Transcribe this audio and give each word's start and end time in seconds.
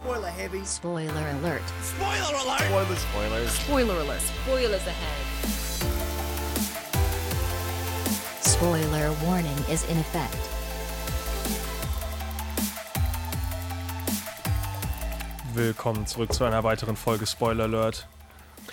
Spoiler 0.00 0.28
heavy. 0.30 0.64
Spoiler 0.64 1.28
alert. 1.40 1.62
Spoiler 1.82 2.36
alert! 2.44 2.60
Spoilers. 2.60 2.98
Spoilers. 3.00 3.52
Spoiler 3.52 3.94
alert. 4.00 4.20
Spoilers 4.20 4.86
ahead. 4.86 5.24
Spoiler 8.44 9.12
warning 9.24 9.58
is 9.68 9.84
in 9.90 9.98
effect. 9.98 10.36
Willkommen 15.54 16.06
zurück 16.06 16.32
zu 16.32 16.44
einer 16.44 16.62
weiteren 16.62 16.94
Folge 16.94 17.26
Spoiler 17.26 17.64
Alert. 17.64 18.06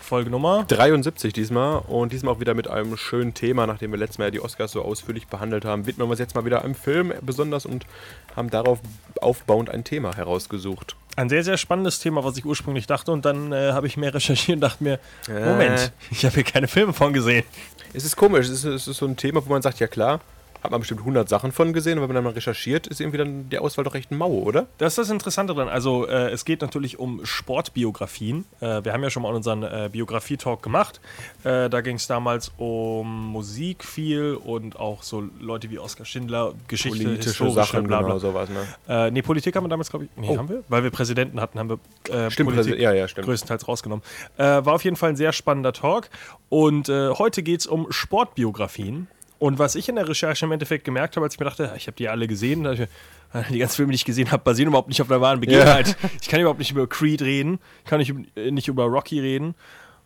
Folge 0.05 0.29
Nummer? 0.29 0.63
73 0.67 1.33
diesmal. 1.33 1.79
Und 1.87 2.13
diesmal 2.13 2.35
auch 2.35 2.39
wieder 2.39 2.53
mit 2.53 2.69
einem 2.69 2.95
schönen 2.95 3.33
Thema, 3.33 3.67
nachdem 3.67 3.91
wir 3.91 3.97
letztes 3.97 4.19
Mal 4.19 4.25
ja 4.25 4.31
die 4.31 4.39
Oscars 4.39 4.71
so 4.71 4.83
ausführlich 4.83 5.27
behandelt 5.27 5.65
haben, 5.65 5.87
widmen 5.87 6.07
wir 6.07 6.11
uns 6.11 6.19
jetzt 6.19 6.35
mal 6.35 6.45
wieder 6.45 6.63
einem 6.63 6.75
Film 6.75 7.11
besonders 7.21 7.65
und 7.65 7.85
haben 8.35 8.49
darauf 8.49 8.79
aufbauend 9.19 9.69
ein 9.69 9.83
Thema 9.83 10.15
herausgesucht. 10.15 10.95
Ein 11.17 11.29
sehr, 11.29 11.43
sehr 11.43 11.57
spannendes 11.57 11.99
Thema, 11.99 12.23
was 12.23 12.37
ich 12.37 12.45
ursprünglich 12.45 12.87
dachte. 12.87 13.11
Und 13.11 13.25
dann 13.25 13.51
äh, 13.51 13.71
habe 13.71 13.87
ich 13.87 13.97
mehr 13.97 14.13
recherchiert 14.13 14.57
und 14.57 14.61
dachte 14.61 14.83
mir, 14.83 14.99
Moment, 15.27 15.91
ich 16.11 16.23
habe 16.23 16.35
hier 16.35 16.43
keine 16.43 16.67
Filme 16.67 16.93
von 16.93 17.11
gesehen. 17.11 17.43
Es 17.93 18.05
ist 18.05 18.15
komisch, 18.15 18.47
es 18.47 18.63
ist, 18.63 18.65
es 18.65 18.87
ist 18.87 18.97
so 18.97 19.05
ein 19.05 19.17
Thema, 19.17 19.45
wo 19.45 19.49
man 19.49 19.61
sagt, 19.61 19.79
ja 19.79 19.87
klar, 19.87 20.19
hat 20.65 20.71
man 20.71 20.81
bestimmt 20.81 20.99
100 21.01 21.27
Sachen 21.29 21.51
von 21.51 21.73
gesehen, 21.73 21.97
aber 21.97 22.09
wenn 22.09 22.15
man 22.15 22.23
dann 22.23 22.23
mal 22.25 22.33
recherchiert, 22.35 22.87
ist 22.87 22.99
irgendwie 22.99 23.17
dann 23.17 23.49
die 23.49 23.57
Auswahl 23.59 23.83
doch 23.85 23.93
recht 23.93 24.11
mau, 24.11 24.29
oder? 24.31 24.67
Das 24.77 24.93
ist 24.93 24.97
das 24.97 25.09
Interessante 25.09 25.53
dran. 25.55 25.69
Also 25.69 26.07
äh, 26.07 26.29
es 26.31 26.43
geht 26.45 26.61
natürlich 26.61 26.99
um 26.99 27.25
Sportbiografien. 27.25 28.45
Äh, 28.59 28.83
wir 28.83 28.93
haben 28.93 29.03
ja 29.03 29.09
schon 29.09 29.23
mal 29.23 29.33
unseren 29.33 29.63
äh, 29.63 29.89
Biografie-Talk 29.91 30.61
gemacht. 30.61 30.99
Äh, 31.43 31.69
da 31.69 31.81
ging 31.81 31.95
es 31.95 32.07
damals 32.07 32.51
um 32.57 33.31
Musik 33.31 33.83
viel 33.83 34.35
und 34.35 34.77
auch 34.79 35.03
so 35.03 35.23
Leute 35.39 35.69
wie 35.69 35.79
Oskar 35.79 36.05
Schindler, 36.05 36.53
Geschichte, 36.67 37.03
Politische 37.03 37.29
historische, 37.29 37.55
Sachen, 37.55 37.87
bla 37.87 37.99
bla. 37.99 38.07
genau, 38.07 38.19
sowas, 38.19 38.49
ne? 38.49 38.65
Äh, 38.87 39.11
nee, 39.11 39.21
Politik 39.21 39.55
haben 39.55 39.63
wir 39.65 39.69
damals, 39.69 39.89
glaube 39.89 40.05
ich. 40.05 40.11
Nee, 40.17 40.27
Oh. 40.31 40.37
haben 40.37 40.49
wir? 40.49 40.63
Weil 40.67 40.83
wir 40.83 40.91
Präsidenten 40.91 41.39
hatten, 41.39 41.59
haben 41.59 41.69
wir 41.69 41.79
äh, 42.13 42.29
Stimmt, 42.31 42.49
Politik 42.51 42.79
ja, 42.79 42.93
ja, 42.93 43.07
stimmt. 43.07 43.25
größtenteils 43.27 43.67
rausgenommen. 43.67 44.03
Äh, 44.37 44.43
war 44.43 44.73
auf 44.73 44.83
jeden 44.83 44.95
Fall 44.95 45.09
ein 45.09 45.15
sehr 45.15 45.31
spannender 45.33 45.73
Talk. 45.73 46.09
Und 46.49 46.87
heute 46.89 47.43
geht 47.43 47.61
es 47.61 47.67
um 47.67 47.91
Sportbiografien. 47.91 49.07
Und 49.45 49.59
was 49.59 49.75
ich 49.75 49.87
in 49.89 49.95
der 49.95 50.09
Recherche 50.09 50.43
im 50.43 50.51
Endeffekt 50.51 50.85
gemerkt 50.85 51.15
habe, 51.15 51.23
als 51.23 51.35
ich 51.35 51.39
mir 51.39 51.45
dachte, 51.45 51.71
ich 51.77 51.85
habe 51.85 51.95
die 51.95 52.09
alle 52.09 52.25
gesehen, 52.25 52.65
ich 52.65 52.79
äh, 52.79 52.87
die 53.51 53.59
ganzen 53.59 53.75
Filme, 53.75 53.91
die 53.91 53.97
ich 53.97 54.03
gesehen 54.03 54.31
habe, 54.31 54.43
basieren 54.43 54.69
überhaupt 54.69 54.87
nicht 54.87 55.03
auf 55.03 55.11
einer 55.11 55.21
wahren 55.21 55.39
Begebenheit. 55.39 55.95
Ich 56.19 56.29
kann 56.29 56.39
überhaupt 56.39 56.57
nicht 56.57 56.71
über 56.71 56.87
Creed 56.87 57.21
reden, 57.21 57.59
kann 57.83 57.99
nicht, 57.99 58.11
äh, 58.35 58.49
nicht 58.49 58.67
über 58.67 58.85
Rocky 58.85 59.19
reden. 59.19 59.53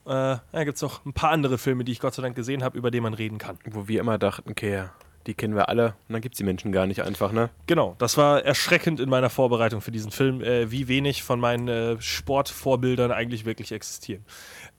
Äh, 0.05 0.09
da 0.51 0.63
gibt 0.65 0.75
es 0.75 0.81
noch 0.81 1.05
ein 1.05 1.13
paar 1.13 1.31
andere 1.31 1.57
Filme, 1.57 1.85
die 1.85 1.93
ich 1.93 2.01
Gott 2.01 2.15
sei 2.15 2.21
Dank 2.21 2.35
gesehen 2.35 2.65
habe, 2.65 2.77
über 2.77 2.91
die 2.91 2.99
man 2.99 3.13
reden 3.13 3.37
kann. 3.37 3.57
Wo 3.63 3.87
wir 3.87 4.01
immer 4.01 4.17
dachten, 4.17 4.51
okay, 4.51 4.87
die 5.25 5.35
kennen 5.35 5.55
wir 5.55 5.69
alle 5.69 5.93
und 6.09 6.13
dann 6.13 6.21
gibt 6.21 6.35
es 6.35 6.37
die 6.37 6.43
Menschen 6.43 6.73
gar 6.73 6.85
nicht 6.85 7.03
einfach, 7.03 7.31
ne? 7.31 7.49
Genau, 7.65 7.95
das 7.97 8.17
war 8.17 8.43
erschreckend 8.43 8.99
in 8.99 9.07
meiner 9.07 9.29
Vorbereitung 9.29 9.79
für 9.79 9.91
diesen 9.91 10.11
Film, 10.11 10.41
äh, 10.41 10.69
wie 10.69 10.89
wenig 10.89 11.23
von 11.23 11.39
meinen 11.39 11.69
äh, 11.69 12.01
Sportvorbildern 12.01 13.13
eigentlich 13.13 13.45
wirklich 13.45 13.71
existieren. 13.71 14.25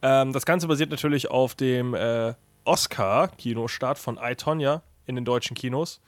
Ähm, 0.02 0.34
das 0.34 0.44
Ganze 0.44 0.68
basiert 0.68 0.90
natürlich 0.90 1.30
auf 1.30 1.54
dem 1.54 1.94
äh, 1.94 2.34
Oscar-Kinostart 2.70 3.98
von 3.98 4.16
I, 4.22 4.36
Tonya 4.36 4.82
in 5.06 5.16
den 5.16 5.24
deutschen 5.24 5.56
Kinos. 5.56 6.00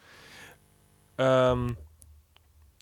Ähm, 1.18 1.77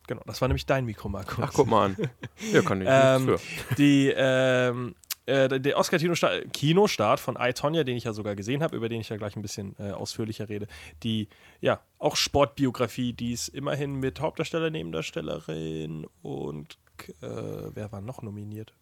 genau, 0.07 0.21
das 0.27 0.43
war 0.43 0.49
nämlich 0.49 0.67
dein 0.67 0.85
Mikro, 0.85 1.09
Markus. 1.09 1.39
Ach, 1.41 1.53
guck 1.55 1.67
mal 1.67 1.87
an. 1.87 1.97
Ja, 2.53 2.61
kann 2.61 2.83
ich 2.83 2.89
Ähm, 2.91 3.37
die, 3.79 4.13
ähm, 4.15 4.95
äh, 5.25 5.61
der 5.61 5.79
Oscar-Kinostart 5.79 6.53
Kinostart 6.53 7.21
von 7.21 7.39
I, 7.41 7.55
Tonya, 7.55 7.83
den 7.85 7.97
ich 7.97 8.05
ja 8.05 8.13
sogar 8.13 8.37
gesehen 8.37 8.63
habe, 8.63 8.77
über 8.77 8.91
den 8.91 9.01
ich 9.01 9.09
ja 9.09 9.17
gleich 9.17 9.35
ein 9.37 9.43
bisschen 9.43 9.75
äh, 9.79 9.93
ausführlicher 9.93 10.51
rede. 10.51 10.67
Die, 11.03 11.29
ja, 11.63 11.81
auch 11.99 12.17
Sportbiografie, 12.17 13.15
die 13.15 13.33
ist 13.33 13.49
immerhin 13.49 13.95
mit 13.95 14.21
Hauptdarsteller, 14.21 14.69
Nebendarstellerin 14.69 16.07
und 16.21 16.77
äh, 17.23 17.71
wer 17.75 17.93
war 17.93 18.03
noch 18.03 18.21
nominiert? 18.21 18.75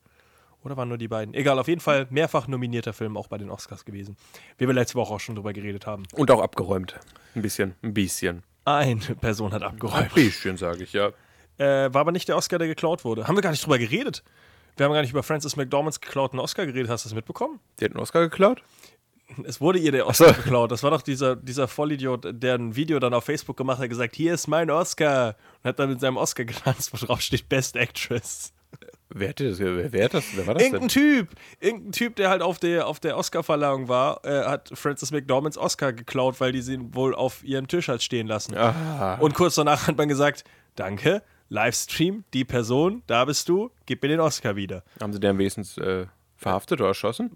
Oder 0.64 0.76
waren 0.76 0.88
nur 0.88 0.98
die 0.98 1.08
beiden? 1.08 1.34
Egal, 1.34 1.58
auf 1.58 1.68
jeden 1.68 1.80
Fall 1.80 2.06
mehrfach 2.10 2.48
nominierter 2.48 2.92
Film 2.92 3.16
auch 3.16 3.28
bei 3.28 3.38
den 3.38 3.50
Oscars 3.50 3.84
gewesen. 3.84 4.16
Wie 4.56 4.66
wir 4.66 4.74
letzte 4.74 4.96
Woche 4.96 5.14
auch 5.14 5.20
schon 5.20 5.36
drüber 5.36 5.52
geredet 5.52 5.86
haben. 5.86 6.02
Und 6.12 6.30
auch 6.30 6.42
abgeräumt. 6.42 6.98
Ein 7.34 7.42
bisschen, 7.42 7.74
ein 7.82 7.94
bisschen. 7.94 8.42
Eine 8.64 9.00
Person 9.20 9.52
hat 9.52 9.62
abgeräumt. 9.62 10.10
Ein 10.10 10.14
bisschen, 10.14 10.56
sage 10.56 10.82
ich, 10.82 10.92
ja. 10.92 11.12
Äh, 11.58 11.92
war 11.92 12.02
aber 12.02 12.12
nicht 12.12 12.28
der 12.28 12.36
Oscar, 12.36 12.58
der 12.58 12.68
geklaut 12.68 13.04
wurde. 13.04 13.26
Haben 13.26 13.36
wir 13.36 13.42
gar 13.42 13.50
nicht 13.50 13.64
drüber 13.64 13.78
geredet. 13.78 14.22
Wir 14.76 14.84
haben 14.84 14.92
gar 14.92 15.00
nicht 15.00 15.10
über 15.10 15.22
Frances 15.22 15.56
McDormands 15.56 16.00
geklauten 16.00 16.38
Oscar 16.38 16.66
geredet. 16.66 16.88
Hast 16.91 17.04
du 17.04 17.08
das 17.08 17.14
mitbekommen? 17.14 17.58
Die 17.80 17.84
hat 17.84 17.92
einen 17.92 18.00
Oscar 18.00 18.20
geklaut? 18.20 18.62
Es 19.44 19.60
wurde 19.60 19.78
ihr 19.78 19.92
der 19.92 20.06
Oscar 20.06 20.32
geklaut. 20.32 20.70
Das 20.70 20.82
war 20.82 20.91
doch 20.91 21.02
dieser, 21.02 21.36
dieser 21.36 21.68
Vollidiot, 21.68 22.28
der 22.30 22.54
ein 22.54 22.76
Video 22.76 22.98
dann 22.98 23.12
auf 23.12 23.24
Facebook 23.24 23.56
gemacht 23.56 23.78
hat, 23.78 23.88
gesagt, 23.88 24.14
hier 24.16 24.34
ist 24.34 24.47
mein 24.47 24.70
Oscar. 24.70 25.36
Und 25.62 25.68
hat 25.68 25.78
dann 25.78 25.91
mit 25.91 26.00
seinem 26.00 26.16
Oscar 26.16 26.44
getanzt, 26.44 26.92
wo 26.92 27.06
drauf 27.06 27.20
steht 27.20 27.48
Best 27.48 27.76
Actress. 27.76 28.52
Wer, 29.10 29.30
hat 29.30 29.41
das, 29.41 29.58
wer, 29.58 29.91
wer, 29.92 30.08
das, 30.08 30.24
wer 30.34 30.46
war 30.46 30.54
das 30.54 30.62
Irgendein 30.62 30.88
denn? 30.88 30.88
Typ, 30.88 31.28
irgendein 31.60 31.92
Typ, 31.92 32.16
der 32.16 32.28
halt 32.28 32.42
auf 32.42 32.58
der, 32.58 32.86
auf 32.86 33.00
der 33.00 33.16
Oscar-Verleihung 33.16 33.88
war, 33.88 34.24
äh, 34.24 34.44
hat 34.44 34.70
Frances 34.74 35.12
McDormands 35.12 35.56
Oscar 35.56 35.92
geklaut, 35.94 36.41
weil 36.41 36.52
die 36.52 36.60
sie 36.60 36.78
wohl 36.92 37.14
auf 37.14 37.42
ihrem 37.42 37.68
Tisch 37.68 37.88
hat 37.88 38.02
stehen 38.02 38.26
lassen. 38.26 38.54
Ah, 38.54 39.14
Und 39.20 39.34
kurz 39.34 39.54
danach 39.54 39.86
hat 39.86 39.97
man 39.97 40.08
gesagt, 40.08 40.44
danke, 40.76 41.22
Livestream, 41.48 42.24
die 42.34 42.44
Person, 42.44 43.02
da 43.06 43.24
bist 43.24 43.48
du, 43.48 43.70
gib 43.86 44.02
mir 44.02 44.08
den 44.08 44.20
Oscar 44.20 44.56
wieder. 44.56 44.84
haben 45.00 45.12
sie 45.14 45.20
den 45.20 45.38
wenigstens 45.38 45.78
äh, 45.78 46.04
verhaftet 46.36 46.80
oder 46.80 46.88
erschossen? 46.88 47.30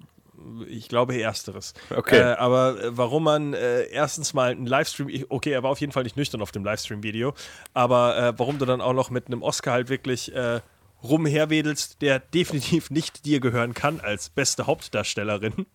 Ich 0.67 0.89
glaube 0.89 1.19
ersteres. 1.19 1.73
Okay. 1.95 2.19
Äh, 2.19 2.35
aber 2.35 2.83
äh, 2.83 2.97
warum 2.99 3.25
man 3.25 3.55
äh, 3.55 3.85
erstens 3.85 4.35
mal 4.35 4.51
einen 4.51 4.67
Livestream, 4.67 5.09
okay, 5.29 5.53
er 5.53 5.63
war 5.63 5.71
auf 5.71 5.81
jeden 5.81 5.93
Fall 5.93 6.03
nicht 6.03 6.17
nüchtern 6.17 6.43
auf 6.43 6.51
dem 6.53 6.65
Livestream-Video, 6.65 7.33
aber 7.75 8.17
äh, 8.19 8.33
warum 8.37 8.59
du 8.59 8.67
dann 8.67 8.81
auch 8.81 8.93
noch 8.93 9.09
mit 9.11 9.29
einem 9.29 9.43
Oscar 9.43 9.73
halt 9.73 9.89
wirklich 9.89 10.35
äh, 10.35 10.61
rumherwedelst, 11.03 12.01
der 12.03 12.19
definitiv 12.19 12.91
nicht 12.91 13.25
dir 13.25 13.41
gehören 13.41 13.75
kann 13.75 14.01
als 14.01 14.31
beste 14.31 14.67
Hauptdarstellerin, 14.67 15.67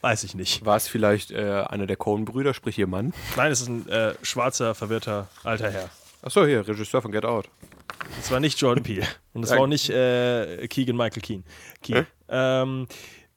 weiß 0.00 0.24
ich 0.24 0.34
nicht. 0.34 0.64
War 0.64 0.76
es 0.76 0.88
vielleicht 0.88 1.30
äh, 1.30 1.64
einer 1.68 1.86
der 1.86 1.96
Coen-Brüder, 1.96 2.54
sprich 2.54 2.78
ihr 2.78 2.86
Mann? 2.86 3.14
Nein, 3.36 3.52
es 3.52 3.60
ist 3.60 3.68
ein 3.68 3.88
äh, 3.88 4.14
schwarzer, 4.22 4.74
verwirrter 4.74 5.28
alter 5.44 5.70
Herr. 5.70 5.90
Achso, 6.22 6.44
hier, 6.44 6.66
Regisseur 6.66 7.02
von 7.02 7.10
Get 7.10 7.24
Out. 7.24 7.48
Es 8.20 8.30
war 8.30 8.40
nicht 8.40 8.60
Jordan 8.60 8.84
Peele. 8.84 9.06
Und 9.32 9.44
es 9.44 9.50
war 9.50 9.60
auch 9.60 9.66
nicht 9.66 9.90
äh, 9.90 10.66
Keegan 10.68 10.96
Michael 10.96 11.22
Keen. 11.22 11.44
Keen. 11.82 12.06
Ähm, 12.28 12.86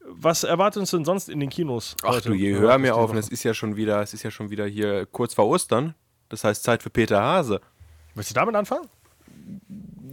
was 0.07 0.43
erwartet 0.43 0.81
uns 0.81 0.91
denn 0.91 1.03
sonst 1.03 1.29
in 1.29 1.39
den 1.39 1.49
Kinos? 1.49 1.95
Ach 2.03 2.09
heute? 2.09 2.29
du 2.29 2.35
je, 2.35 2.53
hör 2.55 2.77
mir 2.77 2.95
auf, 2.95 3.13
es 3.13 3.29
ist 3.29 3.43
ja 3.43 3.53
schon 3.55 3.75
wieder, 3.75 4.01
es 4.01 4.13
ist 4.13 4.23
ja 4.23 4.29
schon 4.29 4.51
wieder 4.51 4.67
hier 4.67 5.07
kurz 5.07 5.33
vor 5.33 5.47
Ostern. 5.47 5.95
Das 6.29 6.43
heißt 6.43 6.63
Zeit 6.63 6.83
für 6.83 6.89
Peter 6.89 7.21
Hase. 7.21 7.61
Willst 8.13 8.29
du 8.29 8.35
damit 8.35 8.55
anfangen? 8.55 8.87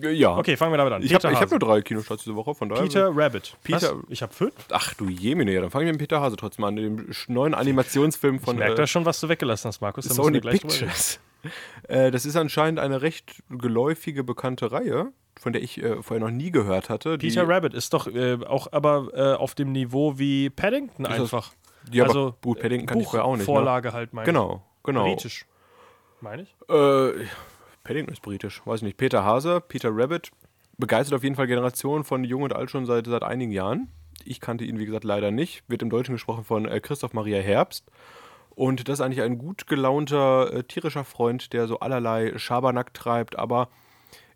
Ja. 0.03 0.37
Okay, 0.37 0.57
fangen 0.57 0.73
wir 0.73 0.79
damit 0.79 0.93
an. 0.93 1.03
Ich 1.03 1.15
habe 1.15 1.29
hab 1.35 1.51
nur 1.51 1.59
drei 1.61 1.81
Kinostarts 1.83 2.25
diese 2.25 2.35
Woche, 2.37 2.55
von 2.55 2.69
daher. 2.69 2.83
Peter 2.83 3.11
Rabbit. 3.15 3.57
Peter- 3.63 3.97
Was? 3.97 4.05
Ich 4.09 4.23
habe 4.23 4.33
fünf. 4.33 4.53
Ach 4.71 4.95
du 4.95 5.09
Jemine, 5.09 5.53
ja, 5.53 5.61
dann 5.61 5.71
fangen 5.71 5.87
wir 5.87 5.93
mit 5.93 6.01
Peter 6.01 6.21
Hase 6.21 6.37
trotzdem 6.37 6.65
an, 6.65 6.77
dem 6.77 7.09
neuen 7.29 7.55
Animationsfilm 7.55 8.41
von 8.41 8.55
Ich 8.55 8.59
merke 8.59 8.75
äh, 8.75 8.77
da 8.77 8.87
schon, 8.87 9.05
was 9.05 9.21
du 9.21 9.29
weggelassen 9.29 9.69
hast, 9.69 9.81
Markus. 9.81 10.07
Da 10.09 10.15
Sony. 10.15 10.41
Pictures. 10.41 11.19
Äh, 11.89 12.13
das 12.13 12.25
ist 12.25 12.37
anscheinend 12.37 12.79
eine 12.79 13.03
recht 13.03 13.43
geläufige, 13.51 14.23
bekannte 14.23 14.71
Reihe, 14.71 15.09
von 15.41 15.53
der 15.53 15.61
ich 15.61 15.83
äh, 15.83 16.01
vorher 16.01 16.25
noch 16.25 16.33
nie 16.33 16.53
gehört 16.53 16.89
hatte. 16.89 17.19
Peter 17.19 17.49
Rabbit 17.49 17.75
ist 17.75 17.93
doch 17.95 18.07
äh, 18.07 18.39
auch 18.47 18.69
aber 18.71 19.09
äh, 19.13 19.35
auf 19.35 19.57
dem 19.57 19.73
Niveau 19.73 20.17
wie 20.21 20.51
Paddington 20.51 21.05
das- 21.05 21.15
einfach. 21.21 21.53
Ja, 21.91 22.05
also 22.05 22.37
gut, 22.43 22.61
Paddington 22.61 22.87
kann 22.87 23.01
ich 23.01 23.07
vorher 23.09 23.25
auch 23.25 23.33
nicht. 23.33 23.41
Ne? 23.41 23.45
Vorlage 23.47 23.93
halt, 23.93 24.13
meine 24.13 24.25
Genau, 24.27 24.63
genau. 24.85 25.03
Britisch, 25.03 25.45
meine 26.21 26.43
ich. 26.43 26.55
Äh, 26.69 27.25
Paddington 27.85 28.13
ist 28.13 28.23
britisch, 28.23 28.63
weiß 28.65 28.81
ich 28.81 28.85
nicht. 28.85 28.97
Peter 28.97 29.25
Hase, 29.25 29.61
Peter 29.61 29.91
Rabbit, 29.93 30.31
begeistert 30.79 31.17
auf 31.17 31.25
jeden 31.25 31.37
Fall 31.37 31.47
Generationen 31.47 32.05
von 32.05 32.25
Jung 32.25 32.43
und 32.43 32.55
Alt 32.55 32.71
schon 32.71 32.87
seit, 32.87 33.07
seit 33.07 33.23
einigen 33.23 33.53
Jahren. 33.53 33.89
Ich 34.25 34.41
kannte 34.41 34.65
ihn, 34.65 34.79
wie 34.79 34.87
gesagt, 34.87 35.05
leider 35.05 35.31
nicht. 35.31 35.65
Wird 35.69 35.83
im 35.83 35.91
Deutschen 35.91 36.15
gesprochen 36.15 36.45
von 36.45 36.67
äh, 36.67 36.81
Christoph 36.81 37.13
Maria 37.13 37.41
Herbst. 37.41 37.91
Und 38.55 38.89
das 38.89 38.99
ist 38.99 39.05
eigentlich 39.05 39.23
ein 39.23 39.39
gut 39.39 39.67
gelaunter, 39.67 40.53
äh, 40.53 40.65
tierischer 40.65 41.05
Freund, 41.05 41.53
der 41.53 41.67
so 41.67 41.81
allerlei 41.81 42.37
Schabernack 42.37 42.93
treibt, 42.93 43.39
aber 43.39 43.69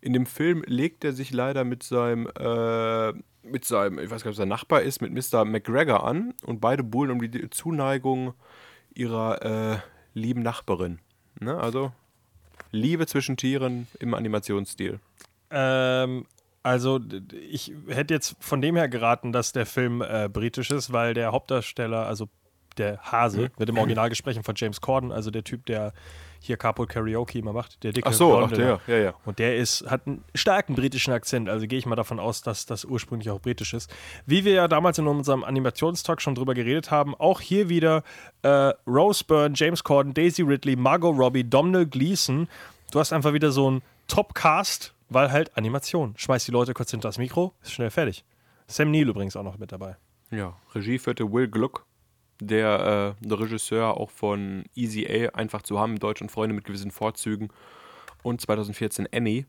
in 0.01 0.13
dem 0.13 0.25
Film 0.25 0.63
legt 0.65 1.03
er 1.03 1.13
sich 1.13 1.31
leider 1.31 1.63
mit 1.63 1.83
seinem, 1.83 2.27
äh, 2.39 3.13
mit 3.43 3.65
seinem, 3.65 3.99
ich 3.99 4.09
weiß 4.09 4.23
gar 4.23 4.31
nicht, 4.31 4.37
ob 4.37 4.41
sein 4.41 4.47
Nachbar 4.47 4.81
ist, 4.81 5.01
mit 5.01 5.11
Mr. 5.11 5.45
McGregor 5.45 6.05
an 6.05 6.33
und 6.45 6.61
beide 6.61 6.83
buhlen 6.83 7.11
um 7.11 7.21
die 7.21 7.49
Zuneigung 7.49 8.33
ihrer 8.93 9.41
äh, 9.73 9.77
lieben 10.13 10.41
Nachbarin. 10.41 10.99
Ne? 11.39 11.57
Also 11.57 11.91
Liebe 12.77 13.07
zwischen 13.07 13.37
Tieren 13.37 13.87
im 13.99 14.13
Animationsstil. 14.13 14.99
Ähm, 15.49 16.25
also 16.63 16.99
ich 17.49 17.71
hätte 17.87 18.13
jetzt 18.13 18.35
von 18.39 18.61
dem 18.61 18.75
her 18.75 18.89
geraten, 18.89 19.31
dass 19.31 19.53
der 19.53 19.65
Film 19.65 20.01
äh, 20.01 20.29
britisch 20.31 20.71
ist, 20.71 20.91
weil 20.91 21.13
der 21.13 21.31
Hauptdarsteller, 21.31 22.05
also 22.05 22.27
der 22.77 22.99
Hase, 23.03 23.51
wird 23.57 23.69
im 23.69 23.77
Original 23.77 24.09
gesprochen 24.09 24.43
von 24.43 24.55
James 24.55 24.81
Corden, 24.81 25.11
also 25.11 25.31
der 25.31 25.43
Typ, 25.43 25.65
der 25.65 25.93
hier 26.39 26.57
Carpool 26.57 26.87
Karaoke 26.87 27.39
immer 27.39 27.53
macht, 27.53 27.83
der 27.83 27.93
dicke 27.93 28.07
Ach 28.07 28.13
so, 28.13 28.37
ach 28.37 28.51
der, 28.51 28.79
ja, 28.87 28.97
ja. 28.97 29.13
Und 29.25 29.39
der 29.39 29.57
ist, 29.57 29.89
hat 29.89 30.07
einen 30.07 30.23
starken 30.35 30.75
britischen 30.75 31.13
Akzent, 31.13 31.49
also 31.49 31.67
gehe 31.67 31.79
ich 31.79 31.85
mal 31.85 31.95
davon 31.95 32.19
aus, 32.19 32.41
dass 32.41 32.65
das 32.65 32.85
ursprünglich 32.85 33.29
auch 33.29 33.41
britisch 33.41 33.73
ist. 33.73 33.93
Wie 34.25 34.45
wir 34.45 34.53
ja 34.53 34.67
damals 34.67 34.97
in 34.97 35.07
unserem 35.07 35.43
Animationstalk 35.43 36.21
schon 36.21 36.35
drüber 36.35 36.53
geredet 36.53 36.91
haben, 36.91 37.15
auch 37.15 37.41
hier 37.41 37.69
wieder 37.69 38.03
äh, 38.41 38.73
Rose 38.87 39.23
Byrne, 39.23 39.55
James 39.55 39.83
Corden, 39.83 40.13
Daisy 40.13 40.41
Ridley, 40.41 40.75
Margot 40.75 41.17
Robbie, 41.17 41.43
Domhnall 41.43 41.85
Gleeson. 41.85 42.47
Du 42.91 42.99
hast 42.99 43.13
einfach 43.13 43.33
wieder 43.33 43.51
so 43.51 43.67
einen 43.67 43.81
Top-Cast 44.07 44.93
weil 45.09 45.31
halt 45.31 45.55
Animation. 45.57 46.13
Schmeißt 46.17 46.47
die 46.47 46.51
Leute 46.51 46.73
kurz 46.73 46.91
hinter 46.91 47.07
das 47.07 47.17
Mikro, 47.17 47.53
ist 47.61 47.73
schnell 47.73 47.89
fertig. 47.89 48.25
Sam 48.67 48.91
Neill 48.91 49.09
übrigens 49.09 49.35
auch 49.35 49.43
noch 49.43 49.57
mit 49.57 49.71
dabei. 49.71 49.95
Ja, 50.29 50.57
Regie 50.75 50.99
führte 50.99 51.31
Will 51.31 51.47
Gluck, 51.47 51.85
der, 52.39 53.15
äh, 53.21 53.25
der 53.27 53.39
Regisseur 53.39 53.97
auch 53.97 54.09
von 54.09 54.65
Easy 54.75 55.05
A, 55.07 55.35
einfach 55.35 55.61
zu 55.61 55.79
haben, 55.79 55.99
Deutsch 55.99 56.21
und 56.21 56.31
Freunde 56.31 56.55
mit 56.55 56.65
gewissen 56.65 56.91
Vorzügen. 56.91 57.49
Und 58.23 58.41
2014 58.41 59.07
Annie. 59.11 59.45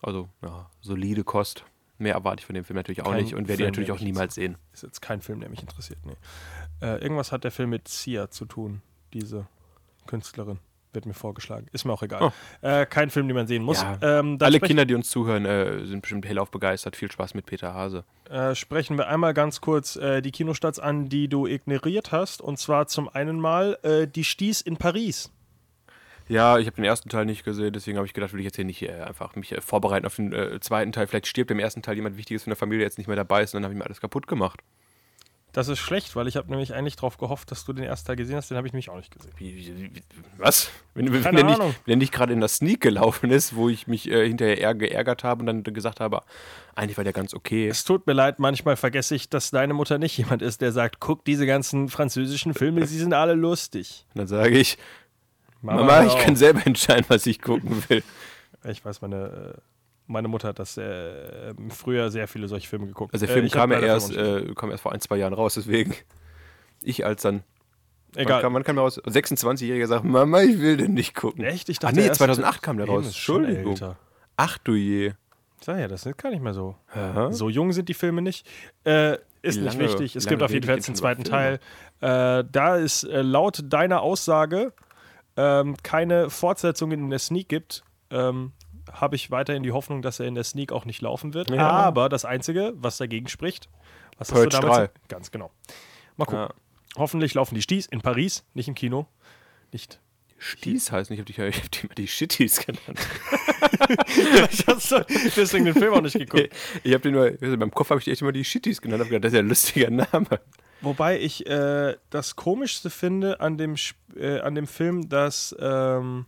Also, 0.00 0.28
ja, 0.42 0.70
solide 0.80 1.24
Kost. 1.24 1.64
Mehr 1.98 2.14
erwarte 2.14 2.40
ich 2.40 2.46
von 2.46 2.54
dem 2.54 2.64
Film 2.64 2.76
natürlich 2.76 3.02
auch 3.02 3.10
Kein 3.10 3.22
nicht 3.22 3.34
und 3.34 3.46
werde 3.46 3.62
ihn 3.62 3.68
natürlich 3.68 3.92
auch 3.92 4.00
niemals 4.00 4.34
sehen. 4.34 4.56
Ist 4.72 4.82
jetzt 4.82 5.00
kein 5.00 5.20
Film, 5.20 5.40
der 5.40 5.48
mich 5.48 5.60
interessiert. 5.60 6.00
Nee. 6.04 6.16
Äh, 6.80 7.00
irgendwas 7.00 7.30
hat 7.30 7.44
der 7.44 7.52
Film 7.52 7.70
mit 7.70 7.86
Sia 7.86 8.28
zu 8.30 8.44
tun, 8.44 8.82
diese 9.12 9.46
Künstlerin. 10.06 10.58
Wird 10.94 11.06
mir 11.06 11.14
vorgeschlagen. 11.14 11.68
Ist 11.72 11.86
mir 11.86 11.92
auch 11.94 12.02
egal. 12.02 12.32
Äh, 12.60 12.84
kein 12.84 13.08
Film, 13.08 13.26
den 13.26 13.34
man 13.34 13.46
sehen 13.46 13.62
muss. 13.62 13.80
Ja, 13.80 13.98
ähm, 14.02 14.36
Alle 14.40 14.60
Kinder, 14.60 14.84
die 14.84 14.94
uns 14.94 15.08
zuhören, 15.08 15.46
äh, 15.46 15.86
sind 15.86 16.02
bestimmt 16.02 16.26
hellauf 16.26 16.50
begeistert. 16.50 16.96
Viel 16.96 17.10
Spaß 17.10 17.32
mit 17.32 17.46
Peter 17.46 17.72
Hase. 17.72 18.04
äh, 18.28 18.54
sprechen 18.54 18.98
wir 18.98 19.08
einmal 19.08 19.32
ganz 19.32 19.62
kurz 19.62 19.96
äh, 19.96 20.20
die 20.20 20.30
Kinostarts 20.30 20.78
an, 20.78 21.08
die 21.08 21.28
du 21.28 21.46
ignoriert 21.46 22.12
hast. 22.12 22.42
Und 22.42 22.58
zwar 22.58 22.88
zum 22.88 23.08
einen 23.08 23.40
mal 23.40 23.78
äh, 23.82 24.06
Die 24.06 24.24
Stieß 24.24 24.60
in 24.60 24.76
Paris. 24.76 25.32
Ja, 26.28 26.58
ich 26.58 26.66
habe 26.66 26.76
den 26.76 26.84
ersten 26.84 27.08
Teil 27.08 27.24
nicht 27.24 27.44
gesehen, 27.44 27.72
deswegen 27.72 27.96
habe 27.96 28.06
ich 28.06 28.14
gedacht, 28.14 28.32
will 28.32 28.40
ich 28.40 28.44
jetzt 28.46 28.56
hier 28.56 28.64
nicht 28.64 28.82
äh, 28.82 28.92
einfach 29.02 29.34
mich 29.34 29.54
vorbereiten 29.60 30.06
auf 30.06 30.16
den 30.16 30.60
zweiten 30.60 30.92
Teil. 30.92 31.06
Vielleicht 31.06 31.26
stirbt 31.26 31.50
im 31.50 31.58
ersten 31.58 31.82
Teil 31.82 31.96
jemand 31.96 32.16
Wichtiges 32.16 32.44
von 32.44 32.50
der 32.50 32.56
Familie, 32.56 32.80
der 32.80 32.86
jetzt 32.88 32.98
nicht 32.98 33.06
mehr 33.08 33.16
dabei 33.16 33.42
ist 33.42 33.54
und 33.54 33.58
dann 33.58 33.64
habe 33.64 33.74
ich 33.74 33.78
mir 33.78 33.86
alles 33.86 34.00
kaputt 34.00 34.26
gemacht. 34.26 34.60
Das 35.52 35.68
ist 35.68 35.80
schlecht, 35.80 36.16
weil 36.16 36.26
ich 36.28 36.36
habe 36.36 36.48
nämlich 36.50 36.72
eigentlich 36.72 36.96
darauf 36.96 37.18
gehofft, 37.18 37.50
dass 37.50 37.66
du 37.66 37.74
den 37.74 37.84
ersten 37.84 38.06
Teil 38.06 38.16
gesehen 38.16 38.36
hast. 38.36 38.50
Den 38.50 38.56
habe 38.56 38.66
ich 38.66 38.72
nämlich 38.72 38.88
auch 38.88 38.96
nicht 38.96 39.10
gesehen. 39.10 39.32
Wie, 39.36 39.54
wie, 39.54 39.94
wie, 39.94 40.02
was? 40.38 40.70
Wenn, 40.94 41.12
wenn, 41.12 41.36
der 41.36 41.44
nicht, 41.44 41.60
wenn 41.60 41.72
der 41.86 41.96
nicht 41.96 42.12
gerade 42.12 42.32
in 42.32 42.40
der 42.40 42.48
Sneak 42.48 42.80
gelaufen 42.80 43.30
ist, 43.30 43.54
wo 43.54 43.68
ich 43.68 43.86
mich 43.86 44.10
äh, 44.10 44.26
hinterher 44.26 44.58
eher 44.58 44.74
geärgert 44.74 45.24
habe 45.24 45.40
und 45.40 45.46
dann 45.46 45.62
gesagt 45.74 46.00
habe, 46.00 46.22
eigentlich 46.74 46.96
war 46.96 47.04
der 47.04 47.12
ganz 47.12 47.34
okay. 47.34 47.68
Es 47.68 47.84
tut 47.84 48.06
mir 48.06 48.14
leid, 48.14 48.38
manchmal 48.38 48.76
vergesse 48.76 49.14
ich, 49.14 49.28
dass 49.28 49.50
deine 49.50 49.74
Mutter 49.74 49.98
nicht 49.98 50.16
jemand 50.16 50.40
ist, 50.40 50.62
der 50.62 50.72
sagt, 50.72 51.00
guck 51.00 51.22
diese 51.26 51.44
ganzen 51.44 51.90
französischen 51.90 52.54
Filme, 52.54 52.86
sie 52.86 52.98
sind 52.98 53.12
alle 53.12 53.34
lustig. 53.34 54.06
Und 54.14 54.20
dann 54.20 54.28
sage 54.28 54.56
ich, 54.58 54.78
Mama, 55.60 55.82
Mama, 55.82 56.04
ich 56.06 56.12
auf. 56.12 56.24
kann 56.24 56.34
selber 56.34 56.66
entscheiden, 56.66 57.04
was 57.08 57.26
ich 57.26 57.42
gucken 57.42 57.84
will. 57.88 58.02
Ich 58.64 58.84
weiß, 58.84 59.02
meine, 59.02 59.54
äh, 59.54 59.60
meine 60.12 60.28
Mutter 60.28 60.48
hat 60.48 60.58
das 60.58 60.76
äh, 60.76 61.54
früher 61.70 62.10
sehr 62.10 62.28
viele 62.28 62.46
solche 62.48 62.68
Filme 62.68 62.86
geguckt. 62.86 63.12
Also 63.12 63.26
der 63.26 63.34
Äh, 63.34 63.38
Film 63.40 63.46
hab 63.50 63.52
kam 63.52 63.72
ja 63.72 63.80
erst, 63.80 64.14
äh, 64.16 64.52
kam 64.54 64.70
erst 64.70 64.82
vor 64.82 64.92
ein, 64.92 65.00
zwei 65.00 65.16
Jahren 65.16 65.32
raus, 65.34 65.54
deswegen 65.54 65.94
ich 66.82 67.04
als 67.06 67.22
dann, 67.22 67.42
Egal. 68.16 68.42
kam, 68.42 68.54
wann 68.54 68.64
kam 68.64 68.76
der 68.76 68.82
raus? 68.84 69.00
26-Jähriger 69.02 69.86
sagt, 69.86 70.04
Mama, 70.04 70.42
ich 70.42 70.60
will 70.60 70.76
den 70.76 70.94
nicht 70.94 71.14
gucken. 71.14 71.44
Echt? 71.44 71.68
Ich 71.68 71.78
Ach 71.78 71.82
dachte 71.82 71.96
nee, 71.96 72.06
erst- 72.06 72.18
2008 72.18 72.62
kam 72.62 72.76
der 72.76 72.86
raus. 72.86 73.02
ist 73.02 73.08
Entschuldigung. 73.08 73.78
Ach 74.36 74.58
du 74.58 74.74
je. 74.74 75.12
Sag 75.64 75.78
ja, 75.78 75.86
das 75.88 76.04
ist 76.06 76.18
gar 76.18 76.30
nicht 76.30 76.42
mehr 76.42 76.54
so. 76.54 76.74
Hä? 76.92 77.28
So 77.30 77.48
jung 77.48 77.72
sind 77.72 77.88
die 77.88 77.94
Filme 77.94 78.20
nicht. 78.20 78.46
Äh, 78.84 79.12
ist 79.42 79.58
Wie 79.58 79.62
nicht 79.64 79.74
lange- 79.78 79.78
wichtig. 79.84 80.16
Es 80.16 80.26
gibt 80.26 80.40
lange 80.40 80.44
auf 80.46 80.52
jeden 80.52 80.66
Fall 80.66 80.74
jetzt 80.76 80.88
einen 80.88 80.96
zweiten 80.96 81.24
Teil. 81.24 81.60
Äh, 82.00 82.44
da 82.50 82.78
es 82.78 83.04
äh, 83.04 83.22
laut 83.22 83.60
deiner 83.64 84.02
Aussage 84.02 84.72
ähm, 85.36 85.76
keine 85.84 86.30
Fortsetzung 86.30 86.90
in 86.92 87.08
der 87.10 87.18
Sneak 87.20 87.48
gibt, 87.48 87.84
ähm, 88.10 88.52
habe 88.92 89.16
ich 89.16 89.30
weiterhin 89.30 89.62
die 89.62 89.72
Hoffnung, 89.72 90.02
dass 90.02 90.20
er 90.20 90.26
in 90.26 90.34
der 90.34 90.44
Sneak 90.44 90.72
auch 90.72 90.84
nicht 90.84 91.00
laufen 91.00 91.34
wird. 91.34 91.50
Ja. 91.50 91.68
Aber 91.68 92.08
das 92.08 92.24
Einzige, 92.24 92.72
was 92.76 92.96
dagegen 92.96 93.28
spricht, 93.28 93.68
was 94.18 94.28
Purge 94.28 94.46
hast 94.46 94.62
du 94.62 94.66
damals? 94.66 94.92
3. 94.92 95.00
Ganz 95.08 95.30
genau. 95.30 95.50
Mal 96.16 96.26
gucken. 96.26 96.40
Ja. 96.40 96.54
Hoffentlich 96.96 97.34
laufen 97.34 97.54
die 97.54 97.62
Sties 97.62 97.86
in 97.86 98.00
Paris, 98.00 98.44
nicht 98.54 98.68
im 98.68 98.74
Kino. 98.74 99.06
Nicht. 99.72 100.00
Sties 100.38 100.88
ich 100.88 100.92
habe 100.92 101.04
dich, 101.06 101.38
ich 101.38 101.62
hab 101.62 101.70
die 101.70 101.86
immer 101.86 101.94
die 101.94 102.08
Shitties 102.08 102.66
genannt. 102.66 102.98
Ich 104.50 104.66
hast 104.66 104.92
du 104.92 105.04
deswegen 105.36 105.64
den 105.64 105.74
Film 105.74 105.92
auch 105.92 106.00
nicht 106.00 106.16
geguckt. 106.16 106.50
Ich 106.82 106.92
habe 106.92 107.02
den 107.02 107.14
nur, 107.14 107.30
beim 107.56 107.70
Kopf 107.70 107.90
habe 107.90 107.98
ich 107.98 108.04
die 108.04 108.12
echt 108.12 108.22
immer 108.22 108.32
die 108.32 108.44
Shitties 108.44 108.80
genannt. 108.80 109.02
Hab 109.02 109.08
gedacht, 109.08 109.24
das 109.24 109.32
ist 109.32 109.36
ja 109.36 109.40
ein 109.40 109.48
lustiger 109.48 109.90
Name. 109.90 110.40
Wobei 110.80 111.20
ich 111.20 111.46
äh, 111.46 111.96
das 112.10 112.36
Komischste 112.36 112.90
finde 112.90 113.40
an 113.40 113.56
dem, 113.56 113.76
äh, 114.16 114.40
an 114.40 114.54
dem 114.54 114.66
Film, 114.66 115.08
dass, 115.08 115.54
ähm, 115.58 116.26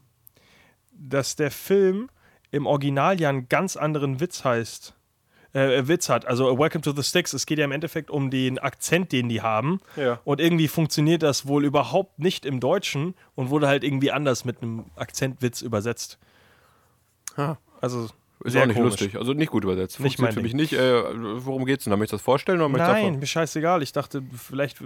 dass 0.93 1.37
der 1.37 1.51
Film 1.51 2.09
im 2.55 2.67
Original 2.67 3.21
ja 3.21 3.29
einen 3.29 3.49
ganz 3.49 3.77
anderen 3.77 4.21
Witz 4.21 4.45
heißt. 4.45 4.95
Äh, 5.55 5.87
Witz 5.87 6.09
hat. 6.09 6.27
Also 6.27 6.59
Welcome 6.59 6.83
to 6.83 6.93
the 6.93 7.03
Sticks. 7.03 7.33
Es 7.33 7.47
geht 7.47 7.59
ja 7.59 7.65
im 7.65 7.73
Endeffekt 7.73 8.11
um 8.11 8.31
den 8.31 8.59
Akzent, 8.59 9.13
den 9.13 9.29
die 9.29 9.41
haben. 9.43 9.81
Ja. 9.97 10.21
Und 10.25 10.41
irgendwie 10.41 10.69
funktioniert 10.69 11.23
das 11.23 11.47
wohl 11.47 11.65
überhaupt 11.65 12.19
nicht 12.19 12.45
im 12.47 12.59
Deutschen 12.61 13.15
und 13.35 13.51
wurde 13.51 13.69
halt 13.69 13.85
irgendwie 13.85 14.11
anders 14.11 14.45
mit 14.45 14.63
einem 14.63 14.87
Akzentwitz 14.97 15.63
übersetzt. 15.63 16.19
Ah. 17.37 17.57
Also 17.81 18.05
Ist 18.45 18.53
sehr 18.53 18.63
auch 18.63 18.67
nicht 18.67 18.77
komisch. 18.77 18.91
lustig. 19.01 19.17
Also 19.17 19.33
nicht 19.33 19.51
gut 19.51 19.63
übersetzt. 19.65 20.01
Nicht 20.01 20.19
mein 20.19 20.33
für 20.33 20.43
mich 20.43 20.55
nicht. 20.55 20.73
Äh, 20.73 21.03
worum 21.45 21.65
geht's 21.67 21.85
denn? 21.85 21.91
Da 21.93 21.97
möchtest 21.97 22.13
du 22.15 22.17
das 22.17 22.25
vorstellen 22.25 22.59
oder 22.61 22.69
möchtest 22.69 22.91
Nein, 22.93 23.05
davon- 23.07 23.19
mir 23.21 23.27
scheißegal. 23.27 23.83
Ich 23.83 23.93
dachte, 23.93 24.23
vielleicht, 24.37 24.79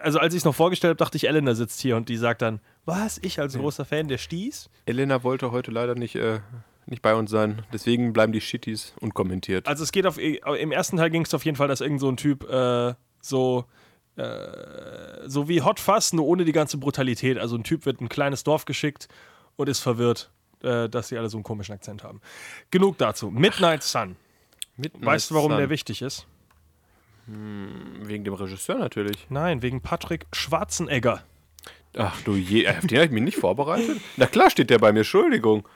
also 0.00 0.18
als 0.18 0.34
ich 0.34 0.38
es 0.38 0.44
noch 0.44 0.54
vorgestellt 0.54 0.90
habe, 0.90 0.98
dachte 0.98 1.16
ich, 1.16 1.28
Elena 1.28 1.54
sitzt 1.54 1.80
hier 1.80 1.96
und 1.96 2.08
die 2.08 2.16
sagt 2.16 2.42
dann, 2.42 2.60
was, 2.84 3.18
ich 3.18 3.38
als 3.40 3.56
großer 3.56 3.84
Fan 3.84 4.08
der 4.08 4.18
Stieß? 4.18 4.70
Elena 4.86 5.22
wollte 5.22 5.50
heute 5.52 5.70
leider 5.70 5.94
nicht, 5.94 6.16
äh, 6.16 6.40
nicht 6.86 7.02
bei 7.02 7.14
uns 7.14 7.30
sein. 7.30 7.64
Deswegen 7.72 8.12
bleiben 8.12 8.32
die 8.32 8.40
Shitties 8.40 8.94
unkommentiert. 9.00 9.66
Also 9.66 9.82
es 9.82 9.92
geht 9.92 10.06
auf, 10.06 10.18
im 10.18 10.72
ersten 10.72 10.96
Teil 10.96 11.10
ging 11.10 11.22
es 11.22 11.34
auf 11.34 11.44
jeden 11.44 11.56
Fall, 11.56 11.68
dass 11.68 11.80
irgend 11.80 12.00
so 12.00 12.08
ein 12.08 12.16
Typ 12.16 12.48
äh, 12.48 12.94
so, 13.20 13.64
äh, 14.16 15.26
so 15.26 15.48
wie 15.48 15.62
Hot 15.62 15.80
Fuzz, 15.80 16.12
nur 16.12 16.26
ohne 16.26 16.44
die 16.44 16.52
ganze 16.52 16.78
Brutalität. 16.78 17.38
Also 17.38 17.56
ein 17.56 17.64
Typ 17.64 17.86
wird 17.86 18.00
in 18.00 18.06
ein 18.06 18.08
kleines 18.08 18.44
Dorf 18.44 18.64
geschickt 18.64 19.08
und 19.56 19.68
ist 19.68 19.80
verwirrt, 19.80 20.30
äh, 20.62 20.88
dass 20.88 21.08
sie 21.08 21.18
alle 21.18 21.28
so 21.28 21.36
einen 21.36 21.44
komischen 21.44 21.74
Akzent 21.74 22.04
haben. 22.04 22.20
Genug 22.70 22.98
dazu. 22.98 23.30
Midnight 23.30 23.82
Sun. 23.82 24.16
Weißt 24.76 25.30
du, 25.30 25.34
warum 25.34 25.56
der 25.56 25.70
wichtig 25.70 26.02
ist? 26.02 26.26
Wegen 27.26 28.22
dem 28.24 28.34
Regisseur 28.34 28.78
natürlich. 28.78 29.26
Nein, 29.30 29.62
wegen 29.62 29.80
Patrick 29.80 30.26
Schwarzenegger. 30.32 31.24
Ach 31.96 32.20
du 32.22 32.34
je, 32.34 32.68
auf 32.68 32.86
den 32.86 32.98
habe 32.98 33.06
ich 33.06 33.10
mich 33.10 33.22
nicht 33.22 33.38
vorbereitet. 33.38 34.00
Na 34.16 34.26
klar 34.26 34.50
steht 34.50 34.70
der 34.70 34.78
bei 34.78 34.92
mir, 34.92 35.00
Entschuldigung. 35.00 35.66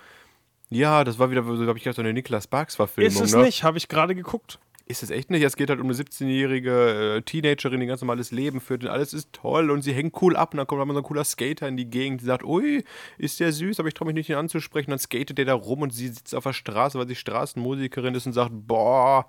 Ja, 0.70 1.02
das 1.02 1.19
war 1.19 1.31
wieder, 1.31 1.43
so 1.43 1.67
habe 1.67 1.78
ich 1.78 1.84
so 1.84 2.00
eine 2.00 2.12
Niklas 2.12 2.44
Sparks-Verfilmung. 2.44 3.12
Ist 3.12 3.20
es 3.20 3.34
ne? 3.34 3.43
nicht, 3.43 3.64
habe 3.64 3.76
ich 3.76 3.88
gerade 3.88 4.14
geguckt. 4.14 4.61
Ist 4.90 5.05
es 5.05 5.11
echt 5.11 5.31
nicht? 5.31 5.44
Es 5.44 5.55
geht 5.55 5.70
halt 5.70 5.78
um 5.78 5.87
eine 5.87 5.94
17-jährige 5.94 7.17
äh, 7.19 7.22
Teenagerin, 7.22 7.78
die 7.78 7.87
ein 7.87 7.88
ganz 7.88 8.00
normales 8.00 8.32
Leben 8.32 8.61
führt 8.61 8.82
und 8.82 8.90
alles 8.90 9.12
ist 9.12 9.32
toll 9.32 9.70
und 9.70 9.82
sie 9.82 9.93
hängt 9.93 10.20
cool 10.20 10.34
ab 10.34 10.52
und 10.52 10.58
dann 10.58 10.67
kommt 10.67 10.84
mal 10.84 10.94
so 10.94 10.99
ein 10.99 11.05
cooler 11.05 11.22
Skater 11.22 11.69
in 11.69 11.76
die 11.76 11.88
Gegend, 11.88 12.22
die 12.22 12.25
sagt, 12.25 12.44
ui, 12.44 12.82
ist 13.17 13.38
der 13.38 13.52
süß, 13.52 13.78
aber 13.78 13.87
ich 13.87 13.94
traue 13.94 14.06
mich 14.06 14.17
nicht, 14.17 14.31
ihn 14.31 14.34
anzusprechen. 14.34 14.90
Dann 14.90 14.99
skatet 14.99 15.38
der 15.38 15.44
da 15.44 15.55
rum 15.55 15.82
und 15.82 15.93
sie 15.93 16.08
sitzt 16.08 16.34
auf 16.34 16.43
der 16.43 16.52
Straße, 16.52 16.99
weil 16.99 17.06
sie 17.06 17.14
Straßenmusikerin 17.14 18.16
ist 18.16 18.26
und 18.26 18.32
sagt, 18.32 18.50
boah, 18.52 19.26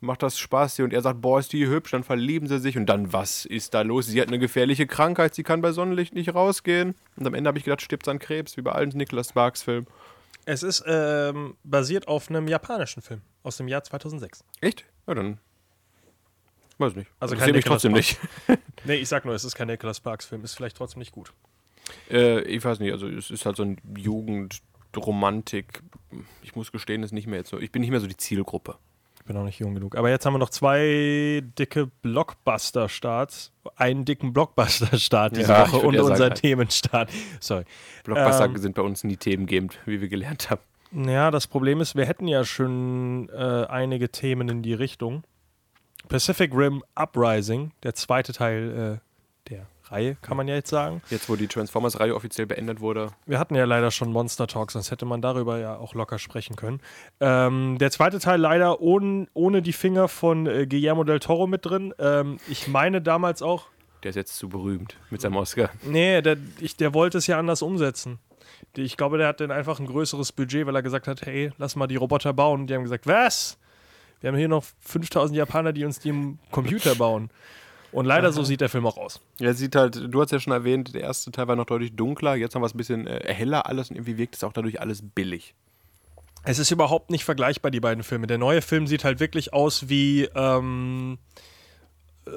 macht 0.00 0.22
das 0.22 0.38
Spaß 0.38 0.76
hier 0.76 0.86
und 0.86 0.94
er 0.94 1.02
sagt, 1.02 1.20
boah, 1.20 1.38
ist 1.38 1.52
die 1.52 1.66
hübsch, 1.66 1.90
dann 1.90 2.04
verlieben 2.04 2.48
sie 2.48 2.58
sich 2.58 2.78
und 2.78 2.86
dann, 2.86 3.12
was 3.12 3.44
ist 3.44 3.74
da 3.74 3.82
los? 3.82 4.06
Sie 4.06 4.20
hat 4.20 4.28
eine 4.28 4.38
gefährliche 4.38 4.86
Krankheit, 4.86 5.34
sie 5.34 5.42
kann 5.42 5.60
bei 5.60 5.72
Sonnenlicht 5.72 6.14
nicht 6.14 6.34
rausgehen 6.34 6.94
und 7.16 7.26
am 7.26 7.34
Ende 7.34 7.48
habe 7.48 7.58
ich 7.58 7.64
gedacht, 7.64 7.82
stirbt 7.82 8.06
sie 8.06 8.10
an 8.10 8.18
Krebs, 8.18 8.56
wie 8.56 8.62
bei 8.62 8.72
allen 8.72 8.88
Niklas 8.90 9.28
Sparks-Filmen. 9.28 9.86
Es 10.44 10.62
ist 10.62 10.82
ähm, 10.86 11.56
basiert 11.62 12.08
auf 12.08 12.28
einem 12.28 12.48
japanischen 12.48 13.02
Film 13.02 13.22
aus 13.42 13.56
dem 13.56 13.68
Jahr 13.68 13.84
2006. 13.84 14.44
Echt? 14.60 14.84
Ja, 15.06 15.14
dann 15.14 15.38
weiß 16.78 16.96
nicht. 16.96 17.10
Also 17.20 17.36
kein 17.36 17.52
mich 17.52 17.64
trotzdem 17.64 17.96
Sparks. 17.96 18.18
nicht. 18.48 18.58
Nee, 18.84 18.96
ich 18.96 19.08
sag 19.08 19.24
nur, 19.24 19.34
es 19.34 19.44
ist 19.44 19.54
kein 19.54 19.68
Nicolas 19.68 19.98
Sparks 19.98 20.26
Film, 20.26 20.42
ist 20.42 20.54
vielleicht 20.54 20.76
trotzdem 20.76 20.98
nicht 20.98 21.12
gut. 21.12 21.32
Äh, 22.10 22.40
ich 22.42 22.64
weiß 22.64 22.80
nicht, 22.80 22.90
also 22.92 23.06
es 23.06 23.30
ist 23.30 23.46
halt 23.46 23.56
so 23.56 23.62
ein 23.62 23.80
Jugendromantik. 23.96 25.82
Ich 26.42 26.56
muss 26.56 26.72
gestehen, 26.72 27.04
ist 27.04 27.12
nicht 27.12 27.28
mehr 27.28 27.38
jetzt 27.38 27.50
so. 27.50 27.60
Ich 27.60 27.70
bin 27.70 27.82
nicht 27.82 27.90
mehr 27.90 28.00
so 28.00 28.08
die 28.08 28.16
Zielgruppe. 28.16 28.76
Ich 29.22 29.26
bin 29.28 29.36
auch 29.36 29.44
nicht 29.44 29.60
jung 29.60 29.72
genug. 29.72 29.94
Aber 29.96 30.10
jetzt 30.10 30.26
haben 30.26 30.34
wir 30.34 30.40
noch 30.40 30.50
zwei 30.50 31.44
dicke 31.56 31.86
Blockbuster-Starts. 32.02 33.52
Einen 33.76 34.04
dicken 34.04 34.32
Blockbuster-Start 34.32 35.36
diese 35.36 35.52
Ja, 35.52 35.72
Woche 35.72 35.86
und 35.86 35.94
sagen, 35.94 36.10
unser 36.10 36.24
halt. 36.24 36.40
Themenstart. 36.40 37.08
Sorry. 37.38 37.62
Blockbuster 38.02 38.46
Ähm. 38.46 38.56
sind 38.56 38.74
bei 38.74 38.82
uns 38.82 39.04
nie 39.04 39.16
themengebend, 39.16 39.78
wie 39.86 40.00
wir 40.00 40.08
gelernt 40.08 40.50
haben. 40.50 40.60
Ja, 41.08 41.30
das 41.30 41.46
Problem 41.46 41.80
ist, 41.80 41.94
wir 41.94 42.04
hätten 42.04 42.26
ja 42.26 42.44
schon 42.44 43.28
äh, 43.28 43.64
einige 43.66 44.08
Themen 44.10 44.48
in 44.48 44.62
die 44.62 44.74
Richtung. 44.74 45.22
Pacific 46.08 46.52
Rim 46.52 46.82
Uprising, 46.96 47.70
der 47.84 47.94
zweite 47.94 48.32
Teil 48.32 49.00
äh, 49.00 49.11
Reihe, 49.92 50.16
kann 50.22 50.36
man 50.36 50.48
ja 50.48 50.54
jetzt 50.54 50.70
sagen. 50.70 51.02
Jetzt, 51.10 51.28
wo 51.28 51.36
die 51.36 51.46
Transformers-Reihe 51.46 52.14
offiziell 52.14 52.46
beendet 52.46 52.80
wurde. 52.80 53.10
Wir 53.26 53.38
hatten 53.38 53.54
ja 53.54 53.64
leider 53.64 53.90
schon 53.90 54.10
Monster 54.10 54.46
Talk, 54.46 54.72
sonst 54.72 54.90
hätte 54.90 55.04
man 55.04 55.20
darüber 55.22 55.58
ja 55.58 55.76
auch 55.76 55.94
locker 55.94 56.18
sprechen 56.18 56.56
können. 56.56 56.80
Ähm, 57.20 57.76
der 57.78 57.90
zweite 57.90 58.18
Teil 58.18 58.40
leider 58.40 58.80
ohne, 58.80 59.26
ohne 59.34 59.62
die 59.62 59.72
Finger 59.72 60.08
von 60.08 60.46
äh, 60.46 60.66
Guillermo 60.66 61.04
del 61.04 61.20
Toro 61.20 61.46
mit 61.46 61.64
drin. 61.66 61.94
Ähm, 61.98 62.38
ich 62.48 62.68
meine 62.68 63.02
damals 63.02 63.42
auch, 63.42 63.66
Der 64.02 64.10
ist 64.10 64.16
jetzt 64.16 64.36
zu 64.36 64.48
berühmt 64.48 64.96
mit 65.10 65.20
seinem 65.20 65.36
Oscar. 65.36 65.70
nee, 65.84 66.22
der, 66.22 66.36
ich, 66.58 66.76
der 66.76 66.94
wollte 66.94 67.18
es 67.18 67.26
ja 67.26 67.38
anders 67.38 67.62
umsetzen. 67.62 68.18
Ich 68.74 68.96
glaube, 68.96 69.18
der 69.18 69.28
hat 69.28 69.40
dann 69.40 69.50
einfach 69.50 69.78
ein 69.80 69.86
größeres 69.86 70.32
Budget, 70.32 70.66
weil 70.66 70.74
er 70.74 70.82
gesagt 70.82 71.06
hat, 71.06 71.22
hey, 71.26 71.52
lass 71.58 71.76
mal 71.76 71.86
die 71.86 71.96
Roboter 71.96 72.32
bauen. 72.32 72.62
Und 72.62 72.66
die 72.68 72.74
haben 72.74 72.82
gesagt, 72.84 73.06
was? 73.06 73.58
Wir 74.20 74.28
haben 74.28 74.38
hier 74.38 74.48
noch 74.48 74.64
5000 74.80 75.36
Japaner, 75.36 75.72
die 75.72 75.84
uns 75.84 75.98
die 75.98 76.08
im 76.10 76.38
Computer 76.50 76.94
bauen. 76.94 77.30
Und 77.92 78.06
leider 78.06 78.32
so 78.32 78.42
sieht 78.42 78.60
der 78.62 78.68
Film 78.70 78.86
auch 78.86 78.96
aus. 78.96 79.20
Ja, 79.38 79.52
sieht 79.52 79.76
halt, 79.76 80.02
du 80.12 80.20
hast 80.22 80.32
ja 80.32 80.40
schon 80.40 80.52
erwähnt, 80.52 80.94
der 80.94 81.02
erste 81.02 81.30
Teil 81.30 81.46
war 81.46 81.56
noch 81.56 81.66
deutlich 81.66 81.94
dunkler, 81.94 82.34
jetzt 82.34 82.54
haben 82.54 82.62
wir 82.62 82.66
es 82.66 82.74
ein 82.74 82.78
bisschen 82.78 83.06
äh, 83.06 83.32
heller 83.32 83.66
alles 83.66 83.90
und 83.90 83.96
irgendwie 83.96 84.16
wirkt 84.16 84.34
es 84.36 84.44
auch 84.44 84.52
dadurch 84.52 84.80
alles 84.80 85.02
billig. 85.14 85.54
Es 86.44 86.58
ist 86.58 86.70
überhaupt 86.70 87.10
nicht 87.10 87.24
vergleichbar, 87.24 87.70
die 87.70 87.80
beiden 87.80 88.02
Filme. 88.02 88.26
Der 88.26 88.38
neue 88.38 88.62
Film 88.62 88.86
sieht 88.86 89.04
halt 89.04 89.20
wirklich 89.20 89.52
aus 89.52 89.88
wie, 89.88 90.24
ähm, 90.34 91.18
äh, 92.26 92.30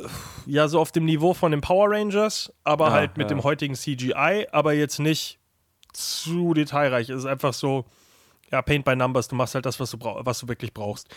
ja, 0.45 0.67
so 0.67 0.79
auf 0.79 0.91
dem 0.91 1.05
Niveau 1.05 1.33
von 1.33 1.51
den 1.51 1.61
Power 1.61 1.89
Rangers, 1.89 2.53
aber 2.63 2.87
Ah, 2.87 2.91
halt 2.91 3.17
mit 3.17 3.31
ja. 3.31 3.35
dem 3.35 3.43
heutigen 3.43 3.75
CGI, 3.75 4.47
aber 4.51 4.73
jetzt 4.73 4.99
nicht 4.99 5.39
zu 5.93 6.53
detailreich. 6.53 7.09
Es 7.09 7.19
ist 7.19 7.25
einfach 7.25 7.53
so, 7.53 7.85
ja, 8.51 8.61
Paint 8.61 8.85
by 8.85 8.95
Numbers, 8.95 9.29
du 9.29 9.35
machst 9.35 9.55
halt 9.55 9.65
das, 9.65 9.79
was 9.79 9.91
du, 9.91 9.97
was 10.01 10.39
du 10.39 10.47
wirklich 10.47 10.73
brauchst. 10.73 11.07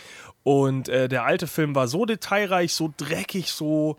Und 0.43 0.89
äh, 0.89 1.07
der 1.09 1.25
alte 1.25 1.45
Film 1.45 1.75
war 1.75 1.87
so 1.87 2.05
detailreich, 2.05 2.73
so 2.73 2.91
dreckig, 2.97 3.51
so, 3.51 3.97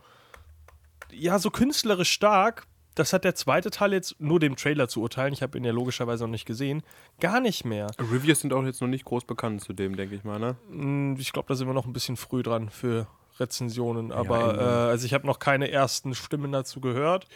ja, 1.12 1.38
so 1.38 1.50
künstlerisch 1.50 2.11
stark. 2.11 2.67
Das 2.97 3.12
hat 3.12 3.25
der 3.25 3.35
zweite 3.37 3.71
Teil 3.71 3.93
jetzt 3.93 4.21
nur 4.21 4.40
dem 4.40 4.57
Trailer 4.57 4.88
zu 4.88 5.00
urteilen. 5.00 5.33
Ich 5.33 5.43
habe 5.43 5.57
ihn 5.57 5.64
ja 5.64 5.71
logischerweise 5.73 6.25
noch 6.25 6.31
nicht 6.33 6.45
gesehen. 6.45 6.83
Gar 7.21 7.40
nicht 7.40 7.64
mehr. 7.64 7.87
Reviews 7.99 8.40
sind 8.40 8.52
auch 8.52 8.64
jetzt 8.64 8.81
noch 8.81 8.88
nicht 8.88 9.05
groß 9.05 9.25
bekannt 9.25 9.62
zu 9.62 9.73
dem, 9.73 9.97
denke 9.97 10.17
ich 10.17 10.25
mal, 10.25 10.38
ne? 10.40 10.57
Mm, 10.71 11.14
Ich 11.19 11.33
glaube, 11.33 11.47
da 11.49 11.55
sind 11.55 11.69
wir 11.69 11.73
noch 11.75 11.87
ein 11.87 11.93
bisschen 11.93 12.17
früh 12.17 12.43
dran 12.43 12.69
für 12.69 13.07
Rezensionen. 13.38 14.11
Aber 14.12 14.40
irgendwann. 14.40 14.59
äh, 14.67 14.90
also 14.90 15.07
ich 15.07 15.14
habe 15.14 15.26
noch 15.26 15.38
keine 15.38 15.71
ersten 15.71 16.14
Stimmen 16.14 16.50
dazu 16.52 16.81
gehört. 16.81 17.26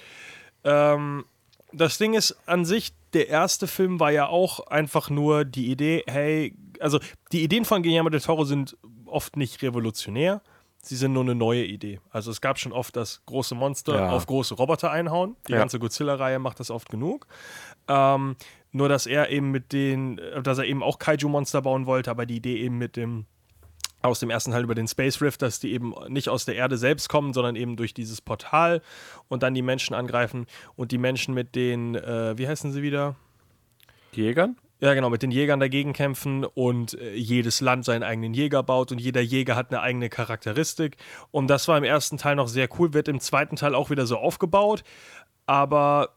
Ähm, 0.64 1.24
das 1.72 1.98
Ding 1.98 2.14
ist 2.14 2.36
an 2.46 2.64
sich, 2.64 2.92
der 3.14 3.28
erste 3.28 3.66
Film 3.66 4.00
war 4.00 4.10
ja 4.10 4.26
auch 4.26 4.66
einfach 4.66 5.08
nur 5.08 5.44
die 5.44 5.70
Idee, 5.70 6.02
hey, 6.06 6.54
also 6.80 6.98
die 7.32 7.42
Ideen 7.42 7.64
von 7.64 7.82
Guillermo 7.82 8.10
del 8.10 8.20
Toro 8.20 8.44
sind 8.44 8.76
oft 9.06 9.36
nicht 9.36 9.62
revolutionär. 9.62 10.42
Sie 10.86 10.96
sind 10.96 11.12
nur 11.14 11.22
eine 11.22 11.34
neue 11.34 11.64
Idee. 11.64 12.00
Also 12.10 12.30
es 12.30 12.40
gab 12.40 12.58
schon 12.58 12.72
oft 12.72 12.94
das 12.96 13.22
große 13.26 13.54
Monster 13.54 13.94
Ja. 13.96 14.10
auf 14.10 14.26
große 14.26 14.54
Roboter 14.54 14.90
einhauen. 14.90 15.36
Die 15.48 15.52
Ja. 15.52 15.58
ganze 15.58 15.78
Godzilla-Reihe 15.78 16.38
macht 16.38 16.60
das 16.60 16.70
oft 16.70 16.88
genug. 16.90 17.26
Ähm, 17.88 18.36
nur 18.72 18.88
dass 18.88 19.06
er 19.06 19.30
eben 19.30 19.50
mit 19.50 19.72
den, 19.72 20.18
äh, 20.18 20.42
dass 20.42 20.58
er 20.58 20.64
eben 20.64 20.82
auch 20.82 20.98
Kaiju-Monster 20.98 21.62
bauen 21.62 21.86
wollte, 21.86 22.10
aber 22.10 22.26
die 22.26 22.36
Idee 22.36 22.58
eben 22.58 22.76
mit 22.78 22.96
dem 22.96 23.26
aus 24.02 24.20
dem 24.20 24.28
ersten 24.28 24.50
Teil 24.50 24.64
über 24.64 24.74
den 24.74 24.86
Space 24.86 25.22
Rift, 25.22 25.40
dass 25.40 25.60
die 25.60 25.72
eben 25.72 25.94
nicht 26.08 26.28
aus 26.28 26.44
der 26.44 26.56
Erde 26.56 26.76
selbst 26.76 27.08
kommen, 27.08 27.32
sondern 27.32 27.56
eben 27.56 27.76
durch 27.76 27.94
dieses 27.94 28.20
Portal 28.20 28.82
und 29.28 29.42
dann 29.42 29.54
die 29.54 29.62
Menschen 29.62 29.94
angreifen 29.94 30.44
und 30.76 30.92
die 30.92 30.98
Menschen 30.98 31.32
mit 31.32 31.54
den, 31.54 31.94
äh, 31.94 32.36
wie 32.36 32.46
heißen 32.46 32.70
sie 32.70 32.82
wieder? 32.82 33.16
Jägern? 34.12 34.56
Ja, 34.84 34.92
genau, 34.92 35.08
mit 35.08 35.22
den 35.22 35.30
Jägern 35.30 35.60
dagegen 35.60 35.94
kämpfen 35.94 36.44
und 36.44 36.92
äh, 37.00 37.14
jedes 37.14 37.62
Land 37.62 37.86
seinen 37.86 38.02
eigenen 38.02 38.34
Jäger 38.34 38.62
baut 38.62 38.92
und 38.92 39.00
jeder 39.00 39.22
Jäger 39.22 39.56
hat 39.56 39.70
eine 39.70 39.80
eigene 39.80 40.10
Charakteristik. 40.10 40.98
Und 41.30 41.46
das 41.48 41.68
war 41.68 41.78
im 41.78 41.84
ersten 41.84 42.18
Teil 42.18 42.36
noch 42.36 42.48
sehr 42.48 42.68
cool, 42.78 42.92
wird 42.92 43.08
im 43.08 43.18
zweiten 43.18 43.56
Teil 43.56 43.74
auch 43.74 43.88
wieder 43.88 44.04
so 44.04 44.18
aufgebaut, 44.18 44.84
aber 45.46 46.10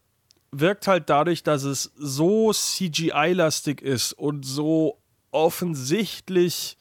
wirkt 0.52 0.86
halt 0.86 1.10
dadurch, 1.10 1.44
dass 1.44 1.64
es 1.64 1.94
so 1.96 2.52
CGI-lastig 2.52 3.82
ist 3.82 4.12
und 4.12 4.46
so 4.46 4.98
offensichtlich 5.32 6.78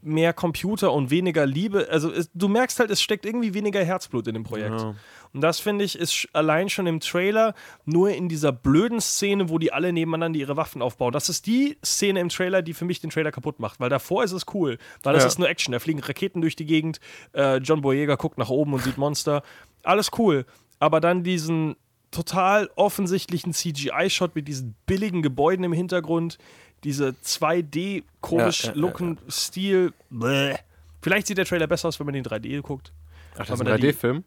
mehr 0.00 0.32
Computer 0.32 0.94
und 0.94 1.10
weniger 1.10 1.44
Liebe. 1.44 1.88
Also 1.90 2.10
es, 2.10 2.30
du 2.32 2.48
merkst 2.48 2.80
halt, 2.80 2.90
es 2.90 3.02
steckt 3.02 3.26
irgendwie 3.26 3.52
weniger 3.52 3.84
Herzblut 3.84 4.26
in 4.26 4.32
dem 4.32 4.44
Projekt. 4.44 4.80
Ja. 4.80 4.94
Und 5.34 5.40
das 5.42 5.60
finde 5.60 5.84
ich 5.84 5.98
ist 5.98 6.28
allein 6.32 6.68
schon 6.68 6.86
im 6.86 7.00
Trailer 7.00 7.54
nur 7.84 8.10
in 8.10 8.28
dieser 8.28 8.52
blöden 8.52 9.00
Szene, 9.00 9.48
wo 9.48 9.58
die 9.58 9.72
alle 9.72 9.92
nebeneinander 9.92 10.38
ihre 10.38 10.56
Waffen 10.56 10.82
aufbauen. 10.82 11.12
Das 11.12 11.28
ist 11.28 11.46
die 11.46 11.76
Szene 11.84 12.20
im 12.20 12.28
Trailer, 12.28 12.62
die 12.62 12.74
für 12.74 12.84
mich 12.84 13.00
den 13.00 13.10
Trailer 13.10 13.30
kaputt 13.32 13.60
macht, 13.60 13.78
weil 13.80 13.90
davor 13.90 14.24
ist 14.24 14.32
es 14.32 14.46
cool, 14.54 14.78
weil 15.02 15.14
das 15.14 15.24
Ja. 15.24 15.28
ist 15.28 15.38
nur 15.38 15.48
Action. 15.48 15.72
Da 15.72 15.78
fliegen 15.78 16.00
Raketen 16.00 16.40
durch 16.40 16.56
die 16.56 16.66
Gegend, 16.66 16.98
äh, 17.34 17.56
John 17.58 17.80
Boyega 17.82 18.14
guckt 18.16 18.38
nach 18.38 18.48
oben 18.50 18.72
und 18.74 18.82
sieht 18.82 18.96
Monster. 18.98 19.42
Alles 19.82 20.10
cool. 20.18 20.46
Aber 20.78 21.00
dann 21.00 21.22
diesen 21.24 21.76
total 22.10 22.70
offensichtlichen 22.76 23.52
CGI-Shot 23.52 24.34
mit 24.34 24.48
diesen 24.48 24.74
billigen 24.86 25.20
Gebäuden 25.22 25.64
im 25.64 25.72
Hintergrund, 25.74 26.38
diese 26.84 27.14
2D 27.22 28.04
komisch 28.20 28.64
Ja, 28.64 28.70
ja, 28.70 28.76
looken 28.78 29.18
Stil. 29.28 29.92
Bäh. 30.08 30.54
Vielleicht 31.02 31.26
sieht 31.26 31.36
der 31.38 31.44
Trailer 31.44 31.66
besser 31.66 31.88
aus, 31.88 31.98
wenn 32.00 32.06
man 32.06 32.14
den 32.14 32.24
3D 32.24 32.60
guckt. 32.62 32.92
Ach, 33.34 33.38
das 33.46 33.50
ist 33.50 33.60
ein 33.60 33.66
da 33.66 33.76
die- 33.76 33.88
3D-Film? 33.88 34.24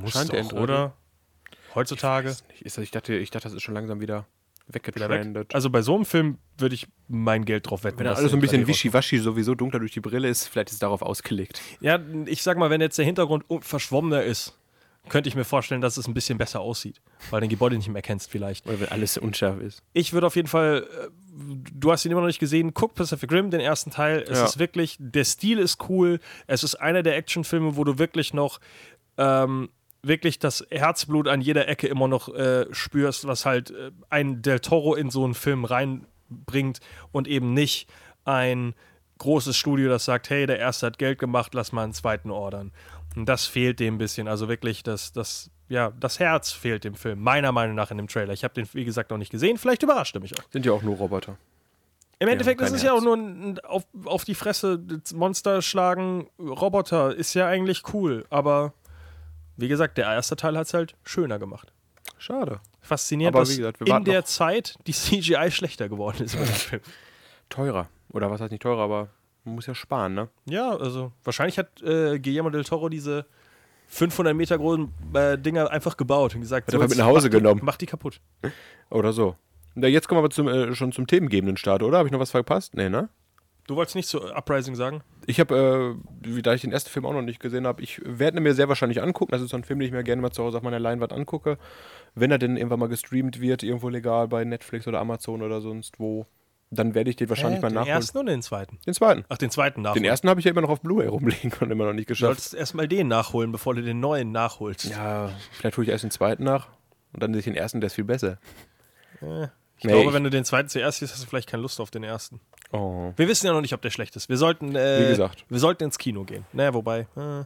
Muss 0.00 0.12
doch, 0.12 0.32
in 0.34 0.46
3D. 0.48 0.54
oder? 0.60 0.92
Heutzutage. 1.74 2.34
Ich, 2.60 2.76
ich, 2.78 2.90
dachte, 2.90 3.14
ich 3.14 3.30
dachte, 3.30 3.44
das 3.48 3.54
ist 3.54 3.62
schon 3.62 3.74
langsam 3.74 4.00
wieder 4.00 4.26
Wieder 4.68 4.74
weg. 4.74 4.86
weggetrendet. 4.86 5.54
Also 5.54 5.70
bei 5.70 5.82
so 5.82 5.94
einem 5.94 6.04
Film 6.04 6.38
würde 6.58 6.74
ich 6.74 6.86
mein 7.08 7.44
Geld 7.44 7.68
drauf 7.70 7.84
wetten. 7.84 7.98
Wenn 7.98 8.06
alles 8.06 8.30
so 8.30 8.36
ein 8.36 8.40
bisschen 8.40 8.64
3D 8.64 8.68
wischiwaschi 8.68 9.18
sowieso 9.18 9.54
dunkler 9.54 9.78
durch 9.80 9.92
die 9.92 10.00
Brille 10.00 10.28
ist, 10.28 10.48
vielleicht 10.48 10.68
ist 10.70 10.74
es 10.74 10.78
darauf 10.80 11.02
ausgelegt. 11.02 11.60
Ja, 11.80 12.00
ich 12.26 12.42
sag 12.42 12.56
mal, 12.58 12.70
wenn 12.70 12.80
jetzt 12.80 12.96
der 12.98 13.04
Hintergrund 13.04 13.44
un- 13.50 13.62
verschwommener 13.62 14.22
ist, 14.22 14.58
könnte 15.08 15.28
ich 15.28 15.36
mir 15.36 15.44
vorstellen, 15.44 15.80
dass 15.80 15.98
es 15.98 16.08
ein 16.08 16.14
bisschen 16.14 16.36
besser 16.36 16.60
aussieht, 16.60 17.00
weil 17.30 17.40
du 17.40 17.44
den 17.46 17.50
Gebäude 17.50 17.76
nicht 17.76 17.88
mehr 17.88 18.02
kennst 18.02 18.28
vielleicht. 18.28 18.66
Oder 18.66 18.80
wenn 18.80 18.88
alles 18.88 19.16
unscharf 19.18 19.60
ist. 19.60 19.80
Ich 19.92 20.12
würde 20.12 20.26
auf 20.26 20.34
jeden 20.34 20.48
Fall, 20.48 20.84
äh, 21.04 21.08
du 21.72 21.92
hast 21.92 22.04
ihn 22.04 22.10
immer 22.10 22.22
noch 22.22 22.26
nicht 22.26 22.40
gesehen, 22.40 22.74
guck 22.74 22.94
Pacific 22.96 23.30
Rim, 23.30 23.50
den 23.52 23.60
ersten 23.60 23.92
Teil. 23.92 24.24
Es 24.28 24.38
Ja. 24.38 24.44
ist 24.46 24.58
wirklich, 24.58 24.96
der 24.98 25.24
Stil 25.24 25.58
ist 25.60 25.88
cool. 25.88 26.18
Es 26.48 26.64
ist 26.64 26.74
einer 26.74 27.04
der 27.04 27.16
Actionfilme, 27.16 27.76
wo 27.76 27.84
du 27.84 27.98
wirklich 27.98 28.34
noch 28.34 28.58
ähm, 29.16 29.68
wirklich 30.06 30.38
das 30.38 30.66
Herzblut 30.70 31.28
an 31.28 31.40
jeder 31.40 31.68
Ecke 31.68 31.86
immer 31.88 32.08
noch 32.08 32.32
äh, 32.34 32.66
spürst, 32.72 33.26
was 33.26 33.46
halt 33.46 33.70
äh, 33.70 33.90
ein 34.08 34.42
Del 34.42 34.60
Toro 34.60 34.94
in 34.94 35.10
so 35.10 35.24
einen 35.24 35.34
Film 35.34 35.64
reinbringt 35.64 36.80
und 37.12 37.28
eben 37.28 37.54
nicht 37.54 37.88
ein 38.24 38.74
großes 39.18 39.56
Studio, 39.56 39.88
das 39.88 40.04
sagt, 40.04 40.30
hey, 40.30 40.46
der 40.46 40.58
erste 40.58 40.86
hat 40.86 40.98
Geld 40.98 41.18
gemacht, 41.18 41.54
lass 41.54 41.72
mal 41.72 41.84
einen 41.84 41.94
zweiten 41.94 42.30
ordern. 42.30 42.72
Und 43.14 43.26
das 43.26 43.46
fehlt 43.46 43.80
dem 43.80 43.94
ein 43.94 43.98
bisschen. 43.98 44.28
Also 44.28 44.48
wirklich, 44.48 44.82
das, 44.82 45.12
das, 45.12 45.50
ja, 45.68 45.92
das 45.98 46.18
Herz 46.18 46.52
fehlt 46.52 46.84
dem 46.84 46.94
Film, 46.94 47.22
meiner 47.22 47.50
Meinung 47.50 47.74
nach 47.74 47.90
in 47.90 47.96
dem 47.96 48.08
Trailer. 48.08 48.34
Ich 48.34 48.44
habe 48.44 48.52
den, 48.52 48.68
wie 48.72 48.84
gesagt, 48.84 49.10
noch 49.10 49.16
nicht 49.16 49.30
gesehen. 49.30 49.56
Vielleicht 49.56 49.82
überrascht 49.82 50.14
er 50.14 50.20
mich 50.20 50.38
auch. 50.38 50.44
Sind 50.50 50.66
ja 50.66 50.72
auch 50.72 50.82
nur 50.82 50.96
Roboter. 50.96 51.38
Im 52.18 52.28
Endeffekt 52.28 52.60
ist 52.60 52.68
kein 52.68 52.76
es 52.76 52.82
ja 52.82 52.92
Herz. 52.92 53.00
auch 53.00 53.04
nur 53.04 53.16
ein 53.16 53.58
auf, 53.60 53.86
auf 54.04 54.24
die 54.24 54.34
Fresse 54.34 54.82
Monster 55.14 55.60
schlagen, 55.62 56.28
Roboter, 56.38 57.14
ist 57.14 57.34
ja 57.34 57.46
eigentlich 57.46 57.82
cool. 57.92 58.24
Aber 58.30 58.72
wie 59.56 59.68
gesagt, 59.68 59.98
der 59.98 60.06
erste 60.06 60.36
Teil 60.36 60.56
hat 60.56 60.66
es 60.66 60.74
halt 60.74 60.94
schöner 61.04 61.38
gemacht. 61.38 61.72
Schade. 62.18 62.60
Faszinierend, 62.80 63.34
Aber 63.34 63.42
dass 63.42 63.52
wie 63.52 63.58
gesagt, 63.58 63.80
wir 63.80 63.96
in 63.96 64.04
der. 64.04 64.24
Zeit 64.24 64.76
die 64.86 64.92
CGI 64.92 65.50
schlechter 65.50 65.88
geworden 65.88 66.24
ist. 66.24 66.36
Teurer. 67.48 67.88
Oder 68.12 68.30
was 68.30 68.40
heißt 68.40 68.52
nicht 68.52 68.62
teurer, 68.62 68.82
aber 68.82 69.08
man 69.44 69.56
muss 69.56 69.66
ja 69.66 69.74
sparen, 69.74 70.14
ne? 70.14 70.28
Ja, 70.46 70.76
also 70.76 71.12
wahrscheinlich 71.24 71.58
hat 71.58 71.82
äh, 71.82 72.18
Guillermo 72.18 72.50
del 72.50 72.64
Toro 72.64 72.88
diese 72.88 73.26
500 73.88 74.34
Meter 74.34 74.58
großen 74.58 74.92
äh, 75.14 75.38
Dinger 75.38 75.70
einfach 75.70 75.96
gebaut 75.96 76.34
und 76.34 76.40
gesagt, 76.40 76.72
Hat 76.72 76.80
jetzt 76.80 76.90
mit 76.90 76.98
nach 76.98 77.06
Hause 77.06 77.28
mach 77.28 77.30
die, 77.32 77.36
genommen. 77.38 77.60
Mach 77.62 77.76
die 77.76 77.86
kaputt. 77.86 78.20
Oder 78.90 79.12
so. 79.12 79.36
Na, 79.74 79.88
jetzt 79.88 80.08
kommen 80.08 80.18
wir 80.18 80.24
aber 80.24 80.30
zum, 80.30 80.48
äh, 80.48 80.74
schon 80.74 80.92
zum 80.92 81.06
themengebenden 81.06 81.56
Start, 81.56 81.82
oder? 81.82 81.98
Habe 81.98 82.08
ich 82.08 82.12
noch 82.12 82.20
was 82.20 82.30
verpasst? 82.30 82.74
Nee, 82.74 82.88
ne? 82.88 83.08
Du 83.66 83.74
wolltest 83.76 83.96
nicht 83.96 84.08
zu 84.08 84.22
Uprising 84.32 84.76
sagen? 84.76 85.02
Ich 85.26 85.40
habe, 85.40 85.96
äh, 86.24 86.28
wie- 86.28 86.42
da 86.42 86.54
ich 86.54 86.60
den 86.60 86.72
ersten 86.72 86.88
Film 86.90 87.04
auch 87.04 87.12
noch 87.12 87.22
nicht 87.22 87.40
gesehen 87.40 87.66
habe, 87.66 87.82
ich 87.82 88.00
werde 88.04 88.36
ihn 88.38 88.42
mir 88.44 88.54
sehr 88.54 88.68
wahrscheinlich 88.68 89.02
angucken. 89.02 89.32
Das 89.32 89.42
ist 89.42 89.50
so 89.50 89.56
ein 89.56 89.64
Film, 89.64 89.80
den 89.80 89.86
ich 89.86 89.92
mir 89.92 90.04
gerne 90.04 90.22
mal 90.22 90.30
zu 90.30 90.44
Hause 90.44 90.58
auf 90.58 90.62
meiner 90.62 90.78
Leinwand 90.78 91.12
angucke. 91.12 91.58
Wenn 92.14 92.30
er 92.30 92.38
denn 92.38 92.56
irgendwann 92.56 92.78
mal 92.78 92.88
gestreamt 92.88 93.40
wird, 93.40 93.62
irgendwo 93.64 93.88
legal 93.88 94.28
bei 94.28 94.44
Netflix 94.44 94.86
oder 94.86 95.00
Amazon 95.00 95.42
oder 95.42 95.60
sonst 95.60 95.98
wo, 95.98 96.26
dann 96.70 96.94
werde 96.94 97.10
ich 97.10 97.16
den 97.16 97.28
wahrscheinlich 97.28 97.58
Hä, 97.58 97.62
mal 97.62 97.68
den 97.70 97.74
nachholen. 97.74 97.94
ersten 97.96 98.18
oder 98.18 98.30
den 98.32 98.42
zweiten? 98.42 98.78
Den 98.86 98.94
zweiten. 98.94 99.24
Ach, 99.28 99.38
den 99.38 99.50
zweiten 99.50 99.82
nachholen. 99.82 100.02
Den 100.02 100.08
ersten 100.10 100.28
habe 100.28 100.38
ich 100.40 100.44
ja 100.46 100.50
immer 100.52 100.60
noch 100.62 100.70
auf 100.70 100.80
Blu-ray 100.80 101.08
rumliegen 101.08 101.52
und 101.60 101.70
immer 101.70 101.86
noch 101.86 101.92
nicht 101.92 102.08
Du 102.08 102.12
geschafft. 102.12 102.28
solltest 102.40 102.54
erstmal 102.54 102.86
den 102.88 103.08
nachholen, 103.08 103.50
bevor 103.52 103.74
du 103.74 103.82
den 103.82 103.98
neuen 104.00 104.30
nachholst. 104.32 104.84
Ja, 104.84 105.30
vielleicht 105.52 105.76
hole 105.76 105.84
ich 105.86 105.90
erst 105.90 106.04
den 106.04 106.10
zweiten 106.12 106.44
nach 106.44 106.68
und 107.12 107.22
dann 107.22 107.32
sehe 107.32 107.40
ich 107.40 107.44
den 107.44 107.54
ersten, 107.56 107.80
der 107.80 107.86
ist 107.88 107.94
viel 107.94 108.04
besser. 108.04 108.38
Ich 109.78 109.84
Nee, 109.84 109.92
glaube, 109.92 110.08
ich- 110.08 110.12
wenn 110.14 110.24
du 110.24 110.30
den 110.30 110.44
zweiten 110.44 110.68
zuerst 110.68 110.98
siehst, 111.00 111.12
hast 111.12 111.22
du 111.22 111.28
vielleicht 111.28 111.48
keine 111.48 111.62
Lust 111.62 111.80
auf 111.80 111.90
den 111.90 112.02
ersten. 112.02 112.40
Oh. 112.72 113.12
Wir 113.16 113.28
wissen 113.28 113.46
ja 113.46 113.52
noch 113.52 113.60
nicht, 113.60 113.74
ob 113.74 113.82
der 113.82 113.90
schlecht 113.90 114.16
ist. 114.16 114.28
Wir 114.28 114.36
sollten, 114.38 114.74
äh, 114.74 115.04
Wie 115.04 115.08
gesagt. 115.08 115.44
wir 115.48 115.58
sollten 115.58 115.84
ins 115.84 115.98
Kino 115.98 116.24
gehen. 116.24 116.44
Naja, 116.52 116.72
wobei. 116.74 117.06
Äh, 117.16 117.44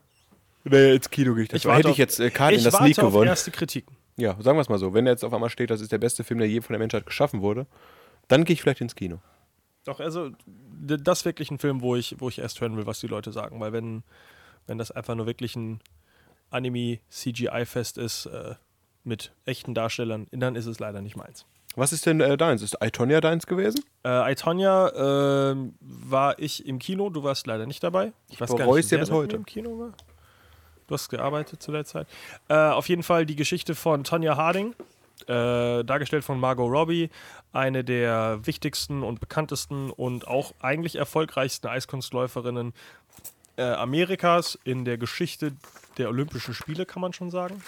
Nee, 0.65 0.95
ins 0.95 1.09
Kino 1.11 1.35
gehe 1.35 1.45
ich. 1.45 1.53
ich 1.53 1.65
hätte 1.65 1.89
auf- 1.89 1.93
ich 1.93 1.99
jetzt 1.99 2.21
äh, 2.21 2.31
Karten 2.31 2.59
in 2.59 2.65
das 2.65 2.75
Sneak 2.75 2.97
gewonnen. 2.97 3.29
erste 3.29 3.51
Kritiken. 3.51 3.97
Ja, 4.17 4.35
sagen 4.41 4.57
wir 4.59 4.61
es 4.63 4.69
mal 4.69 4.79
so. 4.79 4.93
Wenn 4.95 5.07
jetzt 5.07 5.25
auf 5.25 5.33
einmal 5.33 5.49
steht, 5.51 5.71
das 5.71 5.81
ist 5.81 5.91
der 5.91 5.99
beste 5.99 6.23
Film, 6.25 6.39
der 6.39 6.49
je 6.49 6.61
von 6.61 6.75
der 6.75 6.79
Menschheit 6.79 7.07
geschaffen 7.07 7.41
wurde, 7.41 7.67
dann 8.29 8.45
gehe 8.45 8.53
ich 8.55 8.61
vielleicht 8.63 8.81
ins 8.83 8.95
Kino. 8.95 9.21
Doch, 9.85 9.99
also, 10.01 10.31
das 10.47 11.21
ist 11.21 11.25
wirklich 11.25 11.51
ein 11.51 11.59
Film, 11.59 11.81
wo 11.81 11.97
ich, 11.97 12.17
wo 12.19 12.29
ich 12.29 12.39
erst 12.39 12.61
hören 12.61 12.77
will, 12.77 12.87
was 12.87 13.01
die 13.01 13.07
Leute 13.07 13.33
sagen. 13.33 13.59
Weil 13.61 13.73
wenn, 13.73 14.03
wenn 14.67 14.77
das 14.79 14.91
einfach 14.91 15.15
nur 15.15 15.25
wirklich 15.27 15.57
ein 15.57 15.81
Anime-CGI-Fest 16.51 17.99
ist, 17.99 18.27
äh, 18.27 18.55
mit 19.05 19.33
echten 19.47 19.75
Darstellern, 19.75 20.27
dann 20.31 20.57
ist 20.57 20.67
es 20.67 20.79
leider 20.79 21.01
nicht 21.01 21.17
meins. 21.17 21.47
Was 21.77 21.93
ist 21.93 22.07
denn 22.07 22.21
äh, 22.21 22.37
deins? 22.37 22.63
Ist 22.63 22.77
Itonia 22.83 23.21
deins 23.21 23.47
gewesen? 23.47 23.85
Äh, 24.05 24.33
I, 24.33 24.35
Tonya 24.35 25.53
ähm, 25.53 25.75
war 25.81 26.39
ich 26.39 26.67
im 26.67 26.79
Kino, 26.79 27.11
du 27.11 27.23
warst 27.23 27.47
leider 27.47 27.67
nicht 27.67 27.83
dabei. 27.83 28.13
Ich 28.29 28.41
weiß 28.41 28.55
bereue 28.55 28.81
es 28.81 28.91
ja 28.91 28.99
bis 28.99 29.11
heute. 29.11 29.37
Im 29.37 29.47
Kino 29.47 29.79
war. 29.79 29.93
Du 30.89 30.95
hast 30.95 31.09
gearbeitet 31.09 31.63
zu 31.63 31.71
der 31.71 31.85
Zeit. 31.85 32.09
Äh, 32.49 32.55
auf 32.55 32.89
jeden 32.89 33.05
Fall 33.05 33.25
die 33.25 33.37
Geschichte 33.37 33.77
von 33.77 34.03
Tonya 34.03 34.37
Harding, 34.37 34.75
äh, 35.29 35.85
dargestellt 35.85 36.25
von 36.25 36.41
Margot 36.41 36.69
Robbie, 36.69 37.11
eine 37.53 37.85
der 37.85 38.41
wichtigsten 38.45 39.05
und 39.05 39.21
bekanntesten 39.21 39.91
und 39.91 40.27
auch 40.27 40.53
eigentlich 40.61 40.97
erfolgreichsten 40.97 41.69
Eiskunstläuferinnen 41.69 42.73
äh, 43.57 43.63
Amerikas 43.63 44.59
in 44.65 44.85
der 44.85 44.99
Geschichte 44.99 45.53
der 45.99 46.09
Olympischen 46.09 46.55
Spiele, 46.55 46.87
kann 46.87 47.03
man 47.03 47.13
schon 47.13 47.31
sagen. 47.31 47.63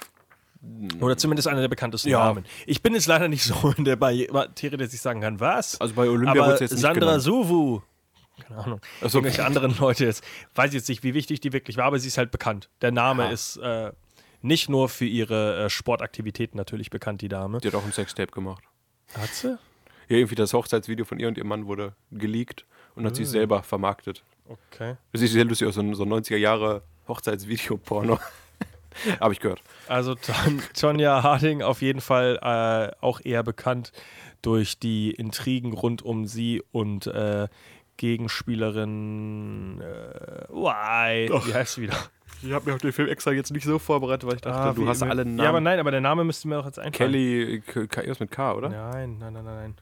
Oder 1.00 1.16
zumindest 1.16 1.48
einer 1.48 1.60
der 1.60 1.68
bekanntesten 1.68 2.08
Ja. 2.10 2.24
Namen. 2.26 2.44
Ich 2.66 2.82
bin 2.82 2.94
jetzt 2.94 3.06
leider 3.06 3.26
nicht 3.28 3.42
so 3.44 3.70
in 3.76 3.84
der 3.84 3.96
Materie, 3.96 4.76
dass 4.78 4.94
ich 4.94 5.00
sagen 5.00 5.20
kann, 5.20 5.40
was? 5.40 5.80
Also 5.80 5.94
bei 5.94 6.08
Olympia 6.08 6.42
wurde 6.44 6.54
es 6.54 6.60
jetzt 6.60 6.70
nicht 6.72 6.80
Sandra 6.82 7.00
genannt. 7.00 7.22
Suvu, 7.22 7.82
keine 8.46 8.60
Ahnung, 8.64 8.80
Ach 9.00 9.08
so. 9.10 9.18
irgendwelche 9.18 9.44
anderen 9.44 9.76
Leute 9.78 10.04
jetzt, 10.04 10.22
weiß 10.54 10.72
jetzt 10.72 10.88
nicht, 10.88 11.02
wie 11.02 11.14
wichtig 11.14 11.40
die 11.40 11.52
wirklich 11.52 11.76
war, 11.76 11.86
aber 11.86 11.98
sie 11.98 12.08
ist 12.08 12.16
halt 12.18 12.30
bekannt. 12.30 12.68
Der 12.80 12.92
Name 12.92 13.24
Ja. 13.24 13.30
ist 13.30 13.56
äh, 13.56 13.90
nicht 14.40 14.68
nur 14.68 14.88
für 14.88 15.04
ihre 15.04 15.64
äh, 15.64 15.70
Sportaktivitäten 15.70 16.56
natürlich 16.56 16.90
bekannt, 16.90 17.22
die 17.22 17.28
Dame. 17.28 17.58
Die 17.58 17.68
hat 17.68 17.74
auch 17.74 17.84
ein 17.84 17.92
Sextape 17.92 18.30
gemacht. 18.30 18.62
Hat 19.14 19.30
sie? 19.34 19.58
Ja, 20.08 20.16
irgendwie 20.16 20.34
das 20.36 20.52
Hochzeitsvideo 20.52 21.04
von 21.04 21.18
ihr 21.18 21.28
und 21.28 21.38
ihrem 21.38 21.48
Mann 21.48 21.66
wurde 21.66 21.94
geleakt 22.10 22.66
und 22.94 23.04
hat 23.06 23.16
sich 23.16 23.28
selber 23.28 23.62
vermarktet. 23.62 24.22
Okay. 24.48 24.96
Das 25.12 25.20
sieht 25.20 25.30
sehr 25.30 25.44
lustig 25.44 25.66
aus, 25.68 25.74
so 25.74 25.80
ein, 25.80 25.94
so 25.94 26.02
ein 26.04 26.12
90er 26.12 26.36
Jahre 26.36 26.82
Hochzeitsvideo-Porno. 27.08 28.18
Habe 29.20 29.32
ich 29.34 29.40
gehört. 29.40 29.62
Also 29.88 30.14
Ton 30.14 30.62
Tonja 30.78 31.22
Harding 31.22 31.62
auf 31.62 31.82
jeden 31.82 32.00
Fall 32.00 32.38
äh, 32.42 32.94
auch 33.04 33.20
eher 33.24 33.42
bekannt 33.42 33.92
durch 34.42 34.78
die 34.78 35.10
Intrigen 35.12 35.72
rund 35.72 36.02
um 36.02 36.26
sie 36.26 36.62
und 36.72 37.06
äh, 37.06 37.46
Gegenspielerin 37.96 39.80
äh, 39.80 40.48
Why? 40.52 41.28
Wie 41.46 41.54
heißt 41.54 41.74
sie 41.74 41.82
wieder? 41.82 41.96
Ich 42.42 42.52
habe 42.52 42.68
mir 42.68 42.74
auf 42.74 42.80
den 42.80 42.92
Film 42.92 43.08
extra 43.08 43.30
jetzt 43.32 43.52
nicht 43.52 43.64
so 43.64 43.78
vorbereitet, 43.78 44.26
weil 44.28 44.34
ich 44.36 44.40
dachte, 44.40 44.58
Ah, 44.58 44.72
du 44.72 44.88
hast 44.88 45.02
alle 45.02 45.24
Namen. 45.24 45.38
Ja, 45.38 45.48
aber 45.48 45.60
nein, 45.60 45.78
aber 45.78 45.92
der 45.92 46.00
Name 46.00 46.24
müsste 46.24 46.48
mir 46.48 46.56
doch 46.56 46.66
jetzt 46.66 46.78
einfallen. 46.78 46.92
Kelly, 47.12 47.62
K- 47.64 47.86
K- 47.86 48.00
irgendwas 48.00 48.18
mit 48.20 48.30
K, 48.32 48.54
oder? 48.54 48.68
Nein, 48.68 49.18
nein, 49.18 49.32
nein, 49.32 49.44
nein, 49.44 49.54
nein. 49.54 49.74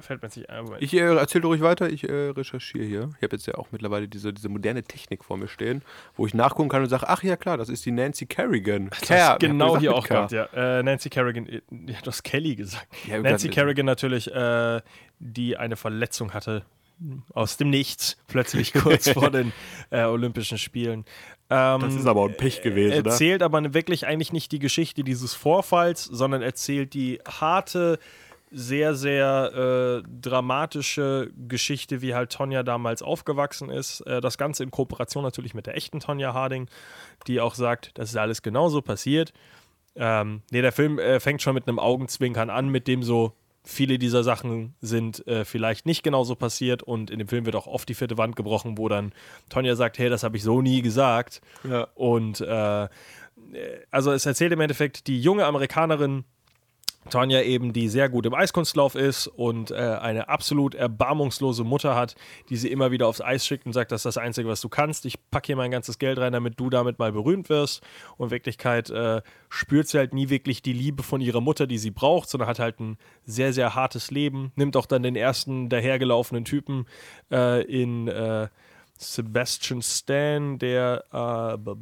Fällt 0.00 0.22
mir 0.22 0.28
nicht 0.28 0.50
ein. 0.50 0.66
Ich 0.80 0.94
äh, 0.94 0.98
erzähl 1.16 1.44
ruhig 1.44 1.62
weiter, 1.62 1.88
ich 1.90 2.08
äh, 2.08 2.30
recherchiere 2.30 2.84
hier. 2.84 3.10
Ich 3.16 3.22
habe 3.22 3.36
jetzt 3.36 3.46
ja 3.46 3.54
auch 3.54 3.68
mittlerweile 3.72 4.08
diese, 4.08 4.32
diese 4.32 4.48
moderne 4.48 4.82
Technik 4.82 5.24
vor 5.24 5.36
mir 5.36 5.48
stehen, 5.48 5.82
wo 6.16 6.26
ich 6.26 6.34
nachgucken 6.34 6.68
kann 6.68 6.82
und 6.82 6.88
sage, 6.88 7.08
ach 7.08 7.22
ja 7.22 7.36
klar, 7.36 7.56
das 7.56 7.68
ist 7.68 7.84
die 7.86 7.92
Nancy 7.92 8.26
Kerrigan. 8.26 8.90
Das 8.90 9.10
ist 9.10 9.40
genau 9.40 9.74
ich 9.74 9.80
hier 9.80 9.94
auch 9.94 10.06
K. 10.06 10.26
gehabt, 10.26 10.32
ja. 10.32 10.78
Äh, 10.78 10.82
Nancy 10.82 11.08
Kerrigan, 11.08 11.46
äh, 11.46 11.62
ja, 11.70 11.98
du 12.02 12.06
hast 12.06 12.22
Kelly 12.22 12.56
gesagt. 12.56 12.86
Ja, 13.06 13.20
Nancy 13.20 13.48
Kerrigan 13.48 13.86
natürlich, 13.86 14.32
äh, 14.32 14.80
die 15.18 15.56
eine 15.56 15.76
Verletzung 15.76 16.34
hatte 16.34 16.64
aus 17.34 17.56
dem 17.56 17.70
Nichts, 17.70 18.16
plötzlich 18.26 18.72
kurz 18.72 19.08
vor 19.10 19.30
den 19.30 19.52
äh, 19.90 20.04
Olympischen 20.04 20.58
Spielen. 20.58 21.04
Ähm, 21.50 21.80
Das 21.80 21.94
ist 21.94 22.06
aber 22.06 22.24
ein 22.24 22.36
Pech 22.36 22.62
gewesen, 22.62 23.02
ne? 23.02 23.10
erzählt 23.10 23.42
aber 23.42 23.74
wirklich 23.74 24.06
eigentlich 24.06 24.32
nicht 24.32 24.50
die 24.52 24.58
Geschichte 24.58 25.04
dieses 25.04 25.34
Vorfalls, 25.34 26.04
sondern 26.04 26.42
erzählt 26.42 26.94
die 26.94 27.20
harte, 27.26 27.98
sehr, 28.58 28.94
sehr 28.94 30.02
äh, 30.02 30.08
dramatische 30.08 31.30
Geschichte, 31.46 32.00
wie 32.00 32.14
halt 32.14 32.32
Tonja 32.32 32.62
damals 32.62 33.02
aufgewachsen 33.02 33.68
ist. 33.68 34.00
Äh, 34.00 34.22
das 34.22 34.38
Ganze 34.38 34.62
in 34.62 34.70
Kooperation 34.70 35.22
natürlich 35.22 35.52
mit 35.52 35.66
der 35.66 35.76
echten 35.76 36.00
Tonja 36.00 36.32
Harding, 36.32 36.68
die 37.26 37.40
auch 37.40 37.54
sagt, 37.54 37.90
das 37.94 38.08
ist 38.08 38.16
alles 38.16 38.40
genauso 38.40 38.80
passiert. 38.80 39.34
Ähm, 39.94 40.40
nee, 40.50 40.62
der 40.62 40.72
Film 40.72 40.98
äh, 40.98 41.20
fängt 41.20 41.42
schon 41.42 41.54
mit 41.54 41.68
einem 41.68 41.78
Augenzwinkern 41.78 42.48
an, 42.48 42.70
mit 42.70 42.88
dem 42.88 43.02
so 43.02 43.34
viele 43.62 43.98
dieser 43.98 44.24
Sachen 44.24 44.74
sind 44.80 45.26
äh, 45.26 45.44
vielleicht 45.44 45.84
nicht 45.84 46.02
genauso 46.02 46.34
passiert 46.34 46.82
und 46.82 47.10
in 47.10 47.18
dem 47.18 47.28
Film 47.28 47.44
wird 47.44 47.56
auch 47.56 47.66
oft 47.66 47.88
die 47.88 47.94
vierte 47.94 48.16
Wand 48.16 48.36
gebrochen, 48.36 48.78
wo 48.78 48.88
dann 48.88 49.12
Tonja 49.50 49.76
sagt, 49.76 49.98
hey, 49.98 50.08
das 50.08 50.22
habe 50.22 50.38
ich 50.38 50.42
so 50.42 50.62
nie 50.62 50.80
gesagt. 50.80 51.42
Ja. 51.68 51.88
Und 51.94 52.40
äh, 52.40 52.88
also 53.90 54.12
es 54.12 54.24
erzählt 54.24 54.52
im 54.52 54.60
Endeffekt 54.60 55.08
die 55.08 55.20
junge 55.20 55.44
Amerikanerin 55.44 56.24
Tonja 57.10 57.42
eben, 57.42 57.72
die 57.72 57.88
sehr 57.88 58.08
gut 58.08 58.26
im 58.26 58.34
Eiskunstlauf 58.34 58.94
ist 58.94 59.26
und 59.26 59.70
äh, 59.70 59.74
eine 59.74 60.28
absolut 60.28 60.74
erbarmungslose 60.74 61.64
Mutter 61.64 61.94
hat, 61.94 62.14
die 62.48 62.56
sie 62.56 62.70
immer 62.70 62.90
wieder 62.90 63.06
aufs 63.06 63.20
Eis 63.20 63.46
schickt 63.46 63.66
und 63.66 63.72
sagt, 63.72 63.92
das 63.92 64.00
ist 64.00 64.06
das 64.06 64.18
Einzige, 64.18 64.48
was 64.48 64.60
du 64.60 64.68
kannst. 64.68 65.06
Ich 65.06 65.16
packe 65.30 65.46
hier 65.46 65.56
mein 65.56 65.70
ganzes 65.70 65.98
Geld 65.98 66.18
rein, 66.18 66.32
damit 66.32 66.58
du 66.58 66.70
damit 66.70 66.98
mal 66.98 67.12
berühmt 67.12 67.48
wirst. 67.48 67.82
Und 68.16 68.26
in 68.26 68.30
Wirklichkeit 68.30 68.90
äh, 68.90 69.22
spürt 69.48 69.88
sie 69.88 69.98
halt 69.98 70.14
nie 70.14 70.28
wirklich 70.28 70.62
die 70.62 70.72
Liebe 70.72 71.02
von 71.02 71.20
ihrer 71.20 71.40
Mutter, 71.40 71.66
die 71.66 71.78
sie 71.78 71.90
braucht, 71.90 72.28
sondern 72.28 72.48
hat 72.48 72.58
halt 72.58 72.80
ein 72.80 72.98
sehr, 73.24 73.52
sehr 73.52 73.74
hartes 73.74 74.10
Leben. 74.10 74.52
Nimmt 74.56 74.76
auch 74.76 74.86
dann 74.86 75.02
den 75.02 75.16
ersten 75.16 75.68
dahergelaufenen 75.68 76.44
Typen 76.44 76.86
äh, 77.30 77.62
in 77.62 78.08
äh, 78.08 78.48
Sebastian 78.98 79.82
Stan, 79.82 80.58
der 80.58 81.04
äh, 81.12 81.74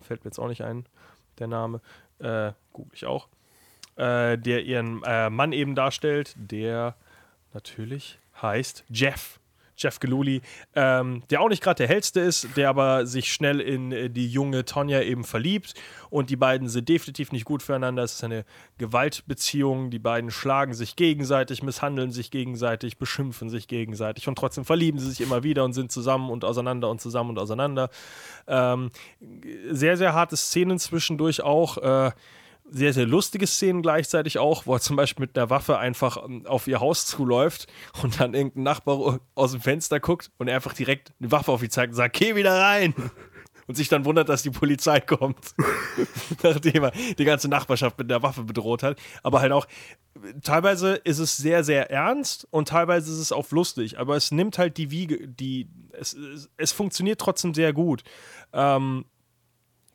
fällt 0.00 0.24
mir 0.24 0.28
jetzt 0.28 0.38
auch 0.38 0.48
nicht 0.48 0.62
ein, 0.62 0.86
der 1.38 1.46
Name, 1.46 1.80
äh, 2.18 2.52
google 2.72 2.92
ich 2.94 3.06
auch 3.06 3.28
äh, 4.00 4.38
der 4.38 4.64
ihren 4.64 5.02
äh, 5.04 5.28
Mann 5.28 5.52
eben 5.52 5.74
darstellt, 5.74 6.34
der 6.36 6.96
natürlich 7.52 8.18
heißt 8.40 8.84
Jeff. 8.88 9.36
Jeff 9.76 9.98
Geluli, 9.98 10.42
ähm, 10.74 11.22
der 11.30 11.40
auch 11.40 11.48
nicht 11.48 11.62
gerade 11.62 11.78
der 11.78 11.88
hellste 11.88 12.20
ist, 12.20 12.54
der 12.54 12.68
aber 12.68 13.06
sich 13.06 13.32
schnell 13.32 13.60
in 13.60 13.92
äh, 13.92 14.10
die 14.10 14.28
junge 14.28 14.66
Tonja 14.66 15.00
eben 15.00 15.24
verliebt 15.24 15.72
und 16.10 16.28
die 16.28 16.36
beiden 16.36 16.68
sind 16.68 16.90
definitiv 16.90 17.32
nicht 17.32 17.46
gut 17.46 17.62
füreinander. 17.62 18.02
Es 18.02 18.12
ist 18.16 18.24
eine 18.24 18.44
Gewaltbeziehung, 18.76 19.90
die 19.90 19.98
beiden 19.98 20.30
schlagen 20.30 20.74
sich 20.74 20.96
gegenseitig, 20.96 21.62
misshandeln 21.62 22.10
sich 22.10 22.30
gegenseitig, 22.30 22.98
beschimpfen 22.98 23.48
sich 23.48 23.68
gegenseitig 23.68 24.28
und 24.28 24.36
trotzdem 24.36 24.66
verlieben 24.66 24.98
sie 24.98 25.08
sich 25.08 25.22
immer 25.22 25.44
wieder 25.44 25.64
und 25.64 25.72
sind 25.72 25.90
zusammen 25.90 26.28
und 26.28 26.44
auseinander 26.44 26.90
und 26.90 27.00
zusammen 27.00 27.30
und 27.30 27.38
auseinander. 27.38 27.88
Ähm, 28.46 28.90
sehr, 29.70 29.96
sehr 29.96 30.12
harte 30.12 30.36
Szenen 30.36 30.78
zwischendurch 30.78 31.40
auch. 31.40 31.78
Äh, 31.78 32.10
sehr, 32.70 32.92
sehr 32.92 33.06
lustige 33.06 33.46
Szenen 33.46 33.82
gleichzeitig 33.82 34.38
auch, 34.38 34.66
wo 34.66 34.74
er 34.74 34.80
zum 34.80 34.96
Beispiel 34.96 35.26
mit 35.26 35.36
einer 35.36 35.50
Waffe 35.50 35.78
einfach 35.78 36.24
ähm, 36.24 36.46
auf 36.46 36.66
ihr 36.66 36.80
Haus 36.80 37.06
zuläuft 37.06 37.66
und 38.02 38.20
dann 38.20 38.34
irgendein 38.34 38.62
Nachbar 38.62 39.20
aus 39.34 39.52
dem 39.52 39.60
Fenster 39.60 40.00
guckt 40.00 40.30
und 40.38 40.48
er 40.48 40.56
einfach 40.56 40.74
direkt 40.74 41.12
eine 41.20 41.30
Waffe 41.32 41.52
auf 41.52 41.62
ihn 41.62 41.70
zeigt 41.70 41.92
und 41.92 41.96
sagt, 41.96 42.16
geh 42.16 42.34
wieder 42.34 42.58
rein. 42.58 42.94
Und 43.66 43.76
sich 43.76 43.88
dann 43.88 44.04
wundert, 44.04 44.28
dass 44.28 44.42
die 44.42 44.50
Polizei 44.50 44.98
kommt. 44.98 45.54
Nachdem 46.42 46.82
er 46.82 46.90
die 47.16 47.24
ganze 47.24 47.46
Nachbarschaft 47.46 47.96
mit 47.98 48.10
der 48.10 48.20
Waffe 48.20 48.42
bedroht 48.42 48.82
hat. 48.82 48.98
Aber 49.22 49.40
halt 49.40 49.52
auch, 49.52 49.68
teilweise 50.42 50.94
ist 50.94 51.20
es 51.20 51.36
sehr, 51.36 51.62
sehr 51.62 51.88
ernst 51.88 52.48
und 52.50 52.66
teilweise 52.66 53.12
ist 53.12 53.18
es 53.18 53.30
auch 53.30 53.48
lustig. 53.52 54.00
Aber 54.00 54.16
es 54.16 54.32
nimmt 54.32 54.58
halt 54.58 54.76
die 54.76 54.90
Wiege, 54.90 55.28
die, 55.28 55.68
es, 55.92 56.14
es, 56.14 56.50
es 56.56 56.72
funktioniert 56.72 57.20
trotzdem 57.20 57.54
sehr 57.54 57.72
gut. 57.72 58.02
Ähm, 58.52 59.04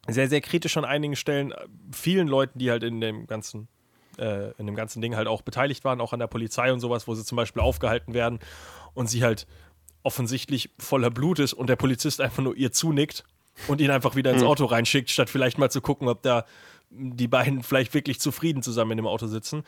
sehr, 0.08 0.30
sehr 0.30 0.41
kritisch 0.41 0.78
an 0.78 0.86
einigen 0.86 1.15
Stellen. 1.15 1.54
Vielen 1.91 2.28
Leuten, 2.28 2.60
die 2.60 2.70
halt 2.70 2.84
in 2.84 3.02
dem 3.02 3.28
ganzen, 3.28 3.68
äh, 4.18 4.52
in 4.58 4.65
dem 4.65 4.76
ganzen 4.76 5.02
Ding 5.02 5.15
halt 5.15 5.28
auch 5.28 5.41
beteiligt 5.41 5.84
waren, 5.84 6.02
auch 6.02 6.13
an 6.13 6.20
der 6.20 6.28
Polizei 6.28 6.72
und 6.72 6.80
sowas, 6.80 7.08
wo 7.08 7.15
sie 7.15 7.24
zum 7.24 7.36
Beispiel 7.36 7.62
aufgehalten 7.62 8.13
werden 8.13 8.39
und 8.94 9.10
sie 9.10 9.24
halt 9.24 9.48
offensichtlich 10.04 10.70
voller 10.78 11.10
Blut 11.10 11.39
ist 11.39 11.54
und 11.54 11.68
der 11.68 11.76
Polizist 11.76 12.22
einfach 12.22 12.44
nur 12.44 12.56
ihr 12.56 12.72
zunickt 12.72 13.24
und 13.68 13.82
ihn 13.82 13.89
einfach 13.89 14.15
wieder 14.15 14.32
ins 14.32 14.44
Auto 14.44 14.65
reinschickt, 14.65 15.10
statt 15.10 15.30
vielleicht 15.30 15.58
mal 15.58 15.72
zu 15.72 15.82
gucken, 15.82 16.08
ob 16.08 16.22
da 16.22 16.46
die 16.89 17.28
beiden 17.28 17.63
vielleicht 17.63 17.94
wirklich 17.94 18.20
zufrieden 18.20 18.62
zusammen 18.62 18.91
in 18.91 18.98
dem 18.98 19.08
Auto 19.08 19.28
sitzen. 19.28 19.63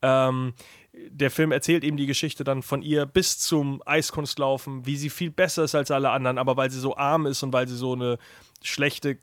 Ähm, 0.00 0.54
der 0.92 1.30
Film 1.30 1.52
erzählt 1.52 1.84
eben 1.84 1.96
die 1.96 2.06
Geschichte 2.06 2.44
dann 2.44 2.62
von 2.62 2.82
ihr 2.82 3.06
bis 3.06 3.38
zum 3.38 3.82
Eiskunstlaufen, 3.86 4.86
wie 4.86 4.96
sie 4.96 5.10
viel 5.10 5.30
besser 5.30 5.64
ist 5.64 5.74
als 5.74 5.90
alle 5.90 6.10
anderen, 6.10 6.38
aber 6.38 6.56
weil 6.56 6.70
sie 6.70 6.80
so 6.80 6.96
arm 6.96 7.26
ist 7.26 7.42
und 7.42 7.52
weil 7.52 7.68
sie 7.68 7.76
so 7.76 7.92
eine 7.92 8.18
schlechte 8.62 9.18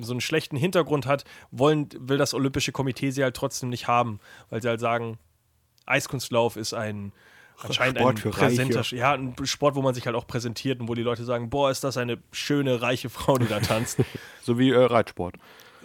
so 0.00 0.12
einen 0.12 0.20
schlechten 0.20 0.56
Hintergrund 0.56 1.06
hat, 1.06 1.24
wollen, 1.50 1.88
will 1.98 2.18
das 2.18 2.34
Olympische 2.34 2.72
Komitee 2.72 3.10
sie 3.10 3.22
halt 3.22 3.36
trotzdem 3.36 3.68
nicht 3.68 3.88
haben, 3.88 4.20
weil 4.50 4.62
sie 4.62 4.68
halt 4.68 4.80
sagen, 4.80 5.18
Eiskunstlauf 5.86 6.56
ist 6.56 6.74
ein 6.74 7.12
anscheinend 7.58 7.98
Sport 7.98 8.16
ein 8.16 8.18
für 8.18 8.30
präsenter, 8.30 8.78
Reiche. 8.80 8.96
ja, 8.96 9.12
ein 9.14 9.34
Sport, 9.44 9.74
wo 9.74 9.82
man 9.82 9.94
sich 9.94 10.06
halt 10.06 10.16
auch 10.16 10.26
präsentiert 10.26 10.80
und 10.80 10.88
wo 10.88 10.94
die 10.94 11.02
Leute 11.02 11.24
sagen, 11.24 11.50
boah, 11.50 11.70
ist 11.70 11.84
das 11.84 11.96
eine 11.96 12.18
schöne, 12.30 12.82
reiche 12.82 13.08
Frau, 13.08 13.38
die 13.38 13.46
da 13.46 13.60
tanzt. 13.60 13.98
So 14.42 14.58
wie 14.58 14.70
äh, 14.70 14.78
Reitsport. 14.78 15.34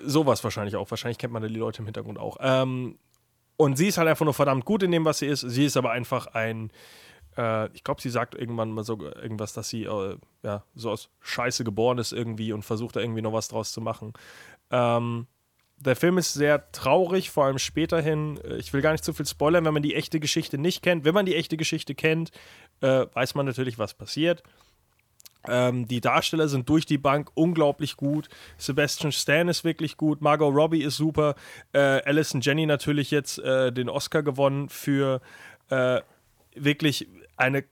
Sowas 0.05 0.41
wahrscheinlich 0.41 0.77
auch. 0.77 0.89
Wahrscheinlich 0.89 1.17
kennt 1.17 1.33
man 1.33 1.41
da 1.41 1.49
die 1.49 1.55
Leute 1.55 1.79
im 1.79 1.85
Hintergrund 1.85 2.17
auch. 2.17 2.37
Ähm, 2.39 2.97
und 3.57 3.77
sie 3.77 3.87
ist 3.87 3.97
halt 3.97 4.07
einfach 4.07 4.23
nur 4.23 4.33
verdammt 4.33 4.63
gut 4.63 4.83
in 4.83 4.91
dem, 4.91 5.03
was 5.03 5.19
sie 5.19 5.25
ist. 5.25 5.41
Sie 5.41 5.65
ist 5.65 5.75
aber 5.75 5.91
einfach 5.91 6.27
ein, 6.27 6.71
äh, 7.37 7.69
ich 7.73 7.83
glaube, 7.83 8.01
sie 8.01 8.09
sagt 8.09 8.35
irgendwann 8.35 8.71
mal 8.71 8.83
so 8.83 8.99
irgendwas, 8.99 9.53
dass 9.53 9.69
sie 9.69 9.83
äh, 9.83 10.17
ja, 10.43 10.63
so 10.75 10.91
aus 10.91 11.09
Scheiße 11.21 11.63
geboren 11.63 11.97
ist 11.97 12.13
irgendwie 12.13 12.53
und 12.53 12.63
versucht 12.63 12.95
da 12.95 12.99
irgendwie 12.99 13.21
noch 13.21 13.33
was 13.33 13.47
draus 13.47 13.71
zu 13.73 13.81
machen. 13.81 14.13
Ähm, 14.71 15.27
der 15.77 15.95
Film 15.95 16.17
ist 16.17 16.33
sehr 16.33 16.71
traurig, 16.71 17.29
vor 17.29 17.45
allem 17.45 17.59
später 17.59 18.01
hin. 18.01 18.39
Äh, 18.43 18.57
Ich 18.57 18.73
will 18.73 18.81
gar 18.81 18.91
nicht 18.91 19.03
zu 19.03 19.13
viel 19.13 19.25
spoilern, 19.25 19.65
wenn 19.65 19.73
man 19.73 19.83
die 19.83 19.95
echte 19.95 20.19
Geschichte 20.19 20.57
nicht 20.57 20.81
kennt. 20.81 21.05
Wenn 21.05 21.13
man 21.13 21.25
die 21.25 21.35
echte 21.35 21.57
Geschichte 21.57 21.95
kennt, 21.95 22.31
äh, 22.81 23.05
weiß 23.13 23.35
man 23.35 23.45
natürlich, 23.45 23.77
was 23.77 23.93
passiert. 23.93 24.43
Ähm, 25.45 25.87
die 25.89 25.99
Darsteller 25.99 26.47
sind 26.47 26.69
durch 26.69 26.85
die 26.85 26.97
Bank 26.97 27.29
unglaublich 27.33 27.97
gut. 27.97 28.29
Sebastian 28.57 29.11
Stan 29.11 29.49
ist 29.49 29.65
wirklich 29.65 29.97
gut. 29.97 30.21
Margot 30.21 30.53
Robbie 30.53 30.83
ist 30.83 30.95
super. 30.95 31.35
Äh, 31.73 31.79
Alison 31.79 32.39
Jenny 32.39 32.65
natürlich 32.65 33.11
jetzt 33.11 33.39
äh, 33.39 33.71
den 33.73 33.89
Oscar 33.89 34.23
gewonnen 34.23 34.69
für 34.69 35.19
äh, 35.69 36.01
wirklich 36.55 37.07
eine 37.37 37.63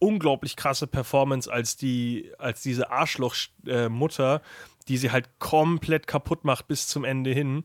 unglaublich 0.00 0.56
krasse 0.56 0.86
Performance 0.86 1.52
als 1.52 1.76
die 1.76 2.30
als 2.38 2.62
diese 2.62 2.90
Arschloch-Mutter, 2.90 4.42
die 4.88 4.96
sie 4.96 5.10
halt 5.10 5.28
komplett 5.38 6.06
kaputt 6.06 6.44
macht 6.44 6.68
bis 6.68 6.86
zum 6.86 7.04
Ende 7.04 7.32
hin. 7.32 7.64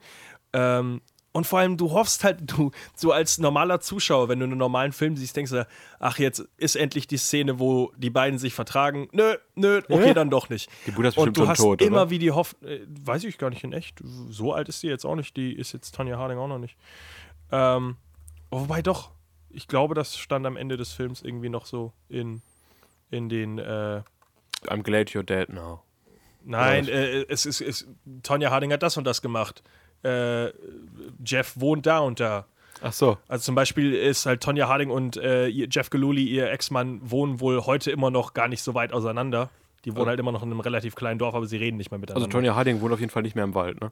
Ähm, 0.54 1.02
Und 1.36 1.48
vor 1.48 1.58
allem, 1.60 1.78
du 1.78 1.89
hoffst 1.91 2.24
halt, 2.24 2.41
du, 2.46 2.69
so 2.96 3.12
als 3.12 3.39
normaler 3.39 3.80
Zuschauer, 3.80 4.30
wenn 4.30 4.38
du 4.39 4.46
einen 4.46 4.58
normalen 4.60 4.91
Film 4.91 5.15
siehst, 5.17 5.36
denkst 5.36 5.52
du, 5.52 5.67
ach, 6.00 6.19
jetzt 6.19 6.48
ist 6.58 6.76
endlich 6.76 7.08
die 7.08 7.17
Szene, 7.17 7.58
wo 7.60 7.91
die 7.98 8.12
beiden 8.12 8.38
sich 8.38 8.54
vertragen. 8.54 9.08
Nö, 9.13 9.36
nö, 9.56 9.82
okay, 9.89 10.10
Hä? 10.10 10.13
dann 10.13 10.30
doch 10.30 10.50
nicht. 10.50 10.69
Die 10.86 10.91
Mutter 10.91 11.08
ist 11.08 11.17
Und 11.17 11.34
bestimmt 11.34 11.38
du 11.38 11.41
schon 11.41 11.50
hast 11.50 11.58
tot, 11.60 11.82
immer 11.82 12.02
oder? 12.04 12.10
wie 12.12 12.19
die 12.19 12.32
Hoffnung, 12.32 12.69
äh, 12.69 12.82
weiß 12.88 13.24
ich 13.24 13.39
gar 13.39 13.50
nicht 13.50 13.63
in 13.63 13.74
echt, 13.74 14.00
so 14.30 14.54
alt 14.54 14.69
ist 14.69 14.84
die 14.84 14.88
jetzt 14.88 15.06
auch 15.06 15.15
nicht, 15.15 15.36
die 15.36 15.54
ist 15.54 15.72
jetzt 15.72 15.96
Tanja 15.96 16.19
Harding 16.19 16.38
auch 16.38 16.48
noch 16.48 16.60
nicht. 16.60 16.78
Ähm, 17.52 17.98
wobei 18.52 18.84
doch, 18.84 19.10
ich 19.54 19.68
glaube, 19.68 19.96
das 19.96 20.18
stand 20.18 20.46
am 20.46 20.58
Ende 20.58 20.78
des 20.78 20.92
Films 20.94 21.22
irgendwie 21.22 21.50
noch 21.50 21.66
so 21.66 21.94
in, 22.10 22.42
in 23.12 23.30
den, 23.30 23.60
äh, 23.60 24.02
I'm 24.68 24.84
glad 24.84 25.10
you're 25.10 25.24
dead 25.24 25.50
now. 25.50 25.82
Nein, 26.44 26.88
äh, 26.88 27.24
es 27.30 27.46
ist, 27.46 27.62
es, 27.62 27.88
Tonja 28.24 28.52
Harding 28.52 28.74
hat 28.74 28.84
das 28.84 28.98
und 28.98 29.06
das 29.06 29.22
gemacht. 29.22 29.63
Äh, 30.04 30.48
Jeff 31.26 31.54
wohnt 31.56 31.86
da 31.86 32.00
und 32.00 32.20
da. 32.20 32.46
Ach 32.82 32.92
so. 32.92 33.18
Also 33.30 33.44
zum 33.46 33.56
Beispiel 33.56 33.94
ist 33.94 34.26
halt 34.26 34.44
Tonja 34.44 34.68
Harding 34.68 34.89
und 34.89 35.16
äh, 35.16 35.48
ihr 35.48 35.68
Jeff 35.72 35.89
Galooly, 35.89 36.26
ihr 36.26 36.52
Ex-Mann, 36.52 37.00
wohnen 37.10 37.39
wohl 37.39 37.66
heute 37.66 37.92
immer 37.92 38.12
noch 38.12 38.34
gar 38.34 38.50
nicht 38.50 38.62
so 38.62 38.74
weit 38.74 38.92
auseinander. 38.92 39.50
Die 39.86 39.92
wohnen 39.92 40.00
Also- 40.02 40.10
halt 40.10 40.20
immer 40.20 40.32
noch 40.34 40.44
in 40.44 40.52
einem 40.52 40.60
relativ 40.60 40.96
kleinen 40.96 41.20
Dorf, 41.20 41.34
aber 41.36 41.46
sie 41.46 41.58
reden 41.58 41.78
nicht 41.78 41.92
mehr 41.92 42.00
miteinander. 42.00 42.26
Also 42.26 42.38
Tonya 42.38 42.56
Harding 42.56 42.82
wohnt 42.82 42.92
auf 42.94 43.00
jeden 43.00 43.12
Fall 43.12 43.24
nicht 43.24 43.36
mehr 43.36 43.44
im 43.46 43.56
Wald, 43.56 43.80
ne? 43.80 43.92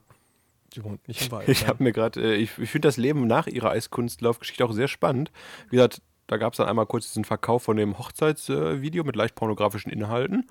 Die 0.72 0.84
wohnt 0.84 1.06
nicht 1.08 1.22
im 1.22 1.32
Wald. 1.32 1.48
Ich 1.48 1.62
ja. 1.62 1.68
habe 1.68 1.82
mir 1.82 1.92
gerade, 1.92 2.20
äh, 2.20 2.34
ich, 2.34 2.58
ich 2.58 2.70
finde 2.70 2.88
das 2.88 2.96
Leben 2.96 3.26
nach 3.26 3.46
ihrer 3.46 3.70
Eiskunstlaufgeschichte 3.70 4.64
auch 4.64 4.72
sehr 4.72 4.88
spannend. 4.88 5.30
Wie 5.70 5.76
gesagt, 5.76 6.02
da 6.26 6.36
gab 6.36 6.52
es 6.52 6.56
dann 6.56 6.68
einmal 6.68 6.86
kurz 6.86 7.08
diesen 7.08 7.24
Verkauf 7.24 7.62
von 7.64 7.76
dem 7.76 7.98
Hochzeitsvideo 7.98 9.04
mit 9.04 9.16
leicht 9.16 9.34
pornografischen 9.34 9.92
Inhalten. 9.92 10.48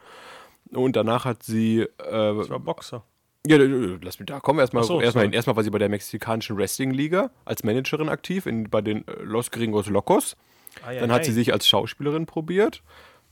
Und 0.71 0.95
danach 0.95 1.25
hat 1.25 1.43
sie, 1.43 1.81
äh, 1.81 2.41
Ich 2.41 2.49
war 2.49 2.59
Boxer. 2.59 3.03
ja, 3.47 3.57
äh, 3.57 3.97
lass 4.01 4.19
mich 4.19 4.27
da 4.27 4.39
kommen, 4.39 4.59
erstmal 4.59 4.83
so, 4.83 5.01
erstmal, 5.01 5.33
erstmal 5.33 5.55
war 5.55 5.63
sie 5.63 5.71
bei 5.71 5.79
der 5.79 5.89
mexikanischen 5.89 6.57
Wrestling-Liga 6.57 7.31
als 7.45 7.63
Managerin 7.63 8.09
aktiv, 8.09 8.45
in, 8.45 8.69
bei 8.69 8.81
den 8.81 9.07
äh, 9.07 9.23
Los 9.23 9.51
Gringos 9.51 9.87
Locos. 9.87 10.37
Dann 10.85 11.11
hat 11.11 11.25
sie 11.25 11.33
sich 11.33 11.51
als 11.51 11.67
Schauspielerin 11.67 12.25
probiert. 12.25 12.81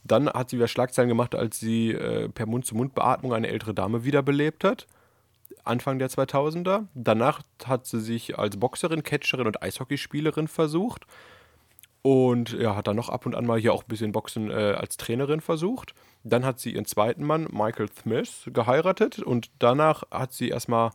Dann 0.04 0.28
hat 0.28 0.50
sie 0.50 0.58
wieder 0.58 0.68
Schlagzeilen 0.68 1.10
gemacht, 1.10 1.36
als 1.36 1.60
sie 1.60 1.92
äh, 1.92 2.30
per 2.30 2.46
Mund-zu-Mund-Beatmung 2.46 3.34
eine 3.34 3.48
ältere 3.48 3.74
Dame 3.74 4.04
wiederbelebt 4.04 4.64
hat. 4.64 4.88
Anfang 5.64 6.00
der 6.00 6.10
2000er. 6.10 6.88
Danach 6.94 7.42
hat 7.66 7.86
sie 7.86 8.00
sich 8.00 8.38
als 8.38 8.58
Boxerin, 8.58 9.04
Catcherin 9.04 9.48
und 9.48 9.62
Eishockeyspielerin 9.62 10.48
versucht. 10.48 11.06
Und 12.02 12.54
ja, 12.54 12.76
hat 12.76 12.88
dann 12.88 12.96
noch 12.96 13.10
ab 13.10 13.26
und 13.26 13.36
an 13.36 13.46
mal 13.46 13.60
hier 13.60 13.74
auch 13.74 13.84
ein 13.84 13.90
bisschen 13.90 14.12
Boxen 14.12 14.50
äh, 14.50 14.76
als 14.78 14.98
Trainerin 14.98 15.42
versucht. 15.42 15.94
Dann 16.24 16.46
hat 16.46 16.60
sie 16.60 16.74
ihren 16.74 16.86
zweiten 16.86 17.24
Mann, 17.24 17.48
Michael 17.52 17.90
Smith, 17.92 18.50
geheiratet. 18.54 19.20
Und 19.20 19.52
danach 19.60 20.04
hat 20.12 20.34
sie 20.34 20.50
erstmal 20.50 20.92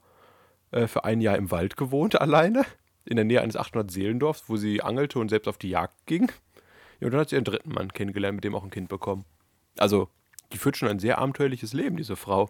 äh, 0.71 0.87
für 0.87 1.05
ein 1.05 1.21
Jahr 1.21 1.37
im 1.37 1.51
Wald 1.51 1.77
gewohnt, 1.77 2.21
alleine. 2.21 2.65
In 3.05 3.17
der 3.17 3.27
Nähe 3.27 3.43
eines 3.43 3.59
800-Seelendorfs, 3.59 4.45
wo 4.49 4.57
sie 4.57 4.83
angelte 4.83 5.19
und 5.19 5.29
selbst 5.29 5.47
auf 5.47 5.59
die 5.59 5.69
Jagd 5.69 6.07
ging. 6.07 6.33
Ja, 7.01 7.07
und 7.07 7.13
dann 7.13 7.21
hat 7.21 7.29
sie 7.29 7.37
ihren 7.37 7.45
dritten 7.45 7.73
Mann 7.73 7.93
kennengelernt, 7.93 8.37
mit 8.37 8.45
dem 8.45 8.55
auch 8.55 8.65
ein 8.65 8.71
Kind 8.71 8.89
bekommen. 8.89 9.27
Also, 9.79 10.09
die 10.53 10.59
führt 10.59 10.79
schon 10.79 10.89
ein 10.89 10.99
sehr 10.99 11.19
abenteuerliches 11.19 11.75
Leben, 11.75 11.99
diese 11.99 12.17
Frau. 12.17 12.49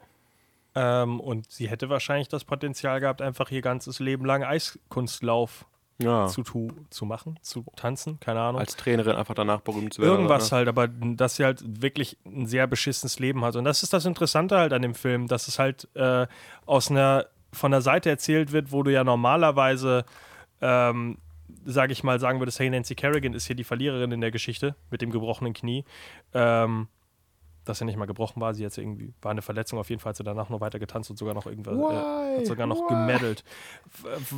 Ähm, 0.74 1.20
und 1.20 1.50
sie 1.52 1.68
hätte 1.68 1.88
wahrscheinlich 1.88 2.28
das 2.28 2.44
Potenzial 2.44 3.00
gehabt, 3.00 3.22
einfach 3.22 3.50
ihr 3.50 3.62
ganzes 3.62 4.00
Leben 4.00 4.24
lang 4.24 4.42
Eiskunstlauf 4.42 5.66
Ja. 6.02 6.26
zu, 6.26 6.42
zu 6.90 7.04
machen, 7.06 7.38
zu 7.42 7.64
tanzen, 7.76 8.18
keine 8.18 8.40
Ahnung. 8.40 8.60
Als 8.60 8.74
Trainerin 8.76 9.14
einfach 9.16 9.34
danach 9.34 9.60
berühmt 9.60 9.94
zu 9.94 10.02
werden. 10.02 10.12
Irgendwas 10.12 10.48
oder? 10.48 10.56
halt, 10.58 10.68
aber 10.68 10.88
dass 10.88 11.37
sie 11.37 11.44
halt 11.44 11.62
wirklich 11.82 12.16
ein 12.26 12.46
sehr 12.46 12.66
beschissenes 12.66 13.18
Leben 13.20 13.44
hat. 13.44 13.54
Und 13.56 13.64
das 13.64 13.82
ist 13.84 13.92
das 13.92 14.04
Interessante 14.04 14.56
halt 14.58 14.72
an 14.72 14.82
dem 14.82 14.94
Film, 14.94 15.28
dass 15.28 15.46
es 15.46 15.58
halt 15.60 15.88
äh, 15.94 16.26
aus 16.66 16.90
einer, 16.90 17.26
von 17.52 17.70
der 17.70 17.80
Seite 17.80 18.10
erzählt 18.10 18.50
wird, 18.50 18.72
wo 18.72 18.82
du 18.82 18.90
ja 18.92 19.04
normalerweise, 19.04 20.04
ähm, 20.60 21.18
sage 21.64 21.92
ich 21.92 22.02
mal, 22.02 22.18
sagen 22.18 22.40
würdest, 22.40 22.58
hey, 22.58 22.68
Nancy 22.68 22.96
Kerrigan 22.96 23.32
ist 23.32 23.46
hier 23.46 23.54
die 23.56 23.62
Verliererin 23.64 24.10
in 24.10 24.20
der 24.20 24.32
Geschichte 24.32 24.74
mit 24.90 25.02
dem 25.02 25.10
gebrochenen 25.10 25.52
Knie. 25.52 25.84
Ähm, 26.32 26.88
dass 27.64 27.81
er 27.81 27.87
nicht 27.87 27.96
mal 27.96 28.07
gebrochen 28.07 28.40
war, 28.40 28.55
sie 28.55 28.62
jetzt 28.62 28.79
irgendwie, 28.79 29.12
war 29.22 29.31
eine 29.31 29.42
Verletzung, 29.42 29.79
auf 29.79 29.90
jeden 29.90 30.00
Fall 30.00 30.11
hat 30.11 30.16
sie 30.16 30.24
danach 30.24 30.48
noch 30.48 30.61
weiter 30.61 30.79
getanzt 30.79 31.11
und 31.11 31.16
sogar 31.16 31.35
noch 31.35 31.46
irgendwas, 31.46 31.77
äh, 31.77 32.38
hat 32.38 32.46
sogar 32.46 32.66
noch 32.66 32.81
Why? 32.81 32.88
gemeddelt. 32.88 33.44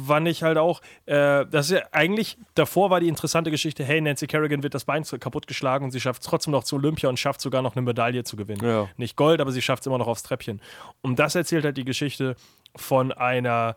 Fand 0.06 0.28
ich 0.28 0.42
halt 0.42 0.58
auch, 0.58 0.80
äh, 1.06 1.44
das 1.46 1.70
ist 1.70 1.78
ja 1.78 1.82
eigentlich, 1.92 2.38
davor 2.54 2.90
war 2.90 3.00
die 3.00 3.08
interessante 3.08 3.50
Geschichte, 3.50 3.84
hey, 3.84 4.00
Nancy 4.00 4.26
Kerrigan 4.26 4.62
wird 4.62 4.74
das 4.74 4.84
Bein 4.84 5.04
kaputtgeschlagen 5.04 5.84
und 5.84 5.90
sie 5.90 6.00
schafft 6.00 6.22
es 6.22 6.28
trotzdem 6.28 6.52
noch 6.52 6.64
zu 6.64 6.76
Olympia 6.76 7.08
und 7.08 7.18
schafft 7.18 7.40
sogar 7.40 7.62
noch 7.62 7.76
eine 7.76 7.82
Medaille 7.82 8.24
zu 8.24 8.36
gewinnen. 8.36 8.64
Ja. 8.64 8.88
Nicht 8.96 9.16
Gold, 9.16 9.40
aber 9.40 9.52
sie 9.52 9.62
schafft 9.62 9.82
es 9.82 9.86
immer 9.86 9.98
noch 9.98 10.08
aufs 10.08 10.22
Treppchen. 10.22 10.60
Und 11.02 11.18
das 11.18 11.34
erzählt 11.34 11.64
halt 11.64 11.76
die 11.76 11.84
Geschichte 11.84 12.36
von 12.74 13.12
einer 13.12 13.76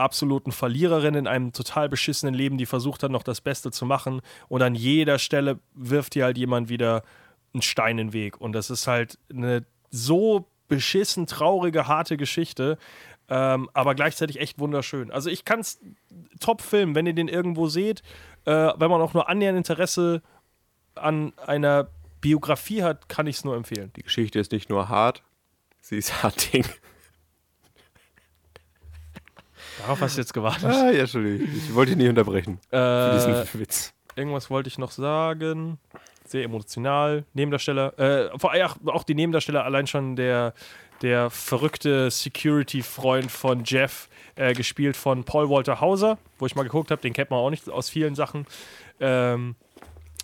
absoluten 0.00 0.50
Verliererin 0.50 1.14
in 1.14 1.26
einem 1.26 1.52
total 1.52 1.88
beschissenen 1.88 2.34
Leben, 2.34 2.58
die 2.58 2.66
versucht 2.66 3.02
hat, 3.02 3.10
noch 3.10 3.22
das 3.22 3.40
Beste 3.40 3.70
zu 3.70 3.84
machen 3.84 4.22
und 4.48 4.62
an 4.62 4.74
jeder 4.74 5.18
Stelle 5.18 5.60
wirft 5.74 6.16
ihr 6.16 6.24
halt 6.24 6.38
jemand 6.38 6.68
wieder 6.68 7.02
einen 7.52 7.62
Stein 7.62 7.98
in 7.98 8.08
den 8.08 8.12
Weg. 8.12 8.40
Und 8.40 8.52
das 8.52 8.70
ist 8.70 8.86
halt 8.86 9.18
eine 9.32 9.64
so 9.90 10.46
beschissen 10.68 11.26
traurige, 11.26 11.88
harte 11.88 12.16
Geschichte, 12.16 12.78
ähm, 13.28 13.68
aber 13.74 13.94
gleichzeitig 13.94 14.40
echt 14.40 14.58
wunderschön. 14.58 15.10
Also 15.10 15.30
ich 15.30 15.44
kann 15.44 15.60
es 15.60 15.80
top 16.40 16.62
filmen, 16.62 16.94
wenn 16.94 17.06
ihr 17.06 17.12
den 17.12 17.28
irgendwo 17.28 17.68
seht, 17.68 18.02
äh, 18.44 18.52
wenn 18.76 18.90
man 18.90 19.00
auch 19.00 19.14
nur 19.14 19.28
annähernd 19.28 19.56
Interesse 19.58 20.22
an 20.94 21.32
einer 21.46 21.88
Biografie 22.20 22.82
hat, 22.82 23.08
kann 23.08 23.26
ich 23.26 23.36
es 23.36 23.44
nur 23.44 23.56
empfehlen. 23.56 23.92
Die 23.96 24.02
Geschichte 24.02 24.38
ist 24.38 24.52
nicht 24.52 24.68
nur 24.68 24.88
hart, 24.88 25.22
sie 25.80 25.96
ist 25.96 26.22
harting. 26.22 26.64
Darauf 29.80 30.00
hast 30.00 30.16
du 30.16 30.20
jetzt 30.20 30.34
gewartet. 30.34 30.64
Ah, 30.66 30.90
ja, 30.90 31.00
Entschuldigung. 31.00 31.48
Ich 31.56 31.74
wollte 31.74 31.90
dich 31.92 31.98
nicht 31.98 32.08
unterbrechen. 32.10 32.60
Für 32.68 33.12
Äh, 33.26 33.34
diesen 33.42 33.60
Witz. 33.60 33.94
irgendwas 34.14 34.50
wollte 34.50 34.68
ich 34.68 34.78
noch 34.78 34.90
sagen. 34.90 35.78
Sehr 36.30 36.44
emotional. 36.44 37.24
Nebendarsteller, 37.34 37.98
äh, 37.98 38.38
vor 38.38 38.52
allem 38.52 38.68
auch- 38.86 39.02
die 39.02 39.16
Nebendarsteller, 39.16 39.64
allein 39.64 39.88
schon 39.88 40.14
der, 40.14 40.54
der 41.02 41.28
verrückte 41.28 42.08
Security-Freund 42.08 43.32
von 43.32 43.64
Jeff, 43.64 44.08
äh, 44.36 44.52
gespielt 44.54 44.96
von 44.96 45.24
Paul 45.24 45.50
Walter 45.50 45.80
Hauser, 45.80 46.18
wo 46.38 46.46
ich 46.46 46.54
mal 46.54 46.62
geguckt 46.62 46.92
habe, 46.92 47.02
den 47.02 47.14
kennt 47.14 47.30
man 47.30 47.40
auch 47.40 47.50
nicht 47.50 47.68
aus 47.68 47.90
vielen 47.90 48.14
Sachen. 48.14 48.46
Ähm, 49.00 49.56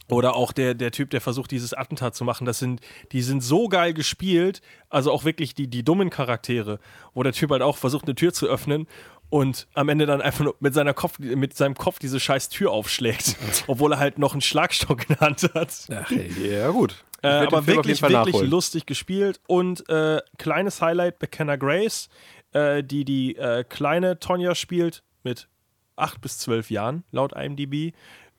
oder 0.09 0.37
auch 0.37 0.53
der, 0.53 0.75
der 0.75 0.93
Typ, 0.93 1.11
der 1.11 1.21
versucht, 1.21 1.51
dieses 1.51 1.75
Attentat 1.75 2.15
zu 2.15 2.25
machen. 2.25 2.45
Das 2.45 2.61
sind, 2.61 2.81
die 3.11 3.23
sind 3.23 3.43
so 3.43 3.67
geil 3.67 3.93
gespielt, 3.93 4.63
also 4.89 5.11
auch 5.11 5.25
wirklich 5.25 5.57
die, 5.57 5.67
die 5.67 5.83
dummen 5.83 6.11
Charaktere, 6.11 6.79
wo 7.15 7.25
der 7.25 7.33
Typ 7.33 7.51
halt 7.51 7.63
auch 7.63 7.77
versucht, 7.77 8.05
eine 8.05 8.15
Tür 8.15 8.33
zu 8.33 8.47
öffnen 8.47 8.87
und 9.29 9.67
am 9.75 9.89
Ende 9.89 10.07
dann 10.07 10.21
einfach 10.21 10.45
nur 10.45 10.57
mit, 10.61 10.75
seiner 10.75 10.95
Kopf, 10.95 11.19
mit 11.19 11.57
seinem 11.57 11.75
Kopf 11.75 11.99
diese 11.99 12.21
scheiß 12.21 12.49
Tür 12.49 12.71
aufschlägt, 12.71 13.37
obwohl 13.67 13.93
er 13.93 13.99
halt 13.99 14.19
noch 14.19 14.33
einen 14.33 14.41
Schlagstock 14.41 15.09
in 15.09 15.17
der 15.17 15.21
Hand 15.21 15.43
hat. 15.55 15.89
Ach, 15.93 16.11
ja, 16.11 16.71
gut. 16.71 17.05
Äh, 17.23 17.29
aber 17.29 17.67
wirklich, 17.67 18.03
wirklich 18.03 18.13
nachholen. 18.13 18.51
lustig 18.51 18.87
gespielt. 18.87 19.41
Und 19.47 19.89
äh, 19.89 20.21
kleines 20.39 20.81
Highlight: 20.81 21.21
McKenna 21.21 21.57
Grace, 21.57 22.09
äh, 22.53 22.85
die 22.85 23.05
die 23.05 23.37
äh, 23.37 23.65
kleine 23.65 24.19
Tonja 24.21 24.55
spielt, 24.55 25.03
mit 25.23 25.49
8 25.97 26.21
bis 26.21 26.39
12 26.39 26.71
Jahren, 26.71 27.05
laut 27.11 27.33
IMDb. 27.33 27.95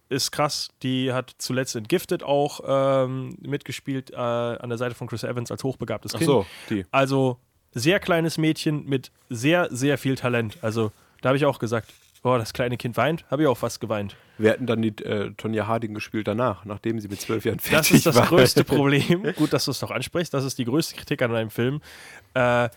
Ist 0.10 0.32
krass. 0.32 0.70
Die 0.84 1.12
hat 1.12 1.36
zuletzt 1.38 1.76
in 1.76 1.84
Gifted 1.84 2.24
auch 2.24 2.62
ähm, 2.66 3.36
mitgespielt, 3.42 4.12
äh, 4.12 4.16
an 4.16 4.70
der 4.70 4.78
Seite 4.78 4.96
von 4.96 5.08
Chris 5.08 5.24
Evans 5.24 5.52
als 5.52 5.66
hochbegabtes 5.66 6.16
Ach 6.16 6.20
Kind. 6.20 6.28
so, 6.30 6.46
die. 6.70 6.86
Also 6.92 7.42
sehr 7.74 8.00
kleines 8.00 8.38
Mädchen 8.38 8.86
mit 8.86 9.12
sehr, 9.30 9.68
sehr 9.72 9.98
viel 9.98 10.16
Talent. 10.16 10.58
Also 10.62 10.92
da 11.22 11.30
habe 11.30 11.38
ich 11.38 11.46
auch 11.46 11.60
gesagt, 11.60 11.94
boah, 12.24 12.38
das 12.38 12.54
kleine 12.54 12.78
Kind 12.78 12.98
weint, 12.98 13.26
habe 13.30 13.44
ich 13.44 13.48
auch 13.48 13.58
fast 13.58 13.80
geweint. 13.80 14.16
Wir 14.38 14.52
hätten 14.52 14.66
dann 14.68 14.82
die 14.82 14.90
äh, 15.04 15.32
Tonja 15.38 15.68
Harding 15.68 15.94
gespielt 15.94 16.28
danach, 16.28 16.66
nachdem 16.66 17.00
sie 17.00 17.08
mit 17.08 17.20
zwölf 17.22 17.46
Jahren 17.46 17.60
fertig 17.60 17.90
Das 17.90 17.92
ist 17.92 18.06
das 18.06 18.16
war. 18.16 18.28
größte 18.28 18.64
Problem. 18.66 19.24
Gut, 19.36 19.54
dass 19.54 19.66
du 19.66 19.72
es 19.72 19.82
noch 19.82 19.92
ansprichst. 19.92 20.34
Das 20.34 20.44
ist 20.44 20.58
die 20.58 20.66
größte 20.66 20.96
Kritik 20.96 21.22
an 21.22 21.34
einem 21.36 21.50
Film. 21.50 21.82
Äh, 22.34 22.70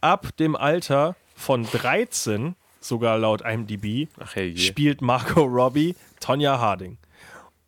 ab 0.00 0.36
dem 0.38 0.56
Alter 0.56 1.16
von 1.34 1.64
13, 1.64 2.54
sogar 2.80 3.18
laut 3.18 3.42
IMDb, 3.42 4.08
Ach 4.18 4.34
hey, 4.34 4.56
spielt 4.56 5.00
Margot 5.02 5.48
Robbie 5.48 5.94
Tonja 6.20 6.58
Harding. 6.58 6.98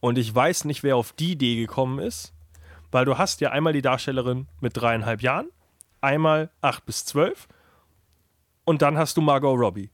Und 0.01 0.17
ich 0.19 0.33
weiß 0.35 0.65
nicht, 0.65 0.83
wer 0.83 0.97
auf 0.97 1.13
die 1.13 1.33
Idee 1.33 1.57
gekommen 1.57 1.99
ist, 1.99 2.33
weil 2.91 3.05
du 3.05 3.19
hast 3.19 3.41
ja 3.41 3.51
einmal 3.51 3.73
die 3.73 3.83
Darstellerin 3.83 4.47
mit 4.61 4.77
dreieinhalb 4.77 5.23
Jahren, 5.23 5.49
einmal 6.01 6.51
acht 6.61 6.87
bis 6.87 7.05
zwölf 7.05 7.49
und 8.65 8.83
dann 8.83 8.99
hast 8.99 9.17
du 9.17 9.21
Margot 9.21 9.59
Robbie. 9.59 9.91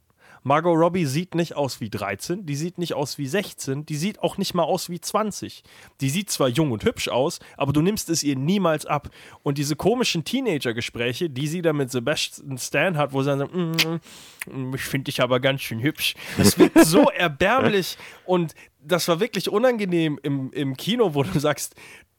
Margot 0.47 0.77
Robbie 0.77 1.07
sieht 1.07 1.35
nicht 1.35 1.57
aus 1.57 1.81
wie 1.81 1.89
13, 1.89 2.45
die 2.45 2.55
sieht 2.55 2.77
nicht 2.77 2.93
aus 2.93 3.17
wie 3.17 3.27
16, 3.27 3.87
die 3.87 3.97
sieht 3.97 4.23
auch 4.23 4.37
nicht 4.37 4.53
mal 4.53 4.65
aus 4.65 4.91
wie 4.91 5.01
20. 5.01 5.63
Die 6.03 6.11
sieht 6.11 6.29
zwar 6.29 6.49
jung 6.49 6.71
und 6.71 6.85
hübsch 6.85 7.09
aus, 7.09 7.39
aber 7.57 7.73
du 7.73 7.81
nimmst 7.81 8.11
es 8.11 8.23
ihr 8.23 8.37
niemals 8.37 8.85
ab. 8.85 9.09
Und 9.43 9.57
diese 9.57 9.75
komischen 9.75 10.23
Teenager-Gespräche, 10.25 11.31
die 11.31 11.49
sie 11.49 11.63
da 11.63 11.73
mit 11.73 11.91
Sebastian 11.91 12.59
Stan 12.59 12.99
hat, 12.99 13.15
wo 13.15 13.23
sie 13.23 13.35
dann 13.35 13.39
so, 13.39 13.47
mm, 13.47 14.69
mm, 14.69 14.75
ich 14.75 14.83
finde 14.83 15.05
dich 15.05 15.23
aber 15.23 15.41
ganz 15.41 15.63
schön 15.63 15.81
hübsch. 15.81 16.15
Das 16.37 16.59
wird 16.59 16.73
so 16.85 17.09
erbärmlich 17.17 17.97
und 18.27 18.55
das 18.83 19.09
war 19.09 19.21
wirklich 19.21 19.49
unangenehm 19.49 20.21
im, 20.23 20.53
im 20.53 20.77
Kino, 20.77 21.15
wo 21.15 21.23
du 21.23 21.39
sagst, 21.41 21.75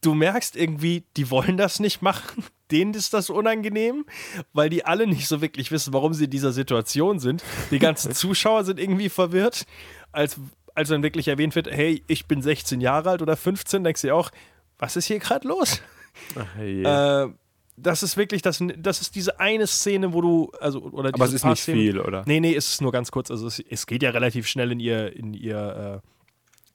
du 0.05 0.13
merkst 0.13 0.55
irgendwie, 0.55 1.03
die 1.17 1.29
wollen 1.31 1.57
das 1.57 1.79
nicht 1.79 2.01
machen. 2.01 2.43
denen 2.71 2.93
ist 2.95 3.13
das 3.13 3.29
unangenehm, 3.29 4.05
weil 4.53 4.69
die 4.69 4.85
alle 4.85 5.05
nicht 5.05 5.27
so 5.27 5.39
wirklich 5.39 5.71
wissen, 5.71 5.93
warum 5.93 6.13
sie 6.15 6.25
in 6.25 6.31
dieser 6.31 6.51
Situation 6.51 7.19
sind. 7.19 7.43
Die 7.69 7.77
ganzen 7.79 8.11
Zuschauer 8.15 8.63
sind 8.63 8.79
irgendwie 8.79 9.09
verwirrt, 9.09 9.65
als, 10.11 10.39
als 10.73 10.89
dann 10.89 11.03
wirklich 11.03 11.27
erwähnt 11.27 11.55
wird, 11.55 11.67
hey, 11.69 12.01
ich 12.07 12.25
bin 12.25 12.41
16 12.41 12.81
Jahre 12.81 13.11
alt 13.11 13.21
oder 13.21 13.37
15, 13.37 13.83
denkst 13.83 14.01
du 14.01 14.13
auch, 14.15 14.31
was 14.79 14.95
ist 14.95 15.05
hier 15.05 15.19
gerade 15.19 15.47
los? 15.47 15.81
Ach, 16.35 16.47
je. 16.59 16.83
Äh, 16.83 17.29
das 17.77 18.03
ist 18.03 18.17
wirklich, 18.17 18.41
das, 18.41 18.63
das 18.77 19.01
ist 19.01 19.15
diese 19.15 19.39
eine 19.39 19.67
Szene, 19.67 20.13
wo 20.13 20.21
du, 20.21 20.51
also, 20.59 20.81
oder 20.81 21.09
Aber 21.13 21.25
es 21.25 21.33
ist 21.33 21.45
nicht 21.45 21.61
Szenen- 21.61 21.81
viel, 21.81 21.99
oder? 21.99 22.23
Nee, 22.25 22.39
nee, 22.39 22.55
es 22.55 22.69
ist 22.69 22.81
nur 22.81 22.93
ganz 22.93 23.11
kurz. 23.11 23.29
Also 23.29 23.47
es, 23.47 23.59
es 23.59 23.85
geht 23.85 24.01
ja 24.01 24.11
relativ 24.11 24.47
schnell 24.47 24.71
in 24.71 24.79
ihr, 24.79 25.15
in 25.15 25.33
ihr, 25.33 26.01
äh, 26.03 26.07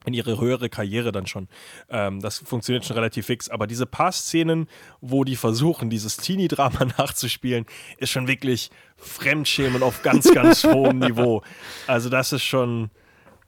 in 0.06 0.14
ihre 0.14 0.40
höhere 0.40 0.68
Karriere 0.68 1.12
dann 1.12 1.26
schon. 1.26 1.48
Ähm, 1.88 2.20
das 2.20 2.38
funktioniert 2.38 2.84
schon 2.84 2.96
relativ 2.96 3.26
fix. 3.26 3.48
Aber 3.48 3.66
diese 3.66 3.86
paar 3.86 4.12
Szenen, 4.12 4.68
wo 5.00 5.24
die 5.24 5.36
versuchen, 5.36 5.90
dieses 5.90 6.16
Teenie-Drama 6.16 6.84
nachzuspielen, 6.98 7.66
ist 7.98 8.10
schon 8.10 8.26
wirklich 8.26 8.70
Fremdschämen 8.96 9.82
auf 9.82 10.02
ganz, 10.02 10.32
ganz 10.32 10.64
hohem 10.64 10.98
Niveau. 10.98 11.42
Also 11.86 12.08
das 12.08 12.32
ist 12.32 12.44
schon 12.44 12.90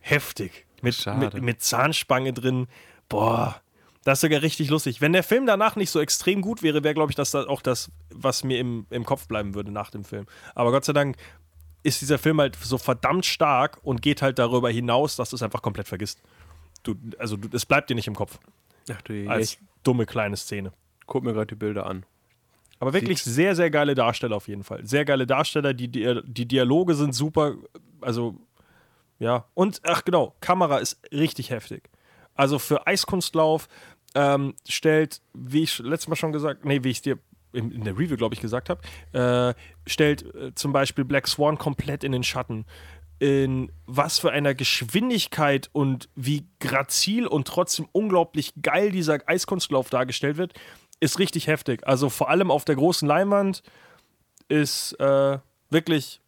heftig. 0.01 0.67
Mit, 0.83 1.07
mit, 1.19 1.41
mit 1.41 1.63
Zahnspange 1.63 2.33
drin. 2.33 2.67
Boah. 3.09 3.61
Das 4.05 4.19
ist 4.19 4.23
sogar 4.23 4.43
richtig 4.43 4.69
lustig. 4.69 5.01
Wenn 5.01 5.13
der 5.13 5.23
Film 5.23 5.47
danach 5.47 5.77
nicht 5.77 5.91
so 5.91 6.01
extrem 6.01 6.43
gut 6.43 6.65
wäre, 6.65 6.83
wäre, 6.83 6.93
glaube 6.93 7.13
ich, 7.13 7.17
das 7.17 7.31
da 7.31 7.47
auch 7.47 7.63
das, 7.63 7.93
was 8.11 8.43
mir 8.43 8.59
im, 8.59 8.87
im 8.91 9.05
Kopf 9.05 9.29
bleiben 9.29 9.55
würde 9.55 9.71
nach 9.71 9.91
dem 9.91 10.05
Film. 10.05 10.27
Aber 10.57 10.73
Gott 10.73 10.85
sei 10.85 10.93
Dank 10.93 11.17
ist 11.85 12.01
dieser 12.01 12.19
Film 12.19 12.41
halt 12.41 12.57
so 12.61 12.79
verdammt 12.79 13.27
stark 13.27 13.79
und 13.83 14.03
geht 14.03 14.23
halt 14.23 14.39
darüber 14.39 14.71
hinaus, 14.71 15.17
dass 15.17 15.31
du 15.31 15.37
es 15.37 15.43
einfach 15.43 15.63
komplett 15.63 15.89
vergisst. 15.89 16.21
Du, 16.83 16.95
also 17.19 17.37
du, 17.37 17.49
es 17.55 17.67
bleibt 17.67 17.91
dir 17.91 17.95
nicht 17.95 18.09
im 18.09 18.15
Kopf 18.15 18.39
Ach 18.91 19.03
du 19.03 19.29
als 19.29 19.53
ich 19.53 19.59
dumme 19.83 20.07
kleine 20.07 20.37
Szene. 20.37 20.73
guck 21.07 21.25
mir 21.25 21.33
gerade 21.33 21.47
die 21.47 21.55
Bilder 21.55 21.87
an. 21.87 22.05
Aber 22.79 22.93
wirklich 22.93 23.23
sehr, 23.23 23.55
sehr 23.55 23.71
geile 23.71 23.95
Darsteller 23.95 24.35
auf 24.35 24.49
jeden 24.49 24.65
Fall. 24.65 24.85
Sehr 24.85 25.05
geile 25.05 25.25
Darsteller, 25.25 25.73
die, 25.73 25.87
die, 25.87 26.21
die 26.25 26.47
Dialoge 26.47 26.97
sind 26.97 27.15
super. 27.15 27.55
Also, 28.01 28.35
ja. 29.21 29.45
Und, 29.55 29.81
ach 29.85 30.05
genau, 30.05 30.35
Kamera 30.41 30.79
ist 30.79 31.01
richtig 31.13 31.51
heftig. 31.51 31.91
Also 32.35 32.59
für 32.59 32.85
Eiskunstlauf 32.87 33.69
ähm, 34.17 34.55
stellt, 34.69 35.21
wie 35.33 35.63
ich 35.63 35.79
letztes 35.79 36.09
Mal 36.09 36.17
schon 36.17 36.33
gesagt, 36.33 36.65
nee, 36.65 36.83
wie 36.83 36.91
ich 36.91 36.97
es 36.97 37.03
dir 37.03 37.19
in, 37.53 37.71
in 37.71 37.85
der 37.85 37.95
Review, 37.97 38.17
glaube 38.17 38.35
ich, 38.35 38.41
gesagt 38.41 38.69
habe, 38.69 38.81
äh, 39.13 39.55
stellt 39.89 40.35
äh, 40.35 40.53
zum 40.55 40.73
Beispiel 40.73 41.05
Black 41.05 41.29
Swan 41.29 41.59
komplett 41.59 42.03
in 42.03 42.11
den 42.11 42.25
Schatten. 42.25 42.65
In 43.23 43.71
was 43.87 44.19
für 44.19 44.33
einer 44.33 44.53
Geschwindigkeit 44.53 45.71
und 45.73 46.09
wie 46.17 46.45
grazil 46.59 47.29
und 47.29 47.47
trotzdem 47.47 47.87
unglaublich 47.93 48.53
geil 48.61 48.91
dieser 48.91 49.21
Eiskunstlauf 49.27 49.91
dargestellt 49.91 50.39
wird, 50.39 50.55
ist 50.99 51.21
richtig 51.21 51.47
heftig. 51.47 51.87
Also 51.87 52.11
vor 52.11 52.31
allem 52.31 52.51
auf 52.51 52.65
der 52.65 52.75
großen 52.75 53.07
Leinwand 53.07 53.63
ist 54.49 54.99
äh, 54.99 55.39
wirklich 55.71 56.21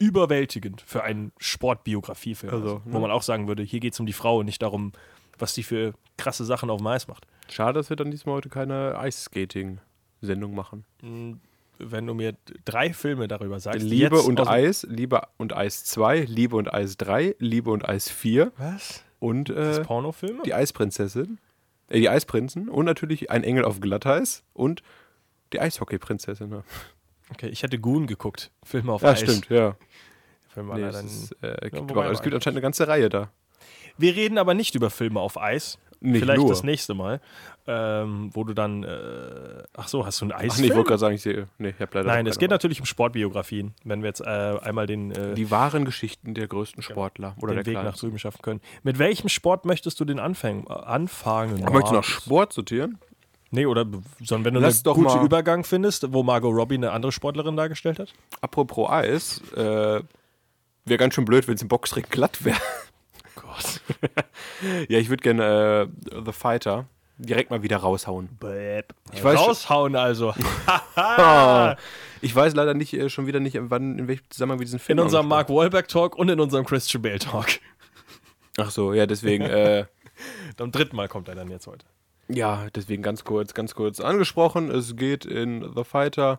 überwältigend 0.00 0.80
für 0.80 1.04
einen 1.04 1.30
Sportbiografiefilm. 1.38 2.52
Also, 2.52 2.66
Also, 2.66 2.82
wo 2.84 2.94
ne? 2.94 3.00
man 3.02 3.10
auch 3.12 3.22
sagen 3.22 3.46
würde, 3.46 3.62
hier 3.62 3.78
geht 3.78 3.92
es 3.92 4.00
um 4.00 4.06
die 4.06 4.12
Frau 4.12 4.38
und 4.38 4.46
nicht 4.46 4.60
darum, 4.60 4.90
was 5.38 5.54
die 5.54 5.62
für 5.62 5.94
krasse 6.16 6.44
Sachen 6.44 6.68
auf 6.68 6.78
dem 6.78 6.86
Eis 6.88 7.06
macht. 7.06 7.28
Schade, 7.48 7.74
dass 7.74 7.90
wir 7.90 7.96
dann 7.96 8.10
diesmal 8.10 8.34
heute 8.34 8.48
keine 8.48 8.98
Ice-Skating-Sendung 9.00 10.52
machen. 10.52 10.84
Wenn 11.84 12.06
du 12.06 12.14
mir 12.14 12.34
drei 12.64 12.92
Filme 12.92 13.28
darüber 13.28 13.58
sagst. 13.60 13.82
Liebe 13.82 14.20
und 14.22 14.40
Eis, 14.46 14.86
Liebe 14.88 15.22
und 15.36 15.54
Eis 15.54 15.84
2, 15.84 16.20
Liebe 16.20 16.56
und 16.56 16.72
Eis 16.72 16.96
3, 16.96 17.36
Liebe 17.38 17.70
und 17.70 17.88
Eis 17.88 18.08
4 18.10 18.52
Was? 18.56 19.02
und 19.18 19.48
Das 19.50 19.78
äh, 19.78 19.82
Pornofilme? 19.84 20.42
die 20.44 20.54
Eisprinzessin, 20.54 21.38
äh, 21.88 21.98
die 22.00 22.08
Eisprinzen 22.08 22.68
und 22.68 22.84
natürlich 22.84 23.30
ein 23.30 23.44
Engel 23.44 23.64
auf 23.64 23.80
Glatteis 23.80 24.42
und 24.54 24.82
die 25.52 25.60
Eishockey-Prinzessin. 25.60 26.50
Ja, 26.52 26.64
Okay, 27.30 27.48
ich 27.48 27.62
hätte 27.62 27.78
Goon 27.78 28.06
geguckt. 28.06 28.50
Filme 28.62 28.92
auf 28.92 29.02
ja 29.02 29.10
Eis. 29.10 29.20
stimmt, 29.20 29.48
ja. 29.48 29.76
Film 30.48 30.68
war 30.68 30.76
Nee, 30.76 30.82
leider 30.82 30.98
es, 30.98 31.02
n- 31.02 31.06
ist, 31.08 31.36
äh, 31.42 31.70
gibt 31.70 31.90
aber, 31.90 32.10
es 32.10 32.20
gibt 32.22 32.34
anscheinend 32.34 32.56
eine 32.58 32.62
ganze 32.62 32.86
Reihe 32.86 33.08
da. 33.08 33.30
Wir 33.96 34.14
reden 34.14 34.36
aber 34.38 34.52
nicht 34.54 34.74
über 34.74 34.90
Filme 34.90 35.20
auf 35.20 35.38
Eis. 35.40 35.78
Nicht 36.04 36.20
Vielleicht 36.20 36.40
nur. 36.40 36.48
das 36.50 36.62
nächste 36.64 36.94
Mal, 36.94 37.20
ähm, 37.66 38.30
wo 38.34 38.42
du 38.44 38.54
dann. 38.54 38.82
Äh, 38.82 39.62
ach 39.76 39.86
so, 39.86 40.04
hast 40.04 40.20
du 40.20 40.24
einen 40.24 40.32
Ach 40.32 40.40
Eisfilm? 40.40 40.62
nee, 40.62 40.66
ich 40.72 40.74
wollte 40.74 40.88
gerade 40.88 40.98
sagen, 40.98 41.14
ich 41.14 41.22
sehe. 41.22 41.46
Nee, 41.58 41.68
ich 41.70 41.80
habe 41.80 41.90
leider. 41.98 42.08
Nein, 42.08 42.26
es 42.26 42.38
geht 42.38 42.50
natürlich 42.50 42.80
um 42.80 42.86
Sportbiografien, 42.86 43.72
wenn 43.84 44.02
wir 44.02 44.08
jetzt 44.08 44.20
äh, 44.20 44.24
einmal 44.24 44.86
den, 44.86 45.12
äh, 45.12 45.34
Die 45.34 45.50
wahren 45.50 45.84
Geschichten 45.84 46.34
der 46.34 46.48
größten 46.48 46.82
Sportler 46.82 47.36
oder 47.40 47.52
den 47.54 47.56
der 47.58 47.66
Weg 47.66 47.74
nach 47.74 47.80
kleinsten. 47.82 48.06
drüben 48.06 48.18
schaffen 48.18 48.42
können. 48.42 48.60
Mit 48.82 48.98
welchem 48.98 49.28
Sport 49.28 49.64
möchtest 49.64 50.00
du 50.00 50.04
den 50.04 50.18
anfangen? 50.18 50.66
äh, 50.68 50.72
anfangen? 50.72 51.52
Möchtest 51.60 51.72
du 51.72 51.76
noch 51.78 51.92
Markus? 51.92 52.06
Sport 52.08 52.52
sortieren? 52.52 52.98
Nee, 53.54 53.66
oder 53.66 53.84
sondern 54.24 54.44
wenn 54.46 54.54
du 54.54 54.60
Lass 54.60 54.84
einen 54.84 54.94
guten 54.94 55.06
mal- 55.18 55.24
Übergang 55.24 55.62
findest, 55.62 56.12
wo 56.12 56.22
Margot 56.22 56.52
Robbie 56.54 56.76
eine 56.76 56.90
andere 56.90 57.12
Sportlerin 57.12 57.54
dargestellt 57.56 57.98
hat? 57.98 58.12
Apropos 58.40 58.88
Eis, 58.90 59.40
äh, 59.54 60.00
wäre 60.84 60.98
ganz 60.98 61.14
schön 61.14 61.26
blöd, 61.26 61.46
wenn 61.46 61.54
es 61.54 61.62
im 61.62 61.68
Boxring 61.68 62.06
glatt 62.10 62.44
wäre. 62.44 62.56
Gott. 63.62 64.24
ja, 64.88 64.98
ich 64.98 65.08
würde 65.08 65.22
gerne 65.22 65.88
äh, 66.10 66.22
The 66.24 66.32
Fighter 66.32 66.86
direkt 67.18 67.50
mal 67.50 67.62
wieder 67.62 67.78
raushauen. 67.78 68.28
Ich 69.12 69.22
weiß 69.22 69.38
Raushauen 69.38 69.96
also. 69.96 70.34
Ich 72.24 72.36
weiß 72.36 72.54
leider 72.54 72.72
nicht 72.72 72.94
äh, 72.94 73.10
schon 73.10 73.26
wieder 73.26 73.40
nicht, 73.40 73.58
wann, 73.60 73.98
in 73.98 74.06
welchem 74.06 74.30
Zusammenhang 74.30 74.60
wir 74.60 74.64
diesen 74.64 74.78
Film 74.78 75.00
In 75.00 75.04
unserem 75.04 75.26
Mark 75.26 75.48
Wahlberg 75.48 75.88
Talk 75.88 76.16
und 76.16 76.28
in 76.28 76.38
unserem 76.38 76.64
Christian 76.64 77.02
Bale 77.02 77.18
Talk. 77.18 77.48
Ach 78.58 78.70
so, 78.70 78.92
ja, 78.92 79.06
deswegen, 79.06 79.42
äh, 79.44 79.86
Am 80.58 80.70
dritten 80.70 80.94
Mal 80.94 81.08
kommt 81.08 81.26
er 81.26 81.34
dann 81.34 81.50
jetzt 81.50 81.66
heute. 81.66 81.84
ja, 82.28 82.68
deswegen 82.76 83.02
ganz 83.02 83.24
kurz, 83.24 83.54
ganz 83.54 83.74
kurz 83.74 83.98
angesprochen. 83.98 84.70
Es 84.70 84.94
geht 84.94 85.24
in 85.24 85.68
The 85.74 85.82
Fighter 85.82 86.38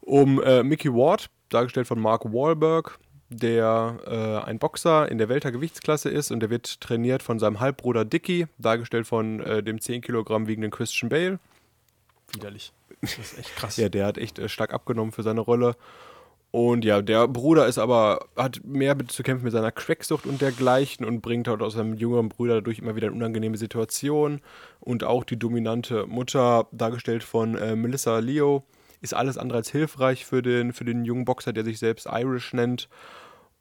um 0.00 0.40
äh, 0.40 0.62
Mickey 0.62 0.92
Ward, 0.92 1.28
dargestellt 1.48 1.88
von 1.88 1.98
Mark 1.98 2.24
Wahlberg, 2.24 2.98
der 3.30 3.98
äh, 4.06 4.48
ein 4.48 4.58
Boxer 4.58 5.08
in 5.10 5.18
der 5.18 5.28
Weltergewichtsklasse 5.28 6.08
ist 6.08 6.30
und 6.30 6.40
der 6.40 6.50
wird 6.50 6.80
trainiert 6.80 7.22
von 7.22 7.38
seinem 7.38 7.60
Halbbruder 7.60 8.04
Dicky, 8.04 8.46
dargestellt 8.58 9.06
von 9.06 9.40
äh, 9.40 9.62
dem 9.62 9.80
10 9.80 10.02
Kilogramm 10.02 10.46
wiegenden 10.46 10.70
Christian 10.70 11.08
Bale. 11.08 11.38
Widerlich. 12.32 12.72
Das 13.00 13.18
ist 13.18 13.38
echt 13.38 13.56
krass. 13.56 13.76
Ja, 13.78 13.88
der 13.88 14.06
hat 14.06 14.18
echt 14.18 14.38
äh, 14.38 14.48
stark 14.48 14.72
abgenommen 14.72 15.12
für 15.12 15.22
seine 15.22 15.40
Rolle. 15.40 15.76
Und 16.50 16.84
ja, 16.84 17.02
der 17.02 17.26
Bruder 17.26 17.66
ist 17.66 17.78
aber, 17.78 18.26
hat 18.36 18.60
mehr 18.64 18.94
mit, 18.94 19.10
zu 19.10 19.24
kämpfen 19.24 19.42
mit 19.42 19.52
seiner 19.52 19.72
Cracksucht 19.72 20.24
und 20.24 20.40
dergleichen 20.40 21.04
und 21.04 21.20
bringt 21.20 21.48
halt 21.48 21.62
aus 21.62 21.72
seinem 21.72 21.94
jüngeren 21.94 22.28
Bruder 22.28 22.54
dadurch 22.54 22.78
immer 22.78 22.94
wieder 22.94 23.08
in 23.08 23.14
unangenehme 23.14 23.56
Situationen. 23.56 24.40
Und 24.78 25.02
auch 25.02 25.24
die 25.24 25.36
dominante 25.36 26.06
Mutter, 26.06 26.68
dargestellt 26.70 27.24
von 27.24 27.56
äh, 27.56 27.74
Melissa 27.74 28.20
Leo, 28.20 28.62
ist 29.04 29.14
alles 29.14 29.38
andere 29.38 29.58
als 29.58 29.70
hilfreich 29.70 30.24
für 30.24 30.42
den, 30.42 30.72
für 30.72 30.84
den 30.84 31.04
jungen 31.04 31.24
Boxer, 31.24 31.52
der 31.52 31.64
sich 31.64 31.78
selbst 31.78 32.08
Irish 32.10 32.52
nennt. 32.52 32.88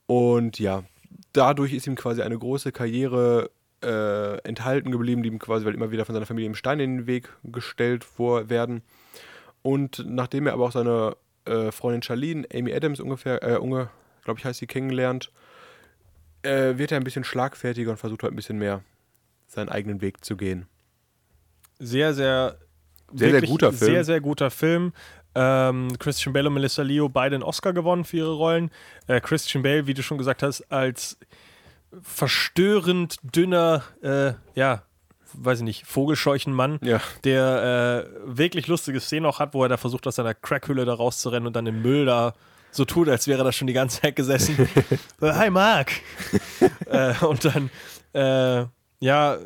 Und 0.07 0.57
ja, 0.57 0.83
dadurch 1.33 1.73
ist 1.73 1.85
ihm 1.85 1.95
quasi 1.95 2.21
eine 2.21 2.37
große 2.37 2.71
Karriere 2.71 3.51
äh, 3.83 4.37
enthalten 4.39 4.91
geblieben, 4.91 5.21
die 5.21 5.29
ihm 5.29 5.39
quasi, 5.39 5.65
weil 5.65 5.75
immer 5.75 5.91
wieder 5.91 6.05
von 6.05 6.13
seiner 6.13 6.25
Familie 6.25 6.49
im 6.49 6.55
Stein 6.55 6.79
in 6.79 6.97
den 6.97 7.07
Weg 7.07 7.29
gestellt 7.43 8.03
vor, 8.03 8.49
werden. 8.49 8.81
Und 9.61 10.03
nachdem 10.07 10.47
er 10.47 10.53
aber 10.53 10.65
auch 10.65 10.71
seine 10.71 11.15
äh, 11.45 11.71
Freundin 11.71 12.01
Charlene, 12.01 12.47
Amy 12.53 12.73
Adams 12.73 12.99
ungefähr, 12.99 13.43
äh, 13.43 13.57
unge, 13.57 13.89
glaube 14.23 14.39
ich 14.39 14.45
heißt 14.45 14.59
sie, 14.59 14.67
kennengelernt, 14.67 15.31
äh, 16.43 16.77
wird 16.77 16.91
er 16.91 16.97
ein 16.97 17.03
bisschen 17.03 17.23
schlagfertiger 17.23 17.91
und 17.91 17.97
versucht 17.97 18.23
halt 18.23 18.33
ein 18.33 18.37
bisschen 18.37 18.57
mehr 18.57 18.81
seinen 19.47 19.69
eigenen 19.69 20.01
Weg 20.01 20.23
zu 20.23 20.35
gehen. 20.37 20.67
Sehr, 21.79 22.13
sehr, 22.13 22.57
Sehr, 23.13 23.31
sehr 23.31 23.41
guter 23.41 23.71
Film. 23.71 23.91
Sehr, 23.91 24.03
sehr 24.03 24.21
guter 24.21 24.51
Film. 24.51 24.93
Ähm, 25.35 25.97
Christian 25.99 26.33
Bale 26.33 26.47
und 26.47 26.53
Melissa 26.53 26.83
Leo 26.83 27.09
beide 27.09 27.35
einen 27.35 27.43
Oscar 27.43 27.73
gewonnen 27.73 28.05
für 28.05 28.17
ihre 28.17 28.33
Rollen. 28.33 28.69
Äh, 29.07 29.19
Christian 29.21 29.63
Bale, 29.63 29.87
wie 29.87 29.93
du 29.93 30.03
schon 30.03 30.17
gesagt 30.17 30.43
hast, 30.43 30.71
als 30.71 31.17
verstörend 32.01 33.17
dünner, 33.23 33.83
äh, 34.01 34.33
ja, 34.55 34.83
weiß 35.33 35.59
ich 35.59 35.63
nicht, 35.63 35.85
vogelscheuchen 35.87 36.53
Mann, 36.53 36.79
Ja. 36.83 37.01
der 37.23 38.05
äh, 38.07 38.37
wirklich 38.37 38.67
lustige 38.67 38.99
Szenen 38.99 39.25
auch 39.25 39.39
hat, 39.39 39.53
wo 39.53 39.63
er 39.63 39.69
da 39.69 39.77
versucht, 39.77 40.05
aus 40.07 40.15
seiner 40.15 40.33
Crackhülle 40.33 40.85
da 40.85 40.93
rauszurennen 40.93 41.47
und 41.47 41.55
dann 41.55 41.65
im 41.67 41.81
Müll 41.81 42.05
da 42.05 42.33
so 42.71 42.85
tut, 42.85 43.09
als 43.09 43.27
wäre 43.27 43.41
er 43.41 43.45
da 43.45 43.51
schon 43.51 43.67
die 43.67 43.73
ganze 43.73 44.01
Zeit 44.01 44.15
gesessen. 44.15 44.67
Hi 45.21 45.49
Mark. 45.49 45.91
äh, 46.87 47.13
und 47.25 47.45
dann, 47.45 47.69
äh, 48.13 48.65
ja, 48.99 49.37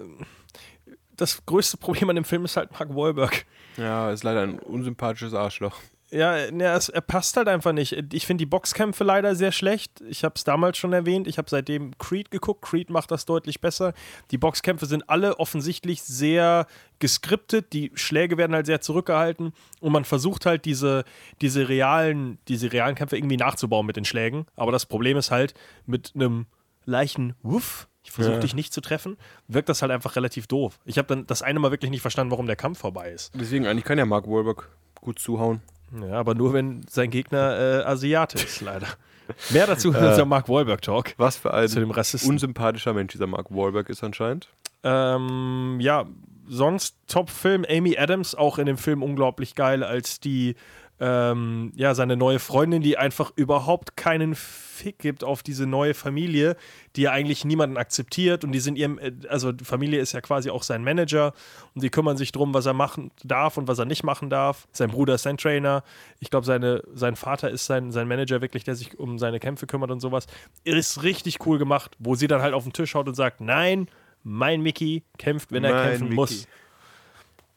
das 1.15 1.45
größte 1.45 1.77
Problem 1.77 2.09
an 2.09 2.15
dem 2.15 2.25
Film 2.25 2.45
ist 2.45 2.57
halt 2.57 2.71
Mark 2.71 2.93
Wahlberg. 2.95 3.45
Ja, 3.77 4.11
ist 4.11 4.23
leider 4.23 4.41
ein 4.41 4.59
unsympathisches 4.59 5.33
Arschloch. 5.33 5.75
Ja, 6.09 6.49
ne, 6.51 6.67
es, 6.71 6.87
er 6.87 7.01
passt 7.01 7.35
halt 7.35 7.49
einfach 7.49 7.73
nicht. 7.73 7.91
Ich 8.13 8.25
finde 8.25 8.41
die 8.41 8.45
Boxkämpfe 8.45 9.03
leider 9.03 9.35
sehr 9.35 9.51
schlecht. 9.51 9.99
Ich 10.07 10.23
habe 10.23 10.35
es 10.37 10.45
damals 10.45 10.77
schon 10.77 10.93
erwähnt. 10.93 11.27
Ich 11.27 11.37
habe 11.37 11.49
seitdem 11.49 11.97
Creed 11.97 12.31
geguckt. 12.31 12.61
Creed 12.61 12.89
macht 12.89 13.11
das 13.11 13.25
deutlich 13.25 13.59
besser. 13.59 13.93
Die 14.31 14.37
Boxkämpfe 14.37 14.85
sind 14.85 15.09
alle 15.09 15.37
offensichtlich 15.37 16.01
sehr 16.01 16.65
geskriptet. 16.99 17.73
Die 17.73 17.91
Schläge 17.95 18.37
werden 18.37 18.55
halt 18.55 18.67
sehr 18.67 18.79
zurückgehalten. 18.79 19.51
Und 19.81 19.91
man 19.91 20.05
versucht 20.05 20.45
halt 20.45 20.63
diese, 20.63 21.03
diese, 21.41 21.67
realen, 21.67 22.37
diese 22.47 22.71
realen 22.71 22.95
Kämpfe 22.95 23.17
irgendwie 23.17 23.37
nachzubauen 23.37 23.85
mit 23.85 23.97
den 23.97 24.05
Schlägen. 24.05 24.45
Aber 24.55 24.71
das 24.71 24.85
Problem 24.85 25.17
ist 25.17 25.29
halt, 25.29 25.55
mit 25.85 26.13
einem 26.15 26.45
leichten 26.85 27.35
Wuff, 27.43 27.89
ich 28.07 28.11
versuche 28.13 28.35
Ja. 28.35 28.39
dich 28.39 28.55
nicht 28.55 28.71
zu 28.73 28.79
treffen, 28.79 29.17
wirkt 29.49 29.67
das 29.67 29.81
halt 29.81 29.91
einfach 29.91 30.15
relativ 30.15 30.47
doof. 30.47 30.79
Ich 30.85 30.97
habe 30.97 31.07
dann 31.09 31.27
das 31.27 31.41
eine 31.41 31.59
Mal 31.59 31.71
wirklich 31.71 31.91
nicht 31.91 32.01
verstanden, 32.01 32.31
warum 32.31 32.47
der 32.47 32.55
Kampf 32.55 32.79
vorbei 32.79 33.11
ist. 33.11 33.31
Deswegen, 33.35 33.67
eigentlich 33.67 33.83
kann 33.83 33.97
ja 33.97 34.05
Mark 34.05 34.27
Wahlberg 34.27 34.69
gut 35.01 35.19
zuhauen. 35.19 35.61
Ja, 36.01 36.13
aber 36.19 36.33
nur 36.33 36.53
wenn 36.53 36.85
sein 36.89 37.09
Gegner 37.11 37.81
äh, 37.81 37.83
Asiate 37.83 38.37
ist, 38.37 38.61
leider. 38.61 38.87
Mehr 39.49 39.67
dazu 39.67 39.89
in 39.89 39.95
unserem 39.97 40.29
Mark 40.29 40.47
Wahlberg 40.47 40.81
Talk. 40.81 41.13
Was 41.17 41.35
für 41.35 41.53
ein 41.53 41.67
Zu 41.67 41.81
dem 41.81 41.91
Rassisten. 41.91 42.29
unsympathischer 42.31 42.93
Mensch 42.93 43.11
dieser 43.11 43.27
Mark 43.27 43.51
Wahlberg 43.51 43.89
ist 43.89 44.01
anscheinend. 44.03 44.47
Ähm, 44.83 45.77
ja, 45.81 46.05
sonst 46.47 46.95
Top-Film. 47.07 47.65
Amy 47.69 47.97
Adams 47.97 48.35
auch 48.35 48.57
in 48.57 48.65
dem 48.67 48.77
Film 48.77 49.03
unglaublich 49.03 49.55
geil 49.55 49.83
als 49.83 50.19
die, 50.21 50.55
ähm, 50.99 51.71
ja, 51.75 51.93
seine 51.93 52.17
neue 52.17 52.39
Freundin, 52.39 52.81
die 52.81 52.97
einfach 52.97 53.31
überhaupt 53.35 53.95
keinen 53.95 54.33
Fick 54.35 54.99
gibt 54.99 55.23
auf 55.23 55.43
diese 55.43 55.65
neue 55.65 55.93
Familie, 55.93 56.55
die 56.95 57.03
ja 57.03 57.11
eigentlich 57.11 57.45
niemanden 57.45 57.77
akzeptiert 57.77 58.43
und 58.43 58.51
die 58.51 58.59
sind 58.59 58.77
ihrem, 58.77 58.97
äh, 58.99 59.11
also 59.29 59.51
die 59.51 59.63
Familie 59.65 59.99
ist 59.99 60.13
ja 60.13 60.21
quasi 60.21 60.49
auch 60.49 60.63
sein 60.63 60.83
Manager 60.83 61.33
und 61.75 61.83
die 61.83 61.89
kümmern 61.89 62.17
sich 62.17 62.31
drum, 62.31 62.53
was 62.53 62.65
er 62.65 62.73
machen 62.73 63.11
darf 63.23 63.57
und 63.57 63.67
was 63.67 63.79
er 63.79 63.85
nicht 63.85 64.03
machen 64.03 64.29
darf. 64.29 64.67
Sein 64.71 64.89
Bruder 64.89 65.15
ist 65.15 65.23
sein 65.23 65.37
Trainer. 65.37 65.83
Ich 66.19 66.29
glaube, 66.29 66.45
seine, 66.45 66.83
sein 66.93 67.15
Vater 67.15 67.49
ist 67.51 67.65
sein, 67.65 67.91
sein 67.91 68.07
Manager 68.07 68.41
wirklich, 68.41 68.63
der 68.63 68.75
sich 68.75 68.97
um 68.97 69.19
seine 69.19 69.39
Kämpfe 69.39 69.67
kümmert 69.67 69.91
und 69.91 69.99
sowas. 69.99 70.25
Ist 70.63 71.03
richtig 71.03 71.45
cool 71.45 71.59
gemacht, 71.59 71.95
wo 71.99 72.15
sie 72.15 72.27
dann 72.27 72.41
halt 72.41 72.53
auf 72.53 72.63
den 72.63 72.73
Tisch 72.73 72.95
haut 72.95 73.07
und 73.07 73.15
sagt, 73.15 73.41
nein, 73.41 73.87
mein 74.23 74.61
Mickey 74.61 75.03
kämpft, 75.17 75.51
wenn 75.51 75.63
er 75.63 75.73
Mein 75.73 75.89
kämpfen 75.89 76.03
Mickey. 76.05 76.15
muss. 76.15 76.47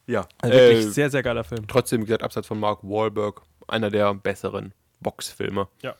Ja, 0.06 0.26
Also 0.40 0.54
wirklich 0.56 0.86
äh, 0.86 0.90
sehr, 0.90 1.10
sehr 1.10 1.22
geiler 1.22 1.44
Film. 1.44 1.66
trotzdem, 1.68 2.00
wie 2.02 2.06
gesagt, 2.06 2.22
abseits 2.22 2.46
von 2.46 2.58
Mark 2.58 2.82
Wahlberg, 2.82 3.42
einer 3.68 3.90
der 3.90 4.12
besseren 4.14 4.72
Boxfilme. 5.00 5.68
Ja. 5.82 5.94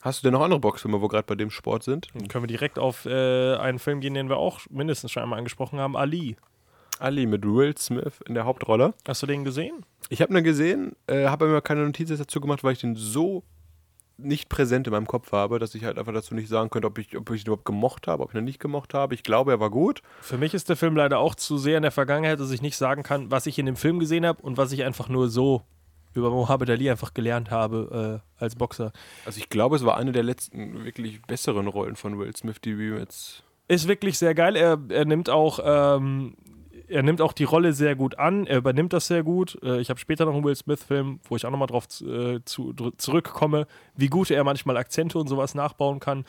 Hast 0.00 0.22
du 0.22 0.26
denn 0.28 0.32
noch 0.34 0.42
andere 0.42 0.60
Boxfilme, 0.60 0.98
wo 0.98 1.04
wir 1.04 1.08
gerade 1.08 1.26
bei 1.26 1.34
dem 1.34 1.50
Sport 1.50 1.82
sind? 1.82 2.08
Dann 2.14 2.28
können 2.28 2.44
wir 2.44 2.48
direkt 2.48 2.78
auf 2.78 3.04
äh, 3.04 3.56
einen 3.56 3.78
Film 3.78 4.00
gehen, 4.00 4.14
den 4.14 4.28
wir 4.28 4.36
auch 4.36 4.60
mindestens 4.70 5.10
schon 5.10 5.22
einmal 5.22 5.38
angesprochen 5.38 5.78
haben, 5.80 5.96
Ali. 5.96 6.36
Ali 7.00 7.26
mit 7.26 7.44
Will 7.44 7.76
Smith 7.76 8.20
in 8.26 8.34
der 8.34 8.44
Hauptrolle. 8.44 8.94
Hast 9.06 9.22
du 9.22 9.26
den 9.26 9.44
gesehen? 9.44 9.84
Ich 10.08 10.22
habe 10.22 10.36
ihn 10.36 10.44
gesehen, 10.44 10.96
äh, 11.06 11.26
habe 11.26 11.48
mir 11.48 11.60
keine 11.62 11.84
Notizen 11.84 12.16
dazu 12.16 12.40
gemacht, 12.40 12.62
weil 12.64 12.72
ich 12.72 12.80
den 12.80 12.94
so 12.96 13.42
nicht 14.18 14.48
präsent 14.48 14.86
in 14.86 14.92
meinem 14.92 15.06
Kopf 15.06 15.32
habe, 15.32 15.58
dass 15.58 15.74
ich 15.74 15.84
halt 15.84 15.98
einfach 15.98 16.12
dazu 16.12 16.34
nicht 16.34 16.48
sagen 16.48 16.70
könnte, 16.70 16.88
ob 16.88 16.98
ich, 16.98 17.16
ob 17.16 17.30
ich 17.30 17.42
ihn 17.42 17.46
überhaupt 17.46 17.64
gemocht 17.64 18.08
habe, 18.08 18.22
ob 18.24 18.30
ich 18.30 18.38
ihn 18.38 18.44
nicht 18.44 18.58
gemocht 18.60 18.92
habe. 18.92 19.14
Ich 19.14 19.22
glaube, 19.22 19.52
er 19.52 19.60
war 19.60 19.70
gut. 19.70 20.02
Für 20.20 20.38
mich 20.38 20.54
ist 20.54 20.68
der 20.68 20.76
Film 20.76 20.96
leider 20.96 21.18
auch 21.18 21.34
zu 21.34 21.56
sehr 21.56 21.76
in 21.76 21.82
der 21.82 21.92
Vergangenheit, 21.92 22.40
dass 22.40 22.50
ich 22.50 22.60
nicht 22.60 22.76
sagen 22.76 23.02
kann, 23.02 23.30
was 23.30 23.46
ich 23.46 23.58
in 23.58 23.66
dem 23.66 23.76
Film 23.76 24.00
gesehen 24.00 24.26
habe 24.26 24.42
und 24.42 24.56
was 24.56 24.72
ich 24.72 24.84
einfach 24.84 25.08
nur 25.08 25.28
so 25.28 25.62
über 26.14 26.30
Mohammed 26.30 26.68
Ali 26.70 26.90
einfach 26.90 27.14
gelernt 27.14 27.50
habe 27.50 28.20
äh, 28.38 28.42
als 28.42 28.56
Boxer. 28.56 28.92
Also 29.24 29.38
ich 29.38 29.48
glaube, 29.48 29.76
es 29.76 29.84
war 29.84 29.96
eine 29.96 30.12
der 30.12 30.24
letzten 30.24 30.84
wirklich 30.84 31.22
besseren 31.22 31.68
Rollen 31.68 31.96
von 31.96 32.18
Will 32.18 32.34
Smith, 32.36 32.60
die 32.62 32.76
wir 32.76 32.98
jetzt. 32.98 33.44
Ist 33.68 33.86
wirklich 33.86 34.18
sehr 34.18 34.34
geil. 34.34 34.56
Er, 34.56 34.78
er 34.88 35.04
nimmt 35.04 35.30
auch 35.30 35.60
ähm, 35.62 36.34
er 36.88 37.02
nimmt 37.02 37.20
auch 37.20 37.32
die 37.32 37.44
Rolle 37.44 37.72
sehr 37.72 37.94
gut 37.96 38.18
an. 38.18 38.46
Er 38.46 38.58
übernimmt 38.58 38.92
das 38.92 39.06
sehr 39.06 39.22
gut. 39.22 39.58
Äh, 39.62 39.80
ich 39.80 39.90
habe 39.90 40.00
später 40.00 40.24
noch 40.24 40.34
einen 40.34 40.44
Will 40.44 40.54
Smith-Film, 40.56 41.20
wo 41.28 41.36
ich 41.36 41.44
auch 41.46 41.50
nochmal 41.50 41.68
drauf 41.68 41.86
äh, 42.00 42.40
zu, 42.44 42.72
zurückkomme, 42.96 43.66
wie 43.96 44.08
gut 44.08 44.30
er 44.30 44.42
manchmal 44.44 44.76
Akzente 44.76 45.18
und 45.18 45.28
sowas 45.28 45.54
nachbauen 45.54 46.00
kann. 46.00 46.24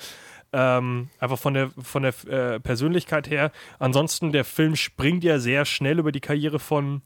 Ähm, 0.51 1.09
einfach 1.19 1.37
von 1.37 1.53
der, 1.53 1.69
von 1.81 2.03
der 2.03 2.13
äh, 2.27 2.59
Persönlichkeit 2.59 3.29
her. 3.29 3.51
Ansonsten, 3.77 4.31
der 4.31 4.45
Film 4.45 4.75
springt 4.75 5.23
ja 5.23 5.39
sehr 5.39 5.65
schnell 5.65 5.99
über 5.99 6.11
die 6.11 6.21
Karriere 6.21 6.59
von, 6.59 7.01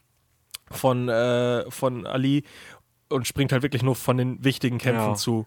von, 0.72 1.10
äh, 1.10 1.70
von 1.70 2.06
Ali 2.08 2.44
und 3.10 3.28
springt 3.28 3.52
halt 3.52 3.62
wirklich 3.64 3.84
nur 3.84 3.96
von 3.96 4.18
den 4.18 4.44
wichtigen 4.44 4.78
Kämpfen 4.78 5.10
Ja. 5.10 5.16
zu. 5.16 5.46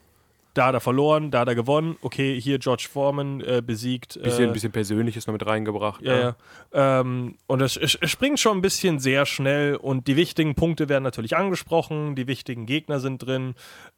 Da 0.57 0.69
hat 0.69 0.75
er 0.75 0.81
verloren, 0.81 1.31
da 1.31 1.41
hat 1.41 1.49
er 1.49 1.55
gewonnen. 1.55 1.99
Okay, 2.01 2.41
hier 2.41 2.59
George 2.59 2.89
Foreman 2.91 3.43
äh, 3.43 3.63
besiegt. 3.65 4.19
Bisschen, 4.23 4.49
äh, 4.49 4.53
bisschen 4.55 4.73
Persönliches 4.73 5.27
noch 5.27 5.33
mit 5.35 5.45
reingebracht. 5.45 6.01
ja, 6.01 6.35
ja. 6.73 7.01
Ähm, 7.01 7.37
und 7.47 7.61
es, 7.61 7.77
es, 7.77 7.95
es 8.01 8.11
springt 8.11 8.41
schon 8.41 8.57
ein 8.57 8.63
bisschen 8.63 8.99
sehr 8.99 9.27
schnell 9.27 9.77
und 9.77 10.09
die 10.09 10.17
wichtigen 10.17 10.55
Punkte 10.55 10.89
werden 10.89 11.03
natürlich 11.03 11.37
angesprochen, 11.37 12.17
die 12.17 12.27
wichtigen 12.27 12.65
Gegner 12.65 13.01
sind 13.01 13.19
drin. 13.19 13.55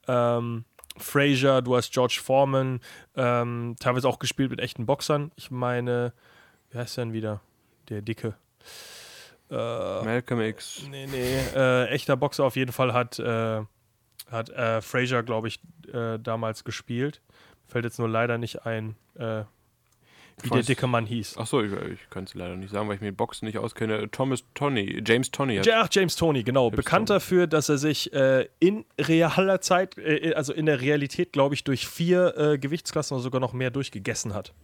Ähm, 0.09 0.65
Frazier, 0.97 1.63
du 1.63 1.77
hast 1.77 1.93
George 1.93 2.19
Foreman, 2.21 2.81
ähm, 3.15 3.77
teilweise 3.79 4.09
auch 4.09 4.19
gespielt 4.19 4.51
mit 4.51 4.59
echten 4.59 4.85
Boxern. 4.85 5.31
Ich 5.37 5.53
meine, 5.53 6.13
wie 6.71 6.79
heißt 6.79 6.97
der 6.97 7.05
denn 7.05 7.13
wieder? 7.13 7.41
Der 7.89 8.03
Dicke. 8.03 8.35
Äh, 9.49 9.55
Malcolm 9.55 10.41
X. 10.41 10.83
Nee, 10.91 11.07
nee, 11.07 11.39
äh, 11.55 11.87
echter 11.91 12.17
Boxer 12.17 12.43
auf 12.43 12.57
jeden 12.57 12.73
Fall 12.73 12.93
hat, 12.93 13.21
äh, 13.21 13.63
hat 14.31 14.51
äh, 14.51 14.81
Frazier, 14.81 15.23
glaube 15.23 15.49
ich, 15.49 15.61
äh, 15.93 16.19
damals 16.19 16.65
gespielt. 16.65 17.21
Fällt 17.67 17.85
jetzt 17.85 17.99
nur 17.99 18.09
leider 18.09 18.39
nicht 18.39 18.65
ein, 18.65 18.97
äh, 19.17 19.45
wie 20.43 20.51
der 20.51 20.63
dicke 20.63 20.87
Mann 20.87 21.07
hieß. 21.07 21.37
Achso, 21.37 21.63
ich, 21.63 21.73
ich 21.73 22.11
kann 22.11 22.25
es 22.25 22.35
leider 22.35 22.57
nicht 22.57 22.71
sagen, 22.71 22.89
weil 22.89 22.97
ich 22.97 23.01
mir 23.01 23.13
Boxen 23.13 23.47
nicht 23.47 23.59
auskenne. 23.59 24.11
Thomas 24.11 24.45
Tony, 24.55 25.03
James 25.05 25.31
Tony. 25.31 25.57
Hat, 25.57 25.67
Ja, 25.67 25.83
ach, 25.83 25.89
James 25.91 26.17
Tony, 26.17 26.45
genau. 26.45 26.71
Bekannt 26.71 27.11
dafür, 27.11 27.47
dass 27.47 27.69
er 27.69 27.79
sich 27.79 28.13
äh, 28.13 28.49
in 28.61 28.85
realer 29.01 29.61
Zeit, 29.61 29.99
äh, 29.99 30.35
also 30.35 30.53
in 30.53 30.67
der 30.67 30.81
Realität, 30.81 31.33
glaube 31.33 31.55
ich, 31.55 31.65
durch 31.65 31.89
vier 31.89 32.37
äh, 32.37 32.59
Gewichtsklassen 32.59 33.17
oder 33.17 33.23
sogar 33.23 33.41
noch 33.41 33.53
mehr 33.53 33.71
durchgegessen 33.71 34.35
hat. 34.35 34.55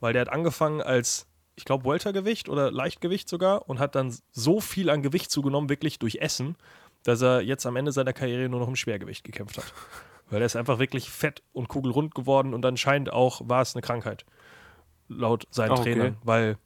Weil 0.00 0.14
der 0.14 0.22
hat 0.22 0.30
angefangen 0.30 0.80
als, 0.80 1.26
ich 1.56 1.64
glaube, 1.64 1.84
Weltergewicht 1.84 2.48
oder 2.48 2.70
Leichtgewicht 2.70 3.28
sogar 3.28 3.68
und 3.68 3.78
hat 3.78 3.94
dann 3.94 4.16
so 4.30 4.60
viel 4.60 4.88
an 4.88 5.02
Gewicht 5.02 5.30
zugenommen, 5.30 5.68
wirklich 5.68 5.98
durch 5.98 6.16
Essen, 6.16 6.56
dass 7.04 7.20
er 7.22 7.40
jetzt 7.40 7.66
am 7.66 7.76
Ende 7.76 7.92
seiner 7.92 8.12
Karriere 8.12 8.48
nur 8.48 8.60
noch 8.60 8.68
im 8.68 8.76
Schwergewicht 8.76 9.24
gekämpft 9.24 9.58
hat. 9.58 9.72
Weil 10.30 10.40
er 10.40 10.46
ist 10.46 10.56
einfach 10.56 10.78
wirklich 10.78 11.10
fett 11.10 11.42
und 11.52 11.68
kugelrund 11.68 12.14
geworden 12.14 12.54
und 12.54 12.64
anscheinend 12.64 13.12
auch 13.12 13.42
war 13.44 13.60
es 13.62 13.74
eine 13.74 13.82
Krankheit. 13.82 14.24
Laut 15.08 15.46
seinen 15.50 15.72
Ah, 15.72 15.74
okay. 15.80 15.92
Trainern. 15.94 16.16
Weil 16.22 16.56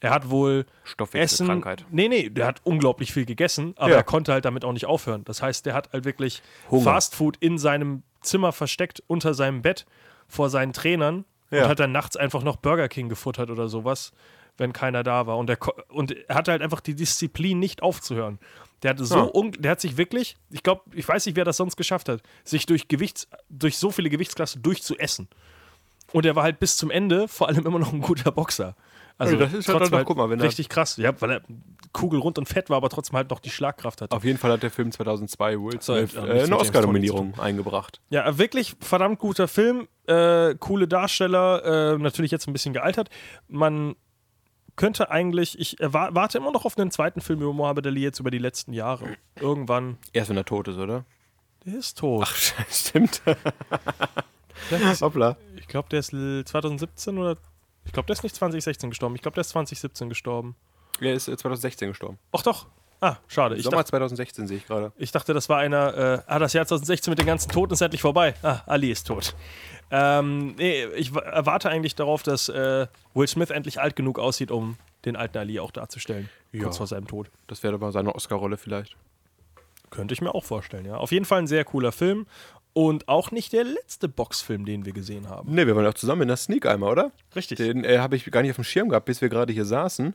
er 0.00 0.10
hat 0.10 0.30
wohl 0.30 0.60
Essen. 0.60 0.68
Stoffwechselkrankheit. 0.84 1.84
Nee, 1.90 2.08
nee, 2.08 2.30
der 2.30 2.46
hat 2.46 2.60
unglaublich 2.64 3.12
viel 3.12 3.26
gegessen, 3.26 3.74
aber 3.76 3.90
Ja. 3.90 3.96
er 3.96 4.02
konnte 4.02 4.32
halt 4.32 4.44
damit 4.44 4.64
auch 4.64 4.72
nicht 4.72 4.86
aufhören. 4.86 5.24
Das 5.24 5.42
heißt, 5.42 5.66
der 5.66 5.74
hat 5.74 5.92
halt 5.92 6.04
wirklich 6.04 6.42
Hunger. 6.70 6.84
Fastfood 6.84 7.36
in 7.38 7.58
seinem 7.58 8.02
Zimmer 8.22 8.52
versteckt, 8.52 9.02
unter 9.06 9.34
seinem 9.34 9.62
Bett, 9.62 9.84
vor 10.26 10.48
seinen 10.48 10.72
Trainern 10.72 11.24
Ja. 11.50 11.64
und 11.64 11.68
hat 11.68 11.80
dann 11.80 11.92
nachts 11.92 12.16
einfach 12.16 12.42
noch 12.42 12.56
Burger 12.56 12.88
King 12.88 13.08
gefuttert 13.10 13.50
oder 13.50 13.68
sowas, 13.68 14.12
wenn 14.58 14.72
keiner 14.72 15.02
da 15.02 15.26
war. 15.26 15.38
Und, 15.38 15.58
ko- 15.60 15.74
und 15.88 16.12
er 16.28 16.34
hatte 16.34 16.50
halt 16.52 16.62
einfach 16.62 16.80
die 16.80 16.94
Disziplin, 16.94 17.58
nicht 17.58 17.82
aufzuhören. 17.82 18.38
Der 18.82 18.90
hat 18.90 18.98
so, 18.98 19.14
Ja. 19.16 19.30
un- 19.34 19.52
der 19.52 19.72
hat 19.72 19.80
sich 19.80 19.96
wirklich, 19.96 20.36
ich 20.50 20.62
glaube, 20.62 20.82
ich 20.94 21.06
weiß 21.08 21.26
nicht, 21.26 21.36
wer 21.36 21.44
das 21.44 21.56
sonst 21.56 21.76
geschafft 21.76 22.08
hat, 22.08 22.20
sich 22.44 22.66
durch 22.66 22.88
Gewichts, 22.88 23.28
durch 23.48 23.78
so 23.78 23.90
viele 23.90 24.10
Gewichtsklassen 24.10 24.62
durchzuessen. 24.62 25.28
Und 26.12 26.26
er 26.26 26.36
war 26.36 26.42
halt 26.42 26.58
bis 26.60 26.76
zum 26.76 26.90
Ende 26.90 27.28
vor 27.28 27.48
allem 27.48 27.64
immer 27.66 27.78
noch 27.78 27.92
ein 27.92 28.00
guter 28.02 28.30
Boxer. 28.32 28.74
Also 29.18 29.36
das 29.36 29.52
ist 29.52 29.68
halt 29.68 29.78
trotzdem 29.78 29.98
doch- 30.00 30.04
guck 30.06 30.16
mal, 30.16 30.30
wenn 30.30 30.40
er- 30.40 30.46
richtig 30.46 30.68
krass. 30.68 30.96
Ja, 30.96 31.18
weil 31.20 31.30
er 31.30 31.42
kugelrund 31.92 32.38
und 32.38 32.48
fett 32.48 32.70
war, 32.70 32.78
aber 32.78 32.88
trotzdem 32.88 33.16
halt 33.16 33.30
noch 33.30 33.38
die 33.38 33.50
Schlagkraft 33.50 34.00
hatte. 34.00 34.16
Auf 34.16 34.24
jeden 34.24 34.38
Fall 34.38 34.50
hat 34.50 34.62
der 34.62 34.70
Film 34.70 34.90
2002 34.90 35.58
Will 35.60 35.80
Smith 35.80 36.14
ja, 36.14 36.26
äh, 36.26 36.42
eine 36.44 36.58
Oscar-Nominierung 36.58 37.38
eingebracht. 37.38 38.00
Ja, 38.10 38.36
wirklich 38.38 38.74
verdammt 38.80 39.18
guter 39.18 39.46
Film, 39.48 39.86
äh, 40.06 40.54
coole 40.58 40.88
Darsteller, 40.88 41.92
äh, 41.94 41.98
natürlich 41.98 42.30
jetzt 42.30 42.48
ein 42.48 42.52
bisschen 42.54 42.72
gealtert. 42.72 43.10
Man 43.48 43.94
könnte 44.76 45.10
eigentlich, 45.10 45.58
ich 45.58 45.76
warte 45.80 46.38
immer 46.38 46.50
noch 46.52 46.64
auf 46.64 46.76
einen 46.78 46.90
zweiten 46.90 47.20
Film 47.20 47.40
über 47.42 47.52
Mohammed 47.52 47.86
Ali 47.86 48.02
jetzt 48.02 48.20
über 48.20 48.30
die 48.30 48.38
letzten 48.38 48.72
Jahre. 48.72 49.16
Irgendwann, 49.40 49.98
Erst 50.12 50.30
wenn 50.30 50.36
er 50.36 50.44
tot 50.44 50.68
ist, 50.68 50.76
oder? 50.78 51.04
der 51.64 51.74
ist 51.78 51.98
tot. 51.98 52.26
Stimmt. 52.70 53.22
Der 54.70 54.80
ist- 54.92 55.02
Hoppla. 55.02 55.36
ich 55.56 55.68
glaube, 55.68 55.88
der 55.90 56.00
ist 56.00 56.12
l- 56.12 56.44
2017 56.44 57.18
oder, 57.18 57.36
ich 57.84 57.92
glaube, 57.92 58.06
der 58.06 58.14
ist 58.14 58.22
nicht 58.22 58.34
2016 58.36 58.90
gestorben. 58.90 59.14
Ich 59.14 59.22
glaube, 59.22 59.34
der 59.34 59.42
ist 59.42 59.50
2017 59.50 60.08
gestorben. 60.08 60.56
Er 61.00 61.14
ist 61.14 61.28
äh, 61.28 61.36
2016 61.36 61.88
gestorben. 61.88 62.18
Ach 62.32 62.42
doch. 62.42 62.66
Ah, 63.02 63.16
schade. 63.26 63.56
Ich 63.56 63.64
Sommer 63.64 63.78
dachte, 63.78 63.90
2016 63.90 64.46
sehe 64.46 64.58
ich 64.58 64.66
gerade. 64.66 64.92
ich 64.96 65.10
dachte, 65.10 65.34
das 65.34 65.48
war 65.48 65.58
einer, 65.58 65.96
äh, 65.96 66.22
ah, 66.28 66.38
das 66.38 66.52
Jahr 66.52 66.64
2016 66.64 67.10
mit 67.10 67.18
den 67.18 67.26
ganzen 67.26 67.50
Toten 67.50 67.72
ist 67.72 67.80
endlich 67.80 68.00
vorbei. 68.00 68.34
Ah, 68.44 68.60
Ali 68.64 68.92
ist 68.92 69.08
tot. 69.08 69.34
Ähm, 69.90 70.54
nee, 70.56 70.84
ich 70.96 71.12
erwarte 71.12 71.68
eigentlich 71.68 71.96
darauf, 71.96 72.22
dass 72.22 72.48
äh, 72.48 72.86
Will 73.14 73.26
Smith 73.26 73.50
endlich 73.50 73.80
alt 73.80 73.96
genug 73.96 74.20
aussieht, 74.20 74.52
um 74.52 74.76
den 75.04 75.16
alten 75.16 75.36
Ali 75.36 75.58
auch 75.58 75.72
darzustellen. 75.72 76.30
Ja. 76.52 76.62
Kurz 76.62 76.76
vor 76.76 76.86
seinem 76.86 77.08
Tod. 77.08 77.28
Das 77.48 77.64
wäre 77.64 77.74
aber 77.74 77.90
seine 77.90 78.14
Oscar-Rolle 78.14 78.56
vielleicht. 78.56 78.96
Könnte 79.90 80.14
ich 80.14 80.20
mir 80.20 80.32
auch 80.32 80.44
vorstellen, 80.44 80.86
ja. 80.86 80.96
Auf 80.96 81.10
jeden 81.10 81.24
Fall 81.24 81.40
ein 81.40 81.48
sehr 81.48 81.64
cooler 81.64 81.90
Film. 81.90 82.26
Und 82.72 83.08
auch 83.08 83.32
nicht 83.32 83.52
der 83.52 83.64
letzte 83.64 84.08
Boxfilm, 84.08 84.64
den 84.64 84.86
wir 84.86 84.92
gesehen 84.92 85.28
haben. 85.28 85.52
Ne, 85.52 85.66
wir 85.66 85.74
waren 85.74 85.86
auch 85.86 85.94
zusammen 85.94 86.22
in 86.22 86.28
der 86.28 86.36
Sneak 86.36 86.66
einmal, 86.66 86.92
oder? 86.92 87.10
Richtig. 87.34 87.58
Den 87.58 87.84
äh, 87.84 87.98
habe 87.98 88.14
ich 88.14 88.24
gar 88.30 88.42
nicht 88.42 88.52
auf 88.52 88.56
dem 88.56 88.64
Schirm 88.64 88.88
gehabt, 88.88 89.06
bis 89.06 89.20
wir 89.20 89.28
gerade 89.28 89.52
hier 89.52 89.64
saßen. 89.64 90.14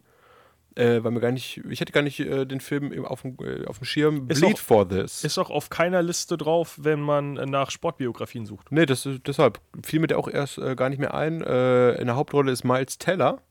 Äh, 0.78 1.04
weil 1.04 1.10
mir 1.12 1.20
gar 1.22 1.32
nicht, 1.32 1.62
ich 1.70 1.80
hätte 1.82 1.92
gar 1.92 2.04
nicht 2.04 2.20
äh, 2.20 2.46
den 2.46 2.60
Film 2.60 3.04
auf 3.06 3.24
dem, 3.24 3.36
äh, 3.44 3.66
auf 3.66 3.80
dem 3.80 3.86
Schirm 3.86 4.28
Ist 4.30 4.42
Bleed 4.42 4.56
auch- 4.56 4.60
for 4.60 4.88
This. 4.88 5.24
Ist 5.24 5.40
auch 5.40 5.50
auf 5.50 5.70
keiner 5.72 6.04
Liste 6.04 6.38
drauf, 6.38 6.78
wenn 6.80 7.00
man 7.02 7.36
äh, 7.38 7.46
nach 7.48 7.72
Sportbiografien 7.72 8.46
sucht. 8.46 8.72
Nee, 8.72 8.86
das, 8.86 9.06
ist- 9.08 9.22
deshalb 9.26 9.60
fiel 9.84 10.00
mir 10.00 10.08
der 10.08 10.20
auch 10.20 10.28
erst 10.28 10.60
äh, 10.60 10.76
gar 10.76 10.90
nicht 10.90 11.00
mehr 11.00 11.16
ein. 11.16 11.42
Äh, 11.42 11.94
in 11.94 12.06
der 12.06 12.16
Hauptrolle 12.16 12.52
ist 12.52 12.64
Miles 12.64 13.00
Teller. 13.00 13.42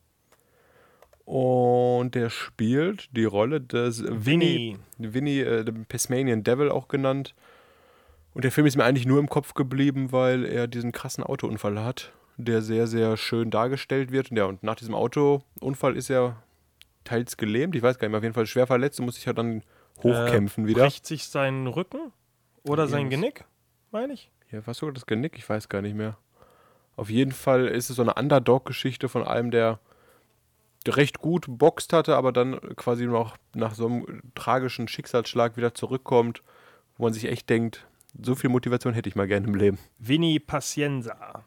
Und 1.24 2.14
der 2.14 2.30
spielt 2.30 3.08
die 3.16 3.24
Rolle 3.24 3.60
des 3.60 4.04
Winnie, 4.06 4.78
Winnie 4.98 5.40
äh, 5.40 5.64
dem 5.64 5.88
Tasmanian 5.88 6.44
Devil 6.44 6.70
auch 6.70 6.86
genannt. 6.86 7.34
Und 8.32 8.44
der 8.44 8.52
Film 8.52 8.66
ist 8.66 8.76
mir 8.76 8.84
eigentlich 8.84 9.06
nur 9.06 9.18
im 9.18 9.28
Kopf 9.28 9.54
geblieben, 9.54 10.12
weil 10.12 10.44
er 10.44 10.68
diesen 10.68 10.92
krassen 10.92 11.24
Autounfall 11.24 11.82
hat, 11.82 12.12
der 12.36 12.62
sehr, 12.62 12.86
sehr 12.86 13.16
schön 13.16 13.50
dargestellt 13.50 14.12
wird. 14.12 14.30
Und, 14.30 14.36
ja, 14.36 14.44
und 14.44 14.62
nach 14.62 14.76
diesem 14.76 14.94
Autounfall 14.94 15.96
ist 15.96 16.10
er 16.10 16.36
teils 17.06 17.36
gelähmt, 17.36 17.74
ich 17.74 17.82
weiß 17.82 17.98
gar 17.98 18.06
nicht 18.06 18.12
mehr, 18.12 18.18
auf 18.18 18.24
jeden 18.24 18.34
Fall 18.34 18.46
schwer 18.46 18.66
verletzt 18.66 19.00
und 19.00 19.06
muss 19.06 19.14
sich 19.14 19.24
ja 19.24 19.32
dann 19.32 19.62
hochkämpfen 20.02 20.64
äh, 20.64 20.68
wieder. 20.68 20.82
Bricht 20.82 21.06
sich 21.06 21.28
seinen 21.28 21.66
Rücken 21.66 22.12
oder 22.62 22.86
sein. 22.86 23.08
Genick, 23.08 23.44
meine 23.90 24.12
ich. 24.12 24.30
Ja, 24.50 24.66
was 24.66 24.78
sogar 24.78 24.92
das 24.92 25.06
Genick? 25.06 25.36
Ich 25.36 25.48
weiß 25.48 25.68
gar 25.68 25.82
nicht 25.82 25.96
mehr. 25.96 26.18
Auf 26.96 27.10
jeden 27.10 27.32
Fall 27.32 27.66
ist 27.66 27.90
es 27.90 27.96
so 27.96 28.02
eine 28.02 28.14
Underdog-Geschichte 28.14 29.08
von 29.08 29.26
einem, 29.26 29.50
der 29.50 29.80
recht 30.88 31.18
gut 31.18 31.46
boxt 31.48 31.92
hatte, 31.92 32.16
aber 32.16 32.32
dann 32.32 32.60
quasi 32.76 33.06
noch 33.06 33.36
nach 33.54 33.74
so 33.74 33.86
einem 33.86 34.22
tragischen 34.34 34.88
Schicksalsschlag 34.88 35.56
wieder 35.56 35.74
zurückkommt, 35.74 36.42
wo 36.96 37.04
man 37.04 37.12
sich 37.12 37.24
echt 37.26 37.50
denkt, 37.50 37.86
so 38.22 38.34
viel 38.34 38.50
Motivation 38.50 38.94
hätte 38.94 39.08
ich 39.08 39.16
mal 39.16 39.26
gerne 39.26 39.46
im 39.46 39.54
Leben. 39.54 39.78
Vinny 39.98 40.38
Pacienza. 40.38 41.44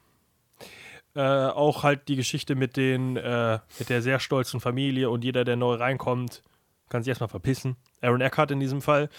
Äh, 1.19 1.49
auch 1.49 1.83
halt 1.83 2.07
die 2.07 2.15
Geschichte 2.15 2.55
mit 2.55 2.77
den, 2.77 3.17
äh, 3.17 3.59
mit 3.77 3.89
der 3.89 4.01
sehr 4.01 4.21
stolzen 4.21 4.61
Familie 4.61 5.09
und 5.09 5.25
jeder, 5.25 5.43
der 5.43 5.57
neu 5.57 5.73
reinkommt, 5.73 6.43
kann 6.87 7.03
sich 7.03 7.09
erstmal 7.09 7.27
verpissen. 7.27 7.75
Aaron 7.99 8.21
Eckhart 8.21 8.51
in 8.51 8.61
diesem 8.61 8.81
Fall, 8.81 9.09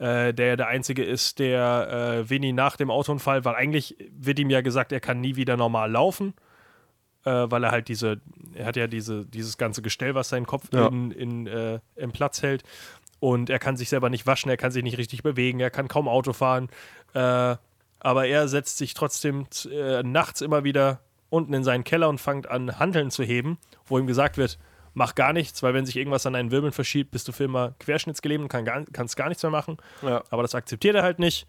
äh, 0.00 0.34
der 0.34 0.56
der 0.56 0.66
Einzige 0.66 1.04
ist, 1.04 1.38
der 1.38 2.24
äh, 2.24 2.28
Vinny 2.28 2.52
nach 2.52 2.76
dem 2.76 2.90
Autounfall, 2.90 3.44
weil 3.44 3.54
eigentlich 3.54 3.96
wird 4.10 4.40
ihm 4.40 4.50
ja 4.50 4.62
gesagt, 4.62 4.90
er 4.90 4.98
kann 4.98 5.20
nie 5.20 5.36
wieder 5.36 5.56
normal 5.56 5.92
laufen, 5.92 6.34
äh, 7.24 7.30
weil 7.30 7.62
er 7.62 7.70
halt 7.70 7.86
diese, 7.86 8.20
er 8.54 8.66
hat 8.66 8.74
ja 8.74 8.88
diese, 8.88 9.24
dieses 9.24 9.56
ganze 9.56 9.80
Gestell, 9.80 10.16
was 10.16 10.30
seinen 10.30 10.46
Kopf 10.46 10.70
Ja. 10.72 10.88
in, 10.88 11.12
in, 11.12 11.46
äh, 11.46 11.78
im 11.94 12.10
Platz 12.10 12.42
hält. 12.42 12.64
Und 13.20 13.48
er 13.48 13.60
kann 13.60 13.76
sich 13.76 13.90
selber 13.90 14.10
nicht 14.10 14.26
waschen, 14.26 14.50
er 14.50 14.56
kann 14.56 14.72
sich 14.72 14.82
nicht 14.82 14.98
richtig 14.98 15.22
bewegen, 15.22 15.60
er 15.60 15.70
kann 15.70 15.86
kaum 15.86 16.08
Auto 16.08 16.32
fahren. 16.32 16.68
Äh, 17.14 17.54
aber 18.00 18.26
er 18.26 18.48
setzt 18.48 18.76
sich 18.76 18.92
trotzdem 18.92 19.46
nachts 20.02 20.40
immer 20.42 20.64
wieder 20.64 21.00
unten 21.34 21.52
in 21.52 21.64
seinen 21.64 21.84
Keller 21.84 22.08
und 22.08 22.18
fängt 22.18 22.48
an, 22.48 22.78
Handeln 22.78 23.10
zu 23.10 23.22
heben, 23.22 23.58
wo 23.86 23.98
ihm 23.98 24.06
gesagt 24.06 24.38
wird, 24.38 24.58
mach 24.94 25.14
gar 25.14 25.32
nichts, 25.32 25.62
weil 25.62 25.74
wenn 25.74 25.84
sich 25.86 25.96
irgendwas 25.96 26.24
an 26.24 26.32
deinen 26.34 26.50
Wirbeln 26.50 26.72
verschiebt, 26.72 27.10
bist 27.10 27.26
du 27.28 27.32
für 27.32 27.44
immer 27.44 27.74
querschnittsgelähmt 27.80 28.42
und 28.42 28.48
kann 28.48 28.64
gar, 28.64 28.84
kannst 28.92 29.16
gar 29.16 29.28
nichts 29.28 29.42
mehr 29.42 29.50
machen. 29.50 29.76
Ja. 30.02 30.22
Aber 30.30 30.42
das 30.42 30.54
akzeptiert 30.54 30.94
er 30.94 31.02
halt 31.02 31.18
nicht. 31.18 31.46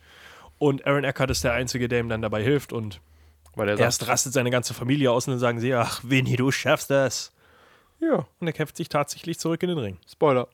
Und 0.58 0.86
Aaron 0.88 1.04
Eckhart 1.04 1.30
ist 1.30 1.44
der 1.44 1.54
Einzige, 1.54 1.88
der 1.88 2.00
ihm 2.00 2.10
dann 2.10 2.22
dabei 2.22 2.42
hilft. 2.44 2.74
Und 2.74 3.02
Weil 3.56 3.70
er 3.70 3.80
erst 3.80 4.08
rastet 4.08 4.34
seine 4.34 4.50
ganze 4.50 4.74
Familie 4.74 5.12
aus 5.12 5.28
und 5.28 5.34
dann 5.34 5.40
sagen 5.40 5.60
sie, 5.60 5.74
ach, 5.74 6.02
Vinny, 6.04 6.36
du 6.36 6.52
schaffst 6.52 6.90
das. 6.90 7.34
ja, 8.00 8.26
Und 8.40 8.48
er 8.48 8.54
kämpft 8.54 8.78
sich 8.78 8.90
tatsächlich 8.90 9.38
zurück 9.40 9.62
in 9.64 9.70
den 9.70 9.78
Ring. 9.78 9.98
Spoiler. 10.10 10.48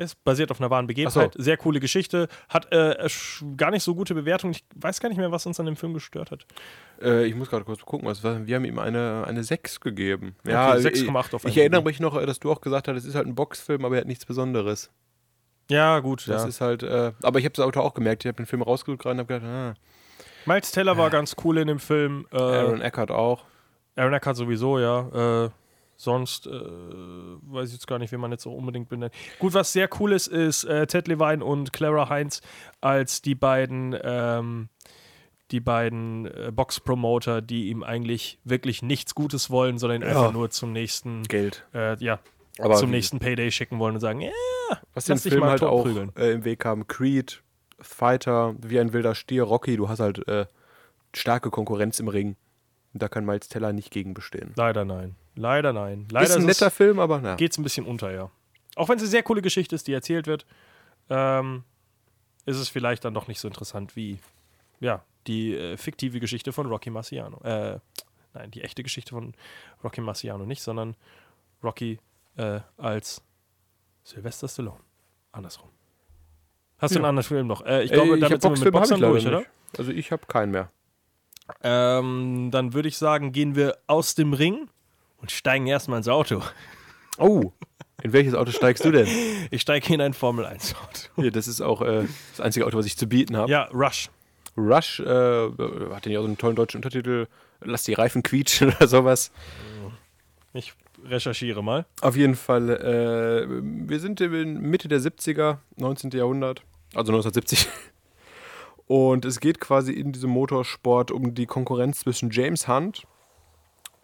Es 0.00 0.14
basiert 0.14 0.50
auf 0.52 0.60
einer 0.60 0.70
wahren 0.70 0.86
Begebenheit. 0.86 1.32
Ach 1.36 1.42
Sehr 1.42 1.56
coole 1.56 1.80
Geschichte. 1.80 2.28
Hat 2.48 2.72
äh, 2.72 3.04
sch- 3.06 3.56
gar 3.56 3.70
nicht 3.72 3.82
so 3.82 3.94
gute 3.96 4.14
Bewertung. 4.14 4.52
Ich 4.52 4.64
weiß 4.76 5.00
gar 5.00 5.08
nicht 5.08 5.18
mehr, 5.18 5.32
was 5.32 5.44
uns 5.44 5.58
an 5.58 5.66
dem 5.66 5.74
Film 5.76 5.92
gestört 5.92 6.30
hat. 6.30 6.46
Äh, 7.02 7.26
ich 7.26 7.34
muss 7.34 7.50
gerade 7.50 7.64
kurz 7.64 7.80
gucken, 7.84 8.06
was 8.08 8.22
war. 8.22 8.46
Wir 8.46 8.54
haben 8.56 8.64
ihm 8.64 8.78
eine, 8.78 9.24
eine 9.26 9.42
6 9.42 9.80
gegeben. 9.80 10.36
Okay, 10.44 10.52
Ja, 10.52 10.72
6,8 10.74 11.34
auf 11.34 11.44
Ich, 11.44 11.48
IMDb. 11.48 11.56
erinnere 11.58 11.82
mich 11.82 11.98
noch, 11.98 12.16
äh, 12.16 12.24
dass 12.26 12.38
du 12.38 12.50
auch 12.52 12.60
gesagt 12.60 12.86
hast, 12.86 12.96
es 12.96 13.04
ist 13.04 13.16
halt 13.16 13.26
ein 13.26 13.34
Boxfilm, 13.34 13.84
aber 13.84 13.96
er 13.96 14.02
hat 14.02 14.06
nichts 14.08 14.24
Besonderes. 14.24 14.90
Ja, 15.70 15.98
gut. 15.98 16.26
Das 16.28 16.42
ja. 16.44 16.48
ist 16.48 16.60
halt, 16.60 16.82
äh, 16.84 17.12
aber 17.22 17.40
ich 17.40 17.44
habe 17.44 17.54
das 17.54 17.64
Auto 17.66 17.80
auch 17.80 17.92
gemerkt. 17.94 18.24
Ich 18.24 18.28
habe 18.28 18.36
den 18.36 18.46
Film 18.46 18.62
rausgesucht 18.62 19.02
gerade 19.02 19.14
und 19.14 19.18
habe 19.18 19.34
gedacht, 19.34 19.50
ah, 19.50 19.74
Miles 20.46 20.70
Taylor 20.70 20.96
war 20.96 21.10
ganz 21.10 21.34
cool 21.44 21.58
in 21.58 21.66
dem 21.66 21.78
Film. 21.80 22.26
Äh, 22.32 22.36
Aaron 22.38 22.80
Eckhart 22.80 23.10
auch. 23.10 23.44
Aaron 23.96 24.14
Eckhart 24.14 24.36
sowieso, 24.36 24.78
ja. 24.78 25.44
Äh, 25.46 25.50
sonst 26.00 26.46
äh, 26.46 26.50
weiß 26.50 27.68
ich 27.68 27.74
jetzt 27.74 27.86
gar 27.88 27.98
nicht, 27.98 28.12
wen 28.12 28.20
man 28.20 28.30
jetzt 28.30 28.44
so 28.44 28.54
unbedingt 28.54 28.88
benennt. 28.88 29.12
Gut, 29.40 29.52
was 29.52 29.72
sehr 29.72 29.90
cool 29.98 30.12
ist, 30.12 30.28
ist 30.28 30.62
äh, 30.64 30.86
Ted 30.86 31.08
Levine 31.08 31.44
und 31.44 31.72
Clara 31.72 32.08
Heinz 32.08 32.40
als 32.80 33.20
die 33.20 33.34
beiden, 33.34 33.98
ähm, 34.02 34.68
die 35.50 35.60
beiden 35.60 36.26
äh, 36.26 36.52
Box-Promoter, 36.54 37.42
die 37.42 37.68
ihm 37.68 37.82
eigentlich 37.82 38.38
wirklich 38.44 38.80
nichts 38.82 39.14
Gutes 39.14 39.50
wollen, 39.50 39.78
sondern 39.78 40.02
ihn 40.02 40.08
Ja. 40.08 40.14
einfach 40.16 40.32
nur 40.32 40.50
zum 40.50 40.72
nächsten, 40.72 41.24
Geld. 41.24 41.66
äh, 41.74 41.96
ja, 42.02 42.20
Aber 42.60 42.76
zum 42.76 42.90
nächsten 42.90 43.18
Payday 43.18 43.50
schicken 43.50 43.78
wollen 43.80 43.96
und 43.96 44.00
sagen, 44.00 44.20
ja, 44.20 44.30
Was 44.94 45.06
den 45.06 45.18
Film 45.18 45.40
mal 45.40 45.50
halt 45.50 45.62
auch 45.64 45.84
äh, 46.16 46.30
im 46.32 46.44
Weg 46.44 46.64
haben, 46.64 46.86
Creed, 46.86 47.42
Fighter, 47.80 48.54
wie 48.60 48.78
ein 48.78 48.92
wilder 48.92 49.14
Stier, 49.16 49.42
Rocky, 49.42 49.76
du 49.76 49.88
hast 49.88 49.98
halt 50.00 50.26
äh, 50.28 50.46
starke 51.14 51.50
Konkurrenz 51.50 51.98
im 51.98 52.08
Ring. 52.08 52.36
Und 52.94 53.02
da 53.02 53.08
kann 53.08 53.24
Miles 53.26 53.48
Teller 53.48 53.72
nicht 53.72 53.90
gegen 53.90 54.14
bestehen. 54.14 54.52
leider 54.56 54.84
nein. 54.84 55.14
Leider 55.38 55.72
nein. 55.72 56.06
Leider 56.10 56.26
ist 56.26 56.36
ein 56.36 56.46
netter 56.46 56.70
Film, 56.70 56.98
aber 56.98 57.20
na. 57.20 57.36
geht 57.36 57.52
es 57.52 57.58
ein 57.58 57.62
bisschen 57.62 57.86
unter, 57.86 58.10
ja. 58.12 58.30
Auch 58.74 58.88
wenn 58.88 58.96
es 58.96 59.02
eine 59.02 59.10
sehr 59.10 59.22
coole 59.22 59.40
Geschichte 59.40 59.74
ist, 59.74 59.86
die 59.86 59.92
erzählt 59.92 60.26
wird, 60.26 60.46
ähm, 61.10 61.62
ist 62.44 62.56
es 62.56 62.68
vielleicht 62.68 63.04
dann 63.04 63.14
doch 63.14 63.28
nicht 63.28 63.40
so 63.40 63.46
interessant 63.46 63.94
wie, 63.94 64.18
ja, 64.80 65.02
die 65.26 65.54
äh, 65.54 65.76
fiktive 65.76 66.18
Geschichte 66.20 66.52
von 66.52 66.66
Rocky 66.66 66.90
Marciano. 66.90 67.40
Äh, 67.44 67.78
nein, 68.34 68.50
die 68.50 68.62
echte 68.62 68.82
Geschichte 68.82 69.10
von 69.10 69.34
Rocky 69.84 70.00
Marciano 70.00 70.44
nicht, 70.44 70.62
sondern 70.62 70.96
Rocky 71.62 72.00
äh, 72.36 72.60
als 72.76 73.22
Sylvester 74.02 74.48
Stallone. 74.48 74.80
Andersrum. 75.32 75.68
Hast 76.78 76.94
du 76.94 76.98
Ja. 76.98 77.00
einen 77.04 77.10
anderen 77.10 77.28
Film 77.28 77.46
noch? 77.46 77.64
Äh, 77.64 77.84
ich 77.84 77.92
glaube, 77.92 78.14
ich 78.14 78.20
damit 78.20 78.42
sind 78.42 78.58
wir 78.58 78.64
mit 78.64 78.72
Boxern 78.72 79.00
durch, 79.00 79.26
oder? 79.26 79.38
nicht. 79.40 79.50
Also 79.78 79.92
ich 79.92 80.10
habe 80.10 80.26
keinen 80.26 80.52
mehr. 80.52 80.70
Ähm, 81.62 82.50
dann 82.50 82.74
würde 82.74 82.88
ich 82.88 82.98
sagen, 82.98 83.32
gehen 83.32 83.54
wir 83.54 83.78
aus 83.86 84.14
dem 84.14 84.32
Ring 84.32 84.68
und 85.18 85.30
steigen 85.30 85.66
erstmal 85.66 85.98
ins 85.98 86.08
Auto. 86.08 86.42
Oh, 87.18 87.52
in 88.02 88.12
welches 88.12 88.34
Auto 88.34 88.52
steigst 88.52 88.84
du 88.84 88.92
denn? 88.92 89.08
Ich 89.50 89.62
steige 89.62 89.94
in 89.94 90.00
ein 90.02 90.12
Formel-1-Auto. 90.12 91.22
Hier, 91.22 91.30
das 91.30 91.48
ist 91.48 91.62
auch 91.62 91.80
äh, 91.80 92.04
das 92.32 92.40
einzige 92.40 92.66
Auto, 92.66 92.76
was 92.76 92.84
ich 92.84 92.98
zu 92.98 93.08
bieten 93.08 93.34
habe. 93.34 93.50
Ja, 93.50 93.64
Rush. 93.72 94.10
Rush 94.58 95.00
äh, 95.00 95.04
hat 95.06 96.04
ja 96.04 96.18
auch 96.18 96.22
so 96.22 96.28
einen 96.28 96.36
tollen 96.36 96.54
deutschen 96.54 96.78
Untertitel. 96.78 97.28
Lass 97.62 97.84
die 97.84 97.94
Reifen 97.94 98.22
quietschen 98.22 98.68
oder 98.76 98.86
sowas. 98.86 99.32
Ich 100.52 100.74
recherchiere 101.02 101.64
mal. 101.64 101.86
Auf 102.02 102.14
jeden 102.14 102.34
Fall, 102.34 102.68
äh, 102.68 103.46
wir 103.48 104.00
sind 104.00 104.20
in 104.20 104.60
Mitte 104.60 104.88
der 104.88 105.00
70er, 105.00 105.58
19. 105.76 106.10
Jahrhundert, 106.10 106.62
also 106.94 107.12
1970. 107.12 107.68
Und 108.86 109.24
es 109.24 109.40
geht 109.40 109.60
quasi 109.60 109.92
in 109.92 110.12
diesem 110.12 110.30
Motorsport 110.30 111.10
um 111.10 111.34
die 111.34 111.46
Konkurrenz 111.46 112.00
zwischen 112.00 112.30
James 112.30 112.68
Hunt 112.68 113.06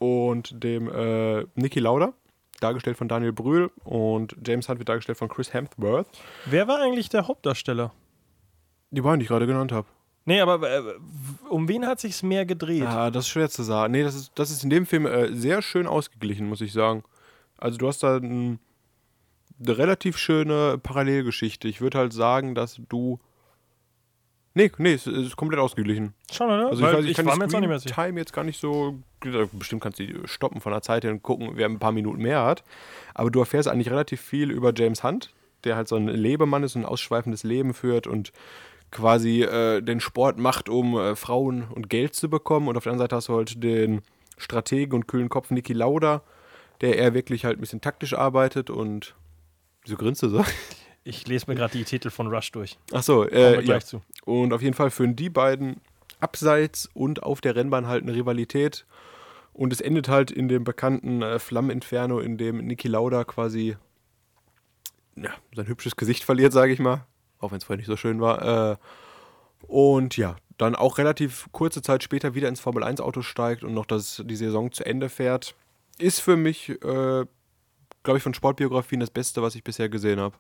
und 0.04 0.62
dem 0.62 0.88
äh, 0.88 1.46
Niki 1.54 1.80
Lauda, 1.80 2.12
dargestellt 2.60 2.96
von 2.96 3.08
Daniel 3.08 3.32
Brühl. 3.32 3.70
Und 3.84 4.36
James 4.44 4.68
Hunt 4.68 4.78
wird 4.78 4.88
dargestellt 4.88 5.18
von 5.18 5.28
Chris 5.28 5.52
Hemsworth. 5.52 6.06
Wer 6.46 6.68
war 6.68 6.80
eigentlich 6.80 7.08
der 7.08 7.26
Hauptdarsteller? 7.26 7.92
Die 8.90 9.00
beiden, 9.00 9.20
die 9.20 9.24
ich 9.24 9.28
gerade 9.28 9.46
genannt 9.46 9.72
habe. 9.72 9.86
Nee, 10.26 10.40
aber 10.40 10.70
äh, 10.70 10.82
um 11.48 11.68
wen 11.68 11.86
hat 11.86 12.00
sich's 12.00 12.22
mehr 12.22 12.46
gedreht? 12.46 12.82
Ja, 12.82 13.10
das 13.10 13.24
ist 13.24 13.30
schwer 13.30 13.50
zu 13.50 13.62
sagen. 13.62 13.92
Nee, 13.92 14.02
das 14.02 14.14
ist, 14.14 14.32
das 14.34 14.50
ist 14.50 14.64
in 14.64 14.70
dem 14.70 14.86
Film 14.86 15.06
äh, 15.06 15.34
sehr 15.34 15.60
schön 15.62 15.86
ausgeglichen, 15.86 16.48
muss 16.48 16.60
ich 16.60 16.72
sagen. 16.72 17.02
Also 17.58 17.76
du 17.78 17.88
hast 17.88 18.02
da 18.02 18.16
ein, 18.16 18.58
eine 19.60 19.78
relativ 19.78 20.16
schöne 20.16 20.78
Parallelgeschichte. 20.78 21.68
Ich 21.68 21.80
würde 21.80 21.98
halt 21.98 22.12
sagen, 22.12 22.54
dass 22.54 22.80
du. 22.88 23.18
Nee, 24.56 24.70
nee, 24.78 24.94
es 24.94 25.08
ist 25.08 25.36
komplett 25.36 25.60
ausgeglichen. 25.60 26.14
Schon, 26.30 26.46
oder? 26.46 26.68
Also 26.68 26.82
Weil 26.82 26.90
ich, 26.90 26.98
weiß, 26.98 27.04
ich, 27.06 27.16
kann 27.16 27.26
war 27.26 27.36
mir 27.36 27.44
jetzt 27.44 27.54
auch 27.56 27.60
nicht 27.60 27.68
mehr 27.68 27.78
sicher. 27.80 27.94
Time 27.94 28.20
jetzt 28.20 28.32
gar 28.32 28.44
nicht 28.44 28.60
so. 28.60 28.98
Bestimmt 29.52 29.82
kannst 29.82 29.98
du 29.98 30.06
die 30.06 30.28
stoppen 30.28 30.60
von 30.60 30.70
der 30.70 30.82
Zeit 30.82 31.02
her 31.02 31.10
und 31.10 31.22
gucken, 31.22 31.52
wer 31.54 31.66
ein 31.66 31.80
paar 31.80 31.90
Minuten 31.90 32.22
mehr 32.22 32.44
hat. 32.44 32.62
Aber 33.14 33.30
du 33.30 33.40
erfährst 33.40 33.68
eigentlich 33.68 33.90
relativ 33.90 34.20
viel 34.20 34.52
über 34.52 34.72
James 34.72 35.02
Hunt, 35.02 35.34
der 35.64 35.74
halt 35.74 35.88
so 35.88 35.96
ein 35.96 36.06
Lebemann 36.06 36.62
ist 36.62 36.76
und 36.76 36.82
ein 36.82 36.86
ausschweifendes 36.86 37.42
Leben 37.42 37.74
führt 37.74 38.06
und 38.06 38.32
quasi 38.92 39.42
äh, 39.42 39.80
den 39.80 39.98
Sport 39.98 40.38
macht, 40.38 40.68
um 40.68 40.96
äh, 40.96 41.16
Frauen 41.16 41.64
und 41.74 41.90
Geld 41.90 42.14
zu 42.14 42.30
bekommen. 42.30 42.68
Und 42.68 42.76
auf 42.76 42.84
der 42.84 42.92
anderen 42.92 43.04
Seite 43.04 43.16
hast 43.16 43.28
du 43.28 43.36
halt 43.36 43.62
den 43.62 44.02
Strategen 44.38 44.94
und 44.94 45.08
kühlen 45.08 45.28
Kopf 45.28 45.50
Niki 45.50 45.72
Lauda, 45.72 46.22
der 46.80 46.96
eher 46.96 47.12
wirklich 47.12 47.44
halt 47.44 47.58
ein 47.58 47.60
bisschen 47.60 47.80
taktisch 47.80 48.14
arbeitet 48.14 48.70
und. 48.70 49.16
Wieso 49.82 49.96
grinst 49.96 50.22
du 50.22 50.28
so? 50.28 50.44
Ich 51.04 51.26
lese 51.28 51.44
mir 51.48 51.54
gerade 51.54 51.76
die 51.76 51.84
Titel 51.84 52.10
von 52.10 52.28
Rush 52.28 52.50
durch. 52.52 52.78
Achso, 52.92 53.24
Kommen 53.24 53.32
äh, 53.32 53.54
ja. 53.56 53.60
gleich 53.60 53.84
zu. 53.84 54.02
Und 54.24 54.52
auf 54.52 54.62
jeden 54.62 54.74
Fall 54.74 54.90
führen 54.90 55.16
die 55.16 55.28
beiden 55.28 55.80
abseits 56.18 56.88
und 56.94 57.22
auf 57.22 57.42
der 57.42 57.54
Rennbahn 57.54 57.86
halt 57.86 58.02
eine 58.02 58.14
Rivalität. 58.14 58.86
Und 59.52 59.72
es 59.72 59.80
endet 59.80 60.08
halt 60.08 60.30
in 60.30 60.48
dem 60.48 60.64
bekannten 60.64 61.22
äh, 61.22 61.38
Flammeninferno, 61.38 62.18
in 62.18 62.38
dem 62.38 62.66
Niki 62.66 62.88
Lauda 62.88 63.24
quasi 63.24 63.76
ja, 65.16 65.30
sein 65.54 65.68
hübsches 65.68 65.96
Gesicht 65.96 66.24
verliert, 66.24 66.52
sage 66.52 66.72
ich 66.72 66.78
mal. 66.78 67.06
Auch 67.38 67.52
wenn 67.52 67.58
es 67.58 67.64
vorher 67.64 67.78
nicht 67.78 67.86
so 67.86 67.96
schön 67.96 68.20
war. 68.20 68.72
Äh, 68.72 68.76
und 69.66 70.16
ja, 70.16 70.36
dann 70.56 70.74
auch 70.74 70.98
relativ 70.98 71.48
kurze 71.52 71.82
Zeit 71.82 72.02
später 72.02 72.34
wieder 72.34 72.48
ins 72.48 72.60
Formel-1-Auto 72.60 73.22
steigt 73.22 73.62
und 73.62 73.74
noch 73.74 73.86
das, 73.86 74.22
die 74.24 74.36
Saison 74.36 74.72
zu 74.72 74.84
Ende 74.84 75.08
fährt. 75.08 75.54
Ist 75.98 76.20
für 76.20 76.36
mich, 76.36 76.70
äh, 76.70 77.26
glaube 78.02 78.16
ich, 78.16 78.22
von 78.22 78.34
Sportbiografien 78.34 79.00
das 79.00 79.10
Beste, 79.10 79.42
was 79.42 79.54
ich 79.54 79.62
bisher 79.62 79.88
gesehen 79.88 80.20
habe. 80.20 80.36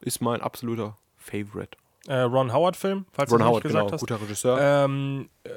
Ist 0.00 0.20
mein 0.20 0.40
absoluter 0.40 0.96
Favorite. 1.16 1.76
Äh, 2.06 2.20
Ron 2.20 2.52
Howard-Film, 2.52 3.06
falls 3.12 3.30
Ron 3.30 3.40
du 3.40 3.44
Howard, 3.44 3.64
nicht 3.64 3.72
gesagt 3.72 3.86
genau, 3.86 3.92
hast. 3.92 4.00
guter 4.00 4.20
Regisseur. 4.20 4.58
Ähm, 4.60 5.28
äh, 5.44 5.50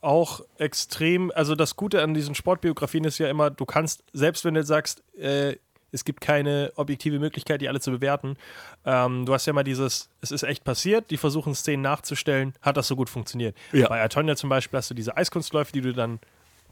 auch 0.00 0.40
extrem, 0.58 1.30
also 1.34 1.54
das 1.54 1.76
Gute 1.76 2.02
an 2.02 2.12
diesen 2.12 2.34
Sportbiografien 2.34 3.04
ist 3.04 3.18
ja 3.18 3.28
immer, 3.28 3.50
du 3.50 3.64
kannst, 3.64 4.02
selbst 4.12 4.44
wenn 4.44 4.54
du 4.54 4.64
sagst, 4.64 5.02
äh, 5.16 5.56
es 5.92 6.04
gibt 6.04 6.20
keine 6.20 6.72
objektive 6.76 7.18
Möglichkeit, 7.18 7.60
die 7.60 7.68
alle 7.68 7.78
zu 7.78 7.90
bewerten, 7.90 8.36
ähm, 8.84 9.26
du 9.26 9.34
hast 9.34 9.46
ja 9.46 9.52
immer 9.52 9.62
dieses, 9.62 10.08
es 10.20 10.32
ist 10.32 10.42
echt 10.42 10.64
passiert, 10.64 11.10
die 11.10 11.18
versuchen 11.18 11.54
Szenen 11.54 11.82
nachzustellen, 11.82 12.54
hat 12.62 12.76
das 12.76 12.88
so 12.88 12.96
gut 12.96 13.10
funktioniert. 13.10 13.56
Ja. 13.72 13.88
Bei 13.88 14.02
Antonia 14.02 14.34
zum 14.34 14.50
Beispiel 14.50 14.78
hast 14.78 14.90
du 14.90 14.94
diese 14.94 15.16
Eiskunstläufe, 15.16 15.72
die 15.72 15.82
du 15.82 15.92
dann 15.92 16.18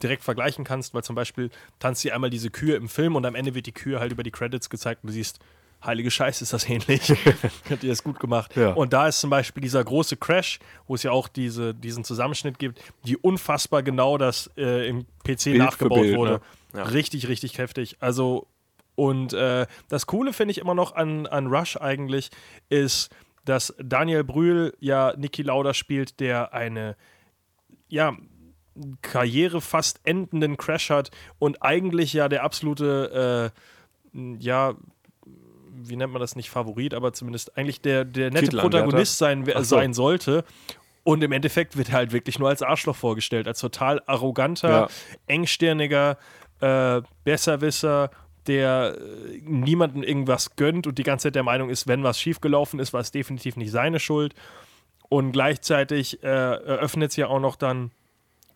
direkt 0.03 0.25
vergleichen 0.25 0.64
kannst, 0.64 0.95
weil 0.95 1.05
zum 1.05 1.14
Beispiel 1.14 1.51
tanzt 1.79 2.01
sie 2.01 2.11
einmal 2.11 2.31
diese 2.31 2.51
Kühe 2.51 2.75
im 2.75 2.89
Film 2.89 3.14
und 3.14 3.27
am 3.27 3.35
Ende 3.35 3.55
wird 3.55 3.66
die 3.66 3.73
Kühe 3.73 4.01
halt 4.01 4.11
über 4.11 4.23
die 4.23 4.31
Credits 4.31 4.71
gezeigt 4.71 5.05
und 5.05 5.09
du 5.09 5.12
siehst, 5.12 5.39
heilige 5.85 6.11
Scheiße, 6.11 6.45
ist 6.45 6.53
das 6.53 6.68
ähnlich. 6.68 7.11
Hat 7.70 7.83
ihr 7.83 7.91
das 7.91 8.03
gut 8.03 8.20
gemacht. 8.20 8.55
Ja. 8.57 8.72
Und 8.72 8.93
da 8.93 9.09
ist 9.09 9.20
zum 9.20 9.31
Beispiel 9.31 9.62
dieser 9.62 9.83
große 9.83 10.16
Crash, 10.16 10.59
wo 10.87 10.95
es 10.95 11.03
ja 11.03 11.11
auch 11.11 11.28
diese, 11.28 11.74
diesen 11.74 12.05
Zusammenschnitt 12.05 12.59
gibt, 12.59 12.81
die 13.07 13.16
unfassbar 13.16 13.83
genau 13.83 14.18
das 14.18 14.51
äh, 14.57 14.89
im 14.89 15.07
PC 15.24 15.45
Bild 15.45 15.59
nachgebaut 15.59 16.01
Bild, 16.03 16.16
wurde. 16.16 16.33
ne? 16.33 16.41
Ja. 16.74 16.83
Richtig, 16.85 17.28
richtig 17.28 17.59
heftig. 17.59 17.97
Also, 18.01 18.47
und 18.95 19.33
äh, 19.33 19.66
das 19.89 20.07
Coole 20.07 20.33
finde 20.33 20.53
ich 20.53 20.59
immer 20.59 20.74
noch 20.74 20.95
an, 20.95 21.26
an 21.26 21.47
Rush 21.47 21.76
eigentlich, 21.76 22.31
ist, 22.68 23.11
dass 23.45 23.74
Daniel 23.83 24.24
Brühl 24.24 24.74
ja 24.81 25.14
Niki 25.16 25.43
Lauda 25.43 25.74
spielt, 25.74 26.20
der 26.20 26.53
eine, 26.53 26.97
ja, 27.89 28.16
Karriere 29.03 29.61
fast 29.61 30.01
endenden 30.05 30.57
Crash 30.57 30.91
hat 30.91 31.11
und 31.39 31.62
eigentlich 31.62 32.12
ja 32.12 32.28
der 32.28 32.45
absolute, 32.45 33.53
äh, 34.14 34.18
ja, 34.39 34.74
wie 35.73 35.97
nennt 35.97 36.12
man 36.12 36.21
das 36.21 36.37
nicht 36.37 36.51
Favorit, 36.51 36.95
aber 36.95 37.12
zumindest 37.12 37.57
eigentlich 37.57 37.81
der, 37.81 38.05
der 38.05 38.31
nette? 38.31 38.57
Protagonist 38.57 39.18
sein, 39.18 39.45
so. 39.47 39.62
sein 39.62 39.95
sollte. 39.95 40.45
Und 41.03 41.23
im 41.25 41.33
Endeffekt 41.33 41.77
wird 41.77 41.89
er 41.89 41.95
halt 41.95 42.12
wirklich 42.12 42.39
nur 42.39 42.49
als 42.49 42.62
Arschloch 42.62 42.97
vorgestellt, 42.97 43.49
als 43.49 43.61
total 43.61 44.03
arroganter, 44.07 44.68
Ja. 44.68 44.89
engstirniger, 45.27 46.18
äh, 46.61 47.01
Besserwisser, 47.25 48.11
der 48.47 48.97
äh, 48.99 49.41
niemandem 49.45 50.03
irgendwas 50.03 50.57
gönnt 50.57 50.87
und 50.87 50.99
die 50.99 51.03
ganze 51.03 51.25
Zeit 51.29 51.35
der 51.35 51.43
Meinung 51.43 51.71
ist, 51.71 51.87
wenn 51.89 52.03
was 52.03 52.21
schiefgelaufen 52.21 52.81
ist, 52.81 52.93
war 52.93 53.01
es 53.01 53.11
definitiv 53.12 53.57
nicht 53.57 53.71
seine 53.71 53.99
Schuld. 54.01 54.35
Und 55.09 55.33
gleichzeitig 55.33 56.23
äh, 56.23 56.27
eröffnet 56.27 57.11
es 57.11 57.16
ja 57.16 57.27
auch 57.29 57.41
noch 57.41 57.57
dann, 57.57 57.91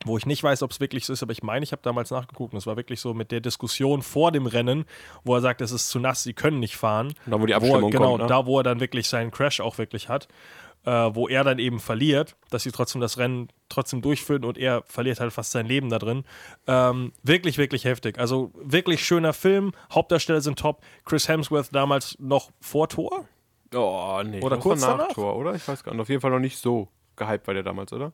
wo 0.05 0.17
ich 0.19 0.27
nicht 0.27 0.43
weiß, 0.43 0.63
ob 0.63 0.71
es 0.71 0.81
wirklich 0.81 1.07
so 1.07 1.13
ist, 1.13 1.23
aber 1.23 1.33
ich 1.33 1.43
meine, 1.43 1.65
ich 1.65 1.73
habe 1.73 1.83
damals 1.83 2.11
nachgeguckt 2.11 2.53
und 2.53 2.59
es 2.59 2.67
war 2.67 2.77
wirklich 2.77 3.01
so 3.01 3.15
mit 3.15 3.33
der 3.33 3.41
Diskussion 3.41 4.03
vor 4.03 4.33
dem 4.33 4.47
Rennen, 4.47 4.85
wo 5.25 5.35
er 5.35 5.41
sagt, 5.41 5.61
es 5.61 5.73
ist 5.73 5.89
zu 5.89 5.99
nass, 5.99 6.23
sie 6.23 6.35
können 6.35 6.61
nicht 6.61 6.77
fahren. 6.77 7.15
Dann, 7.27 7.41
wo 7.41 7.47
die 7.47 7.53
Wo 7.53 7.57
er, 7.57 7.57
Abstimmung 7.57 7.91
genau, 7.91 8.11
kommt, 8.11 8.23
ne? 8.23 8.27
da 8.29 8.47
wo 8.47 8.59
er 8.59 8.63
dann 8.63 8.81
wirklich 8.81 9.09
seinen 9.09 9.31
Crash 9.31 9.61
auch 9.61 9.79
wirklich 9.79 10.09
hat, 10.09 10.29
äh, 10.85 10.91
wo 10.91 11.29
er 11.29 11.45
dann 11.45 11.59
eben 11.59 11.81
verliert, 11.81 12.37
dass 12.51 12.63
sie 12.63 12.71
trotzdem 12.71 13.01
das 13.01 13.19
Rennen 13.19 13.49
trotzdem 13.69 14.03
durchführen 14.03 14.45
und 14.45 14.59
er 14.59 14.83
verliert 14.83 15.21
halt 15.21 15.33
fast 15.33 15.53
sein 15.53 15.67
Leben 15.67 15.89
da 15.89 15.99
drin. 15.99 16.25
Ähm, 16.67 17.13
wirklich, 17.23 17.59
wirklich 17.59 17.85
heftig. 17.85 18.19
Also 18.19 18.53
wirklich 18.55 19.05
schöner 19.05 19.33
Film, 19.33 19.73
Hauptdarsteller 19.93 20.41
sind 20.41 20.59
top. 20.59 20.83
Chris 21.05 21.29
Hemsworth 21.29 21.75
damals 21.75 22.17
noch 22.19 22.51
vor 22.61 22.89
Tor. 22.89 23.27
Oh, 23.75 24.23
nee. 24.25 24.41
Oder 24.41 24.59
kurz 24.59 24.83
nach 24.83 24.99
danach? 24.99 25.13
Tor, 25.13 25.37
oder? 25.37 25.55
Ich 25.55 25.67
weiß 25.67 25.83
gar 25.83 25.93
nicht. 25.93 26.01
Auf 26.01 26.09
jeden 26.09 26.21
Fall 26.21 26.31
noch 26.31 26.39
nicht 26.39 26.59
so 26.59 26.89
gehypt 27.17 27.47
war 27.47 27.55
der 27.55 27.63
damals, 27.63 27.93
oder? 27.93 28.13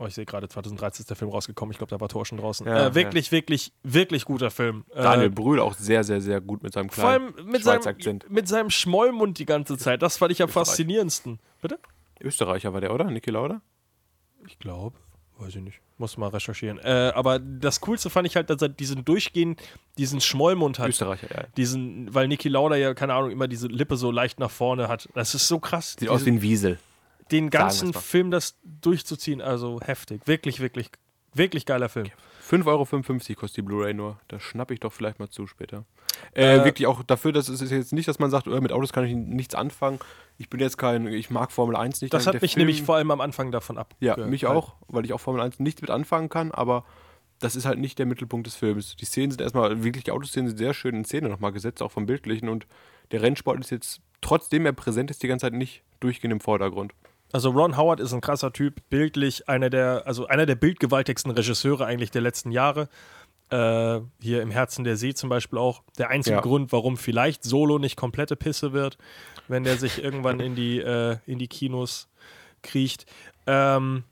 Oh, 0.00 0.06
ich 0.06 0.14
sehe 0.14 0.24
gerade 0.24 0.48
2013 0.48 1.02
ist 1.02 1.10
der 1.10 1.16
Film 1.16 1.30
rausgekommen. 1.30 1.72
Ich 1.72 1.78
glaube, 1.78 1.90
da 1.90 2.00
war 2.00 2.08
Tor 2.08 2.24
schon 2.24 2.38
draußen. 2.38 2.66
Ja, 2.66 2.86
äh, 2.86 2.94
wirklich, 2.94 3.32
wirklich, 3.32 3.72
wirklich 3.82 4.24
guter 4.24 4.50
Film. 4.50 4.84
Daniel 4.94 5.26
Äh, 5.26 5.30
Brühl 5.30 5.58
auch 5.58 5.74
sehr, 5.74 6.04
sehr, 6.04 6.20
sehr 6.20 6.40
gut 6.40 6.62
mit 6.62 6.72
seinem 6.72 6.88
vor 6.88 7.04
kleinen 7.04 7.34
allem 7.34 7.46
mit 7.46 7.62
Schweizer 7.62 7.82
seinem, 7.82 7.94
Akzent. 7.96 8.30
mit 8.30 8.46
seinem 8.46 8.70
Schmollmund 8.70 9.38
die 9.38 9.46
ganze 9.46 9.76
Zeit. 9.76 10.02
Das 10.02 10.16
fand 10.16 10.30
ich 10.30 10.40
am 10.40 10.48
faszinierendsten. 10.48 11.40
Bitte? 11.60 11.80
Österreicher 12.20 12.72
war 12.72 12.80
der, 12.80 12.94
oder? 12.94 13.04
Niki 13.10 13.30
Lauda? 13.30 13.60
Ich 14.46 14.58
glaube. 14.60 14.96
Weiß 15.38 15.54
ich 15.54 15.62
nicht. 15.62 15.80
Muss 15.98 16.16
mal 16.16 16.28
recherchieren. 16.28 16.78
Äh, 16.78 17.12
aber 17.14 17.38
das 17.38 17.80
Coolste 17.80 18.10
fand 18.10 18.26
ich 18.26 18.36
halt, 18.36 18.50
dass 18.50 18.60
er 18.62 18.68
diesen 18.68 19.04
durchgehend, 19.04 19.60
diesen 19.96 20.20
Schmollmund 20.20 20.78
hat. 20.78 20.88
Österreicher, 20.88 21.28
ja. 21.32 21.44
Diesen, 21.56 22.12
weil 22.12 22.28
Niki 22.28 22.48
Lauda 22.48 22.76
ja, 22.76 22.94
keine 22.94 23.14
Ahnung, 23.14 23.30
immer 23.30 23.46
diese 23.48 23.68
Lippe 23.68 23.96
so 23.96 24.10
leicht 24.10 24.38
nach 24.40 24.50
vorne 24.50 24.88
hat. 24.88 25.08
Das 25.14 25.34
ist 25.34 25.46
so 25.48 25.58
krass. 25.58 25.96
Sieht 25.98 26.08
aus 26.08 26.24
wie 26.24 26.30
ein 26.30 26.42
Wiesel. 26.42 26.78
Den 27.30 27.50
ganzen. 27.50 27.92
Film 27.94 28.30
das 28.30 28.56
durchzuziehen, 28.64 29.40
also 29.40 29.80
heftig. 29.82 30.22
Wirklich, 30.26 30.60
wirklich, 30.60 30.90
wirklich 31.34 31.66
geiler 31.66 31.88
Film. 31.88 32.06
5,55 32.48 32.66
Euro 33.30 33.40
kostet 33.40 33.56
die 33.58 33.62
Blu-ray 33.62 33.92
nur. 33.92 34.18
Da 34.28 34.40
schnapp 34.40 34.70
ich 34.70 34.80
doch 34.80 34.92
vielleicht 34.92 35.18
mal 35.18 35.28
zu 35.28 35.46
später. 35.46 35.84
Äh, 36.34 36.56
Äh, 36.60 36.64
wirklich 36.64 36.86
auch 36.86 37.02
dafür, 37.02 37.32
dass 37.32 37.48
es 37.48 37.70
jetzt 37.70 37.92
nicht, 37.92 38.08
dass 38.08 38.18
man 38.18 38.30
sagt, 38.30 38.46
äh, 38.46 38.60
mit 38.60 38.72
Autos 38.72 38.92
kann 38.92 39.04
ich 39.04 39.14
nichts 39.14 39.54
anfangen. 39.54 39.98
Ich 40.38 40.48
bin 40.48 40.58
jetzt 40.60 40.78
kein, 40.78 41.06
ich 41.08 41.28
mag 41.30 41.52
Formel 41.52 41.76
1 41.76 42.00
nicht. 42.00 42.14
Das 42.14 42.24
Der 42.24 42.32
hat 42.34 42.42
mich 42.42 42.54
Film- 42.54 42.66
nämlich 42.66 42.82
vor 42.82 42.96
allem 42.96 43.10
am 43.10 43.20
Anfang 43.20 43.52
davon 43.52 43.76
ab. 43.76 43.94
Ja, 44.00 44.16
mich 44.16 44.44
halt. 44.44 44.56
auch, 44.56 44.76
weil 44.88 45.04
ich 45.04 45.12
auch 45.12 45.20
Formel 45.20 45.42
1 45.42 45.58
nichts 45.58 45.82
mit 45.82 45.90
anfangen 45.90 46.30
kann, 46.30 46.50
aber 46.50 46.84
das 47.38 47.54
ist 47.54 47.66
halt 47.66 47.78
nicht 47.78 47.98
der 47.98 48.06
Mittelpunkt 48.06 48.46
des 48.46 48.54
Films. 48.56 48.96
Die 48.96 49.04
Szenen 49.04 49.30
sind 49.30 49.40
erstmal, 49.42 49.84
wirklich 49.84 50.04
die 50.04 50.10
Autoszenen 50.10 50.48
sind 50.48 50.56
sehr 50.56 50.72
schön 50.74 50.94
in 50.94 51.04
Szene 51.04 51.28
nochmal 51.28 51.52
gesetzt, 51.52 51.82
auch 51.82 51.92
vom 51.92 52.06
Bildlichen 52.06 52.48
und 52.48 52.66
der 53.12 53.20
Rennsport 53.22 53.60
ist 53.60 53.70
jetzt, 53.70 54.00
trotzdem 54.22 54.64
er 54.66 54.72
präsent 54.72 55.10
ist, 55.10 55.22
die 55.22 55.28
ganze 55.28 55.44
Zeit 55.46 55.52
nicht 55.52 55.82
durchgehend 56.00 56.32
im 56.32 56.40
Vordergrund. 56.40 56.94
Also 57.32 57.50
Ron 57.50 57.76
Howard 57.76 58.00
ist 58.00 58.12
ein 58.12 58.20
krasser 58.20 58.52
Typ, 58.52 58.80
bildlich 58.88 59.48
einer 59.48 59.70
der, 59.70 60.02
also 60.06 60.26
einer 60.26 60.46
der 60.46 60.54
bildgewaltigsten 60.54 61.30
Regisseure 61.30 61.84
eigentlich 61.84 62.10
der 62.10 62.22
letzten 62.22 62.50
Jahre. 62.50 62.88
Äh, 63.50 64.00
hier 64.20 64.42
im 64.42 64.50
Herzen 64.50 64.84
der 64.84 64.96
See 64.96 65.14
zum 65.14 65.28
Beispiel 65.28 65.58
auch. 65.58 65.82
Der 65.98 66.08
einzige 66.10 66.36
Ja. 66.36 66.42
Grund, 66.42 66.72
warum 66.72 66.96
vielleicht 66.96 67.44
Solo 67.44 67.78
nicht 67.78 67.96
komplette 67.96 68.36
Pisse 68.36 68.72
wird, 68.72 68.98
wenn 69.46 69.64
der 69.64 69.76
sich 69.78 70.02
irgendwann 70.02 70.40
in 70.40 70.54
die, 70.54 70.78
äh, 70.78 71.16
in 71.26 71.38
die 71.38 71.48
Kinos 71.48 72.08
kriecht. 72.62 73.06
Ähm, 73.46 74.04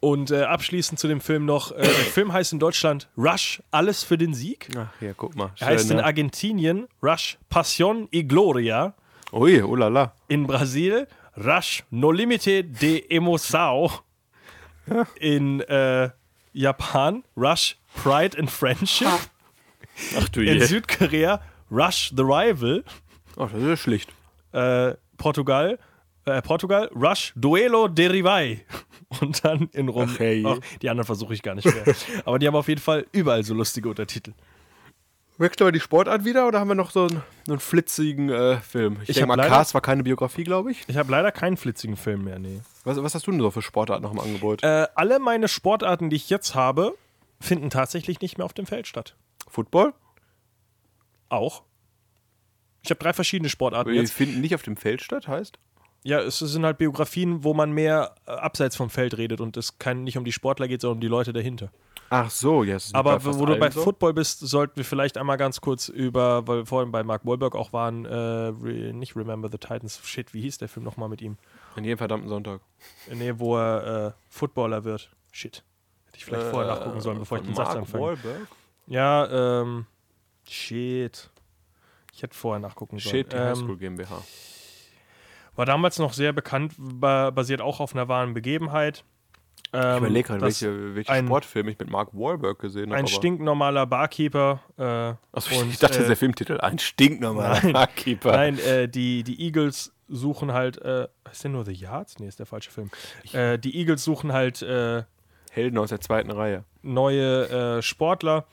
und 0.00 0.30
äh, 0.30 0.42
abschließend 0.42 1.00
zu 1.00 1.08
dem 1.08 1.20
Film 1.20 1.46
noch, 1.46 1.72
äh, 1.72 1.80
der 1.82 1.88
Film 1.88 2.32
heißt 2.32 2.52
in 2.52 2.58
Deutschland 2.58 3.08
Rush, 3.16 3.62
alles 3.70 4.04
für 4.04 4.18
den 4.18 4.34
Sieg. 4.34 4.68
Ach 4.76 4.88
ja, 5.00 5.12
guck 5.16 5.34
mal. 5.34 5.50
Er 5.58 5.68
heißt 5.68 5.84
Schön, 5.86 5.92
in 5.92 5.96
ne? 5.98 6.04
Argentinien 6.04 6.86
Rush 7.02 7.38
Passion 7.48 8.08
y 8.12 8.22
Gloria. 8.28 8.94
Ui, 9.32 9.62
oh 9.62 9.74
la 9.74 9.88
la. 9.88 10.12
In 10.28 10.46
Brasil 10.46 11.08
Rush 11.36 11.84
No 11.90 12.10
Limite 12.10 12.62
de 12.62 13.04
Emoção. 13.08 13.90
In 15.18 15.60
äh, 15.60 16.10
Japan 16.52 17.24
Rush 17.36 17.76
Pride 18.02 18.38
and 18.38 18.48
Friendship. 18.48 19.08
Ach 20.16 20.28
du 20.28 20.40
In 20.40 20.58
je. 20.58 20.64
Südkorea 20.66 21.40
Rush 21.70 22.12
the 22.16 22.22
Rival. 22.22 22.84
Ach, 23.36 23.50
das 23.50 23.62
ist 23.62 23.68
ja 23.68 23.76
schlicht. 23.76 24.12
Äh, 24.52 24.94
Portugal, 25.16 25.78
äh, 26.26 26.42
Portugal 26.42 26.90
Rush 26.94 27.32
Duelo 27.36 27.88
de 27.88 28.08
Rivai. 28.08 28.64
Und 29.20 29.44
dann 29.44 29.68
in 29.72 29.88
Rom. 29.88 30.10
Ach, 30.12 30.18
hey. 30.18 30.44
Ach, 30.46 30.58
die 30.82 30.90
anderen 30.90 31.06
versuche 31.06 31.34
ich 31.34 31.42
gar 31.42 31.54
nicht 31.54 31.66
mehr. 31.66 31.94
Aber 32.24 32.38
die 32.38 32.46
haben 32.46 32.56
auf 32.56 32.68
jeden 32.68 32.80
Fall 32.80 33.06
überall 33.12 33.44
so 33.44 33.54
lustige 33.54 33.88
Untertitel. 33.88 34.32
Wechseln 35.36 35.66
wir 35.66 35.72
die 35.72 35.80
Sportart 35.80 36.24
wieder 36.24 36.46
oder 36.46 36.60
haben 36.60 36.68
wir 36.68 36.74
noch 36.76 36.90
so 36.92 37.06
einen, 37.06 37.22
einen 37.48 37.58
flitzigen 37.58 38.28
äh, 38.30 38.58
Film? 38.60 38.98
Ich, 39.02 39.10
Ich 39.10 39.14
denke 39.16 39.26
mal, 39.28 39.34
leider- 39.36 39.48
Cars 39.48 39.74
war 39.74 39.80
keine 39.80 40.02
Biografie, 40.04 40.44
glaube 40.44 40.70
ich. 40.70 40.84
Ich 40.86 40.96
habe 40.96 41.10
leider 41.10 41.32
keinen 41.32 41.56
flitzigen 41.56 41.96
Film 41.96 42.24
mehr, 42.24 42.38
nee. 42.38 42.60
Was, 42.84 43.02
was 43.02 43.14
hast 43.14 43.26
du 43.26 43.32
denn 43.32 43.40
so 43.40 43.50
für 43.50 43.62
Sportarten 43.62 44.02
noch 44.04 44.12
im 44.12 44.20
Angebot? 44.20 44.62
Äh, 44.62 44.86
alle 44.94 45.18
meine 45.18 45.48
Sportarten, 45.48 46.08
die 46.08 46.16
ich 46.16 46.30
jetzt 46.30 46.54
habe, 46.54 46.94
finden 47.40 47.68
tatsächlich 47.70 48.20
nicht 48.20 48.38
mehr 48.38 48.44
auf 48.44 48.52
dem 48.52 48.66
Feld 48.66 48.86
statt. 48.86 49.16
Football? 49.48 49.92
Auch. 51.28 51.62
Ich 52.82 52.90
habe 52.90 53.00
drei 53.00 53.12
verschiedene 53.12 53.48
Sportarten 53.48 53.90
Die 53.92 53.98
jetzt. 53.98 54.12
finden 54.12 54.40
nicht 54.40 54.54
auf 54.54 54.62
dem 54.62 54.76
Feld 54.76 55.02
statt, 55.02 55.26
heißt? 55.26 55.58
Ja, 56.04 56.20
es 56.20 56.38
sind 56.38 56.64
halt 56.66 56.76
Biografien, 56.78 57.42
wo 57.44 57.54
man 57.54 57.72
mehr 57.72 58.14
äh, 58.26 58.30
abseits 58.32 58.76
vom 58.76 58.90
Feld 58.90 59.16
redet 59.16 59.40
und 59.40 59.56
es 59.56 59.78
kein, 59.78 60.04
nicht 60.04 60.18
um 60.18 60.24
die 60.24 60.32
Sportler 60.32 60.68
geht, 60.68 60.82
sondern 60.82 60.98
um 60.98 61.00
die 61.00 61.08
Leute 61.08 61.32
dahinter. 61.32 61.70
Ach 62.10 62.30
so, 62.30 62.62
ja. 62.62 62.74
das 62.74 62.86
ist 62.86 62.94
Aber 62.94 63.24
wo 63.24 63.46
du 63.46 63.56
bei 63.58 63.70
so. 63.70 63.82
Football 63.82 64.14
bist, 64.14 64.40
sollten 64.40 64.76
wir 64.76 64.84
vielleicht 64.84 65.16
einmal 65.16 65.36
ganz 65.36 65.60
kurz 65.60 65.88
über, 65.88 66.46
weil 66.46 66.58
wir 66.58 66.66
vorhin 66.66 66.92
bei 66.92 67.02
Mark 67.02 67.24
Wahlberg 67.24 67.54
auch 67.54 67.72
waren, 67.72 68.04
äh, 68.04 68.14
re, 68.14 68.92
nicht 68.92 69.16
Remember 69.16 69.48
the 69.50 69.58
Titans, 69.58 70.00
shit, 70.04 70.32
wie 70.34 70.42
hieß 70.42 70.58
der 70.58 70.68
Film 70.68 70.84
nochmal 70.84 71.08
mit 71.08 71.22
ihm? 71.22 71.38
An 71.76 71.84
jedem 71.84 71.98
verdammten 71.98 72.28
Sonntag. 72.28 72.60
Nee, 73.12 73.34
wo 73.36 73.56
er 73.56 74.06
äh, 74.06 74.12
Footballer 74.28 74.84
wird. 74.84 75.10
Shit. 75.32 75.64
Hätte 76.06 76.18
ich 76.18 76.24
vielleicht 76.24 76.46
vorher 76.46 76.72
nachgucken 76.72 77.00
sollen, 77.00 77.18
bevor 77.18 77.38
ich 77.38 77.44
den 77.44 77.54
Satz 77.54 77.68
Mark 77.68 77.78
anfange. 77.78 78.04
Wahlberg? 78.04 78.46
Ja, 78.86 79.62
ähm, 79.62 79.86
shit. 80.48 81.30
Ich 82.12 82.22
hätte 82.22 82.36
vorher 82.36 82.60
nachgucken 82.60 82.98
sollen. 82.98 83.16
Shit, 83.16 83.32
die 83.32 83.36
ähm, 83.36 83.48
Highschool 83.48 83.76
GmbH. 83.76 84.22
War 85.56 85.66
damals 85.66 85.98
noch 85.98 86.12
sehr 86.12 86.32
bekannt, 86.32 86.74
ba 86.78 87.30
basiert 87.30 87.60
auch 87.60 87.80
auf 87.80 87.94
einer 87.94 88.08
wahren 88.08 88.34
Begebenheit. 88.34 89.04
Ähm, 89.74 89.90
Ich 89.94 89.98
überlege 89.98 90.26
gerade, 90.28 90.40
welche, 90.42 90.94
welche 90.94 91.10
ein- 91.10 91.26
Sportfilm 91.26 91.68
ich 91.68 91.78
mit 91.78 91.90
Mark 91.90 92.10
Wahlberg 92.12 92.58
gesehen 92.58 92.90
habe. 92.90 92.96
Ein 93.00 93.06
stinknormaler 93.06 93.86
Barkeeper. 93.86 94.60
Äh, 94.78 94.82
Achso, 95.36 95.62
ich 95.68 95.78
dachte, 95.78 95.94
das 95.94 95.96
ist 95.98 96.04
äh, 96.04 96.08
der 96.08 96.16
Filmtitel. 96.16 96.58
Ein 96.60 96.78
stinknormaler 96.78 97.60
Nein. 97.62 97.72
Barkeeper. 97.72 98.32
Nein, 98.32 98.58
äh, 98.60 98.88
die, 98.88 99.22
die 99.24 99.40
Eagles 99.42 99.92
suchen 100.08 100.52
halt. 100.52 100.78
Äh, 100.82 101.08
ist 101.30 101.42
der 101.44 101.50
nur 101.50 101.64
The 101.64 101.72
Yards? 101.72 102.18
Nee, 102.18 102.28
ist 102.28 102.38
der 102.38 102.46
falsche 102.46 102.70
Film. 102.70 102.90
Äh, 103.32 103.58
die 103.58 103.76
Eagles 103.78 104.04
suchen 104.04 104.32
halt 104.32 104.62
äh, 104.62 105.02
Helden 105.50 105.78
aus 105.78 105.88
der 105.90 106.00
zweiten 106.00 106.30
Reihe. 106.30 106.64
neue 106.82 107.48
äh, 107.78 107.82
Sportler 107.82 108.46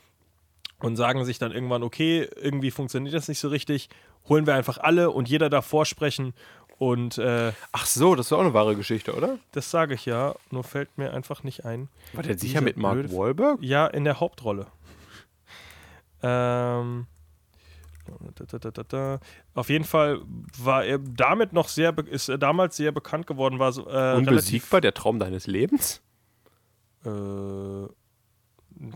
und 0.80 0.96
sagen 0.96 1.24
sich 1.24 1.38
dann 1.38 1.52
irgendwann, 1.52 1.82
okay, 1.84 2.28
irgendwie 2.40 2.70
funktioniert 2.72 3.14
das 3.14 3.28
nicht 3.28 3.38
so 3.38 3.48
richtig. 3.48 3.88
Holen 4.28 4.46
wir 4.46 4.54
einfach 4.54 4.78
alle 4.78 5.10
und 5.10 5.28
jeder 5.28 5.50
darf 5.50 5.66
vorsprechen. 5.66 6.32
Und 6.82 7.16
äh, 7.18 7.52
Ach 7.70 7.86
so, 7.86 8.16
das 8.16 8.28
war 8.32 8.38
auch 8.38 8.42
eine 8.42 8.54
wahre 8.54 8.74
Geschichte, 8.74 9.14
oder? 9.14 9.38
das 9.52 9.70
sage 9.70 9.94
ich 9.94 10.04
ja, 10.04 10.34
nur 10.50 10.64
fällt 10.64 10.98
mir 10.98 11.12
einfach 11.12 11.44
nicht 11.44 11.64
ein. 11.64 11.88
War 12.12 12.24
der 12.24 12.36
sicher 12.36 12.60
mit 12.60 12.76
Mark 12.76 12.94
blöde- 12.94 13.16
Wahlberg? 13.16 13.58
Ja, 13.62 13.86
in 13.86 14.02
der 14.02 14.18
Hauptrolle. 14.18 14.66
Ähm, 16.24 17.06
da, 18.34 18.44
da, 18.46 18.58
da, 18.58 18.70
da, 18.72 18.82
da. 18.82 19.20
Auf 19.54 19.68
jeden 19.68 19.84
Fall 19.84 20.22
war 20.58 20.84
er 20.84 20.98
damit 20.98 21.52
noch 21.52 21.68
sehr, 21.68 21.96
ist 22.08 22.28
er 22.28 22.38
damals 22.38 22.76
sehr 22.76 22.90
bekannt 22.90 23.28
geworden, 23.28 23.60
war 23.60 23.72
so, 23.72 23.88
äh, 23.88 24.14
Unbesiegbar, 24.16 24.80
der 24.80 24.92
Traum 24.92 25.20
deines 25.20 25.46
Lebens? 25.46 26.02
äh, 27.04 27.86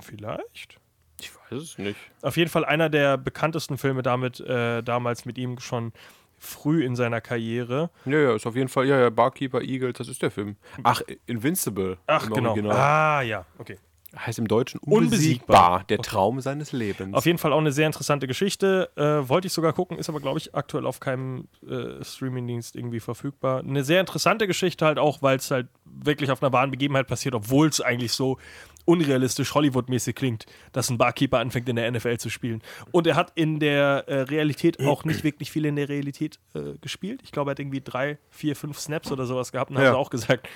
vielleicht. 0.01 0.80
Ich 1.20 1.30
weiß 1.34 1.62
es 1.62 1.78
nicht. 1.78 1.99
Auf 2.22 2.37
jeden 2.37 2.51
Fall 2.51 2.64
einer 2.64 2.89
der 2.91 3.16
bekanntesten 3.16 3.78
Filme 3.78 4.03
damit, 4.03 4.41
äh, 4.41 4.82
damals 4.82 5.24
mit 5.24 5.39
ihm 5.39 5.61
schon 5.61 5.93
früh 6.39 6.84
in 6.84 6.97
seiner 6.97 7.20
Karriere. 7.20 7.91
Ja, 8.05 8.18
ja, 8.18 8.34
ist 8.34 8.47
auf 8.47 8.57
jeden 8.57 8.68
Fall, 8.68 8.87
ja, 8.87 8.99
ja, 8.99 9.11
Barkeeper 9.11 9.62
Eagles, 9.62 9.95
das 9.99 10.09
ist 10.09 10.22
der 10.22 10.30
Film. 10.30 10.57
Ach, 10.82 11.01
Invincible. 11.26 11.99
Ach, 12.07 12.28
genau. 12.28 12.51
Original. 12.51 12.76
Ah, 12.76 13.22
ja, 13.22 13.47
okay. 13.59 13.78
Heißt 14.16 14.39
im 14.39 14.49
Deutschen 14.49 14.78
Unbesiegbar. 14.80 15.03
unbesiegbar. 15.03 15.84
Der 15.89 15.99
Traum 15.99 16.41
seines 16.41 16.72
Lebens. 16.72 17.12
Auf 17.12 17.26
jeden 17.26 17.37
Fall 17.37 17.53
auch 17.53 17.59
eine 17.59 17.72
sehr 17.72 17.87
interessante 17.87 18.26
Geschichte. 18.26 18.91
Äh, 18.97 19.28
wollte 19.28 19.49
ich 19.49 19.53
sogar 19.53 19.74
gucken, 19.74 19.99
ist 19.99 20.09
aber, 20.09 20.20
glaube 20.20 20.39
ich, 20.39 20.55
aktuell 20.55 20.87
auf 20.87 21.01
keinem 21.01 21.49
äh, 21.68 22.03
Streamingdienst 22.03 22.76
irgendwie 22.76 23.01
verfügbar. 23.01 23.61
Eine 23.61 23.84
sehr 23.84 24.01
interessante 24.01 24.47
Geschichte 24.47 24.87
halt 24.87 24.99
auch, 24.99 25.20
weil 25.20 25.37
es 25.37 25.51
halt 25.51 25.68
wirklich 25.84 26.30
auf 26.30 26.43
einer 26.43 26.53
wahren 26.53 26.70
Begebenheit 26.70 27.09
passiert, 27.09 27.34
obwohl 27.34 27.68
es 27.68 27.82
eigentlich 27.82 28.12
so 28.12 28.39
unrealistisch 28.87 29.55
Hollywood-mäßig 29.55 30.14
klingt, 30.14 30.47
dass 30.72 30.89
ein 30.89 30.97
Barkeeper 30.97 31.39
anfängt 31.39 31.68
in 31.68 31.76
der 31.76 31.91
NFL 31.91 32.16
zu 32.16 32.30
spielen. 32.30 32.62
Und 32.93 33.07
er 33.07 33.16
hat 33.16 33.32
in 33.34 33.61
der 33.61 34.05
äh, 34.09 34.22
Realität 34.22 34.80
auch 34.80 35.05
nicht 35.05 35.22
wirklich 35.24 35.51
viel 35.51 35.66
in 35.66 35.76
der 35.76 35.89
Realität 35.91 36.39
äh, 36.55 36.78
gespielt. 36.80 37.20
Ich 37.24 37.32
glaube, 37.32 37.51
er 37.51 37.53
hat 37.53 37.61
irgendwie 37.61 37.82
drei, 37.82 38.18
vier, 38.30 38.57
fünf 38.57 38.78
Snaps 38.78 39.12
oder 39.12 39.26
sowas 39.26 39.53
gehabt 39.53 39.70
und 39.70 39.76
Ja. 39.76 39.89
hat 39.89 39.95
auch 39.95 40.09
gesagt, 40.11 40.49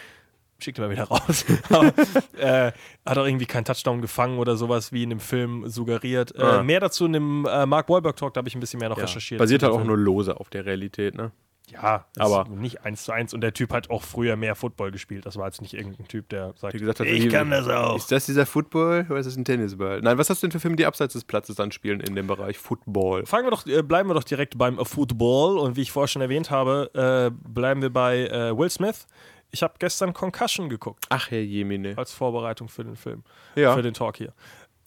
schickt 0.59 0.79
ihn 0.79 0.83
mal 0.85 0.91
wieder 0.91 1.05
raus. 1.05 1.45
Aber, 1.71 1.93
äh, 2.39 2.73
hat 3.07 3.19
auch 3.19 3.27
irgendwie 3.27 3.47
keinen 3.47 3.65
Touchdown 3.65 4.01
gefangen 4.03 4.39
oder 4.39 4.57
sowas, 4.57 4.93
wie 4.93 5.03
in 5.03 5.11
dem 5.11 5.21
Film 5.21 5.69
suggeriert. 5.69 6.35
Äh, 6.37 6.43
Ah. 6.43 6.63
Mehr 6.63 6.81
dazu 6.81 7.07
in 7.07 7.13
dem 7.15 7.47
äh, 7.47 7.67
Mark 7.67 7.89
Wahlberg 7.89 8.17
Talk, 8.17 8.35
da 8.35 8.39
habe 8.39 8.49
ich 8.49 8.55
ein 8.55 8.61
bisschen 8.61 8.81
mehr 8.81 8.89
noch 8.91 8.99
ja. 8.99 9.05
recherchiert. 9.05 9.39
Basiert 9.39 9.63
halt 9.63 9.73
auch 9.73 9.77
Film. 9.79 9.89
nur 9.89 9.99
lose 9.99 10.39
auf 10.39 10.51
der 10.51 10.65
Realität, 10.67 11.15
ne? 11.15 11.33
Ja, 11.71 12.07
aber- 12.19 12.49
nicht 12.49 12.85
eins 12.85 13.05
zu 13.05 13.13
eins. 13.13 13.33
Und 13.35 13.41
der 13.43 13.53
Typ 13.53 13.73
hat 13.73 13.91
auch 13.91 14.03
früher 14.03 14.37
mehr 14.37 14.55
Football 14.55 14.91
gespielt. 14.91 15.27
Das 15.27 15.37
war 15.37 15.47
jetzt 15.47 15.61
nicht 15.63 15.75
irgendein 15.75 16.09
Typ, 16.09 16.29
der 16.29 16.53
sagt, 16.57 16.73
gesagt 16.77 17.01
hat, 17.01 17.07
ich 17.07 17.29
kann 17.29 17.51
das 17.51 17.69
auch. 17.69 17.97
Ist 17.97 18.11
das 18.11 18.27
dieser 18.27 18.47
Football 18.47 19.07
oder 19.09 19.19
ist 19.19 19.27
das 19.27 19.37
ein 19.37 19.45
Tennisball? 19.45 20.01
Nein, 20.01 20.19
was 20.19 20.31
hast 20.31 20.43
du 20.43 20.47
denn 20.47 20.53
für 20.53 20.61
Filme, 20.61 20.77
die 20.77 20.87
abseits 20.87 21.13
des 21.15 21.25
Platzes 21.25 21.57
dann 21.57 21.73
spielen 21.73 22.01
in 22.01 22.15
dem 22.15 22.27
Bereich 22.27 22.59
Football? 22.59 23.27
Fangen 23.27 23.47
wir 23.47 23.51
doch, 23.51 23.67
äh, 23.67 23.83
bleiben 23.83 24.09
wir 24.09 24.15
doch 24.15 24.25
direkt 24.25 24.59
beim 24.59 24.85
Football. 24.85 25.59
Und 25.59 25.77
wie 25.77 25.83
ich 25.83 25.93
vorher 25.93 26.09
schon 26.09 26.23
erwähnt 26.23 26.51
habe, 26.51 26.91
äh, 26.95 27.31
bleiben 27.49 27.83
wir 27.83 27.91
bei 27.93 28.27
äh, 28.27 28.57
Will 28.57 28.71
Smith. 28.71 29.07
Ich 29.53 29.63
habe 29.63 29.75
gestern 29.79 30.13
Concussion 30.13 30.69
geguckt 30.69 31.07
Ach, 31.09 31.31
Herr 31.31 31.41
Jemine. 31.41 31.95
als 31.99 32.13
Vorbereitung 32.13 32.69
für 32.69 32.85
den 32.85 32.95
Film, 32.97 33.25
Ja. 33.57 33.75
für 33.75 33.83
den 33.83 33.95
Talk 33.95 34.17
hier. 34.17 34.33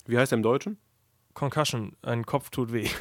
Wie 0.05 0.17
heißt 0.17 0.31
er 0.31 0.37
im 0.37 0.43
Deutschen? 0.43 0.77
Concussion, 1.33 1.95
ein 2.01 2.25
Kopf 2.25 2.49
tut 2.49 2.71
weh. 2.71 2.87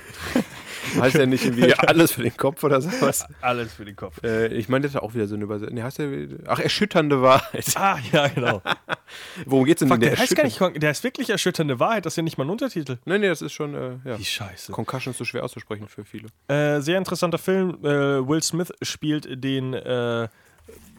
Heißt 0.99 1.17
er 1.17 1.27
nicht 1.27 1.45
irgendwie 1.45 1.73
alles 1.79 2.13
für 2.13 2.23
den 2.23 2.37
Kopf 2.37 2.63
oder 2.65 2.81
sowas? 2.81 3.27
Alles 3.41 3.73
für 3.73 3.85
den 3.85 3.97
Kopf. 3.97 4.23
Äh, 4.23 4.49
ich 4.49 4.69
meine, 4.69 4.83
das 4.83 4.95
ist 4.95 5.01
auch 5.01 5.15
wieder 5.15 5.27
so 5.27 5.35
eine 5.35 5.45
Übersetzung. 5.45 5.75
Nee, 5.75 5.83
heißt 5.83 5.99
der, 5.99 6.29
ach, 6.47 6.59
erschütternde 6.59 7.23
Wahrheit. 7.23 7.65
Ah, 7.77 7.99
ja, 8.13 8.29
genau. 8.29 8.63
Worum 9.47 9.65
geht's 9.65 9.81
denn 9.81 9.89
Fuck, 9.89 9.97
in 9.97 10.01
der 10.03 10.11
der 10.11 10.19
heißt 10.19 10.37
gar 10.37 10.45
nicht, 10.45 10.83
der 10.83 10.91
ist 10.91 11.05
wirklich 11.05 11.31
erschütternde 11.31 11.79
Wahrheit, 11.81 12.07
das 12.07 12.15
ist 12.15 12.17
ja 12.19 12.23
nicht 12.23 12.39
mal 12.39 12.45
ein 12.45 12.51
Untertitel. 12.51 12.99
Nee, 13.05 13.19
nee, 13.19 13.29
das 13.29 13.43
ist 13.43 13.53
schon, 13.53 13.75
äh, 13.75 13.97
ja. 14.05 14.19
Wie 14.19 14.25
scheiße. 14.25 14.73
Concussion 14.73 15.13
ist 15.13 15.19
so 15.19 15.25
schwer 15.25 15.45
auszusprechen 15.45 15.89
für 15.89 16.05
viele. 16.05 16.29
Äh, 16.49 16.81
sehr 16.81 16.99
interessanter 16.99 17.39
Film. 17.39 17.79
Äh, 17.83 18.27
Will 18.27 18.43
Smith 18.43 18.73
spielt 18.83 19.43
den 19.43 19.75
äh, 19.75 20.29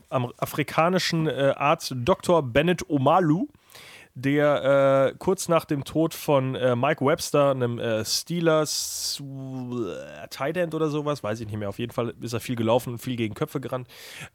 afrikanischen 0.09 1.27
äh, 1.27 1.53
Arzt 1.55 1.93
Dr. 1.95 2.43
Bennett 2.43 2.88
Omalu, 2.89 3.47
der 4.16 5.11
äh, 5.14 5.16
kurz 5.18 5.49
nach 5.49 5.66
dem 5.66 5.84
Tod 5.84 6.14
von 6.14 6.55
äh, 6.55 6.76
Mike 6.76 7.03
Webster, 7.03 7.51
einem 7.51 7.80
äh, 7.80 8.05
Steelers 8.05 9.22
äh, 9.22 10.28
Tight 10.30 10.57
End 10.57 10.76
oder 10.76 10.89
sowas, 10.89 11.24
weiß 11.24 11.39
ich 11.39 11.47
nicht 11.47 11.57
mehr, 11.57 11.70
auf 11.70 11.80
jeden 11.80 11.91
Fall 11.91 12.14
ist 12.22 12.34
er 12.34 12.39
viel 12.39 12.55
gelaufen 12.55 12.93
und 12.93 12.99
viel 12.99 13.16
gegen 13.16 13.34
Köpfe 13.34 13.59
gerannt. 13.59 13.88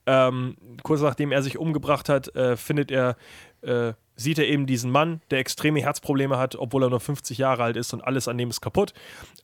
Ähm, 0.06 0.56
kurz 0.82 1.00
nachdem 1.00 1.30
er 1.30 1.42
sich 1.42 1.58
umgebracht 1.58 2.08
hat, 2.08 2.34
äh, 2.34 2.56
findet 2.56 2.90
er 2.90 3.16
äh, 3.62 3.92
sieht 4.18 4.38
er 4.38 4.48
eben 4.48 4.66
diesen 4.66 4.90
Mann, 4.90 5.20
der 5.30 5.38
extreme 5.38 5.80
Herzprobleme 5.80 6.38
hat, 6.38 6.56
obwohl 6.56 6.82
er 6.82 6.90
nur 6.90 7.00
50 7.00 7.38
Jahre 7.38 7.62
alt 7.62 7.76
ist 7.76 7.92
und 7.92 8.02
alles 8.02 8.26
an 8.26 8.36
dem 8.36 8.50
ist 8.50 8.60
kaputt. 8.60 8.92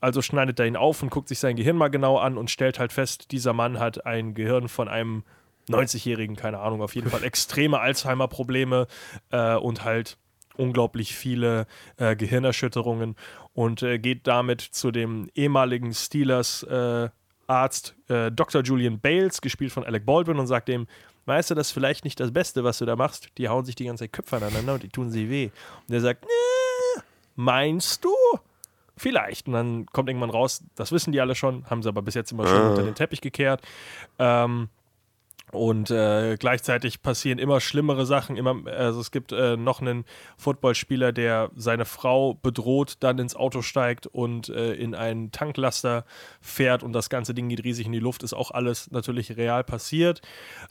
Also 0.00 0.20
schneidet 0.20 0.58
er 0.58 0.66
ihn 0.66 0.76
auf 0.76 1.00
und 1.02 1.10
guckt 1.10 1.28
sich 1.28 1.38
sein 1.38 1.54
Gehirn 1.54 1.76
mal 1.76 1.88
genau 1.88 2.18
an 2.18 2.36
und 2.36 2.50
stellt 2.50 2.80
halt 2.80 2.92
fest, 2.92 3.30
dieser 3.30 3.52
Mann 3.52 3.78
hat 3.78 4.04
ein 4.04 4.34
Gehirn 4.34 4.68
von 4.68 4.88
einem 4.88 5.22
90-Jährigen, 5.68 6.36
keine 6.36 6.58
Ahnung, 6.58 6.82
auf 6.82 6.94
jeden 6.96 7.08
Fall 7.08 7.22
extreme 7.24 7.78
Alzheimer-Probleme 7.78 8.88
äh, 9.30 9.54
und 9.54 9.84
halt 9.84 10.18
unglaublich 10.56 11.14
viele 11.14 11.66
äh, 11.96 12.16
Gehirnerschütterungen 12.16 13.16
und 13.52 13.82
äh, 13.82 13.98
geht 13.98 14.26
damit 14.26 14.60
zu 14.60 14.90
dem 14.90 15.28
ehemaligen 15.34 15.92
Steelers 15.94 16.62
äh, 16.64 17.08
Arzt 17.46 17.94
äh, 18.08 18.30
Dr. 18.30 18.62
Julian 18.62 19.00
Bales, 19.00 19.40
gespielt 19.40 19.72
von 19.72 19.84
Alec 19.84 20.06
Baldwin, 20.06 20.38
und 20.38 20.46
sagt 20.46 20.68
ihm, 20.68 20.86
weißt 21.26 21.50
du, 21.50 21.54
das 21.54 21.68
ist 21.68 21.72
vielleicht 21.72 22.04
nicht 22.04 22.18
das 22.20 22.32
Beste, 22.32 22.64
was 22.64 22.78
du 22.78 22.86
da 22.86 22.96
machst. 22.96 23.28
Die 23.38 23.48
hauen 23.48 23.64
sich 23.64 23.74
die 23.74 23.84
ganze 23.84 24.04
Zeit 24.04 24.12
Köpfe 24.12 24.36
aneinander 24.36 24.74
und 24.74 24.82
die 24.82 24.88
tun 24.88 25.10
sie 25.10 25.28
weh. 25.28 25.50
Und 25.86 25.94
er 25.94 26.00
sagt, 26.00 26.24
"Nee, 26.24 27.02
meinst 27.36 28.04
du? 28.04 28.14
Vielleicht. 28.96 29.48
Und 29.48 29.54
dann 29.54 29.86
kommt 29.86 30.08
irgendwann 30.08 30.30
raus, 30.30 30.62
das 30.76 30.92
wissen 30.92 31.12
die 31.12 31.20
alle 31.20 31.34
schon, 31.34 31.68
haben 31.68 31.82
sie 31.82 31.88
aber 31.88 32.02
bis 32.02 32.14
jetzt 32.14 32.30
immer 32.32 32.46
schön 32.46 32.62
unter 32.70 32.82
den 32.82 32.94
Teppich 32.94 33.20
gekehrt. 33.20 33.60
Ähm, 34.18 34.68
und 35.54 35.90
äh, 35.90 36.36
gleichzeitig 36.38 37.02
passieren 37.02 37.38
immer 37.38 37.60
schlimmere 37.60 38.06
Sachen. 38.06 38.36
Immer, 38.36 38.66
also 38.66 39.00
es 39.00 39.10
gibt 39.10 39.32
äh, 39.32 39.56
noch 39.56 39.80
einen 39.80 40.04
Footballspieler, 40.36 41.12
der 41.12 41.50
seine 41.56 41.84
Frau 41.84 42.34
bedroht, 42.34 42.96
dann 43.00 43.18
ins 43.18 43.36
Auto 43.36 43.62
steigt 43.62 44.06
und 44.06 44.48
äh, 44.48 44.74
in 44.74 44.94
einen 44.94 45.32
Tanklaster 45.32 46.04
fährt 46.40 46.82
und 46.82 46.92
das 46.92 47.08
ganze 47.10 47.34
Ding 47.34 47.48
geht 47.48 47.64
riesig 47.64 47.86
in 47.86 47.92
die 47.92 48.00
Luft. 48.00 48.22
Ist 48.22 48.34
auch 48.34 48.50
alles 48.50 48.90
natürlich 48.90 49.36
real 49.36 49.64
passiert. 49.64 50.20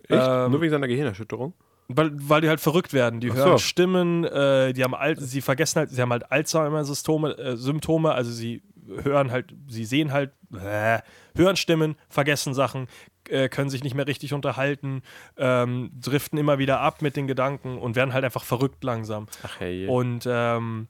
Echt? 0.07 0.21
Ähm, 0.23 0.51
Nur 0.51 0.61
wegen 0.61 0.71
seiner 0.71 0.87
Gehirnerschütterung? 0.87 1.53
weil, 1.87 2.11
weil 2.13 2.41
die 2.41 2.49
halt 2.49 2.61
verrückt 2.61 2.93
werden. 2.93 3.19
Die 3.19 3.31
Ach 3.31 3.35
hören 3.35 3.51
so. 3.51 3.57
Stimmen, 3.57 4.23
äh, 4.23 4.73
die 4.73 4.83
haben 4.83 4.95
Al 4.95 5.19
sie 5.19 5.41
vergessen 5.41 5.79
halt, 5.79 5.89
sie 5.89 6.01
haben 6.01 6.11
halt 6.11 6.31
Alzheimer-Symptome, 6.31 7.37
äh, 7.37 7.57
Symptome, 7.57 8.13
also 8.13 8.31
sie 8.31 8.63
hören 9.03 9.31
halt, 9.31 9.53
sie 9.67 9.85
sehen 9.85 10.11
halt, 10.11 10.31
hören 10.51 11.55
Stimmen, 11.55 11.95
vergessen 12.09 12.53
Sachen, 12.53 12.87
äh, 13.29 13.49
können 13.49 13.69
sich 13.69 13.83
nicht 13.83 13.95
mehr 13.95 14.07
richtig 14.07 14.33
unterhalten, 14.33 15.01
ähm, 15.37 15.91
driften 15.99 16.37
immer 16.37 16.57
wieder 16.57 16.79
ab 16.79 17.01
mit 17.01 17.15
den 17.15 17.27
Gedanken 17.27 17.77
und 17.77 17.95
werden 17.95 18.13
halt 18.13 18.23
einfach 18.25 18.43
verrückt 18.43 18.83
langsam. 18.83 19.27
Ach 19.43 19.59
hey. 19.59 19.87
Und 19.87 20.27
ähm, 20.29 20.87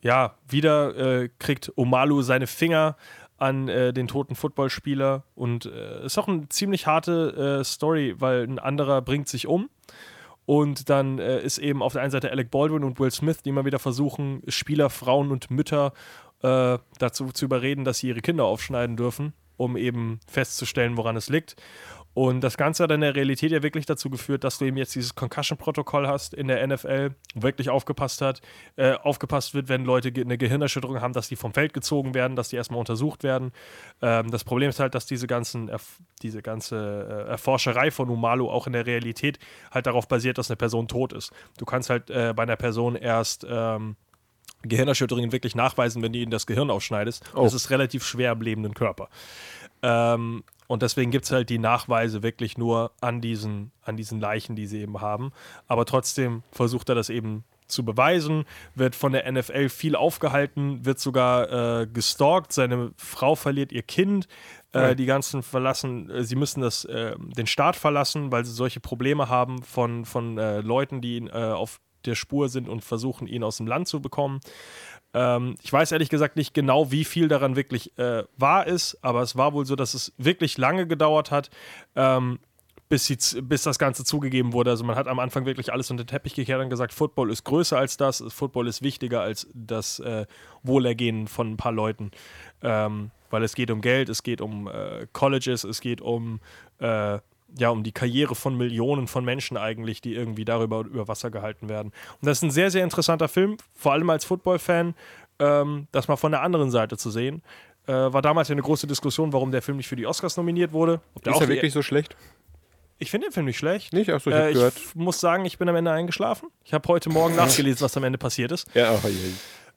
ja, 0.00 0.34
wieder 0.48 0.96
äh, 0.96 1.28
kriegt 1.38 1.72
Omalu 1.76 2.22
seine 2.22 2.46
Finger 2.46 2.96
an 3.38 3.68
äh, 3.68 3.92
den 3.92 4.08
toten 4.08 4.34
Footballspieler 4.34 5.24
und 5.34 5.66
äh, 5.66 6.04
ist 6.04 6.18
auch 6.18 6.28
eine 6.28 6.48
ziemlich 6.48 6.86
harte 6.86 7.60
äh, 7.60 7.64
Story, 7.64 8.16
weil 8.18 8.42
ein 8.42 8.58
anderer 8.58 9.00
bringt 9.00 9.28
sich 9.28 9.46
um 9.46 9.70
und 10.44 10.88
dann 10.88 11.18
ist 11.18 11.58
eben 11.58 11.82
auf 11.82 11.92
der 11.92 12.00
einen 12.00 12.10
Seite 12.10 12.30
Alec 12.30 12.50
Baldwin 12.50 12.82
und 12.82 12.98
Will 12.98 13.10
Smith, 13.10 13.42
die 13.42 13.50
immer 13.50 13.66
wieder 13.66 13.78
versuchen, 13.78 14.42
Spieler, 14.48 14.88
Frauen 14.88 15.30
und 15.30 15.50
Mütter 15.50 15.92
dazu 16.40 17.32
zu 17.32 17.44
überreden, 17.44 17.84
dass 17.84 17.98
sie 17.98 18.08
ihre 18.08 18.22
Kinder 18.22 18.44
aufschneiden 18.44 18.96
dürfen, 18.96 19.34
um 19.58 19.76
eben 19.76 20.20
festzustellen, 20.26 20.96
woran 20.96 21.16
es 21.16 21.28
liegt. 21.28 21.56
Und 22.14 22.40
das 22.40 22.56
Ganze 22.56 22.82
hat 22.82 22.90
in 22.90 23.00
der 23.00 23.14
Realität 23.14 23.52
ja 23.52 23.62
wirklich 23.62 23.86
dazu 23.86 24.10
geführt, 24.10 24.42
dass 24.42 24.58
du 24.58 24.64
eben 24.64 24.76
jetzt 24.76 24.92
dieses 24.96 25.14
Concussion-Protokoll 25.14 26.08
hast 26.08 26.34
in 26.34 26.48
der 26.48 26.66
NFL, 26.66 27.10
wirklich 27.36 27.70
aufgepasst 27.70 28.22
hat, 28.22 28.40
äh, 28.74 28.94
aufgepasst 28.94 29.54
wird, 29.54 29.68
wenn 29.68 29.84
Leute 29.84 30.10
eine 30.20 30.36
Gehirnerschütterung 30.36 31.00
haben, 31.00 31.12
dass 31.12 31.28
die 31.28 31.36
vom 31.36 31.54
Feld 31.54 31.72
gezogen 31.72 32.14
werden, 32.14 32.34
dass 32.34 32.48
die 32.48 32.56
erstmal 32.56 32.80
untersucht 32.80 33.22
werden. 33.22 33.52
Ähm, 34.02 34.32
das 34.32 34.42
Problem 34.42 34.68
ist 34.68 34.80
halt, 34.80 34.96
dass 34.96 35.06
diese 35.06 35.28
ganzen, 35.28 35.70
diese 36.20 36.42
ganze 36.42 37.26
äh, 37.26 37.30
Erforscherei 37.30 37.92
von 37.92 38.08
Umalu 38.08 38.50
auch 38.50 38.66
in 38.66 38.72
der 38.72 38.86
Realität 38.86 39.38
halt 39.70 39.86
darauf 39.86 40.08
basiert, 40.08 40.38
dass 40.38 40.50
eine 40.50 40.56
Person 40.56 40.88
tot 40.88 41.12
ist. 41.12 41.32
Du 41.56 41.66
kannst 41.66 41.88
halt 41.88 42.10
äh, 42.10 42.32
bei 42.34 42.42
einer 42.42 42.56
Person 42.56 42.96
erst 42.96 43.46
ähm, 43.48 43.94
Gehirnerschütterungen 44.62 45.32
wirklich 45.32 45.54
nachweisen, 45.54 46.02
wenn 46.02 46.12
du 46.12 46.18
ihnen 46.18 46.30
das 46.30 46.46
Gehirn 46.46 46.70
aufschneidest. 46.70 47.24
Oh. 47.34 47.42
Das 47.42 47.54
ist 47.54 47.70
relativ 47.70 48.04
schwer 48.04 48.32
am 48.32 48.40
lebenden 48.40 48.74
Körper. 48.74 49.08
Ähm, 49.82 50.42
und 50.66 50.82
deswegen 50.82 51.10
gibt 51.10 51.24
es 51.24 51.30
halt 51.30 51.48
die 51.48 51.58
Nachweise 51.58 52.22
wirklich 52.22 52.58
nur 52.58 52.92
an 53.00 53.20
diesen, 53.20 53.72
an 53.82 53.96
diesen 53.96 54.20
Leichen, 54.20 54.56
die 54.56 54.66
sie 54.66 54.80
eben 54.80 55.00
haben. 55.00 55.32
Aber 55.66 55.86
trotzdem 55.86 56.42
versucht 56.52 56.88
er 56.88 56.94
das 56.94 57.08
eben 57.08 57.44
zu 57.68 57.84
beweisen, 57.84 58.44
wird 58.74 58.96
von 58.96 59.12
der 59.12 59.30
NFL 59.30 59.68
viel 59.68 59.94
aufgehalten, 59.94 60.84
wird 60.84 60.98
sogar 60.98 61.82
äh, 61.82 61.86
gestalkt. 61.86 62.52
Seine 62.52 62.92
Frau 62.96 63.34
verliert 63.34 63.72
ihr 63.72 63.82
Kind. 63.82 64.26
Äh. 64.72 64.96
Die 64.96 65.06
ganzen 65.06 65.42
verlassen, 65.42 66.10
äh, 66.10 66.24
sie 66.24 66.36
müssen 66.36 66.60
das, 66.60 66.84
äh, 66.86 67.14
den 67.18 67.46
Staat 67.46 67.76
verlassen, 67.76 68.32
weil 68.32 68.44
sie 68.44 68.52
solche 68.52 68.80
Probleme 68.80 69.28
haben 69.28 69.62
von, 69.62 70.04
von 70.04 70.38
äh, 70.38 70.60
Leuten, 70.60 71.00
die 71.00 71.16
ihn, 71.16 71.28
äh, 71.28 71.32
auf 71.32 71.80
der 72.08 72.16
Spur 72.16 72.48
sind 72.48 72.68
und 72.68 72.84
versuchen, 72.84 73.26
ihn 73.26 73.44
aus 73.44 73.58
dem 73.58 73.66
Land 73.66 73.88
zu 73.88 74.00
bekommen. 74.02 74.40
Ähm, 75.14 75.56
ich 75.62 75.72
weiß 75.72 75.92
ehrlich 75.92 76.08
gesagt 76.08 76.36
nicht 76.36 76.54
genau, 76.54 76.90
wie 76.90 77.04
viel 77.04 77.28
daran 77.28 77.56
wirklich 77.56 77.96
äh, 77.98 78.24
wahr 78.36 78.66
ist, 78.66 78.98
aber 79.02 79.22
es 79.22 79.36
war 79.36 79.52
wohl 79.52 79.66
so, 79.66 79.76
dass 79.76 79.94
es 79.94 80.12
wirklich 80.18 80.58
lange 80.58 80.86
gedauert 80.86 81.30
hat, 81.30 81.50
ähm, 81.96 82.38
bis, 82.88 83.06
sie, 83.06 83.16
bis 83.42 83.62
das 83.62 83.78
Ganze 83.78 84.04
zugegeben 84.04 84.52
wurde. 84.52 84.70
Also 84.70 84.84
man 84.84 84.96
hat 84.96 85.08
am 85.08 85.18
Anfang 85.18 85.46
wirklich 85.46 85.72
alles 85.72 85.90
unter 85.90 86.04
den 86.04 86.08
Teppich 86.08 86.34
gekehrt 86.34 86.60
und 86.62 86.70
gesagt, 86.70 86.92
Football 86.92 87.30
ist 87.30 87.44
größer 87.44 87.78
als 87.78 87.96
das, 87.96 88.22
Football 88.28 88.66
ist 88.66 88.82
wichtiger 88.82 89.20
als 89.20 89.46
das 89.52 90.00
äh, 90.00 90.26
Wohlergehen 90.62 91.28
von 91.28 91.52
ein 91.52 91.56
paar 91.56 91.72
Leuten. 91.72 92.10
Ähm, 92.62 93.10
weil 93.30 93.42
es 93.42 93.54
geht 93.54 93.70
um 93.70 93.80
Geld, 93.80 94.08
es 94.08 94.22
geht 94.22 94.40
um 94.40 94.68
äh, 94.68 95.06
Colleges, 95.12 95.64
es 95.64 95.80
geht 95.80 96.00
um 96.00 96.40
äh, 96.78 97.18
ja, 97.56 97.70
um 97.70 97.82
die 97.82 97.92
Karriere 97.92 98.34
von 98.34 98.56
Millionen 98.56 99.06
von 99.06 99.24
Menschen 99.24 99.56
eigentlich, 99.56 100.00
die 100.00 100.14
irgendwie 100.14 100.44
darüber 100.44 100.80
über 100.80 101.08
Wasser 101.08 101.30
gehalten 101.30 101.68
werden. 101.68 101.92
Und 102.20 102.26
das 102.26 102.38
ist 102.38 102.42
ein 102.42 102.50
sehr, 102.50 102.70
sehr 102.70 102.84
interessanter 102.84 103.28
Film, 103.28 103.56
vor 103.74 103.92
allem 103.92 104.10
als 104.10 104.24
Football-Fan, 104.24 104.94
ähm, 105.38 105.86
das 105.92 106.08
mal 106.08 106.16
von 106.16 106.32
der 106.32 106.42
anderen 106.42 106.70
Seite 106.70 106.96
zu 106.96 107.10
sehen. 107.10 107.42
Äh, 107.86 107.92
war 107.92 108.20
damals 108.20 108.48
ja 108.48 108.52
eine 108.52 108.62
große 108.62 108.86
Diskussion, 108.86 109.32
warum 109.32 109.50
der 109.50 109.62
Film 109.62 109.78
nicht 109.78 109.88
für 109.88 109.96
die 109.96 110.06
Oscars 110.06 110.36
nominiert 110.36 110.72
wurde. 110.72 111.00
Ist 111.24 111.40
er 111.40 111.48
wirklich 111.48 111.72
so 111.72 111.82
schlecht? 111.82 112.16
ich 113.00 113.12
finde 113.12 113.28
den 113.28 113.32
Film 113.32 113.46
nicht 113.46 113.56
schlecht. 113.58 113.92
Nicht? 113.92 114.10
Achso, 114.10 114.28
ich 114.30 114.34
Äh, 114.36 114.40
hab 114.40 114.48
ich 114.48 114.54
gehört. 114.54 114.76
f- 114.76 114.94
muss 114.96 115.20
sagen, 115.20 115.44
ich 115.44 115.56
bin 115.56 115.68
am 115.68 115.76
Ende 115.76 115.92
eingeschlafen. 115.92 116.48
Ich 116.64 116.74
habe 116.74 116.86
heute 116.88 117.08
Morgen 117.10 117.36
nachgelesen, 117.36 117.80
was 117.82 117.96
am 117.96 118.02
Ende 118.02 118.18
passiert 118.18 118.50
ist. 118.50 118.66
Ja, 118.74 118.92
oh, 118.92 119.08
je. 119.08 119.16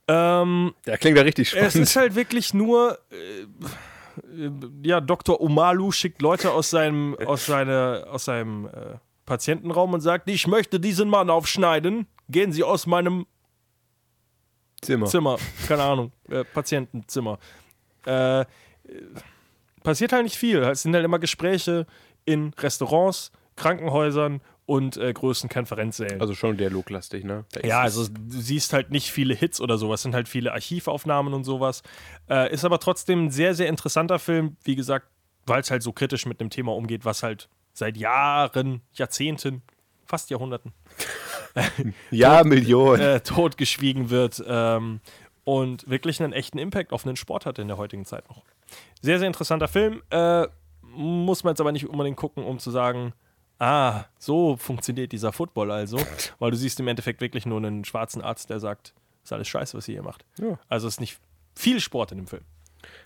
Ähm, 0.07 0.73
Der 0.87 0.97
klingt 0.97 1.15
ja 1.17 1.23
richtig 1.23 1.49
spannend. 1.49 1.67
es 1.67 1.75
ist 1.75 1.95
halt 1.95 2.15
wirklich 2.15 2.53
nur, 2.55 2.97
äh, 3.11 3.45
ja, 4.83 5.01
Dr. 5.01 5.41
Omalu 5.41 5.91
schickt 5.91 6.21
Leute 6.21 6.51
aus 6.51 6.69
seinem, 6.69 7.17
aus 7.25 7.45
seine, 7.45 8.05
aus 8.09 8.25
seinem 8.25 8.67
äh, 8.67 8.97
Patientenraum 9.25 9.93
und 9.93 10.01
sagt, 10.01 10.29
ich 10.29 10.47
möchte 10.47 10.79
diesen 10.79 11.09
Mann 11.09 11.29
aufschneiden. 11.29 12.07
Gehen 12.29 12.51
Sie 12.51 12.63
aus 12.63 12.87
meinem 12.87 13.25
Zimmer. 14.81 15.05
Zimmer, 15.05 15.37
keine 15.67 15.83
Ahnung, 15.83 16.11
äh, 16.29 16.43
Patientenzimmer. 16.43 17.37
Äh, 18.05 18.41
äh, 18.41 18.45
passiert 19.83 20.11
halt 20.11 20.23
nicht 20.23 20.37
viel. 20.37 20.57
Es 20.63 20.81
sind 20.81 20.95
halt 20.95 21.05
immer 21.05 21.19
Gespräche 21.19 21.85
in 22.25 22.53
Restaurants, 22.57 23.31
Krankenhäusern 23.55 24.41
und 24.71 24.95
äh, 24.95 25.11
größten 25.11 25.49
Konferenzsälen. 25.49 26.21
Also 26.21 26.33
schon 26.33 26.55
dialoglastig, 26.55 27.25
ne? 27.25 27.43
Da 27.51 27.67
ja, 27.67 27.81
also 27.81 28.07
du 28.07 28.39
siehst 28.39 28.71
halt 28.71 28.89
nicht 28.89 29.11
viele 29.11 29.33
Hits 29.33 29.59
oder 29.59 29.77
sowas, 29.77 30.01
sind 30.01 30.15
halt 30.15 30.29
viele 30.29 30.53
Archivaufnahmen 30.53 31.33
und 31.33 31.43
sowas. 31.43 31.83
Äh, 32.29 32.53
ist 32.53 32.63
aber 32.63 32.79
trotzdem 32.79 33.25
ein 33.25 33.31
sehr, 33.31 33.53
sehr 33.53 33.67
interessanter 33.67 34.17
Film, 34.17 34.55
wie 34.63 34.77
gesagt, 34.77 35.07
weil 35.45 35.59
es 35.59 35.71
halt 35.71 35.83
so 35.83 35.91
kritisch 35.91 36.25
mit 36.25 36.39
einem 36.39 36.49
Thema 36.49 36.73
umgeht, 36.73 37.03
was 37.03 37.21
halt 37.21 37.49
seit 37.73 37.97
Jahren, 37.97 38.79
Jahrzehnten, 38.93 39.61
fast 40.05 40.29
Jahrhunderten 40.29 40.71
Ja, 42.09 42.45
Millionen. 42.45 43.01
äh, 43.01 43.19
totgeschwiegen 43.19 44.09
wird 44.09 44.41
ähm, 44.47 45.01
und 45.43 45.89
wirklich 45.89 46.23
einen 46.23 46.31
echten 46.31 46.59
Impact 46.59 46.93
auf 46.93 47.05
einen 47.05 47.17
Sport 47.17 47.45
hat 47.45 47.59
in 47.59 47.67
der 47.67 47.75
heutigen 47.75 48.05
Zeit 48.05 48.29
noch. 48.29 48.41
Sehr, 49.01 49.19
sehr 49.19 49.27
interessanter 49.27 49.67
Film. 49.67 50.01
Äh, 50.11 50.47
muss 50.81 51.43
man 51.43 51.51
jetzt 51.51 51.59
aber 51.59 51.73
nicht 51.73 51.89
unbedingt 51.89 52.15
gucken, 52.15 52.45
um 52.45 52.57
zu 52.57 52.71
sagen, 52.71 53.11
ah, 53.61 54.05
so 54.17 54.57
funktioniert 54.57 55.11
dieser 55.11 55.31
Football 55.31 55.71
also. 55.71 55.97
Weil 56.39 56.51
du 56.51 56.57
siehst 56.57 56.79
im 56.79 56.87
Endeffekt 56.87 57.21
wirklich 57.21 57.45
nur 57.45 57.57
einen 57.57 57.85
schwarzen 57.85 58.21
Arzt, 58.21 58.49
der 58.49 58.59
sagt, 58.59 58.93
ist 59.23 59.31
alles 59.31 59.47
scheiße, 59.47 59.77
was 59.77 59.87
ihr 59.87 59.93
hier 59.93 60.03
macht. 60.03 60.25
Ja. 60.39 60.59
Also 60.67 60.87
ist 60.87 60.99
nicht 60.99 61.19
viel 61.55 61.79
Sport 61.79 62.11
in 62.11 62.17
dem 62.17 62.27
Film. 62.27 62.43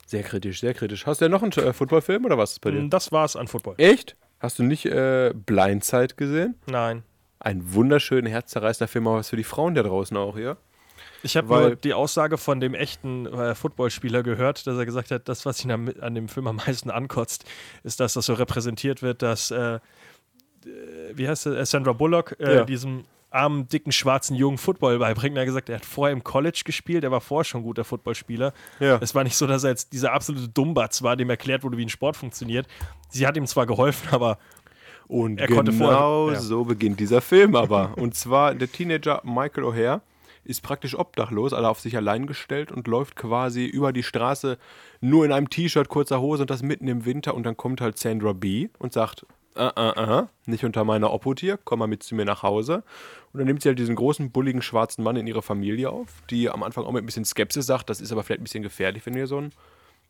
Sehr 0.05 0.23
kritisch, 0.23 0.61
sehr 0.61 0.73
kritisch. 0.73 1.05
Hast 1.05 1.19
du 1.19 1.25
denn 1.25 1.31
noch 1.31 1.43
einen 1.43 1.51
äh, 1.51 1.73
Footballfilm 1.73 2.25
oder 2.25 2.37
was 2.37 2.53
ist 2.53 2.59
bei 2.61 2.71
dir? 2.71 2.87
Das 2.87 3.11
war's 3.11 3.35
an 3.35 3.47
Football. 3.47 3.75
Echt? 3.77 4.15
Hast 4.39 4.57
du 4.59 4.63
nicht 4.63 4.85
äh, 4.85 5.33
Blindside 5.33 6.15
gesehen? 6.15 6.55
Nein. 6.67 7.03
Ein 7.39 7.73
wunderschöner, 7.73 8.29
herzzerreißender 8.29 8.87
Film, 8.87 9.07
aber 9.07 9.17
was 9.17 9.29
für 9.29 9.35
die 9.35 9.43
Frauen 9.43 9.75
da 9.75 9.83
draußen 9.83 10.15
auch, 10.15 10.37
ja? 10.37 10.57
Ich 11.23 11.35
habe 11.35 11.47
nur 11.47 11.75
die 11.75 11.93
Aussage 11.93 12.37
von 12.37 12.59
dem 12.59 12.75
echten 12.75 13.25
äh, 13.25 13.55
Footballspieler 13.55 14.21
gehört, 14.21 14.67
dass 14.67 14.77
er 14.77 14.85
gesagt 14.85 15.11
hat, 15.11 15.27
das, 15.27 15.45
was 15.45 15.63
ihn 15.65 15.71
am, 15.71 15.91
an 15.99 16.13
dem 16.13 16.29
Film 16.29 16.47
am 16.47 16.57
meisten 16.57 16.91
ankotzt, 16.91 17.45
ist, 17.83 17.99
dass 17.99 18.13
das 18.13 18.27
so 18.27 18.33
repräsentiert 18.35 19.01
wird, 19.01 19.21
dass, 19.21 19.51
äh, 19.51 19.79
wie 21.13 21.27
heißt 21.27 21.45
er, 21.47 21.57
äh, 21.57 21.65
Sandra 21.65 21.93
Bullock, 21.93 22.35
äh, 22.39 22.55
Ja. 22.55 22.63
diesem 22.65 23.03
armen, 23.31 23.67
dicken, 23.67 23.91
schwarzen 23.91 24.35
Jungen 24.35 24.57
Football 24.57 24.99
beibringt. 24.99 25.35
Er 25.35 25.41
hat 25.41 25.47
gesagt, 25.47 25.67
er 25.69 25.75
hat 25.75 25.85
vorher 25.85 26.13
im 26.13 26.23
College 26.23 26.61
gespielt, 26.63 27.03
er 27.03 27.11
war 27.11 27.19
vorher 27.21 27.43
schon 27.43 27.63
guter 27.63 27.83
Footballspieler. 27.83 28.53
Ja. 28.79 28.97
Es 29.01 29.13
war 29.13 29.23
nicht 29.25 29.35
so, 29.35 29.45
dass 29.45 29.63
er 29.65 29.71
jetzt 29.71 29.91
dieser 29.91 30.13
absolute 30.13 30.47
Dummbatz 30.47 31.01
war, 31.03 31.17
dem 31.17 31.29
erklärt 31.29 31.63
wurde, 31.63 31.77
wie 31.77 31.85
ein 31.85 31.89
Sport 31.89 32.15
funktioniert. 32.15 32.65
Sie 33.09 33.27
hat 33.27 33.35
ihm 33.35 33.45
zwar 33.45 33.65
geholfen, 33.65 34.07
aber 34.11 34.37
Und 35.07 35.39
Er 35.39 35.45
genau 35.45 35.57
konnte 35.57 35.71
vorher- 35.73 36.33
ja. 36.33 36.39
so 36.39 36.63
beginnt 36.65 36.99
dieser 36.99 37.21
Film 37.21 37.55
aber. 37.55 37.93
und 37.95 38.15
zwar 38.15 38.55
der 38.55 38.71
Teenager 38.71 39.21
Michael 39.23 39.63
O'Hare 39.65 40.01
ist 40.45 40.63
praktisch 40.63 40.97
obdachlos, 40.97 41.53
alle 41.53 41.69
auf 41.69 41.79
sich 41.79 41.95
allein 41.95 42.25
gestellt 42.25 42.71
und 42.71 42.87
läuft 42.87 43.15
quasi 43.15 43.65
über 43.65 43.93
die 43.93 44.01
Straße 44.01 44.57
nur 45.01 45.23
in 45.23 45.31
einem 45.31 45.49
T-Shirt, 45.51 45.89
kurzer 45.89 46.21
Hose 46.21 46.41
und 46.41 46.49
das 46.49 46.63
mitten 46.63 46.87
im 46.87 47.05
Winter 47.05 47.35
und 47.35 47.43
dann 47.43 47.55
kommt 47.55 47.81
halt 47.81 47.99
Sandra 47.99 48.33
B 48.33 48.69
und 48.79 48.93
sagt, 48.93 49.27
äh, 49.55 49.71
äh, 49.75 50.19
äh, 50.19 50.23
nicht 50.45 50.65
unter 50.65 50.83
meiner 50.83 51.11
Obhut 51.11 51.39
hier, 51.39 51.57
komm 51.63 51.79
mal 51.79 51.87
mit 51.87 52.03
zu 52.03 52.15
mir 52.15 52.25
nach 52.25 52.43
Hause. 52.43 52.83
Und 53.31 53.39
dann 53.39 53.47
nimmt 53.47 53.61
sie 53.61 53.69
halt 53.69 53.79
diesen 53.79 53.95
großen, 53.95 54.31
bulligen, 54.31 54.61
schwarzen 54.61 55.03
Mann 55.03 55.15
in 55.15 55.27
ihre 55.27 55.41
Familie 55.41 55.89
auf, 55.89 56.09
die 56.29 56.49
am 56.49 56.63
Anfang 56.63 56.85
auch 56.85 56.91
mit 56.91 57.03
ein 57.03 57.05
bisschen 57.05 57.25
Skepsis 57.25 57.65
sagt, 57.65 57.89
das 57.89 58.01
ist 58.01 58.11
aber 58.11 58.23
vielleicht 58.23 58.41
ein 58.41 58.43
bisschen 58.43 58.63
gefährlich, 58.63 59.05
wenn 59.05 59.13
du 59.13 59.19
hier 59.19 59.27
so 59.27 59.37
einen, 59.37 59.51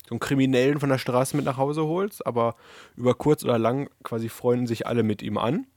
so 0.08 0.12
einen 0.12 0.20
Kriminellen 0.20 0.80
von 0.80 0.90
der 0.90 0.98
Straße 0.98 1.36
mit 1.36 1.46
nach 1.46 1.58
Hause 1.58 1.86
holst, 1.86 2.26
aber 2.26 2.56
über 2.96 3.14
kurz 3.14 3.44
oder 3.44 3.60
lang 3.60 3.90
quasi 4.04 4.30
freunden 4.30 4.68
sich 4.68 4.88
alle 4.88 5.04
mit 5.04 5.22
ihm 5.22 5.38
an. 5.38 5.68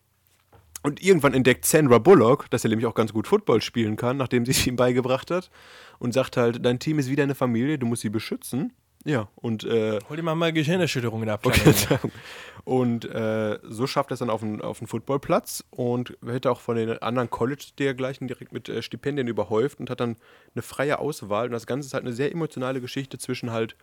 Und 0.83 1.03
irgendwann 1.03 1.35
entdeckt 1.35 1.65
Sandra 1.65 1.99
Bullock, 1.99 2.49
dass 2.51 2.65
er 2.65 2.71
nämlich 2.71 2.87
auch 2.87 2.95
ganz 2.95 3.13
gut 3.13 3.27
Football 3.27 3.61
spielen 3.61 3.97
kann, 3.97 4.17
nachdem 4.17 4.45
sie 4.45 4.53
es 4.53 4.67
ihm 4.67 4.77
beigebracht 4.77 5.31
hat. 5.31 5.51
Und 5.99 6.15
sagt 6.15 6.37
halt, 6.37 6.65
dein 6.65 6.79
Team 6.79 6.99
ist 6.99 7.11
wieder 7.11 7.25
eine 7.25 7.35
Familie, 7.35 7.79
du 7.79 7.87
musst 7.87 8.03
sie 8.03 8.11
beschützen. 8.11 8.73
Ja, 9.05 9.29
und, 9.37 9.65
äh, 9.65 10.01
hol 10.09 10.17
dir 10.17 10.23
mal 10.23 10.35
mal 10.35 10.53
Gehirnerschütterungen 10.53 11.29
ab. 11.29 11.47
Okay, 11.47 11.73
und 12.65 13.05
äh, 13.05 13.59
so 13.63 13.87
schafft 13.87 14.11
er 14.11 14.15
es 14.15 14.19
dann 14.19 14.29
auf 14.29 14.41
den, 14.41 14.61
auf 14.61 14.79
den 14.79 14.89
Footballplatz 14.89 15.65
und 15.71 16.19
wird 16.21 16.47
auch 16.47 16.61
von 16.61 16.77
den 16.77 16.99
anderen 16.99 17.31
Colleges 17.31 17.75
dergleichen 17.77 18.29
direkt 18.29 18.53
mit 18.53 18.69
äh, 18.69 18.83
Stipendien 18.83 19.29
überhäuft 19.29 19.81
und 19.81 19.89
hat 19.89 20.01
dann 20.01 20.17
eine 20.55 20.63
freie 20.63 20.99
Auswahl. 20.99 21.47
Und 21.47 21.53
das 21.53 21.67
Ganze 21.67 21.87
ist 21.87 21.95
halt 21.95 22.05
eine 22.05 22.13
sehr 22.13 22.33
emotionale 22.33 22.81
Geschichte 22.81 23.19
zwischen 23.19 23.53
halt 23.53 23.77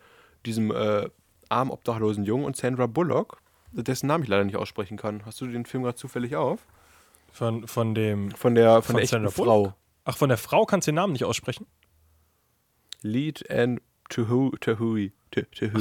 diesem 0.44 0.70
äh, 0.70 1.08
armen, 1.48 1.70
obdachlosen 1.70 2.24
Jungen 2.24 2.44
und 2.44 2.56
Sandra 2.56 2.86
Bullock, 2.86 3.38
dessen 3.72 4.06
Namen 4.06 4.24
ich 4.24 4.28
leider 4.28 4.44
nicht 4.44 4.56
aussprechen 4.56 4.96
kann. 4.96 5.24
Hast 5.24 5.40
du 5.40 5.46
den 5.46 5.66
Film 5.66 5.82
gerade 5.82 5.96
zufällig 5.96 6.36
auf? 6.36 6.60
Von, 7.32 7.66
von 7.66 7.94
dem. 7.94 8.30
Von 8.30 8.54
der, 8.54 8.82
von 8.82 8.82
Von 8.82 8.96
der 8.96 9.04
echten 9.04 9.30
Frau. 9.30 9.74
Ach, 10.04 10.16
von 10.16 10.28
der 10.28 10.38
Frau 10.38 10.64
kannst 10.66 10.86
du 10.86 10.92
den 10.92 10.96
Namen 10.96 11.12
nicht 11.14 11.24
aussprechen? 11.24 11.66
Lead 13.02 13.50
and 13.50 13.80
Tuhui. 14.08 14.50
Tuhui. 14.60 15.12
Tu- 15.30 15.42
Tuhui. 15.42 15.80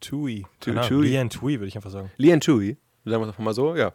Tui. 0.00 0.46
Tu- 0.60 0.70
Keine 0.74 0.80
Ahnung, 0.82 1.30
Tui. 1.30 1.52
Würde 1.60 1.66
ich 1.66 1.76
einfach 1.76 1.90
sagen. 1.90 2.10
Leanne 2.16 2.40
Tui, 2.40 2.76
sagen 3.04 3.20
wir 3.20 3.22
es 3.22 3.28
einfach 3.28 3.42
mal 3.44 3.54
so, 3.54 3.74
ja. 3.76 3.92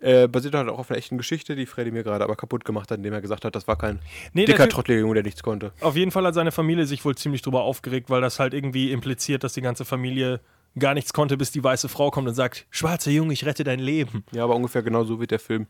Äh, 0.00 0.28
basiert 0.28 0.54
halt 0.54 0.68
auch 0.68 0.78
auf 0.78 0.90
einer 0.90 0.98
echten 0.98 1.18
Geschichte, 1.18 1.56
die 1.56 1.66
Freddy 1.66 1.90
mir 1.90 2.04
gerade 2.04 2.22
aber 2.22 2.36
kaputt 2.36 2.64
gemacht 2.64 2.88
hat, 2.92 2.98
indem 2.98 3.12
er 3.14 3.20
gesagt 3.20 3.44
hat, 3.44 3.56
das 3.56 3.66
war 3.66 3.76
kein 3.76 3.98
Nee, 4.32 4.44
dicker 4.44 4.68
Junge, 4.94 5.14
der 5.14 5.24
nichts 5.24 5.42
konnte. 5.42 5.72
Auf 5.80 5.96
jeden 5.96 6.12
Fall 6.12 6.24
hat 6.24 6.34
seine 6.34 6.52
Familie 6.52 6.86
sich 6.86 7.04
wohl 7.04 7.16
ziemlich 7.16 7.42
drüber 7.42 7.62
aufgeregt, 7.62 8.08
weil 8.08 8.20
das 8.20 8.38
halt 8.38 8.54
irgendwie 8.54 8.92
impliziert, 8.92 9.42
dass 9.42 9.54
die 9.54 9.60
ganze 9.60 9.84
Familie 9.84 10.40
gar 10.78 10.94
nichts 10.94 11.12
konnte, 11.12 11.36
bis 11.36 11.50
die 11.50 11.64
weiße 11.64 11.88
Frau 11.88 12.12
kommt 12.12 12.28
und 12.28 12.34
sagt: 12.34 12.66
Schwarzer 12.70 13.10
Junge, 13.10 13.32
ich 13.32 13.44
rette 13.44 13.64
dein 13.64 13.80
Leben. 13.80 14.22
Ja, 14.30 14.44
aber 14.44 14.54
ungefähr 14.54 14.82
genau 14.84 15.02
so 15.02 15.18
wird 15.18 15.32
der 15.32 15.40
Film 15.40 15.66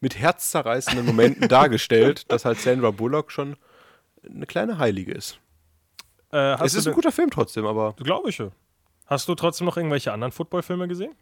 mit 0.00 0.16
herzzerreißenden 0.16 1.04
Momenten 1.04 1.48
dargestellt, 1.48 2.30
dass 2.30 2.44
halt 2.44 2.58
Sandra 2.58 2.92
Bullock 2.92 3.32
schon 3.32 3.56
eine 4.24 4.46
kleine 4.46 4.78
Heilige 4.78 5.10
ist. 5.10 5.40
Äh, 6.32 6.64
es 6.64 6.74
ist 6.74 6.86
ein 6.86 6.94
guter 6.94 7.12
Film 7.12 7.30
trotzdem, 7.30 7.66
aber 7.66 7.94
Glaube 8.02 8.30
ich. 8.30 8.42
Hast 9.06 9.28
du 9.28 9.34
trotzdem 9.34 9.66
noch 9.66 9.76
irgendwelche 9.76 10.12
anderen 10.12 10.32
Footballfilme 10.32 10.88
gesehen? 10.88 11.14